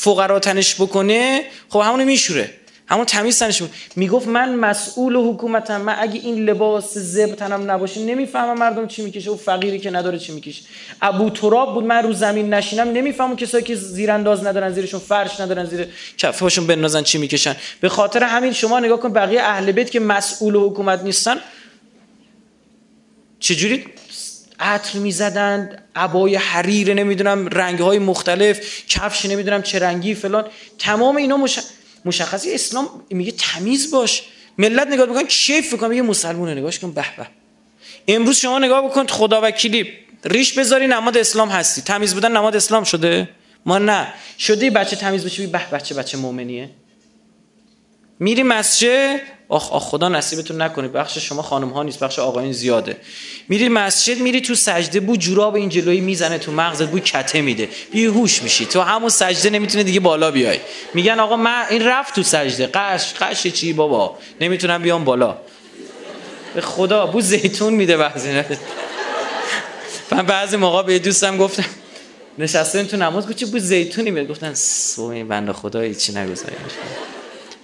فقرا 0.00 0.38
تنش 0.38 0.74
بکنه 0.74 1.44
خب 1.68 1.80
همونو 1.80 2.04
میشوره. 2.04 2.50
همون 2.86 3.04
تمیز 3.04 3.38
تنش 3.38 3.62
می‌گفت 3.96 4.28
من 4.28 4.54
مسئول 4.54 5.16
حکومتم 5.16 5.80
من 5.80 5.96
اگه 5.98 6.20
این 6.20 6.44
لباس 6.44 6.98
زب 6.98 7.34
تنم 7.34 7.70
نباشه 7.70 8.00
نمی‌فهمم 8.00 8.58
مردم 8.58 8.86
چی 8.86 9.02
می‌کشه 9.02 9.30
و 9.30 9.36
فقیری 9.36 9.78
که 9.78 9.90
نداره 9.90 10.18
چی 10.18 10.32
می‌کشه. 10.32 10.62
ابو 11.02 11.30
تراب 11.30 11.74
بود 11.74 11.84
من 11.84 12.02
رو 12.02 12.12
زمین 12.12 12.54
نشینم 12.54 12.88
نمی‌فهمم 12.88 13.36
کسایی 13.36 13.64
که 13.64 13.74
زیرانداز 13.74 14.46
ندارن 14.46 14.72
زیرشون 14.72 15.00
فرش 15.00 15.40
ندارن 15.40 15.64
زیر 15.64 15.86
کفهاشون 16.18 16.66
بندازن 16.66 17.02
چی 17.02 17.18
می‌کشن. 17.18 17.56
به 17.80 17.88
خاطر 17.88 18.22
همین 18.22 18.52
شما 18.52 18.80
نگاه 18.80 19.00
کن 19.00 19.12
بقیه 19.12 19.42
اهل 19.42 19.72
بیت 19.72 19.90
که 19.90 20.00
مسئول 20.00 20.56
حکومت 20.56 21.02
نیستن. 21.02 21.36
چجوری؟ 23.40 23.84
عطر 24.60 24.98
می‌زدن 24.98 25.82
عبای 25.96 26.36
حریر 26.36 26.94
نمی‌دونم 26.94 27.48
رنگ 27.48 27.78
های 27.78 27.98
مختلف 27.98 28.60
کفش 28.88 29.26
نمی‌دونم 29.26 29.62
چه 29.62 29.78
رنگی 29.78 30.14
فلان. 30.14 30.44
تمام 30.78 31.16
اینا 31.16 31.36
مش... 31.36 31.58
مشخصی 32.04 32.54
اسلام 32.54 32.88
میگه 33.10 33.32
تمیز 33.32 33.90
باش. 33.90 34.22
ملت 34.58 34.86
نگاه 34.86 35.06
بکن 35.06 35.24
کیف 35.24 35.74
بکن 35.74 35.88
میگه 35.88 36.02
مسلمونه. 36.02 36.54
نگاهش 36.54 36.78
کن 36.78 36.92
به 36.92 37.04
به. 37.16 37.26
امروز 38.08 38.36
شما 38.36 38.58
نگاه 38.58 38.84
بکن 38.88 39.06
خدا 39.06 39.40
وکیلی 39.42 39.92
ریش 40.24 40.52
بذاری 40.52 40.86
نماد 40.86 41.16
اسلام 41.16 41.48
هستی. 41.48 41.82
تمیز 41.82 42.14
بودن 42.14 42.32
نماد 42.32 42.56
اسلام 42.56 42.84
شده؟ 42.84 43.28
ما 43.66 43.78
نه. 43.78 44.12
شده 44.38 44.70
بچه 44.70 44.96
تمیز 44.96 45.24
بشه 45.24 45.46
به 45.46 45.60
بچه 45.72 45.94
بچه 45.94 46.18
مؤمنیه. 46.18 46.70
میری 48.20 48.42
مسجد 48.42 49.20
آخ 49.48 49.72
آخ 49.72 49.82
خدا 49.82 50.08
نصیبتون 50.08 50.62
نکنه 50.62 50.88
بخش 50.88 51.18
شما 51.18 51.42
خانم 51.42 51.68
ها 51.68 51.82
نیست 51.82 51.98
بخش 51.98 52.18
آقایون 52.18 52.52
زیاده. 52.52 52.96
میری 53.48 53.68
مسجد 53.68 54.18
میری 54.18 54.40
تو 54.40 54.54
سجده 54.54 55.00
بو 55.00 55.16
جوراب 55.16 55.54
این 55.54 55.68
جلوی 55.68 56.00
می‌زنه 56.00 56.38
تو 56.38 56.52
مغزت 56.52 56.88
بو 56.88 56.98
کته 56.98 57.40
میده. 57.40 57.68
بیهوش 57.92 58.42
میشی. 58.42 58.66
تو 58.66 58.80
همون 58.80 59.08
سجده 59.08 59.50
نمی‌تونه 59.50 59.84
دیگه 59.84 60.00
بالا 60.00 60.30
بیای. 60.30 60.58
میگن 60.94 61.20
آقا 61.20 61.36
من 61.36 61.64
این 61.70 61.86
رفت 61.86 62.14
تو 62.14 62.22
سجده. 62.22 62.66
قش 62.66 63.14
قش 63.20 63.46
چی 63.46 63.72
بابا؟ 63.72 64.18
نمی‌تونم 64.40 64.82
بیام 64.82 65.04
بالا. 65.04 65.36
به 66.54 66.60
خدا 66.60 67.06
بو 67.06 67.20
زیتون 67.20 67.72
میده 67.72 67.96
بعضی 67.96 68.42
من 70.10 70.22
بعضی 70.22 70.56
موقع 70.56 70.82
به 70.82 70.98
دوستم 70.98 71.36
گفتم 71.36 71.64
نشسته 72.38 72.84
تو 72.84 72.96
نماز 72.96 73.28
گفت 73.28 73.44
بو 73.44 73.58
زیتونی؟ 73.58 74.10
میاد 74.10 74.28
گفتن 74.28 74.54
سو 74.54 75.02
این 75.02 75.28
بنده 75.28 75.52
خدا 75.52 75.80
هیچی 75.80 76.12
نگذاری؟ 76.12 76.56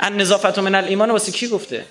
ان 0.05 0.17
نظافت 0.17 0.59
من 0.59 0.75
الایمان 0.75 1.11
واسه 1.11 1.33
کی 1.33 1.49
گفته؟ 1.49 1.85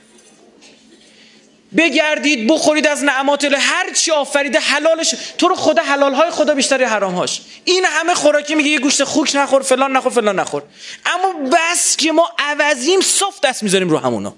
بگردید 1.77 2.47
بخورید 2.47 2.87
از 2.87 3.03
نعمات 3.03 3.43
الله 3.43 3.57
هر 3.57 3.93
چی 3.93 4.11
آفریده 4.11 4.59
حلالش 4.59 5.15
تو 5.37 5.47
رو 5.47 5.55
خدا 5.55 5.83
حلال 5.83 6.13
های 6.13 6.31
خدا 6.31 6.55
بیشتر 6.55 6.83
حرام 6.83 7.13
هاش 7.13 7.41
این 7.65 7.85
همه 7.85 8.13
خوراکی 8.13 8.55
میگه 8.55 8.69
یه 8.69 8.79
گوشت 8.79 9.03
خوک 9.03 9.31
نخور 9.35 9.61
فلان 9.61 9.97
نخور 9.97 10.11
فلان 10.11 10.39
نخور. 10.39 10.63
اما 11.05 11.49
بس 11.49 11.97
که 11.97 12.11
ما 12.11 12.29
عوضیم 12.39 13.01
صاف 13.01 13.39
دست 13.43 13.63
می‌ذاریم 13.63 13.89
رو 13.89 13.97
همونا 13.97 14.35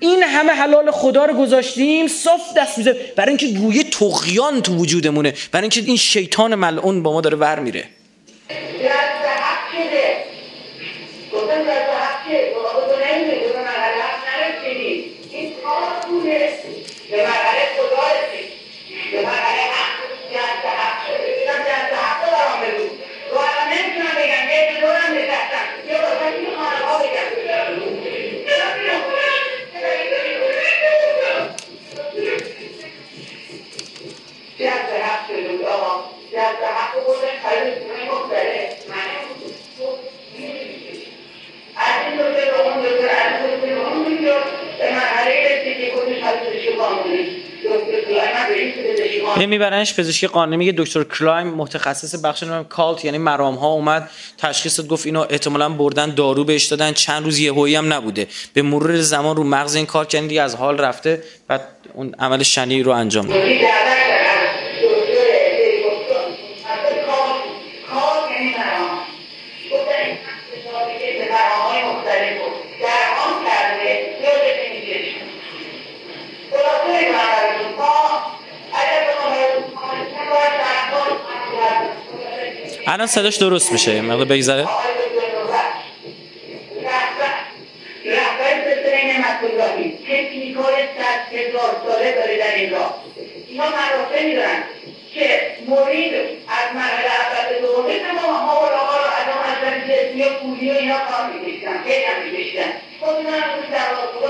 این 0.00 0.22
همه 0.22 0.52
حلال 0.52 0.90
خدا 0.90 1.24
رو 1.24 1.34
گذاشتیم 1.34 2.08
صاف 2.08 2.40
دست 2.56 2.78
می‌ذاریم. 2.78 3.02
برای 3.16 3.28
اینکه 3.28 3.46
گویه 3.46 3.84
تقیان 3.84 4.62
تو 4.62 4.76
وجودمونه. 4.76 5.34
برای 5.52 5.62
اینکه 5.62 5.80
این 5.80 5.96
شیطان 5.96 6.54
ملعون 6.54 7.02
با 7.02 7.12
ما 7.12 7.20
داره 7.20 7.36
ور 7.36 7.58
میره. 7.58 7.84
به 12.28 12.67
قانونی 49.38 49.46
میبرنش 49.46 49.94
پزشکی 49.94 50.26
قانونی 50.26 50.56
میگه 50.56 50.72
دکتر 50.76 51.04
کلایم 51.04 51.46
متخصص 51.46 52.24
بخش 52.24 52.42
نام 52.42 52.64
کالت 52.64 53.04
یعنی 53.04 53.18
مرام 53.18 53.54
ها 53.54 53.68
اومد 53.68 54.10
تشخیص 54.38 54.80
گفت 54.80 55.06
اینو 55.06 55.24
احتمالا 55.30 55.68
بردن 55.68 56.14
دارو 56.14 56.44
بهش 56.44 56.64
دادن 56.66 56.92
چند 56.92 57.24
روز 57.24 57.38
یهویی 57.38 57.74
هم 57.74 57.92
نبوده. 57.92 58.26
به 58.54 58.62
مرور 58.62 59.00
زمان 59.00 59.36
رو 59.36 59.44
مغز 59.44 59.74
این 59.74 59.86
کار 59.86 60.06
کردن 60.06 60.38
از 60.38 60.54
حال 60.54 60.78
رفته 60.78 61.22
بعد 61.48 61.68
اون 61.94 62.14
عمل 62.18 62.42
شنی 62.42 62.82
رو 62.82 62.92
انجام 62.92 63.26
داد. 63.26 63.36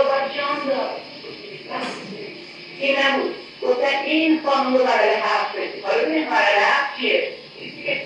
باید 0.09 0.33
جان 0.37 0.69
دار 0.69 0.91
این 2.79 2.97
نبود. 2.99 3.35
گفتن 3.63 4.05
این 4.05 4.41
قانون 4.47 4.79
رو 4.79 4.85
مرحله 4.85 5.17
هفت 5.17 5.57
رسید. 5.59 5.85
حالا 5.85 6.03
ببینید 6.03 6.29
مرحله 6.29 6.61
هفت 6.61 7.01
چیه؟ 7.01 7.33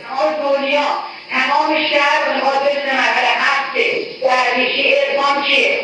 تمام 0.02 0.54
دنیا 0.56 0.86
تمام 1.30 1.76
شهر 1.90 2.34
می‌خواد 2.34 2.62
بدون 2.62 2.82
مرحله 2.82 3.28
هفت 3.28 3.72
درویشی 4.22 4.94
ارفان 4.94 5.44
چیه؟ 5.44 5.80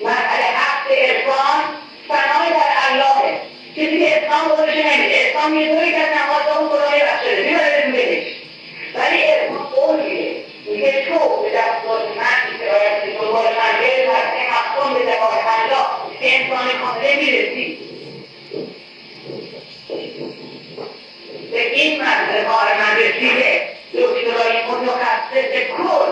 مرحله 0.00 0.44
هفت 0.44 0.86
ارفان 0.90 1.60
فنای 2.08 2.50
در 2.50 2.70
اللهه. 2.90 3.40
کسی 3.76 3.98
که 3.98 4.16
اسلام 4.16 4.48
خودش 4.48 4.74
نمیده. 4.74 5.16
اسلام 5.20 5.54
یه 5.54 5.74
دوری 5.74 5.90
که 5.90 5.98
از 5.98 6.08
نماز 6.08 6.56
اون 6.56 6.68
خدا 6.68 6.90
میبخشه 6.90 7.42
می‌بره 7.42 7.92
بهش 7.92 8.32
ولی 8.94 9.24
ارفان 9.24 9.58
قولیه. 9.58 10.44
میگه 10.66 11.06
تو 11.08 11.42
به 11.42 11.50
دستور 11.50 11.98
من 12.16 12.58
باید 12.58 13.18
دنبال 13.18 13.44
من 13.44 13.80
بری 13.80 14.06
مرحله 14.06 14.40
هفتم 14.50 14.94
به 14.94 15.00
زبان 15.00 15.38
الله 15.38 15.86
که 16.20 16.40
انسان 16.40 16.68
کامله 16.80 17.16
می‌رسی. 17.16 17.78
به 21.54 21.74
این 21.74 22.02
مرحله 22.02 22.44
کار 22.44 22.66
من 22.78 22.96
رسیده 22.96 23.68
دکترای 23.92 24.62
متخصص 24.70 25.52
کل 25.76 26.10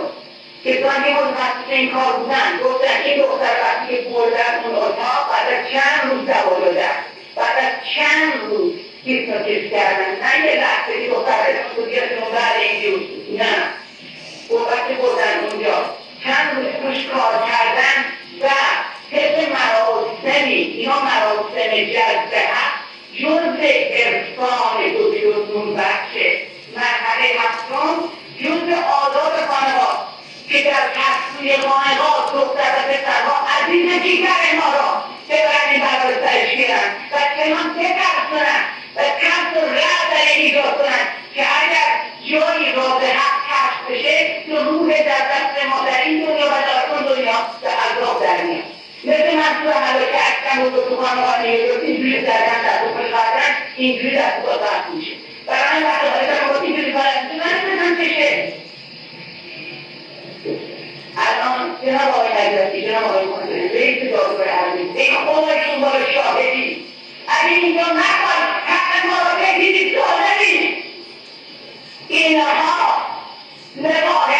کسانی 0.64 1.14
متخصص 1.14 1.68
این 1.70 1.90
کار 1.90 2.12
بودن 2.12 2.58
گفتن 2.64 3.02
این 3.04 3.22
دختر 3.22 3.56
وقتی 3.62 3.96
که 3.96 4.02
بردن 4.02 4.64
اون 4.64 4.74
اتاق 4.74 5.30
بعد 5.30 5.48
از 5.48 5.72
چند 5.72 6.10
روز 6.10 6.26
دوا 6.26 6.58
دادن 6.58 6.96
بعد 7.36 7.58
از 7.58 7.72
چند 7.94 8.50
روز 8.50 8.72
هیپنوتیزم 9.04 9.68
کردن. 9.70 10.10
نه 10.22 10.46
یه 10.46 10.60
لحظه 10.60 11.02
که 11.02 11.08
دختر 11.14 11.32
استودیاتون 11.32 12.32
بعد 12.32 12.56
اینجور 12.60 13.00
نه. 13.38 13.56
وقتی 14.50 14.94
بردن 14.94 15.44
اونجا 15.50 15.96
چند 16.24 16.56
روز 16.56 16.66
روش 16.82 17.06
کار 17.06 17.32
کردن 17.50 18.04
و 18.42 18.48
طبق 19.10 19.48
مراسمی 19.48 20.52
اینا 20.52 21.00
مراسم 21.00 21.92
جذب 21.92 22.34
حق 22.34 22.81
جز 23.22 23.56
ارفان 23.60 24.88
دکتر 24.98 25.54
نون 25.54 25.76
بخشه 25.76 26.38
مرحله 26.76 27.28
هفتم 27.40 27.96
جز 28.40 28.78
آداب 29.02 29.32
خانواد. 29.48 30.12
که 30.48 30.62
در 30.62 30.84
تصویر 31.00 31.60
خانواد 31.60 32.32
دختر 32.34 32.72
و 32.78 32.82
پسرها 32.92 33.46
عزیز 33.46 34.02
دیگر 34.02 34.42
ما 34.56 34.72
را 34.72 35.04
ببرن 35.28 35.80
برای 35.80 36.14
سرش 36.14 36.56
گیرن 36.56 36.88
و 37.12 37.16
چنان 37.36 37.74
بترسونن 37.74 38.62
و 38.96 39.00
ترس 39.02 39.56
و 39.56 39.66
رعب 39.66 40.08
در 40.10 40.32
ایجاد 40.36 40.78
کنن 40.78 41.06
که 41.34 41.42
اگر 41.62 41.90
جایی 42.30 42.72
راز 42.72 43.02
حق 43.02 43.42
کشف 43.50 43.90
بشه 43.90 44.42
تو 44.46 44.56
روح 44.56 45.02
در 45.02 45.22
دست 45.32 45.64
ما 45.70 45.84
در 45.90 46.04
این 46.04 46.24
دنیا 46.24 46.46
و 46.46 46.50
در 46.50 46.94
اون 46.94 47.14
دنیا 47.14 47.46
به 47.62 47.68
عذاب 47.68 48.22
در 48.22 48.42
میاد. 48.42 48.64
مثل 49.04 49.36
من 49.36 49.62
تو 49.62 49.78
حلاکه 49.78 50.18
اکتم 50.28 50.62
و 50.62 50.70
تو 50.70 51.02
خانواد 51.02 51.40
اینجوری 51.40 52.20
زدن 52.20 52.62
در 52.62 52.78
تو 52.78 53.02
کردن 53.02 53.11
اینجوری 53.76 54.14
در 54.16 54.40
بحث 54.40 54.94
میشه 54.94 55.12
برای 55.46 55.82
وقت 55.84 56.02
باید 56.02 56.44
مورد 56.44 56.62
اینجوری 56.62 56.92
فرد 56.92 57.30
من 57.32 57.70
بزن 57.70 58.52
الان 61.16 61.76
جناب 61.84 62.14
آقای 62.14 62.48
نجاتی 62.48 62.82
جناب 62.82 63.04
آقای 63.04 63.26
مهندسی 63.26 63.78
رئیس 63.78 64.12
دادگاه 64.12 64.46
عربی 64.46 65.00
ای 65.00 65.16
خودشون 65.16 65.80
بار 65.80 66.12
شاهدی 66.14 66.86
اگه 67.28 67.52
اینجا 67.52 67.82
نکن 67.82 68.42
حق 68.66 69.06
ما 69.06 69.16
رو 69.30 69.44
بگیرید 69.44 69.98
سالمی 69.98 70.82
اینها 72.08 72.96
نگاه 73.76 74.30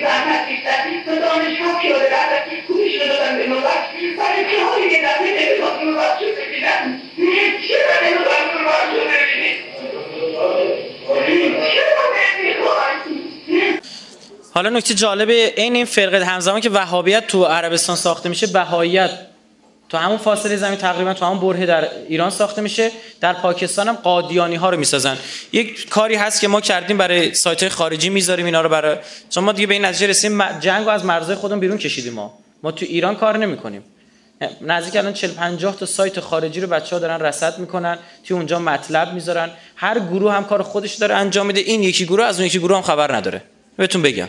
زحمت 0.00 0.48
پیاده 1.80 2.08
دادن 3.06 3.38
به 3.38 3.46
نوبت 3.46 3.82
برای 4.18 4.44
که 4.50 4.56
نوبت 5.84 6.18
چرا 7.68 8.10
نوبت 8.18 8.54
نوبت 8.54 8.84
حالا 14.54 14.70
نکته 14.70 14.94
جالب 14.94 15.28
این 15.28 15.74
این 15.74 15.84
فرقه 15.84 16.24
همزمان 16.24 16.60
که 16.60 16.70
وهابیت 16.70 17.26
تو 17.26 17.44
عربستان 17.44 17.96
ساخته 17.96 18.28
میشه 18.28 18.46
بهاییت. 18.46 19.10
تو 19.88 19.96
همون 19.96 20.16
فاصله 20.16 20.56
زمین 20.56 20.78
تقریبا 20.78 21.14
تو 21.14 21.24
همون 21.24 21.40
برهه 21.40 21.66
در 21.66 21.88
ایران 22.08 22.30
ساخته 22.30 22.62
میشه. 22.62 22.90
در 23.20 23.32
پاکستان 23.32 23.88
هم 23.88 23.94
قادیانی 23.94 24.54
ها 24.54 24.70
رو 24.70 24.76
می‌سازن. 24.78 25.16
یک 25.52 25.88
کاری 25.88 26.14
هست 26.14 26.40
که 26.40 26.48
ما 26.48 26.60
کردیم 26.60 26.98
برای 26.98 27.34
سایت 27.34 27.60
های 27.62 27.68
خارجی 27.68 28.08
می‌ذاریم 28.08 28.46
اینا 28.46 28.60
رو 28.60 28.68
برای 28.68 28.96
چون 29.30 29.44
ما 29.44 29.52
دیگه 29.52 29.66
به 29.66 29.74
این 29.74 29.84
نتیجه 29.84 30.06
رسیدیم 30.06 30.36
م- 30.36 30.58
جنگ 30.60 30.84
رو 30.84 30.90
از 30.90 31.04
مرزهای 31.04 31.36
خودمون 31.36 31.60
بیرون 31.60 31.78
کشیدیم 31.78 32.12
ما. 32.12 32.38
ما 32.62 32.70
تو 32.70 32.86
ایران 32.88 33.16
کار 33.16 33.38
نمی‌کنیم. 33.38 33.84
نزدیک 34.60 34.96
الان 34.96 35.12
40 35.12 35.30
50 35.30 35.76
تا 35.76 35.86
سایت 35.86 36.20
خارجی 36.20 36.60
رو 36.60 36.68
بچه 36.68 36.96
ها 36.96 37.00
دارن 37.00 37.20
رصد 37.20 37.58
می‌کنن 37.58 37.98
توی 38.24 38.36
اونجا 38.36 38.58
مطلب 38.58 39.12
می‌ذارن. 39.12 39.50
هر 39.76 39.98
گروه 40.00 40.32
هم 40.32 40.44
کار 40.44 40.62
خودش 40.62 40.94
داره 40.94 41.14
انجام 41.14 41.46
میده. 41.46 41.60
این 41.60 41.82
یکی 41.82 42.04
گروه 42.06 42.24
از 42.24 42.38
اون 42.38 42.46
یکی 42.46 42.58
گروه 42.58 42.76
هم 42.76 42.82
خبر 42.82 43.16
نداره. 43.16 43.42
بهتون 43.76 44.02
بگم. 44.02 44.28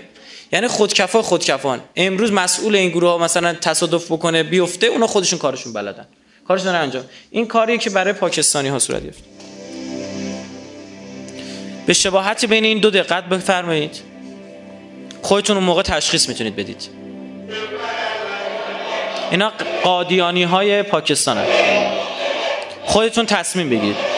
یعنی 0.52 0.68
خودکفا 0.68 1.22
خودکفان. 1.22 1.82
امروز 1.96 2.32
مسئول 2.32 2.76
این 2.76 2.90
گروه 2.90 3.10
ها 3.10 3.18
مثلا 3.18 3.54
تصادف 3.54 4.12
بکنه 4.12 4.44
بیفته 4.44 4.88
اونا 4.88 5.08
خودشون 5.08 5.40
کارشون 5.40 5.74
بلدن. 5.74 6.08
کارشون 6.48 6.76
انجام. 6.76 7.04
این 7.32 7.48
کاریه 7.48 7.78
که 7.78 7.90
برای 7.90 8.14
پاکستانی 8.14 8.68
ها 8.68 8.80
صورت 8.80 9.04
گرفت. 9.04 9.24
به 11.86 11.94
شباهت 11.94 12.46
بین 12.46 12.66
این 12.66 12.80
دو 12.80 12.90
دقت 12.90 13.24
بفرمایید. 13.24 14.02
خودتون 15.22 15.58
اون 15.58 15.66
موقع 15.66 15.82
تشخیص 15.82 16.30
می‌تونید 16.30 16.56
بدید. 16.56 16.90
اینا 19.32 19.52
قادیانی 19.84 20.44
های 20.44 20.84
پاکستان 20.84 21.38
هست. 21.38 21.52
خودتون 22.86 23.26
تصمیم 23.26 23.70
بگیرید. 23.70 24.15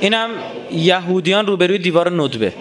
اینم 0.00 0.30
یهودیان 0.72 1.46
روبروی 1.46 1.78
دیوار 1.78 2.22
ندبه 2.22 2.52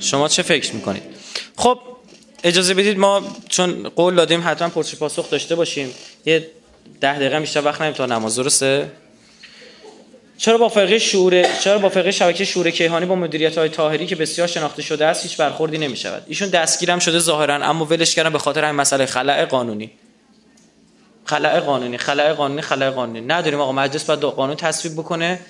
شما 0.00 0.28
چه 0.28 0.42
فکر 0.42 0.74
می‌کنید؟ 0.74 1.02
خب 1.56 1.78
اجازه 2.44 2.74
بدید 2.74 2.98
ما 2.98 3.22
چون 3.48 3.88
قول 3.88 4.14
دادیم 4.14 4.42
حتما 4.44 4.68
پرسش 4.68 4.96
پاسخ 4.96 5.30
داشته 5.30 5.54
باشیم. 5.54 5.94
یه 6.26 6.50
ده 7.00 7.18
دقیقه 7.18 7.40
بیشتر 7.40 7.64
وقت 7.64 7.80
نمیم 7.80 7.92
تا 7.94 8.06
نماز 8.06 8.36
درسته؟ 8.36 8.90
چرا 10.38 10.58
با 10.58 10.68
فرقه 10.68 10.98
شعور 10.98 11.58
چرا 11.58 11.78
با 11.78 11.88
فرقه 11.88 12.10
شبکه 12.10 12.44
شعور 12.44 12.70
کیهانی 12.70 13.06
با 13.06 13.14
مدیریت 13.14 13.58
های 13.58 13.68
طاهری 13.68 14.06
که 14.06 14.16
بسیار 14.16 14.48
شناخته 14.48 14.82
شده 14.82 15.06
است 15.06 15.22
هیچ 15.22 15.36
برخوردی 15.36 15.78
نمی 15.78 15.96
شود 15.96 16.22
ایشون 16.26 16.48
دستگیرم 16.48 16.98
شده 16.98 17.18
ظاهرا 17.18 17.54
اما 17.54 17.84
ولش 17.84 18.14
کردن 18.14 18.32
به 18.32 18.38
خاطر 18.38 18.64
همین 18.64 18.80
مسئله 18.80 19.06
خلأ 19.06 19.44
قانونی. 19.44 19.90
خلأ 21.24 21.60
قانونی 21.60 21.98
خلأ 21.98 22.34
قانونی 22.34 22.62
خلأ 22.62 22.90
قانونی. 22.90 23.20
نداریم 23.20 23.60
آقا 23.60 23.72
مجلس 23.72 24.04
باید 24.04 24.20
قانون 24.20 24.56
تصویب 24.56 24.94
بکنه. 24.94 25.40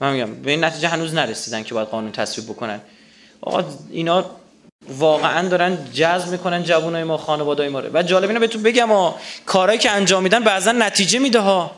من 0.00 0.12
میگم 0.12 0.34
به 0.34 0.50
این 0.50 0.64
نتیجه 0.64 0.88
هنوز 0.88 1.14
نرسیدن 1.14 1.62
که 1.62 1.74
باید 1.74 1.88
قانون 1.88 2.12
تصویب 2.12 2.48
بکنن. 2.48 2.80
آقا 3.40 3.64
اینا 3.90 4.30
واقعا 4.88 5.48
دارن 5.48 5.92
جذب 5.92 6.28
می‌کنن 6.28 6.62
جوانای 6.62 7.04
ما 7.04 7.16
خانوادای 7.16 7.68
ما 7.68 7.80
رو. 7.80 7.90
و 7.92 8.02
جالب 8.02 8.28
اینه 8.28 8.40
بهتون 8.40 8.62
بگم 8.62 8.92
ها 8.92 9.18
کارهایی 9.46 9.78
که 9.78 9.90
انجام 9.90 10.22
میدن 10.22 10.44
بعضا 10.44 10.72
نتیجه 10.72 11.18
میده 11.18 11.38
ها. 11.38 11.70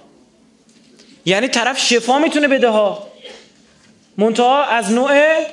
یعنی 1.26 1.48
طرف 1.48 1.78
شفا 1.78 2.18
می‌تونه 2.18 2.48
بده 2.48 2.68
ها. 2.68 3.06
منتها 4.16 4.64
از 4.64 4.92
نوع 4.92 5.44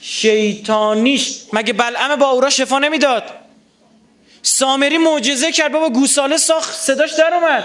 شیطانیش. 0.00 1.40
مگه 1.52 1.72
بلعم 1.72 2.16
با 2.16 2.30
اورا 2.30 2.50
شفا 2.50 2.78
نمی‌داد؟ 2.78 3.22
سامری 4.42 4.98
معجزه 4.98 5.52
کرد. 5.52 5.72
بابا 5.72 5.88
گوساله 5.88 6.36
ساخت. 6.36 6.74
صداش 6.74 7.12
در 7.12 7.34
اومد. 7.34 7.64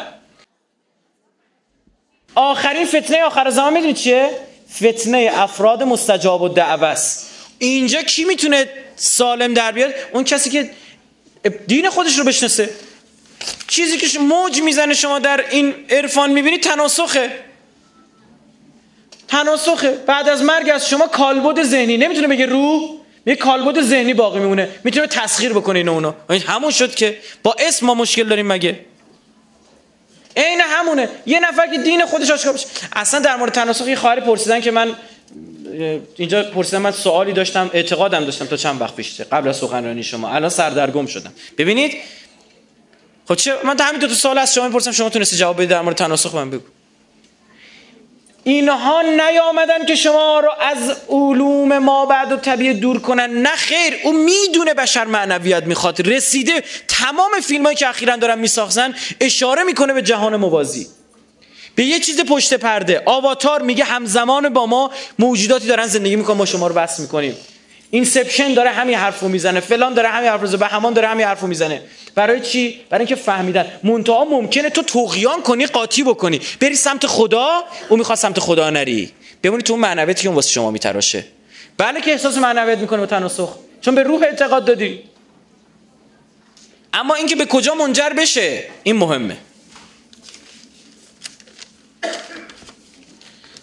آخرین 2.36 2.86
فتنه 2.86 3.24
آخر 3.24 3.50
زمان 3.50 3.74
می‌دونید 3.74 3.96
چیه؟ 3.96 4.30
فتنه 4.76 5.32
افراد 5.34 5.84
مستجاب 5.84 6.42
و 6.42 6.50
دعوست 6.50 7.33
اینجا 7.60 8.02
کی 8.02 8.24
می‌تونه 8.24 8.70
سالم 8.96 9.54
در 9.54 9.72
بیاد؟ 9.72 9.94
اون 10.14 10.24
کسی 10.24 10.50
که 10.50 10.70
دین 11.68 11.90
خودش 11.90 12.18
رو 12.20 12.24
بشناسه. 12.24 12.70
چیزی 13.68 13.98
که 13.98 14.20
موج 14.20 14.62
می‌زنه 14.62 14.94
شما 14.94 15.20
در 15.20 15.46
این 15.50 15.76
عرفان 15.90 16.32
می‌بینید 16.32 16.64
تناسخه. 16.64 17.32
تناسخه. 19.28 19.92
بعد 19.92 20.30
از 20.30 20.44
مرگ 20.44 20.70
از 20.70 20.90
شما 20.90 21.08
کالبد 21.08 21.64
ذهنی. 21.64 21.98
نمی‌تونه 21.98 22.28
بگه 22.28 22.46
روح 22.46 22.82
یه 23.26 23.36
کالبد 23.36 23.82
ذهنی 23.82 24.14
باقی 24.14 24.40
میمونه. 24.40 24.70
می‌تونه 24.84 25.08
تسخیر 25.08 25.54
بکنه 25.54 25.80
اینو 25.80 25.94
اونو 25.94 26.14
همون 26.48 26.72
شد 26.72 26.96
که 26.96 27.18
با 27.44 27.56
اسم 27.60 27.86
ما 27.86 27.94
مشکل 27.94 28.24
داریم 28.24 28.48
مگه. 28.48 28.80
عین 30.38 30.62
همونه. 30.62 31.10
یه 31.26 31.40
نفر 31.40 31.68
که 31.68 31.78
دین 31.78 32.06
خودش 32.06 32.32
آشکار 32.32 32.54
بشه 32.54 32.68
اصلا 32.96 33.20
در 33.20 33.36
مورد 33.36 33.52
تناسخ 33.52 33.88
یه 33.88 33.96
خواهری 33.96 34.22
پرسیدن 34.22 34.62
که 34.62 34.72
من 34.72 34.96
اینجا 36.16 36.44
پرسیدم 36.44 36.82
من 36.82 36.92
سوالی 36.92 37.34
داشتم 37.34 37.70
اعتقادم 37.74 38.26
داشتم 38.26 38.46
تا 38.46 38.58
چند 38.58 38.82
وقت 38.82 38.96
پیش 38.96 39.22
قبل 39.22 39.50
از 39.50 39.58
سخنرانی 39.58 40.04
شما. 40.04 40.30
الان 40.30 40.50
سردرگم 40.50 41.06
شدم. 41.06 41.34
ببینید 41.58 41.98
خب 43.28 43.36
چه 43.36 43.54
من 43.64 43.78
همین 43.80 44.00
دو 44.00 44.08
تا 44.08 44.14
سوال 44.14 44.38
از 44.38 44.54
شما 44.54 44.68
می‌پرسم 44.68 44.92
شما 44.92 45.10
تونستی 45.10 45.38
جواب 45.38 45.56
بدید 45.56 45.70
در 45.70 45.82
مورد 45.82 45.96
تناسخ 45.96 46.36
من 46.36 46.50
بگو. 46.50 46.64
اینها 48.44 49.02
نیامدن 49.02 49.86
که 49.86 49.96
شما 49.96 50.40
رو 50.40 50.52
از 50.62 50.98
علوم 51.10 51.78
ما 51.78 52.06
بعد 52.06 52.32
و 52.32 52.38
طبیعه 52.38 52.74
دور 52.74 53.00
کنن. 53.00 53.42
نه 53.42 53.56
خیر 53.56 53.94
او 54.04 54.14
می‌دونه 54.14 54.74
بشر 54.74 55.06
معنویت 55.06 55.64
می‌خواد. 55.64 56.08
رسیده 56.08 56.64
تمام 56.88 57.32
فیلم 57.44 57.74
که 57.74 57.90
اخیرا 57.90 58.16
دارن 58.16 58.40
میساختن 58.40 58.96
اشاره 59.22 59.64
می‌کنه 59.64 59.94
به 59.94 60.02
جهان 60.02 60.36
موازی. 60.36 60.88
به 61.76 61.84
یه 61.84 62.00
چیز 62.00 62.22
پشت 62.22 62.54
پرده. 62.54 63.02
آواتار 63.06 63.62
میگه 63.62 63.84
همزمان 63.84 64.50
با 64.50 64.66
ما 64.66 64.92
موجوداتی 65.20 65.68
دارن 65.68 65.88
زندگی 65.88 66.16
می‌کنن 66.16 66.38
ما 66.38 66.46
شما 66.46 66.68
رو 66.68 66.74
بس 66.74 67.00
می‌کنیم. 67.00 67.38
اینسپشن 67.92 68.54
داره 68.54 68.70
همین 68.70 68.96
حرفو 68.96 69.28
می‌زنه. 69.28 69.60
فلان 69.60 69.94
داره 69.94 70.10
همین 70.10 70.30
حرفو 70.30 70.58
به 70.58 70.68
همان 70.68 70.94
داره 70.94 71.08
همین 71.08 71.26
حرفو 71.26 71.48
می‌زنه. 71.48 71.82
برای 72.16 72.42
چی؟ 72.42 72.82
برای 72.90 73.06
اینکه 73.06 73.16
فهمیدن. 73.16 73.66
منتها 73.84 74.26
ممکنه 74.26 74.70
تو 74.70 74.84
تقیان 74.84 75.42
کنی 75.42 75.66
قاطی 75.66 76.04
بکنی. 76.04 76.42
بری 76.60 76.76
سمت 76.76 77.08
خدا 77.08 77.64
او 77.90 77.98
می‌خواد 77.98 78.18
سمت 78.18 78.40
خدا 78.40 78.70
نری. 78.70 79.12
بمونی 79.42 79.64
تو 79.64 79.74
اون 79.74 79.82
معنویتی 79.82 80.24
که 80.24 80.30
واسه 80.30 80.50
شما 80.50 80.72
میتراشه. 80.72 81.26
بله 81.78 82.02
که 82.02 82.12
احساس 82.12 82.38
معنویت 82.38 82.78
می‌کنه 82.78 83.00
با 83.00 83.06
تناسخ 83.06 83.56
چون 83.82 83.96
به 83.96 84.04
روح 84.04 84.24
اعتقاد 84.24 84.66
دادی. 84.66 85.00
اما 86.94 87.16
اینکه 87.16 87.36
به 87.36 87.46
کجا 87.46 87.76
منجر 87.76 88.10
بشه 88.10 88.64
این 88.84 88.96
مهمه. 88.96 89.38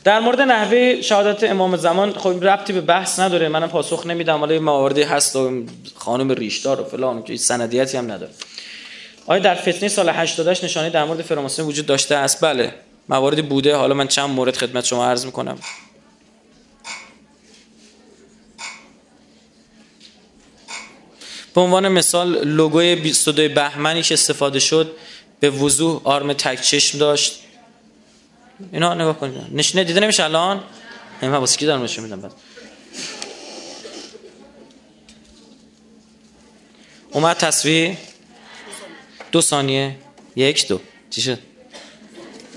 در 0.04 0.20
مورد 0.20 0.40
نحوه 0.40 1.02
شهادت 1.02 1.44
امام 1.44 1.76
زمان 1.76 2.12
خب 2.12 2.44
ربطی 2.44 2.72
به 2.72 2.80
بحث 2.80 3.18
نداره. 3.18 3.48
منم 3.48 3.68
پاسخ 3.68 4.06
نمیدم. 4.06 4.38
حالا 4.38 4.60
مواردی 4.60 5.02
هست 5.02 5.36
و 5.36 5.64
خانم 5.94 6.30
ریشدار 6.30 6.80
و 6.80 6.84
فلان 6.84 7.22
که 7.22 7.36
سندیتی 7.36 7.96
هم 7.96 8.12
نداره. 8.12 8.32
آیا 9.26 9.42
در 9.42 9.54
فتنه 9.54 9.88
سال 9.88 10.08
88 10.08 10.64
نشانه 10.64 10.90
در 10.90 11.04
مورد 11.04 11.22
فراماسونی 11.22 11.68
وجود 11.68 11.86
داشته 11.86 12.16
است؟ 12.16 12.44
بله. 12.44 12.74
مواردی 13.08 13.42
بوده. 13.42 13.76
حالا 13.76 13.94
من 13.94 14.08
چند 14.08 14.30
مورد 14.30 14.56
خدمت 14.56 14.84
شما 14.84 15.06
عرض 15.06 15.26
می‌کنم. 15.26 15.58
به 21.54 21.60
عنوان 21.60 21.88
مثال 21.88 22.44
لوگوی 22.44 22.96
22 22.96 23.54
بهمنی 23.54 24.02
که 24.02 24.14
استفاده 24.14 24.58
شد. 24.58 24.92
به 25.40 25.50
وضوح 25.50 26.00
آرم 26.04 26.32
تک 26.32 26.60
چشم 26.60 26.98
داشت. 26.98 27.40
اینا 28.72 28.94
نگاه 28.94 29.18
کنید 29.18 29.42
نشونه 29.52 29.84
دیده 29.84 30.00
نمیشه 30.00 30.24
الان؟ 30.24 30.64
من 31.22 31.28
واسه 31.28 31.58
کی 31.58 31.66
دارم 31.66 31.82
نشون 31.82 32.04
میدم 32.04 32.20
بعد. 32.20 32.32
اومد 37.12 37.36
تصویر. 37.36 37.96
دو 39.32 39.40
ثانیه. 39.40 39.96
یک 40.36 40.68
دو. 40.68 40.80
چی 41.10 41.22
شد؟ 41.22 41.38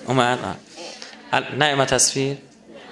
اومد. 0.07 0.39
نه 1.59 1.65
اومد 1.65 1.87
تصویر. 1.87 2.37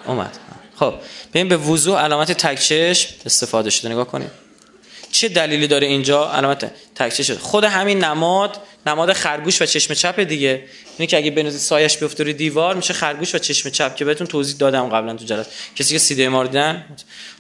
اومد. 0.06 0.38
خب 0.76 0.94
ببین 1.34 1.50
به 1.50 1.58
وضوح 1.58 2.00
علامت 2.00 2.32
تک 2.32 2.60
چشم 2.60 3.16
استفاده 3.26 3.70
شده. 3.70 3.90
نگاه 3.90 4.08
کنید 4.08 4.41
چه 5.12 5.30
دلیلی 5.30 5.68
داره 5.68 5.88
اینجا؟ 5.88 6.32
علامت 6.32 6.72
تکچه 6.96 7.24
شده 7.24 7.40
خود 7.40 7.64
همین 7.64 8.04
نماد 8.04 8.58
نماد 8.88 9.14
خرگوش 9.14 9.62
و 9.62 9.66
چشم 9.66 9.94
چپ 9.94 10.20
دیگه. 10.20 10.64
اینه 10.98 11.08
که 11.08 11.18
اگه 11.18 11.32
بنوزید 11.32 11.60
سایش 11.60 11.98
بیفته 11.98 12.24
روی 12.24 12.34
دیوار 12.34 12.76
میشه 12.76 12.94
خرگوش 12.94 13.36
و 13.36 13.38
چشم 13.38 13.70
چپ 13.70 13.96
که 13.96 14.06
بهتون 14.06 14.28
توضیح 14.28 14.56
دادم 14.58 14.90
قبلا 14.90 15.14
تو 15.14 15.26
جلسه. 15.26 15.50
کسی 15.76 15.94
که 15.94 16.00
سیده 16.00 16.30
ما 16.30 16.44
دیدن؟ 16.44 16.86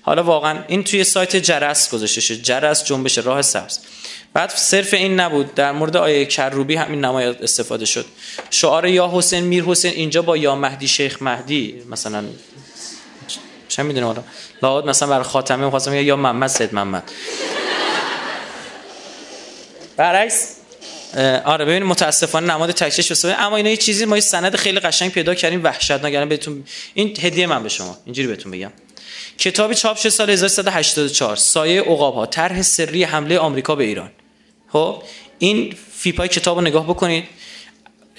حالا 0.01 0.23
واقعا 0.23 0.63
این 0.67 0.83
توی 0.83 1.03
سایت 1.03 1.35
جرس 1.35 1.89
گذاشته 1.89 2.21
شده 2.21 2.37
جرس 2.37 2.85
جنبش 2.85 3.17
راه 3.17 3.41
سبز. 3.41 3.79
بعد 4.33 4.49
صرف 4.49 4.93
این 4.93 5.19
نبود. 5.19 5.55
در 5.55 5.71
مورد 5.71 5.97
آیه 5.97 6.25
کروبی 6.25 6.75
همین 6.75 7.05
نمای 7.05 7.25
استفاده 7.25 7.85
شد. 7.85 8.05
شعار 8.49 8.87
یا 8.87 9.11
حسین 9.13 9.43
میر 9.43 9.63
حسین 9.63 9.93
اینجا 9.93 10.21
با 10.21 10.37
یا 10.37 10.55
مهدی 10.55 10.87
شیخ 10.87 11.21
مهدی 11.21 11.83
مثلا 11.89 12.23
چه 13.67 13.83
می‌دونم 13.83 14.23
لاود 14.63 14.85
مثلا 14.85 15.07
برای 15.07 15.23
خاتمه 15.23 15.65
می‌خواستم 15.65 15.93
یا 15.93 16.15
محمد 16.15 16.49
سید 16.49 16.73
محمد. 16.73 17.11
برعکس 19.97 20.55
آره 21.45 21.65
ببین 21.65 21.83
متاسفانه 21.83 22.53
نماد 22.53 22.71
تکچش 22.71 23.11
بسازه 23.11 23.33
اما 23.33 23.57
اینا 23.57 23.69
یه 23.69 23.77
چیزی 23.77 24.05
ما 24.05 24.15
یه 24.15 24.21
سند 24.21 24.55
خیلی 24.55 24.79
قشنگ 24.79 25.11
پیدا 25.11 25.35
کردیم 25.35 25.63
وحشتناک. 25.63 26.13
یعنی 26.13 26.25
بهتون 26.25 26.63
این 26.93 27.17
هدیه 27.21 27.47
من 27.47 27.63
به 27.63 27.69
شما 27.69 27.97
اینجوری 28.05 28.27
بهتون 28.27 28.51
بگم. 28.51 28.71
کتابی 29.37 29.75
چاپ 29.75 29.97
شده 29.97 30.09
سال 30.09 30.29
1384 30.29 31.35
سایه 31.35 31.81
عقاب 31.81 32.13
ها 32.13 32.25
طرح 32.25 32.61
سری 32.61 33.03
حمله 33.03 33.39
آمریکا 33.39 33.75
به 33.75 33.83
ایران. 33.83 34.11
خب 34.69 35.03
این 35.39 35.75
فیپای 35.97 36.27
کتاب 36.27 36.57
رو 36.57 36.63
نگاه 36.63 36.87
بکنید. 36.87 37.23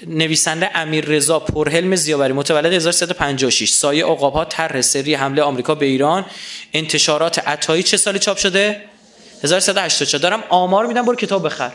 نویسنده 0.07 0.77
امیر 0.77 1.05
رضا 1.05 1.39
پرهلم 1.39 1.95
زیاوری 1.95 2.33
متولد 2.33 2.73
1356 2.73 3.69
سایه 3.69 4.05
عقاب 4.05 4.33
ها 4.33 4.45
طرح 4.45 4.81
سری 4.81 5.13
حمله 5.13 5.41
آمریکا 5.41 5.75
به 5.75 5.85
ایران. 5.85 6.25
انتشارات 6.73 7.39
عطایی 7.39 7.83
چه 7.83 7.97
سالی 7.97 8.19
چاپ 8.19 8.37
شده؟ 8.37 8.81
1384 9.43 10.21
دارم 10.21 10.43
آمار 10.49 10.85
میدم 10.85 11.05
برو 11.05 11.15
کتاب 11.15 11.45
بخر. 11.45 11.71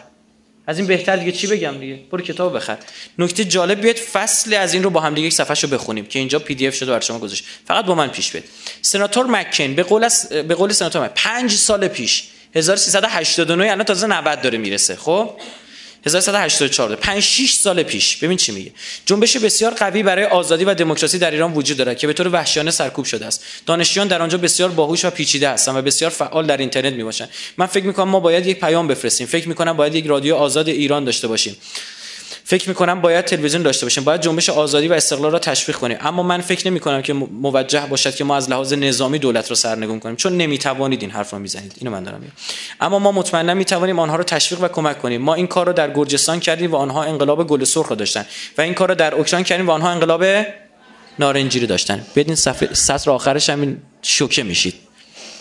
از 0.67 0.79
این 0.79 0.87
بهتر 0.87 1.17
دیگه 1.17 1.33
چی 1.33 1.47
بگم 1.47 1.79
دیگه؟ 1.79 2.01
برو 2.13 2.23
کتاب 2.23 2.57
بخر. 2.57 2.77
نکته 3.19 3.45
جالب 3.45 3.81
بیاد 3.81 3.97
فصل 3.97 4.55
از 4.55 4.75
این 4.75 4.83
رو 4.83 4.91
با 4.91 5.01
هم 5.01 5.15
دیگه 5.15 5.27
یک 5.27 5.33
صفحه 5.33 5.57
رو 5.63 5.69
بخونیم 5.69 6.07
که 6.07 6.19
اینجا 6.19 6.39
PDF 6.39 6.75
شده 6.75 6.91
برای 6.91 7.03
شما 7.03 7.19
گذاشت. 7.19 7.45
فقط 7.67 7.85
با 7.85 7.95
من 7.95 8.09
پیش 8.09 8.31
بید 8.31 8.45
سناتور 8.83 9.27
مک‌کین 9.27 9.75
به 9.75 9.83
قول 9.83 10.05
از 10.05 10.29
به 10.29 10.55
قول 10.55 10.73
سناتور 10.73 11.05
مک‌کین 11.05 11.13
5 11.15 11.53
سال 11.53 11.89
پیش 11.89 12.25
1389 12.55 13.71
الان 13.71 13.85
تازه 13.85 14.07
90 14.07 14.41
داره 14.41 14.59
می‌رسه. 14.59 14.97
خب؟ 14.97 15.31
1384 16.15 16.97
5 16.97 17.23
6 17.23 17.53
سال 17.53 17.83
پیش. 17.83 18.17
ببین 18.17 18.37
چی 18.37 18.53
میگه. 18.53 18.73
جنبش 19.07 19.37
بسیار 19.37 19.75
قوی 19.75 20.03
برای 20.03 20.25
آزادی 20.25 20.65
و 20.65 20.75
دموکراسی 20.75 21.19
در 21.19 21.31
ایران 21.31 21.53
وجود 21.53 21.77
دارد 21.77 21.99
که 21.99 22.07
به 22.07 22.13
طور 22.13 22.29
وحشیانه 22.29 22.71
سرکوب 22.71 23.05
شده 23.05 23.27
است. 23.27 23.45
دانشجویان 23.67 24.09
در 24.09 24.23
آنجا 24.23 24.39
بسیار 24.39 24.71
باهوش 24.71 25.05
و 25.05 25.11
پیچیده 25.11 25.51
هستند 25.51 25.77
و 25.77 25.83
بسیار 25.83 26.11
فعال 26.11 26.47
در 26.47 26.57
اینترنت 26.57 26.93
می‌باشند. 26.93 27.29
من 27.57 27.67
فکر 27.67 27.85
می‌کنم 27.85 28.09
ما 28.09 28.21
باید 28.21 28.47
یک 28.47 28.61
پیام 28.61 28.89
بفرستیم. 28.89 29.27
فکر 29.27 29.49
می‌کنم 29.49 29.73
باید 29.73 29.95
یک 29.95 30.07
رادیو 30.07 30.35
آزاد 30.35 30.69
ایران 30.69 31.05
داشته 31.05 31.29
باشیم. 31.29 31.57
فکر 32.45 32.69
می‌کنم 32.69 33.01
باید 33.01 33.25
تلویزیون 33.25 33.63
داشته 33.63 33.87
باشیم. 33.87 34.05
باید 34.05 34.21
جنبش 34.21 34.51
آزادی 34.51 34.89
و 34.89 34.93
استقلال 34.93 35.33
را 35.33 35.39
تشویق 35.39 35.77
کنیم. 35.77 35.99
اما 36.01 36.23
من 36.23 36.41
فکر 36.41 36.67
نمی 36.69 36.81
کنم 36.81 37.03
که 37.03 37.13
موجه 37.13 37.87
باشد 37.87 38.15
که 38.15 38.25
ما 38.25 38.37
از 38.37 38.51
لحاظ 38.51 38.73
نظامی 38.73 39.19
دولت 39.19 39.51
را 39.51 39.57
سرنگون 39.57 40.01
کنیم. 40.01 40.17
چون 40.17 40.37
نمی‌توانید 40.37 41.03
این 41.03 41.11
حرف 41.11 41.33
را 41.33 41.39
می‌زنید. 41.39 41.73
اینو 41.79 41.91
من 41.91 42.03
دارم 42.03 42.33
اما 42.81 42.99
ما 42.99 43.13
مطمئنا 43.13 43.55
می‌توانیم 43.55 43.99
آنها 43.99 44.17
را 44.17 44.25
تشویق 44.25 44.63
و 44.63 44.69
کمک 44.69 44.99
کنیم. 44.99 45.23
ما 45.23 45.35
این 45.35 45.47
کار 45.47 45.67
را 45.67 45.73
در 45.73 45.93
گرجستان 45.93 46.41
کردیم 46.41 46.73
و 46.73 46.77
آنها 46.77 47.05
انقلاب 47.05 47.47
گل 47.47 47.65
سرخ 47.65 47.93
داشتن. 47.93 48.27
و 48.59 48.63
این 48.63 48.75
کار 48.75 48.89
را 48.89 48.95
در 48.95 49.15
اوکراین 49.15 49.45
کردیم 49.45 49.69
و 49.69 49.71
آنها 49.71 49.91
انقلاب 49.91 50.25
نارنجی 51.19 51.61
رو 51.61 51.67
داشتن. 51.67 52.07
بدین 52.17 52.35
صفحه 52.35 52.75
سطر 52.75 53.11
آخرش 53.11 53.51
همین 53.51 53.79
شوکه 54.03 54.43
میشید. 54.43 54.75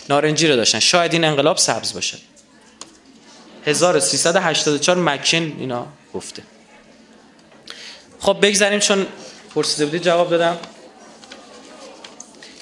نارنجی 0.08 0.48
رو 0.48 0.56
داشتن. 0.56 0.78
شاید 0.78 1.12
این 1.12 1.24
انقلاب 1.24 1.56
سبز 1.56 1.92
باشه 1.94 2.18
1384 3.66 4.96
مکن 4.96 5.52
اینا 5.58 5.86
گفته. 6.14 6.42
خب 8.20 8.36
بگذاریم 8.42 8.78
چون 8.78 9.06
پرسیده 9.54 9.84
بودید 9.84 10.02
جواب 10.02 10.30
دادم. 10.30 10.58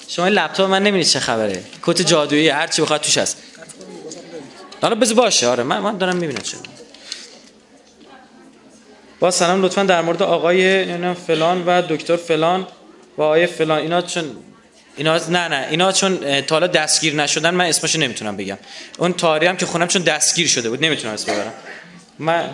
شما 0.07 0.25
این 0.25 0.33
لپتاپ 0.33 0.69
من 0.69 0.83
نمی‌دید 0.83 1.07
چه 1.07 1.19
خبره. 1.19 1.63
کت 1.83 2.01
جادویی 2.01 2.49
هر 2.49 2.67
چی 2.67 2.81
بخواد 2.81 3.01
توش 3.01 3.17
هست. 3.17 3.37
حالا 4.81 4.95
بز 4.95 5.15
باشه 5.15 5.47
آره 5.47 5.63
من 5.63 5.79
من 5.79 5.97
دارم 5.97 6.15
می‌بینم 6.15 6.41
چه 6.41 6.57
با 9.19 9.31
سلام 9.31 9.61
لطفا 9.65 9.83
در 9.83 10.01
مورد 10.01 10.23
آقای 10.23 10.85
فلان 11.13 11.63
و 11.65 11.81
دکتر 11.81 12.15
فلان 12.15 12.67
و 13.17 13.21
آقای 13.21 13.47
فلان. 13.47 13.79
اینا 13.79 14.01
چون 14.01 14.37
اینا 14.97 15.17
نه 15.17 15.47
نه 15.47 15.67
اینا 15.69 15.91
چون 15.91 16.41
تا 16.41 16.55
حالا 16.55 16.67
دستگیر 16.67 17.15
نشدن 17.15 17.53
من 17.53 17.65
اسمشو 17.65 17.99
نمی‌تونم 17.99 18.37
بگم. 18.37 18.57
اون 18.97 19.13
تاری 19.13 19.47
هم 19.47 19.57
که 19.57 19.65
خونم 19.65 19.87
چون 19.87 20.01
دستگیر 20.01 20.47
شده 20.47 20.69
بود 20.69 20.85
نمی‌تونم 20.85 21.13
اسم 21.13 21.33
ببرم. 21.33 21.53
من 22.19 22.49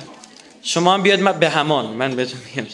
شما 0.63 0.93
هم 0.93 1.01
بیاد 1.03 1.19
من 1.19 1.39
به 1.39 1.49
همان 1.49 1.85
من 1.85 2.15
بهتون 2.15 2.39
میگم. 2.55 2.67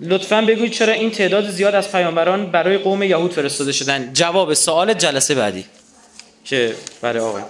لطفا 0.00 0.42
بگویید 0.42 0.72
چرا 0.72 0.92
این 0.92 1.10
تعداد 1.10 1.50
زیاد 1.50 1.74
از 1.74 1.92
پیامبران 1.92 2.50
برای 2.50 2.78
قوم 2.78 3.02
یهود 3.02 3.32
فرستاده 3.32 3.72
شدن؟ 3.72 4.12
جواب 4.12 4.54
سوال 4.54 4.94
جلسه 4.94 5.34
بعدی. 5.34 5.64
که 6.44 6.74
برای 7.00 7.20
آقای. 7.20 7.42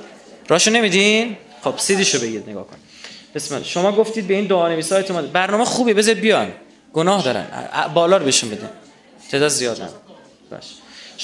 راشو 0.49 0.71
نمیدین؟ 0.71 1.37
خب 1.65 1.75
سیدیشو 1.77 2.21
بگید 2.21 2.51
نگاه 2.51 2.67
کن. 2.67 2.77
بسم 3.35 3.55
الله. 3.55 3.67
شما 3.67 3.93
گفتید 3.93 4.27
به 4.27 4.35
این 4.35 4.47
دعا 4.47 4.69
نویسا 4.69 4.97
اعتماد. 4.97 5.33
برنامه 5.33 5.65
خوبی 5.65 5.95
بذار 5.95 6.15
بیان. 6.15 6.53
گناه 6.93 7.25
دارن. 7.25 7.47
بالا 7.95 8.17
رو 8.17 8.25
بهشون 8.25 8.51
بدین. 8.51 8.69
تعداد 9.31 9.49
زیاد 9.49 9.91
باش. 10.51 10.65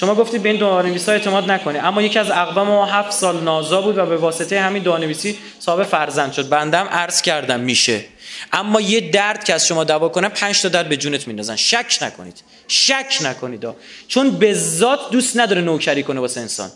شما 0.01 0.15
گفتید 0.15 0.43
به 0.43 0.49
این 0.49 0.59
دعانویسی 0.59 1.11
اعتماد 1.11 1.51
نکنید 1.51 1.81
اما 1.85 2.03
یکی 2.03 2.19
از 2.19 2.31
اقوام 2.31 2.67
ما 2.69 2.87
هفت 2.87 3.13
سال 3.13 3.41
نازا 3.41 3.81
بود 3.81 3.99
و 3.99 4.07
به 4.07 4.17
واسطه 4.17 4.61
همین 4.61 4.83
دعانویسی 4.83 5.39
صاحب 5.59 5.83
فرزند 5.83 6.33
شد. 6.33 6.49
بندم 6.49 6.87
عرض 6.87 7.23
کردم 7.23 7.61
میشه. 7.61 8.05
اما 8.53 8.81
یه 8.81 9.01
درد 9.01 9.45
که 9.45 9.55
از 9.55 9.67
شما 9.67 9.85
دوا 9.85 10.09
کنه 10.09 10.29
پنج 10.29 10.63
تا 10.63 10.69
درد 10.69 10.89
به 10.89 10.97
جونت 10.97 11.29
میندازن. 11.29 11.57
شک 11.57 11.99
نکنید. 12.03 12.43
شک 12.69 13.19
نکنید. 13.23 13.67
چون 14.09 14.31
به 14.31 14.55
ذات 14.55 15.11
دوست 15.11 15.37
نداره 15.37 15.61
نوکری 15.61 16.03
کنه 16.03 16.21
واسه 16.21 16.41
انسان. 16.41 16.71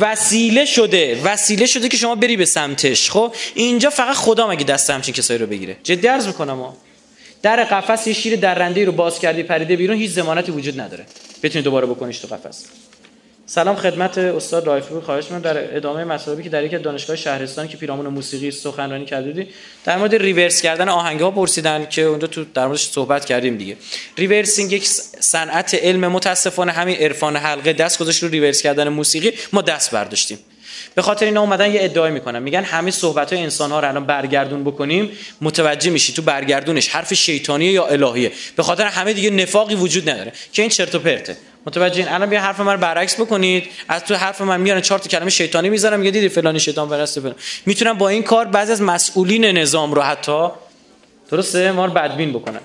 وسیله 0.00 0.64
شده. 0.64 1.20
وسیله 1.24 1.66
شده 1.66 1.88
که 1.88 1.96
شما 1.96 2.14
بری 2.14 2.36
به 2.36 2.44
سمتش. 2.44 3.10
خب 3.10 3.34
اینجا 3.54 3.90
فقط 3.90 4.16
خدا 4.16 4.46
مگه 4.46 4.64
دست 4.64 4.90
همچین 4.90 5.14
کسایی 5.14 5.38
رو 5.38 5.46
بگیره؟ 5.46 5.76
جدی 5.82 6.06
عرض 6.06 6.26
می‌کنم 6.26 6.60
ها. 6.60 6.76
در 7.42 7.64
قفس 7.64 8.06
یه 8.06 8.12
شیر 8.12 8.36
درنده 8.36 8.84
رو 8.84 8.92
باز 8.92 9.18
کردی 9.18 9.42
پریده 9.42 9.76
بیرون 9.76 9.96
هیچ 9.96 10.10
ضمانتی 10.10 10.52
وجود 10.52 10.80
نداره. 10.80 11.06
بتونی 11.42 11.64
دوباره 11.64 11.86
بکنیش 11.86 12.18
تو 12.18 12.28
قفس. 12.28 12.66
سلام 13.46 13.76
خدمت 13.76 14.18
استاد 14.18 14.66
رائفی‌پور 14.66 15.00
خواهش 15.00 15.30
من 15.30 15.38
در 15.38 15.76
ادامه 15.76 16.04
مطالبی 16.04 16.42
که 16.42 16.48
در 16.48 16.64
یک 16.64 16.82
دانشگاه 16.82 17.16
شهرستان 17.16 17.68
که 17.68 17.76
پیرامون 17.76 18.06
موسیقی 18.06 18.50
سخنرانی 18.50 19.04
کردید 19.04 19.48
در 19.84 19.98
مورد 19.98 20.14
reverse 20.14 20.62
کردن 20.62 20.88
آهنگ 20.88 21.20
ها 21.20 21.30
پرسیدن 21.30 21.86
که 21.86 22.02
اونجا 22.02 22.26
تو 22.26 22.44
در 22.54 22.66
موردش 22.66 22.88
صحبت 22.88 23.24
کردیم 23.24 23.56
دیگه. 23.56 23.76
reversing 24.18 24.72
یک 24.72 24.86
صنعت 25.20 25.74
علم 25.74 26.08
متاسفانه 26.08 26.72
همین 26.72 26.96
عرفان 26.96 27.36
حلقه 27.36 27.72
دست 27.72 27.98
گذاشت 27.98 28.22
رو 28.22 28.28
ریورس 28.28 28.62
کردن 28.62 28.88
موسیقی. 28.88 29.32
ما 29.52 29.62
دست 29.62 29.90
برداشتیم. 29.90 30.38
به 30.94 31.02
خاطر 31.02 31.26
اینا 31.26 31.40
اومدن 31.40 31.72
یه 31.72 31.84
ادعای 31.84 32.10
می‌کنن. 32.10 32.42
میگن 32.42 32.62
همه 32.62 32.90
صحبت 32.90 33.32
های 33.32 33.42
انسان 33.42 33.70
ها 33.70 33.80
رو 33.80 33.88
الان 33.88 34.06
برگردون 34.06 34.64
بکنیم 34.64 35.10
متوجه 35.40 35.90
میشی 35.90 36.12
تو 36.12 36.22
برگردونش 36.22 36.88
حرف 36.88 37.14
شیطانیه 37.14 37.72
یا 37.72 37.86
الهیه. 37.86 38.32
به 38.56 38.62
خاطر 38.62 38.86
همه 38.86 39.12
دیگه 39.12 39.30
نفاقی 39.30 39.74
وجود 39.74 40.10
نداره. 40.10 40.32
که 40.52 40.62
این 40.62 40.68
چرت 40.70 40.94
و 40.94 40.98
پرته. 40.98 41.36
متوجه 41.66 41.98
این؟ 41.98 42.08
الان 42.08 42.30
بیا 42.30 42.40
حرف 42.40 42.60
من 42.60 42.76
برعکس 42.76 43.20
بکنید. 43.20 43.68
از 43.88 44.04
تو 44.04 44.14
حرف 44.14 44.40
من 44.40 44.60
میارن 44.60 44.80
چهار 44.80 44.98
تا 44.98 45.08
کلمه 45.08 45.30
شیطانی 45.30 45.70
می‌ذارم 45.70 45.98
میگه 45.98 46.10
دیدی 46.10 46.28
فلانی 46.28 46.60
شیطان 46.60 46.88
پرسته 46.88 47.20
فلان. 47.20 47.34
می‌تونم 47.66 47.98
با 47.98 48.08
این 48.08 48.22
کار 48.22 48.44
بعضی 48.44 48.72
از 48.72 48.82
مسئولین 48.82 49.44
نظام 49.44 49.94
رو 49.94 50.02
حتی 50.02 50.48
درسته؟ 51.30 51.72
ما 51.72 51.86
رو 51.86 51.92
بدبین 51.92 52.32
بکنن. 52.32 52.60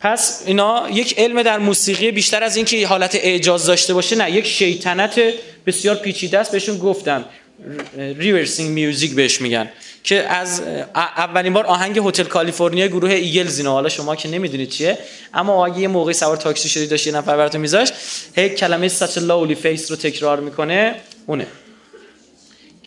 پس 0.00 0.42
اینا 0.46 0.90
یک 0.90 1.18
علم 1.18 1.42
در 1.42 1.58
موسیقی 1.58 2.10
بیشتر 2.10 2.44
از 2.44 2.56
اینکه 2.56 2.86
حالت 2.86 3.14
اعجاز 3.14 3.66
داشته 3.66 3.94
باشه 3.94 4.16
نه 4.16 4.30
یک 4.30 4.46
شیطنت 4.46 5.20
بسیار 5.66 5.96
پیچیده 5.96 6.38
است. 6.38 6.52
بهشون 6.52 6.78
گفتم 6.78 7.24
reversing 7.96 8.70
music 8.70 9.14
بهش 9.14 9.40
میگن 9.40 9.68
که 10.04 10.28
از 10.28 10.62
اولین 10.94 11.52
بار 11.52 11.66
آهنگ 11.66 11.98
هتل 11.98 12.22
کالیفرنیا 12.22 12.86
گروه 12.86 13.10
Eagles 13.10 13.46
اینا 13.46 13.72
حالا 13.72 13.88
شما 13.88 14.16
که 14.16 14.28
نمی‌دونید 14.28 14.68
چیه 14.68 14.98
اما 15.34 15.66
اگه 15.66 15.78
یه 15.78 15.88
موقعی 15.88 16.14
سوار 16.14 16.36
تاکسی 16.36 16.68
شدی 16.68 16.86
داشت 16.86 17.06
یه 17.06 17.12
نفر 17.12 17.36
براتون 17.36 17.60
میذاش 17.60 17.92
هی 18.36 18.48
کلمه 18.48 18.88
such 18.88 18.92
a 18.92 19.54
face 19.62 19.90
رو 19.90 19.96
تکرار 19.96 20.40
می‌کنه 20.40 20.94
اونه. 21.26 21.46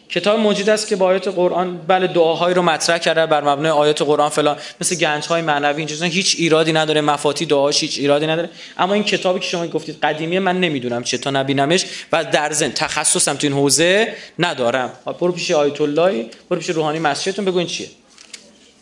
کتاب 0.10 0.40
موجود 0.40 0.70
است 0.70 0.88
که 0.88 0.96
با 0.96 1.06
آیات 1.06 1.28
قرآن 1.28 1.78
بله 1.78 2.08
دعاهایی 2.08 2.56
رو 2.56 2.62
مطرح 2.62 2.98
کرده 2.98 3.26
بر 3.26 3.44
مبنای 3.44 3.72
آیات 3.72 4.02
قرآن 4.02 4.30
فلان 4.30 4.58
مثل 4.82 4.96
گنج 4.96 5.26
های 5.26 5.42
معنوی 5.42 5.78
اینجوری 5.78 6.10
هیچ 6.10 6.36
ایرادی 6.40 6.74
نداره 6.74 7.02
مفاتی 7.02 7.46
دعاش 7.46 7.82
هیچ 7.82 8.00
ایرادی 8.00 8.28
نداره. 8.28 8.50
اما 8.78 8.94
این 8.94 9.04
کتابی 9.04 9.40
که 9.40 9.46
شما 9.46 9.68
گفتید 9.68 9.98
قدیمی 10.04 10.40
من 10.40 10.60
نمی‌دونم 10.60 11.04
چه 11.04 11.18
تا 11.18 11.30
نبینمش 11.30 11.86
و 12.12 12.24
در 12.24 12.52
ضمن 12.54 12.72
تخصصم 12.72 13.34
تو 13.34 13.48
این 13.48 13.54
حوزه 13.54 14.14
ندارم. 14.40 14.92
برو 15.20 15.32
پیش 15.32 15.52
آیت 15.52 15.82
الله 15.82 16.26
برو 16.50 16.60
پیش 16.60 16.70
روحانی 16.70 17.00
مسجدتون 17.00 17.46
بگو 17.46 17.58
این 17.58 17.68
چیه. 17.68 17.88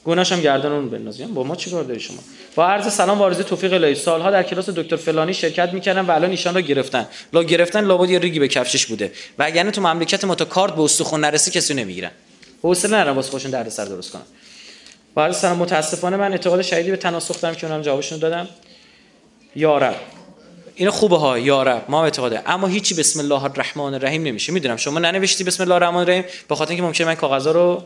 گناهش 0.07 0.31
هم 0.31 0.41
گردن 0.41 0.71
اون 0.71 0.89
بندازیم 0.89 1.33
با 1.33 1.43
ما 1.43 1.55
چیکار 1.55 1.83
داری 1.83 1.99
شما؟ 1.99 2.17
با 2.55 2.67
عرض 2.67 2.93
سلام 2.93 3.19
و 3.19 3.23
آرزوی 3.23 3.43
توفیق 3.43 3.73
الهی. 3.73 3.95
سالها 3.95 4.31
در 4.31 4.43
کلاس 4.43 4.69
دکتر 4.69 4.95
فلانی 4.95 5.33
شرکت 5.33 5.73
می‌کردن 5.73 6.05
و 6.05 6.11
الان 6.11 6.29
ایشان 6.29 6.55
را 6.55 6.61
گرفتن. 6.61 7.07
لا 7.33 7.43
گرفتن 7.43 7.83
لابد 7.83 8.09
یه 8.09 8.19
ریگی 8.19 8.39
به 8.39 8.47
کفشش 8.47 8.85
بوده. 8.85 9.11
و 9.39 9.43
اگر 9.43 9.69
تو 9.69 9.81
مملکت 9.81 10.23
ما 10.23 10.35
تا 10.35 10.45
کارت 10.45 10.75
به 10.75 10.81
استخون 10.81 11.19
نرسی 11.19 11.51
کسی 11.51 11.73
نمی‌گیرن. 11.73 12.11
حوصله 12.63 12.97
ندارن 12.97 13.15
واسه 13.15 13.31
خودشون 13.31 13.51
دردسر 13.51 13.85
درست 13.85 14.11
کنن. 14.11 14.21
با 15.13 15.23
عرض 15.23 15.37
سلام 15.37 15.57
متاسفانه 15.57 16.17
من 16.17 16.31
اعتقاد 16.31 16.61
شدیدی 16.61 16.91
به 16.91 16.97
تناسخ 16.97 17.41
دارم 17.41 17.55
که 17.55 17.67
اونم 17.67 17.81
جوابشون 17.81 18.19
دادم. 18.19 18.47
یارب. 19.55 19.95
این 20.75 20.89
خوبه 20.89 21.17
ها 21.17 21.39
یارب. 21.39 21.85
ما 21.89 22.03
اعتقاده 22.03 22.41
اما 22.45 22.67
هیچی 22.67 22.95
بسم 22.95 23.19
الله 23.19 23.43
الرحمن 23.43 23.93
الرحیم 23.93 24.23
نمیشه. 24.23 24.53
می‌دونم 24.53 24.77
شما 24.77 24.99
ننوشتی 24.99 25.43
بسم 25.43 25.63
الله 25.63 25.75
الرحمن 25.75 25.99
الرحیم؟ 25.99 26.23
به 26.49 26.55
خاطر 26.55 26.69
اینکه 26.69 26.83
ممکنه 26.83 27.07
من 27.07 27.15
کاغذا 27.15 27.51
رو 27.51 27.83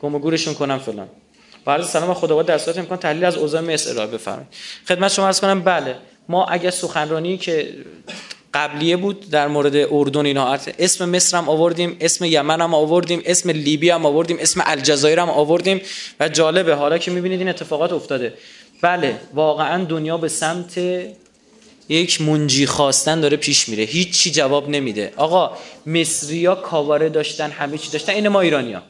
گم 0.00 0.14
و 0.14 0.18
گورشون 0.18 0.54
کنم 0.54 0.78
فلان. 0.78 1.08
بعد 1.66 1.82
سلام 1.82 2.14
خداوند 2.14 2.46
در 2.46 2.58
صورت 2.58 2.78
امکان 2.78 2.98
تحلیل 2.98 3.24
از 3.24 3.36
اوضاع 3.36 3.60
مصر 3.60 3.90
ارائه 3.90 4.06
بفرمایید. 4.06 4.48
خدمت 4.88 5.12
شما 5.12 5.26
عرض 5.26 5.40
کنم 5.40 5.62
بله. 5.62 5.96
ما 6.28 6.44
اگه 6.44 6.70
سخنرانی 6.70 7.38
که 7.38 7.74
قبلیه 8.54 8.96
بود 8.96 9.30
در 9.30 9.48
مورد 9.48 9.76
اردن 9.90 10.26
اینا 10.26 10.58
اسم 10.78 11.08
مصر 11.08 11.38
هم 11.38 11.48
آوردیم 11.48 11.96
اسم 12.00 12.24
یمن 12.24 12.60
هم 12.60 12.74
آوردیم 12.74 13.22
اسم 13.24 13.50
لیبی 13.50 13.90
هم 13.90 14.06
آوردیم 14.06 14.36
اسم 14.40 14.62
الجزایر 14.66 15.20
هم 15.20 15.30
آوردیم 15.30 15.80
و 16.20 16.28
جالبه 16.28 16.74
حالا 16.74 16.98
که 16.98 17.10
می‌بینید 17.10 17.38
این 17.38 17.48
اتفاقات 17.48 17.92
افتاده. 17.92 18.34
بله 18.82 19.20
واقعا 19.34 19.84
دنیا 19.84 20.16
به 20.16 20.28
سمت 20.28 20.80
یک 21.88 22.20
منجی 22.20 22.66
خواستن 22.66 23.20
داره 23.20 23.36
پیش 23.36 23.68
میره. 23.68 23.84
هیچ 23.84 24.10
چی 24.10 24.30
جواب 24.30 24.68
نمیده. 24.68 25.12
آقا 25.16 25.56
مصریا 25.86 26.54
کاواره 26.54 27.08
داشتن 27.08 27.50
همه 27.50 27.78
چی 27.78 27.90
داشتن 27.90 28.12
این 28.12 28.28
ما 28.28 28.40
ایرانیا 28.40 28.82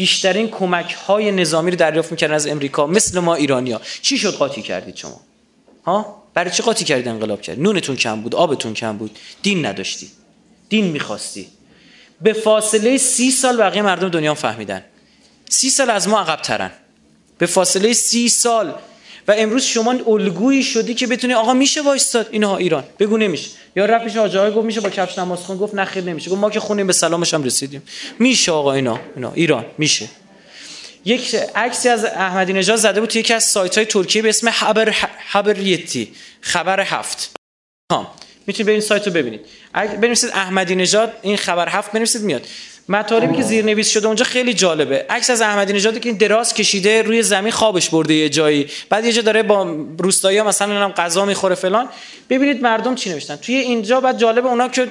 بیشترین 0.00 0.48
کمک 0.48 0.94
های 0.94 1.32
نظامی 1.32 1.70
رو 1.70 1.76
دریافت 1.76 2.10
می‌کردن 2.10 2.34
از 2.34 2.46
امریکا 2.46 2.86
مثل 2.86 3.18
ما 3.18 3.34
ایرانیا 3.34 3.80
چی 4.02 4.18
شد 4.18 4.34
قاطی 4.34 4.62
کردید 4.62 4.96
شما؟ 4.96 5.20
ها؟ 5.86 6.22
برای 6.34 6.50
چی 6.50 6.62
قاطی 6.62 6.84
کردید 6.84 7.08
انقلاب 7.08 7.40
کرد 7.40 7.60
نونتون 7.60 7.96
کم 7.96 8.20
بود 8.20 8.34
آبتون 8.34 8.74
کم 8.74 8.96
بود 8.96 9.18
دین 9.42 9.66
نداشتی. 9.66 10.10
دین 10.68 10.84
می‌خواستی. 10.84 11.48
به 12.20 12.32
فاصله 12.32 12.98
سی 12.98 13.30
سال 13.30 13.56
بقیه 13.56 13.82
مردم 13.82 14.08
دنیا 14.08 14.34
فهمیدن. 14.34 14.84
سی 15.48 15.70
سال 15.70 15.90
از 15.90 16.08
ما 16.08 16.20
عقب 16.20 16.42
ترن 16.42 16.70
به 17.38 17.46
فاصله 17.46 17.92
سی 17.92 18.28
سال 18.28 18.74
و 19.30 19.34
امروز 19.38 19.64
شما 19.64 19.94
الگویی 20.06 20.62
شدی 20.62 20.94
که 20.94 21.06
بتونی 21.06 21.34
آقا 21.34 21.52
میشه 21.52 21.82
وایستاد 21.82 22.28
اینها 22.30 22.56
ایران. 22.56 22.84
بگو 22.98 23.18
نمیشه. 23.18 23.50
یا 23.76 23.84
رفت 23.86 24.04
پیش 24.04 24.16
گفت 24.16 24.66
میشه 24.66 24.80
با 24.80 24.90
کفش 24.90 25.18
نماز 25.18 25.38
خون 25.38 25.56
گفت 25.56 25.74
نخیر 25.74 26.04
نمیشه. 26.04 26.30
گفت 26.30 26.40
ما 26.40 26.50
که 26.50 26.60
خونیم 26.60 26.86
به 26.86 26.92
سلامش 26.92 27.34
هم 27.34 27.44
رسیدیم. 27.44 27.82
میشه 28.18 28.52
آقا 28.52 28.72
اینا 28.72 29.00
اینا 29.16 29.32
ایران 29.32 29.64
میشه. 29.78 30.08
یک 31.04 31.34
عکسی 31.34 31.88
از 31.88 32.04
احمدی 32.04 32.52
نژاد 32.52 32.76
زده 32.76 33.00
بود 33.00 33.08
توی 33.08 33.20
یکی 33.20 33.34
از 33.34 33.44
سایت 33.44 33.74
های 33.76 33.86
ترکیه 33.86 34.22
به 34.22 34.28
اسم 34.28 34.48
حبر 34.48 34.94
حبریتی 35.30 36.12
خبر 36.40 36.80
هفت. 36.80 37.30
می‌تونید 38.46 38.66
به 38.66 38.72
این 38.72 38.80
سایت 38.80 39.06
رو 39.06 39.12
ببینید. 39.12 39.40
بنویسید 40.00 40.30
احمدی 40.30 40.74
نژاد 40.74 41.12
این 41.22 41.36
خبر 41.36 41.68
هفت 41.68 41.92
بنویسید 41.92 42.22
میاد. 42.22 42.46
مطالبی 42.90 43.36
که 43.36 43.42
زیر 43.42 43.64
نویس 43.64 43.88
شده 43.90 44.06
اونجا 44.06 44.24
خیلی 44.24 44.54
جالبه. 44.54 45.06
عکس 45.10 45.30
از 45.30 45.40
احمدی 45.40 45.72
نژاد 45.72 46.00
که 46.00 46.08
این 46.08 46.18
دراز 46.18 46.54
کشیده 46.54 47.02
روی 47.02 47.22
زمین 47.22 47.52
خوابش 47.52 47.88
برده 47.88 48.14
یه 48.14 48.28
جایی. 48.28 48.66
بعد 48.88 49.04
یه 49.04 49.12
جا 49.12 49.22
داره 49.22 49.42
با 49.42 49.76
روستایی 49.98 50.42
مثلا 50.42 50.84
هم 50.84 50.92
غذا 50.92 51.24
می‌خوره 51.24 51.54
فلان. 51.54 51.88
ببینید 52.30 52.62
مردم 52.62 52.94
چی 52.94 53.10
نوشتن. 53.10 53.36
توی 53.36 53.54
اینجا 53.54 54.00
بعد 54.00 54.18
جالبه 54.18 54.48
اونا 54.48 54.68
که 54.68 54.88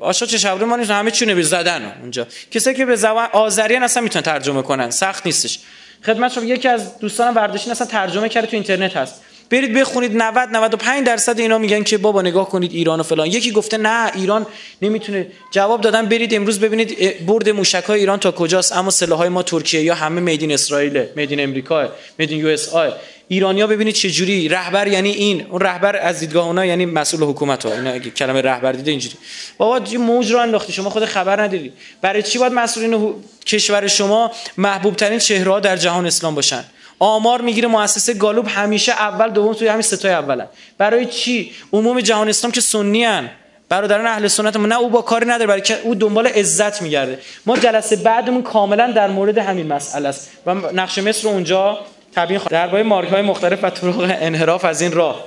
آشا 0.00 0.26
چه 0.26 0.38
شبره 0.38 0.64
ما 0.64 0.76
همه 0.76 1.10
چی 1.10 1.26
نویس 1.26 1.46
زدن 1.46 1.92
اونجا. 2.00 2.26
کسایی 2.50 2.76
که 2.76 2.84
به 2.84 2.96
زبان 2.96 3.28
آذری 3.32 3.76
اصلا 3.76 4.02
می‌تونن 4.02 4.22
ترجمه 4.22 4.62
کنن. 4.62 4.90
سخت 4.90 5.26
نیستش. 5.26 5.58
خدمت 6.06 6.32
شما 6.32 6.44
یکی 6.44 6.68
از 6.68 6.98
دوستان 6.98 7.34
ورزشی 7.34 7.70
اصلا 7.70 7.86
ترجمه 7.86 8.28
کرده 8.28 8.46
تو 8.46 8.56
اینترنت 8.56 8.96
هست. 8.96 9.22
برید 9.52 9.72
بخونید 9.72 10.16
90 10.16 10.48
95 10.48 11.06
درصد 11.06 11.40
اینا 11.40 11.58
میگن 11.58 11.82
که 11.82 11.98
بابا 11.98 12.22
نگاه 12.22 12.48
کنید 12.48 12.72
ایران 12.72 13.00
و 13.00 13.02
فلان. 13.02 13.26
یکی 13.26 13.50
گفته 13.52 13.76
نه 13.76 14.10
ایران 14.14 14.46
نمی‌تونه. 14.82 15.26
جواب 15.50 15.80
دادن 15.80 16.06
برید 16.06 16.34
امروز 16.34 16.60
ببینید 16.60 17.26
برد 17.26 17.48
موشک 17.48 17.84
های 17.84 18.00
ایران 18.00 18.18
تا 18.18 18.30
کجاست. 18.30 18.72
اما 18.76 18.90
سلاح 18.90 19.18
های 19.18 19.28
ما 19.28 19.42
ترکیه 19.42 19.82
یا 19.82 19.94
همه 19.94 20.20
میدین 20.20 20.52
اسرائیل 20.52 21.04
میدین 21.16 21.40
امریکا 21.40 21.88
میدین 22.18 22.38
یو 22.38 22.48
اس 22.48 22.68
آی 22.68 22.90
ایرانیا 23.28 23.66
ببینید 23.66 23.94
چه 23.94 24.10
جوری. 24.10 24.48
رهبر 24.48 24.86
یعنی 24.86 25.10
این. 25.10 25.46
اون 25.50 25.60
رهبر 25.60 25.96
از 25.96 26.20
دیدگاه 26.20 26.46
اونا 26.46 26.66
یعنی 26.66 26.86
مسئول 26.86 27.22
حکومت 27.22 27.66
ها. 27.66 27.72
اینا 27.72 27.98
کلمه 27.98 28.40
رهبر 28.42 28.72
دیده 28.72 28.90
اینجوری. 28.90 29.14
بابا 29.58 29.86
یه 29.90 29.98
موج 29.98 30.32
رو 30.32 30.38
انداختی. 30.38 30.72
شما 30.72 30.90
خود 30.90 31.04
خبر 31.04 31.42
نداری. 31.42 31.72
برای 32.02 32.22
چی 32.22 32.38
باید 32.38 32.52
مسئولین 32.52 33.14
کشور 33.46 33.86
شما 33.86 34.32
محبوب 34.56 34.96
ترین 34.96 35.18
چهره 35.18 35.60
در 35.60 35.76
جهان 35.76 36.06
اسلام 36.06 36.34
باشن؟ 36.34 36.64
آمار 37.02 37.40
می‌گیره 37.40 37.68
مؤسسه 37.68 38.14
گالوب 38.14 38.46
همیشه 38.48 38.92
اول 38.92 39.30
دوم 39.30 39.54
توی 39.54 39.68
همین 39.68 39.82
ستای 39.82 40.12
اولن. 40.12 40.46
برای 40.78 41.06
چی؟ 41.06 41.52
عموم 41.72 42.00
جهان 42.00 42.28
اسلام 42.28 42.52
که 42.52 42.60
سنی 42.60 43.04
ان 43.04 43.30
برادران 43.68 44.06
اهل 44.06 44.28
سنت 44.28 44.56
ما 44.56 44.66
نه 44.66 44.78
او 44.78 44.90
با 44.90 45.02
کاری 45.02 45.26
نداره 45.26 45.46
برای 45.46 45.60
که 45.60 45.78
او 45.82 45.94
دنبال 45.94 46.26
عزت 46.26 46.82
میگرده. 46.82 47.18
ما 47.46 47.56
جلسه 47.56 47.96
بعدمون 47.96 48.42
کاملا 48.42 48.92
در 48.92 49.08
مورد 49.08 49.38
همین 49.38 49.66
مسئله 49.66 50.08
است. 50.08 50.30
و 50.46 50.54
نقش 50.54 50.98
مصر 50.98 51.28
اونجا 51.28 51.78
تبیین 52.14 52.38
خواهد 52.38 52.52
درباره 52.52 52.82
مارک 52.82 53.08
های 53.08 53.22
مختلف 53.22 53.64
و 53.64 53.70
طرق 53.70 54.16
انحراف 54.20 54.64
از 54.64 54.80
این 54.80 54.92
راه. 54.92 55.24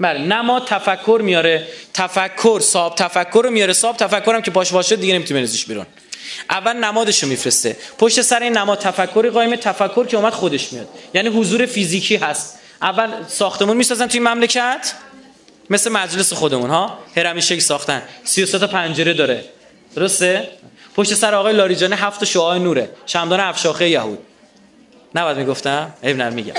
بله 0.00 0.18
نه 0.18 0.42
ما 0.42 0.60
تفکر 0.60 1.20
میاره 1.24 1.66
تفکر 1.94 2.60
صاحب 2.62 2.94
تفکر 2.94 3.40
رو 3.44 3.50
میاره. 3.50 3.72
صاحب 3.72 3.96
تفکر 3.96 4.34
هم 4.34 4.42
که 4.42 4.50
باش 4.50 4.72
واشه 4.72 4.96
دیگه 4.96 5.14
نمی‌تونه 5.14 5.40
بنزیش 5.40 5.66
بیرون. 5.66 5.86
اول 6.50 6.72
نمادش 6.72 7.22
رو 7.22 7.28
میفرسته. 7.28 7.76
پشت 7.98 8.22
سر 8.22 8.40
این 8.40 8.56
نماد 8.58 8.78
تفکری 8.78 9.30
قایم 9.30 9.56
تفکر 9.56 10.06
که 10.06 10.16
اومد 10.16 10.32
خودش 10.32 10.72
میاد. 10.72 10.88
یعنی 11.14 11.28
حضور 11.28 11.66
فیزیکی 11.66 12.16
هست. 12.16 12.58
اول 12.82 13.10
ساختمون 13.28 13.76
می‌سازن 13.76 14.06
توی 14.06 14.20
مملکت؟ 14.20 14.92
مثل 15.70 15.92
مجلس 15.92 16.32
خودمون 16.32 16.70
ها؟ 16.70 16.98
هرمی 17.16 17.42
شکل 17.42 17.60
ساختن. 17.60 18.02
33 18.24 18.58
تا 18.58 18.66
پنجره 18.66 19.12
داره. 19.12 19.44
درسته؟ 19.94 20.48
پشت 20.96 21.14
سر 21.14 21.34
آقای 21.34 21.52
لاریجانی 21.52 21.94
هفت 21.94 22.24
شعاع 22.24 22.58
نوره. 22.58 22.90
شمدان 23.06 23.40
افشاخه 23.40 23.88
یهود. 23.88 24.18
نباید 25.14 25.36
می‌گفتم؟ 25.36 25.94
عیب 26.04 26.22
میگم. 26.22 26.54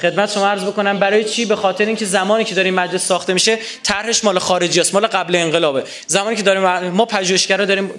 خدمت 0.00 0.32
شما 0.32 0.48
عرض 0.48 0.64
بکنم 0.64 0.98
برای 0.98 1.24
چی؟ 1.24 1.44
به 1.44 1.56
خاطر 1.56 1.86
اینکه 1.86 2.04
زمانی 2.04 2.44
که 2.44 2.54
داریم 2.54 2.74
مجلس 2.74 3.06
ساخته 3.06 3.32
میشه 3.32 3.58
طرحش 3.82 4.24
مال 4.24 4.38
خارجی 4.38 4.80
است 4.80 4.94
مال 4.94 5.06
قبل 5.06 5.36
انقلابه. 5.36 5.84
زمانی 6.06 6.36
که 6.36 6.42
داریم 6.42 6.90
ما 6.90 7.04
پژوهشگرا 7.04 7.64
داریم 7.64 7.90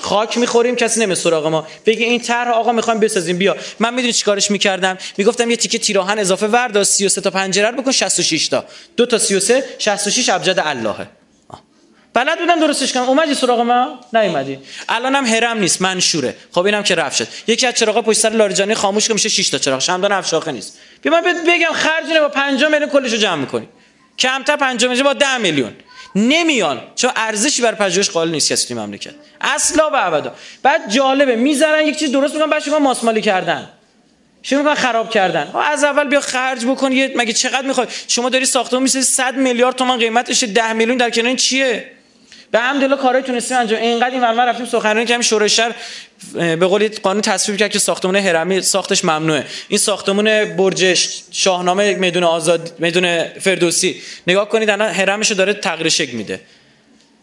خاک 0.00 0.38
می‌خوریم 0.38 0.76
کسی 0.76 1.00
نمی 1.00 1.14
سراغ 1.14 1.46
ما. 1.46 1.66
بگه 1.86 2.06
این 2.06 2.20
طرح 2.20 2.50
آقا 2.50 2.72
می‌خوایم 2.72 3.00
بسازیم. 3.00 3.38
بیا. 3.38 3.56
من 3.78 3.94
می‌دونی 3.94 4.12
چیکارش 4.12 4.50
می‌کردم؟ 4.50 4.98
می‌گفتم 5.16 5.50
یه 5.50 5.56
تیکه 5.56 5.78
تیراهن 5.78 6.18
اضافه 6.18 6.46
وردا 6.46 6.84
33 6.84 7.20
تا 7.20 7.30
پنجره 7.30 7.70
رو 7.70 7.82
بکن 7.82 7.92
66 7.92 8.48
تا. 8.48 8.64
دو 8.96 9.06
تا 9.06 9.18
33 9.18 9.64
66 9.78 10.28
ابجد 10.28 10.58
اللهه. 10.58 11.06
بلد 12.14 12.38
بودن 12.38 12.58
درستش 12.58 12.92
کنم. 12.92 13.02
اومدی 13.02 13.34
سراغ 13.34 13.60
ما؟ 13.60 14.00
نیومدی. 14.12 14.58
الانم 14.88 15.26
هرم 15.26 15.58
نیست 15.58 15.82
منشوره. 15.82 16.36
خب 16.52 16.64
اینم 16.64 16.82
که 16.82 16.94
رفت 16.94 17.16
شد. 17.16 17.28
یکی 17.46 17.66
از 17.66 17.74
چراغا 17.74 18.02
پشت 18.02 18.18
سر 18.18 18.28
لاریجانی 18.30 18.74
خاموش 18.74 19.08
که 19.08 19.14
میشه 19.14 19.28
6 19.28 19.48
تا 19.48 19.58
چراغ. 19.58 19.80
شمدان 19.80 20.12
افشاخه 20.12 20.52
نیست. 20.52 20.78
بیا 21.02 21.12
من 21.12 21.22
بگم 21.46 21.72
خرج 21.72 22.18
با 22.20 22.28
5 22.28 22.64
میلیون 22.64 22.90
کلشو 22.90 23.16
جمع 23.16 23.34
می‌کنی. 23.40 23.68
کمتر 24.18 24.56
5 24.56 24.86
میلیون 24.86 25.06
با 25.06 25.12
10 25.12 25.38
میلیون. 25.38 25.72
نمیان. 26.14 26.80
چون 26.94 27.10
ارزشی 27.16 27.62
بر 27.62 27.74
پژوهش 27.74 28.10
قائل 28.10 28.28
نیست 28.28 28.52
کسی 28.52 28.68
توی 28.68 28.76
مملکت. 28.76 29.14
اصلا 29.40 29.90
و 29.90 29.94
ابدا. 29.94 30.34
بعد 30.62 30.90
جالبه 30.90 31.36
می‌ذارن 31.36 31.86
یک 31.86 31.98
چیز 31.98 32.12
درست 32.12 32.34
می‌کنن 32.34 32.50
بعد 32.50 32.62
شما 32.62 32.78
ماسمالی 32.78 33.20
کردن. 33.20 33.68
شروع 34.42 34.62
می‌کنن 34.62 34.74
خراب 34.74 35.10
کردن. 35.10 35.52
از 35.72 35.84
اول 35.84 36.04
بیا 36.04 36.20
خرج 36.20 36.66
بکن 36.66 36.92
مگه 36.92 37.32
چقدر 37.32 37.66
می‌خوای؟ 37.66 37.86
شما 38.08 38.28
داری 38.28 38.44
ساختمون 38.44 38.82
می‌سازی 38.82 39.04
100 39.04 39.36
میلیارد 39.36 39.76
تومان 39.76 39.98
قیمتش 39.98 40.44
10 40.44 40.72
میلیون 40.72 40.96
در 40.96 41.10
کنار 41.10 41.34
چیه؟ 41.34 41.90
به 42.50 42.58
همدلله 42.58 42.96
کارهای 42.96 43.22
تونستیم 43.22 43.56
انجام 43.56 43.80
اینقدر 43.80 44.10
این 44.10 44.20
ورما 44.20 44.44
رفتیم 44.44 44.66
سخنرانی 44.66 45.06
کردیم. 45.06 45.22
شورای 45.22 45.48
شهر 45.48 45.74
به 46.32 46.56
قولی 46.56 46.88
قانون 46.88 47.22
تصویب 47.22 47.58
کرد 47.58 47.70
که 47.70 47.78
ساختمان 47.78 48.16
هرمی 48.16 48.62
ساختش 48.62 49.04
ممنوعه. 49.04 49.44
این 49.68 49.78
ساختمان 49.78 50.56
برج 50.56 50.98
شاهنامه 51.30 51.94
میدون 51.94 52.24
آزاد 52.24 52.72
میدون 52.78 53.24
فردوسی. 53.24 54.02
نگاه 54.26 54.48
کنید 54.48 54.70
الان 54.70 54.90
هرمشو 54.90 55.34
داره 55.34 55.52
تغییر 55.52 55.88
شکل 55.88 56.16
میده. 56.16 56.40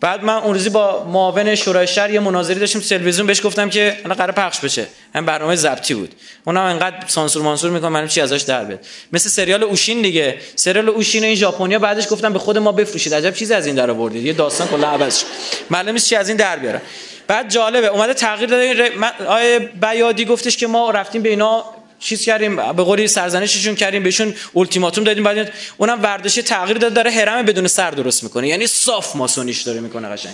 بعد 0.02 0.24
من 0.24 0.34
اون 0.34 0.54
روزی 0.54 0.70
با 0.70 1.04
معاون 1.04 1.56
شورای 1.56 1.88
شهر 1.88 2.12
یه 2.12 2.20
مناظری 2.20 2.60
داشتیم 2.60 2.82
تلویزیون 2.82 3.28
بهش 3.28 3.46
گفتم 3.46 3.70
که 3.70 3.98
الان 4.06 4.18
قرار 4.18 4.32
پخش 4.32 4.60
بشه. 4.60 4.88
هم 5.16 5.26
برنامه 5.26 5.56
ضبطی 5.56 5.94
بود. 5.94 6.16
اونم 6.46 6.62
انقدر 6.62 7.08
سانسور 7.08 7.44
مانسور 7.44 7.72
می‌کنه 7.72 7.90
من 7.90 8.08
چی 8.08 8.22
ازش 8.22 8.42
در 8.42 8.64
بیاد. 8.64 8.80
مثل 9.14 9.30
سریال 9.30 9.64
اوشین 9.64 10.02
دیگه. 10.02 10.38
سریال 10.56 10.90
اوشین 10.90 11.24
این 11.24 11.36
ژاپنیا 11.36 11.80
بعدش 11.80 12.08
گفتم 12.10 12.34
به 12.34 12.40
خود 12.40 12.58
ما 12.58 12.72
بفروشید. 12.72 13.14
عجب 13.14 13.34
چیزی 13.34 13.54
از 13.54 13.66
این 13.66 13.76
در 13.76 13.92
آوردید. 13.92 14.26
یه 14.26 14.34
داستان 14.34 14.68
کلا 14.68 14.88
عوض 14.88 15.20
شد 15.20 15.26
معلومه 15.70 16.00
چی 16.00 16.16
از 16.16 16.28
این 16.28 16.38
در 16.38 16.60
بیاره. 16.60 16.82
بعد 17.28 17.50
جالبه 17.50 17.88
اومده 17.88 18.14
تغییر 18.14 18.50
داده. 18.50 18.92
آیه 19.28 19.60
بیادی 19.60 20.26
گفتش 20.26 20.58
که 20.58 20.68
ما 20.68 20.92
رفتیم 20.92 21.22
به 21.22 21.30
اینا 21.30 21.66
چیز 22.06 22.26
کردیم 22.26 22.56
به 22.56 22.84
قولی 22.84 23.08
سرزنششون 23.08 23.76
کردیم 23.76 24.04
بهشون 24.04 24.36
التیماتوم 24.56 25.04
دادیم 25.04 25.24
بعد 25.24 25.54
اونم 25.78 26.04
ورداشی 26.04 26.42
تغییر 26.42 26.78
داد 26.78 26.94
داره 26.94 27.12
هرم 27.12 27.46
بدون 27.46 27.68
سر 27.68 27.92
درست 27.92 28.24
می‌کنه. 28.24 28.48
یعنی 28.48 28.68
صاف 28.68 29.16
ماسونیش 29.16 29.62
داره 29.62 29.80
می‌کنه 29.80 30.08
قشنگ. 30.08 30.34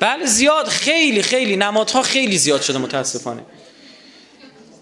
بله 0.00 0.26
زیاد 0.26 0.68
خیلی 0.68 1.22
خیلی 1.22 1.56
نمادها 1.56 2.02
خیلی 2.02 2.38
زیاد 2.38 2.62
شده 2.62 2.78
متاسفانه. 2.78 3.42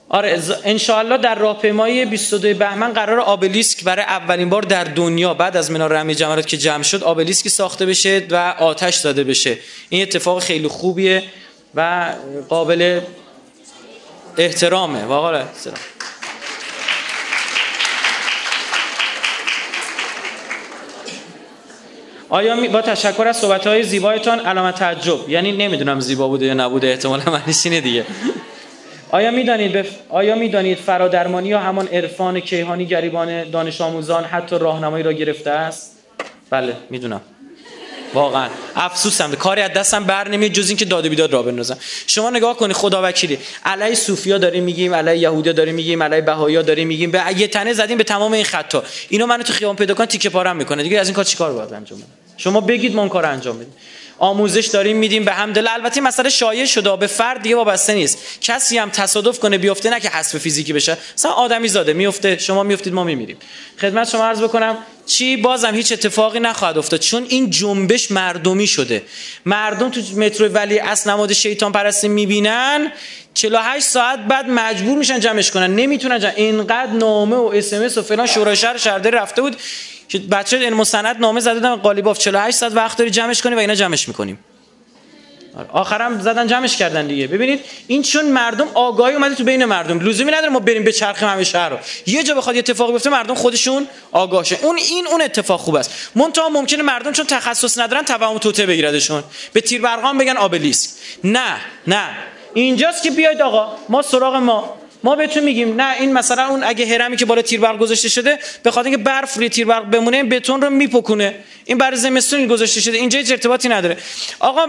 آره 0.08 0.42
انشاءالله 0.64 1.18
در 1.18 1.34
راهپیمایی 1.34 2.04
22 2.04 2.54
بهمن 2.54 2.92
قرار 2.92 3.20
آبلیسک 3.20 3.84
برای 3.84 4.04
اولین 4.04 4.48
بار 4.48 4.62
در 4.62 4.84
دنیا 4.84 5.34
بعد 5.34 5.56
از 5.56 5.70
منار 5.70 5.92
رمی 5.92 6.14
جمرات 6.14 6.46
که 6.46 6.56
جمع 6.56 6.82
شد 6.82 7.02
آبلیسکی 7.02 7.48
ساخته 7.48 7.86
بشه 7.86 8.26
و 8.30 8.54
آتش 8.58 8.96
داده 8.96 9.24
بشه. 9.24 9.58
این 9.88 10.02
اتفاق 10.02 10.42
خیلی 10.42 10.68
خوبیه. 10.68 11.22
و 11.76 12.12
قابل 12.48 13.00
احترامه. 14.38 15.04
واقعا 15.04 15.40
احترام 15.40 15.76
آیا 22.28 22.56
با 22.72 22.82
تشکر 22.82 23.28
از 23.28 23.36
صحبت 23.36 23.66
های 23.66 23.82
زیبایتان 23.82 24.38
علامت 24.40 24.74
تعجب 24.74 25.28
یعنی 25.28 25.52
نمی‌دونم 25.52 26.00
زیبا 26.00 26.28
بوده 26.28 26.46
یا 26.46 26.54
نبوده 26.54 26.86
احتمالا 26.86 27.32
معنیش 27.32 27.66
اینه 27.66 27.80
دیگه. 27.80 28.04
آیا 29.10 29.30
می‌دانید 29.30 29.72
بف... 29.72 29.88
آیا 30.08 30.34
می‌دانید 30.34 30.78
فرادرمانی 30.78 31.48
یا 31.48 31.58
همان 31.58 31.88
عرفان 31.88 32.40
کیهانی 32.40 32.86
گریبان 32.86 33.50
دانش 33.50 33.80
آموزان 33.80 34.24
حتی 34.24 34.58
راهنمایی 34.58 35.04
را 35.04 35.12
گرفته 35.12 35.50
است؟ 35.50 35.96
بله 36.50 36.76
می‌دونم. 36.90 37.20
واقعا. 38.16 38.48
افسوسم 38.76 39.34
کاری 39.34 39.60
از 39.60 39.70
دستم 39.72 40.04
بر 40.04 40.28
نمیاد 40.28 40.52
جز 40.52 40.68
اینکه 40.68 40.84
داد 40.84 41.08
بیداد 41.08 41.32
را 41.32 41.42
بندازم. 41.42 41.78
شما 42.06 42.30
نگاه 42.30 42.56
کنید 42.56 42.76
خدا 42.76 43.00
وکیلی 43.04 43.38
علی 43.64 43.94
صوفیا 43.94 44.38
داریم 44.38 44.64
میگیم 44.64 44.94
علی 44.94 45.18
یهودیا 45.18 45.52
داریم 45.52 45.74
میگیم 45.74 46.02
علی 46.02 46.20
بهایا 46.20 46.62
داریم 46.62 46.88
میگیم. 46.88 47.10
به 47.10 47.22
یه 47.36 47.48
تنه 47.48 47.72
زدیم 47.72 47.98
به 47.98 48.04
تمام 48.04 48.32
این 48.32 48.44
خطا 48.44 48.84
اینو 49.08 49.26
منو 49.26 49.42
تو 49.42 49.52
خیابون 49.52 49.76
پیدا 49.76 49.94
کن 49.94 50.06
تیکه 50.06 50.30
پارم 50.30 50.56
می‌کنه 50.56 50.82
دیگه 50.82 51.00
از 51.00 51.06
این 51.06 51.14
کار 51.14 51.24
چیکار 51.24 51.52
باید 51.52 51.72
انجام 51.72 51.98
بدم 51.98 52.08
شما 52.36 52.60
بگید 52.60 52.94
ما 52.94 53.00
اون 53.00 53.08
کار 53.08 53.26
انجام 53.26 53.58
بدیم. 53.58 53.74
آموزش 54.18 54.66
داریم 54.66 54.96
میدیم 54.96 55.24
به 55.24 55.32
همدل 55.32 55.68
البته 55.70 56.00
مسئله 56.00 56.28
شایع 56.28 56.66
شده 56.66 56.96
به 56.96 57.06
فرد 57.06 57.42
دیگه 57.42 57.56
وابسته 57.56 57.94
نیست. 57.94 58.18
کسی 58.40 58.78
هم 58.78 58.90
تصادف 58.90 59.38
کنه 59.38 59.58
بیفته 59.58 59.90
نه 59.90 60.00
که 60.00 60.08
حسب 60.08 60.38
فیزیکی 60.38 60.72
بشه. 60.72 60.96
مثلا 61.18 61.30
آدمی 61.32 61.68
زاده 61.68 61.92
میفته 61.92 62.38
شما 62.38 62.62
میفتید 62.62 62.92
ما 62.92 63.04
میمیریم. 63.04 63.36
خدمت 63.80 64.08
شما 64.08 64.24
عرض 64.24 64.42
بکنم 64.42 64.78
چی؟ 65.06 65.36
بازم 65.36 65.74
هیچ 65.74 65.92
اتفاقی 65.92 66.40
نخواهد 66.40 66.78
افتاد 66.78 67.00
چون 67.00 67.26
این 67.28 67.50
جنبش 67.50 68.10
مردمی 68.10 68.66
شده. 68.66 69.02
مردم 69.46 69.90
تو 69.90 70.00
مترو 70.16 70.48
ولی 70.48 70.78
از 70.78 71.08
نماد 71.08 71.32
شیطان 71.32 71.72
پرستی 71.72 72.08
می‌بینن 72.08 72.92
48 73.34 73.86
ساعت 73.86 74.18
بعد 74.18 74.48
مجبور 74.48 74.98
میشن 74.98 75.20
جمعش 75.20 75.50
کنن. 75.50 75.74
نمی‌تونن 75.74 76.18
جمع. 76.18 76.32
اینقدر 76.36 76.92
نامه 76.92 77.36
و 77.36 77.50
اس 77.54 77.98
و 77.98 78.02
فلان 78.02 78.26
شورای 78.26 78.56
شهر 78.56 78.76
شهرداری 78.76 79.16
رفته 79.16 79.42
بود. 79.42 79.56
که 80.08 80.18
بچه 80.18 80.58
علم 80.58 80.76
مستند 80.76 81.16
نامه 81.20 81.40
زده 81.40 81.54
بودن 81.54 81.76
قالیباف 81.76 82.18
48 82.18 82.56
ساعت 82.56 82.72
وقت 82.72 82.98
داری 82.98 83.10
جمعش 83.10 83.42
کنی 83.42 83.54
و 83.54 83.58
اینا 83.58 83.74
جمعش 83.74 84.08
می‌کنیم. 84.08 84.38
آره، 85.56 85.68
آخرم 85.72 86.20
زدن 86.20 86.46
جمعش 86.46 86.76
کردن 86.76 87.06
دیگه. 87.06 87.26
ببینید 87.26 87.60
این 87.86 88.02
چون 88.02 88.24
مردم 88.24 88.68
آگاهی 88.74 89.14
اومده 89.14 89.34
تو 89.34 89.44
بین 89.44 89.64
مردم. 89.64 90.00
لزومی 90.00 90.32
نداره 90.32 90.48
ما 90.48 90.58
بریم 90.58 90.84
به 90.84 90.92
چرخ 90.92 91.22
همه 91.22 91.44
شهر 91.44 91.68
رو. 91.68 91.78
یه 92.06 92.22
جا 92.22 92.34
بخواد 92.34 92.54
یه 92.54 92.58
اتفاقی 92.58 92.92
بیفته 92.92 93.10
مردم 93.10 93.34
خودشون 93.34 93.86
آگاهشه 94.12 94.58
اون 94.62 94.76
این 94.76 95.06
اون 95.06 95.22
اتفاق 95.22 95.60
خوب 95.60 95.74
است. 95.74 96.10
منتها 96.14 96.48
ممکنه 96.48 96.82
مردم 96.82 97.12
چون 97.12 97.26
تخصص 97.26 97.78
ندارن 97.78 98.02
توهم 98.02 98.38
توته 98.38 98.66
بگیردشون. 98.66 99.24
به 99.52 99.60
تیر 99.60 99.82
بگن 100.20 100.36
آبلیسک 100.36 100.90
نه 101.24 101.56
نه. 101.86 102.08
اینجاست 102.54 103.02
که 103.02 103.10
بیاید 103.10 103.42
آقا. 103.42 103.76
ما 103.88 104.02
سراغ 104.02 104.34
ما. 104.34 104.76
ما 105.06 105.16
بهتون 105.16 105.44
میگیم 105.44 105.80
نه 105.80 105.96
این 106.00 106.12
مثلا 106.12 106.48
اون 106.48 106.64
اگه 106.64 106.86
هرمی 106.86 107.16
که 107.16 107.24
بالا 107.24 107.42
تیربرق 107.42 107.78
گذاشته 107.78 108.08
شده 108.08 108.38
به 108.62 108.70
خاطر 108.70 108.88
اینکه 108.88 109.04
برف 109.04 109.36
روی 109.36 109.48
تیربرق 109.48 109.84
بمونه 109.84 110.16
این 110.16 110.28
بتون 110.28 110.62
رو 110.62 110.70
میپکونه. 110.70 111.34
این 111.64 111.78
برای 111.78 111.96
زمستون 111.96 112.46
گذاشته 112.46 112.80
شده 112.80 112.96
اینجا 112.96 113.18
هیچ 113.18 113.30
ارتباطی 113.30 113.68
نداره. 113.68 113.96
آقا 114.40 114.66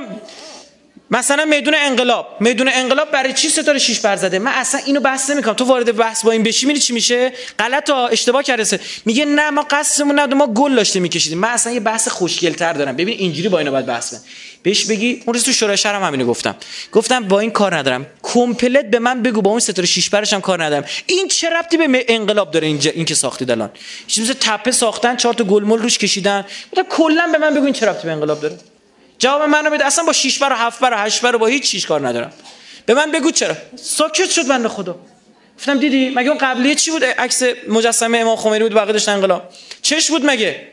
مثلا 1.12 1.46
میدون 1.46 1.74
انقلاب. 1.78 2.38
میدون 2.40 2.70
انقلاب 2.74 3.12
برای 3.12 3.34
چی 3.34 3.50
ستاره 3.50 3.80
شیش 3.80 4.00
بر 4.00 4.16
زده؟ 4.16 4.40
من 4.40 4.52
اصلا 4.52 4.82
اینو 4.86 5.00
بحث 5.00 5.30
نمی‌کنم. 5.30 5.54
تو 5.54 5.66
وارد 5.66 5.96
بحث 5.96 6.26
با 6.26 6.32
این 6.32 6.44
بشی 6.44 6.66
میری 6.66 6.80
چی 6.80 6.94
میشه؟ 6.94 7.34
غلط 7.60 7.90
اشتباه 7.90 8.44
کرده 8.44 8.80
میگه 9.06 9.26
نه 9.26 9.50
ما 9.50 9.66
قصدمون 9.70 10.20
نبود 10.20 10.34
ما 10.34 10.48
گل 10.48 10.76
داشته 10.76 11.00
میکشیدیم. 11.00 11.38
من 11.38 11.50
اصلا 11.50 11.74
یه 11.74 11.80
بحث 11.80 12.08
خوشگلتر 12.08 12.74
دارم. 12.74 12.96
ببین 12.96 13.20
اینجوری 13.20 13.50
با 13.50 13.60
اینو 13.60 13.72
باید 13.72 13.86
بحث 13.86 14.12
کنم 14.12 14.22
بهش 14.64 14.86
بگی 14.86 15.22
اون 15.26 15.34
روز 15.34 15.44
تو 15.44 15.54
شورای 15.54 15.78
شهرم 15.78 16.04
همینو 16.04 16.26
گفتم. 16.26 16.56
گفتم 16.92 17.28
با 17.28 17.40
این 17.40 17.52
کار 17.52 17.76
ندارم. 17.76 18.06
کمپلت 18.22 18.86
به 18.86 19.00
من 19.00 19.22
بگو 19.22 19.42
با 19.42 19.52
اون 19.52 19.60
ستاره 19.60 19.88
شیش 19.88 20.10
برش 20.10 20.34
هم 20.34 20.42
کار 20.42 20.64
ندارم. 20.64 20.86
این 21.06 21.28
چه 21.28 21.50
ربطی 21.50 21.78
به 21.78 22.06
انقلاب 22.08 22.52
داره 22.52 22.68
اینجا 22.68 22.92
این 22.92 23.06
که 23.06 23.16
ساختید 23.16 23.52
الان 23.52 23.70
چیزی 24.08 24.34
تپه 24.34 24.72
ساختن 24.72 25.16
چهار 25.16 25.34
تا 25.34 25.44
گلمول 25.44 25.82
روش 25.82 25.98
کشیدن. 25.98 26.46
کلا 26.90 27.28
به 27.32 27.38
من 27.38 27.54
بگو 27.54 27.64
این 27.64 27.74
چه 27.74 27.86
ربطی 27.86 28.08
به 28.08 28.14
انقلاب 28.14 28.42
داره. 28.42 28.58
جواب 29.20 29.42
منو 29.42 29.70
بده. 29.70 29.86
اصلا 29.86 30.04
با 30.04 30.14
6 30.14 30.40
بر 30.40 30.50
و 30.54 30.56
7 30.56 30.80
بر 30.80 30.94
و 30.94 30.98
8 30.98 31.22
بر 31.22 31.36
و 31.36 31.40
با 31.40 31.48
هیچ 31.48 31.64
چیز 31.64 31.86
کار 31.86 32.08
ندارم. 32.08 32.34
به 32.86 32.94
من 32.94 33.12
بگو 33.12 33.32
چرا. 33.32 33.56
ساکت 33.76 34.30
شد 34.30 34.48
بنده 34.48 34.68
خدا. 34.68 35.00
گفتم 35.58 35.80
دیدی 35.80 36.10
مگه 36.10 36.30
اون 36.30 36.38
قبلیه 36.38 36.76
چی 36.76 36.92
بود؟ 36.92 37.04
عکس 37.04 37.44
مجسمه 37.68 38.18
امام 38.18 38.36
خمینی 38.36 38.64
بود 38.64 38.74
بقیه 38.74 38.94
داشت 38.94 39.10
انقلاب. 39.10 39.50
چش 39.82 40.10
بود 40.10 40.26
مگه؟ 40.26 40.68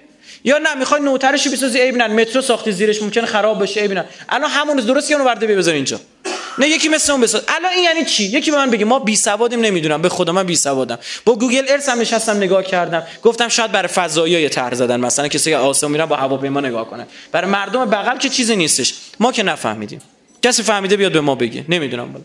یا 0.44 0.58
نه 0.58 0.74
می‌خوای 0.74 1.00
نوترشو 1.00 1.50
بسازی 1.50 1.80
عیب 1.80 1.96
نه 1.96 2.06
مترو 2.06 2.42
ساختی 2.42 2.72
زیرش 2.72 3.02
ممکنه 3.02 3.26
خراب 3.26 3.62
بشه. 3.62 3.80
عیب 3.80 3.92
نه 3.92 4.04
الان 4.28 4.50
همون 4.50 4.76
درست 4.76 5.08
که 5.08 5.14
اونو 5.14 5.26
ورده 5.26 5.46
بذار 5.46 5.74
اینجا؟ 5.74 6.00
نه 6.58 6.68
یکی 6.68 6.88
مثل 6.88 7.12
اون 7.12 7.20
بساز. 7.20 7.42
الان 7.48 7.72
این 7.72 7.84
یعنی 7.84 8.04
چی؟ 8.04 8.24
یکی 8.24 8.50
به 8.50 8.56
من 8.56 8.70
بگه 8.70 8.84
ما 8.84 8.98
بی 8.98 9.16
سوادیم 9.16 9.60
نمی‌دونم. 9.60 10.02
به 10.02 10.08
خدا 10.08 10.32
من 10.32 10.46
بی 10.46 10.56
سوادم. 10.56 10.98
با 11.24 11.34
گوگل 11.34 11.64
ارث 11.68 11.88
هم 11.88 12.00
نشستم 12.00 12.36
نگاه 12.36 12.62
کردم. 12.62 13.02
گفتم 13.22 13.48
شاید 13.48 13.72
برای 13.72 13.88
فضایی 13.88 14.32
یه 14.32 14.48
طرح 14.48 14.74
زدن. 14.74 15.00
مثلا 15.00 15.28
کسی 15.28 15.50
که 15.50 15.56
آسمون 15.56 15.92
میرن 15.92 16.06
با 16.06 16.16
هواپیما 16.16 16.60
نگاه 16.60 16.90
کنه. 16.90 17.06
برای 17.32 17.50
مردم 17.50 17.84
بغل 17.84 18.18
که 18.18 18.28
چیزی 18.28 18.56
نیستش. 18.56 18.94
ما 19.20 19.32
که 19.32 19.42
نفهمیدیم. 19.42 20.00
کسی 20.42 20.62
فهمیده 20.62 20.96
بیاد 20.96 21.12
به 21.12 21.20
ما 21.20 21.34
بگه. 21.34 21.64
نمی‌دونم. 21.68 22.12
بالا 22.12 22.24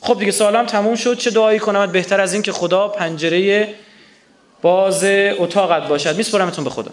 خب 0.00 0.18
دیگه 0.18 0.32
سوالم 0.32 0.66
تموم 0.66 0.94
شد. 0.94 1.18
چه 1.18 1.30
دعایی 1.30 1.58
کنم؟ 1.58 1.92
بهتر 1.92 2.20
از 2.20 2.32
این 2.32 2.42
که 2.42 2.52
خدا 2.52 2.88
پنجره 2.88 3.68
باز 4.62 5.04
اتاقت 5.38 5.88
باشد. 5.88 6.16
میسپرمتون 6.16 6.64
به 6.64 6.70
خدا. 6.70 6.90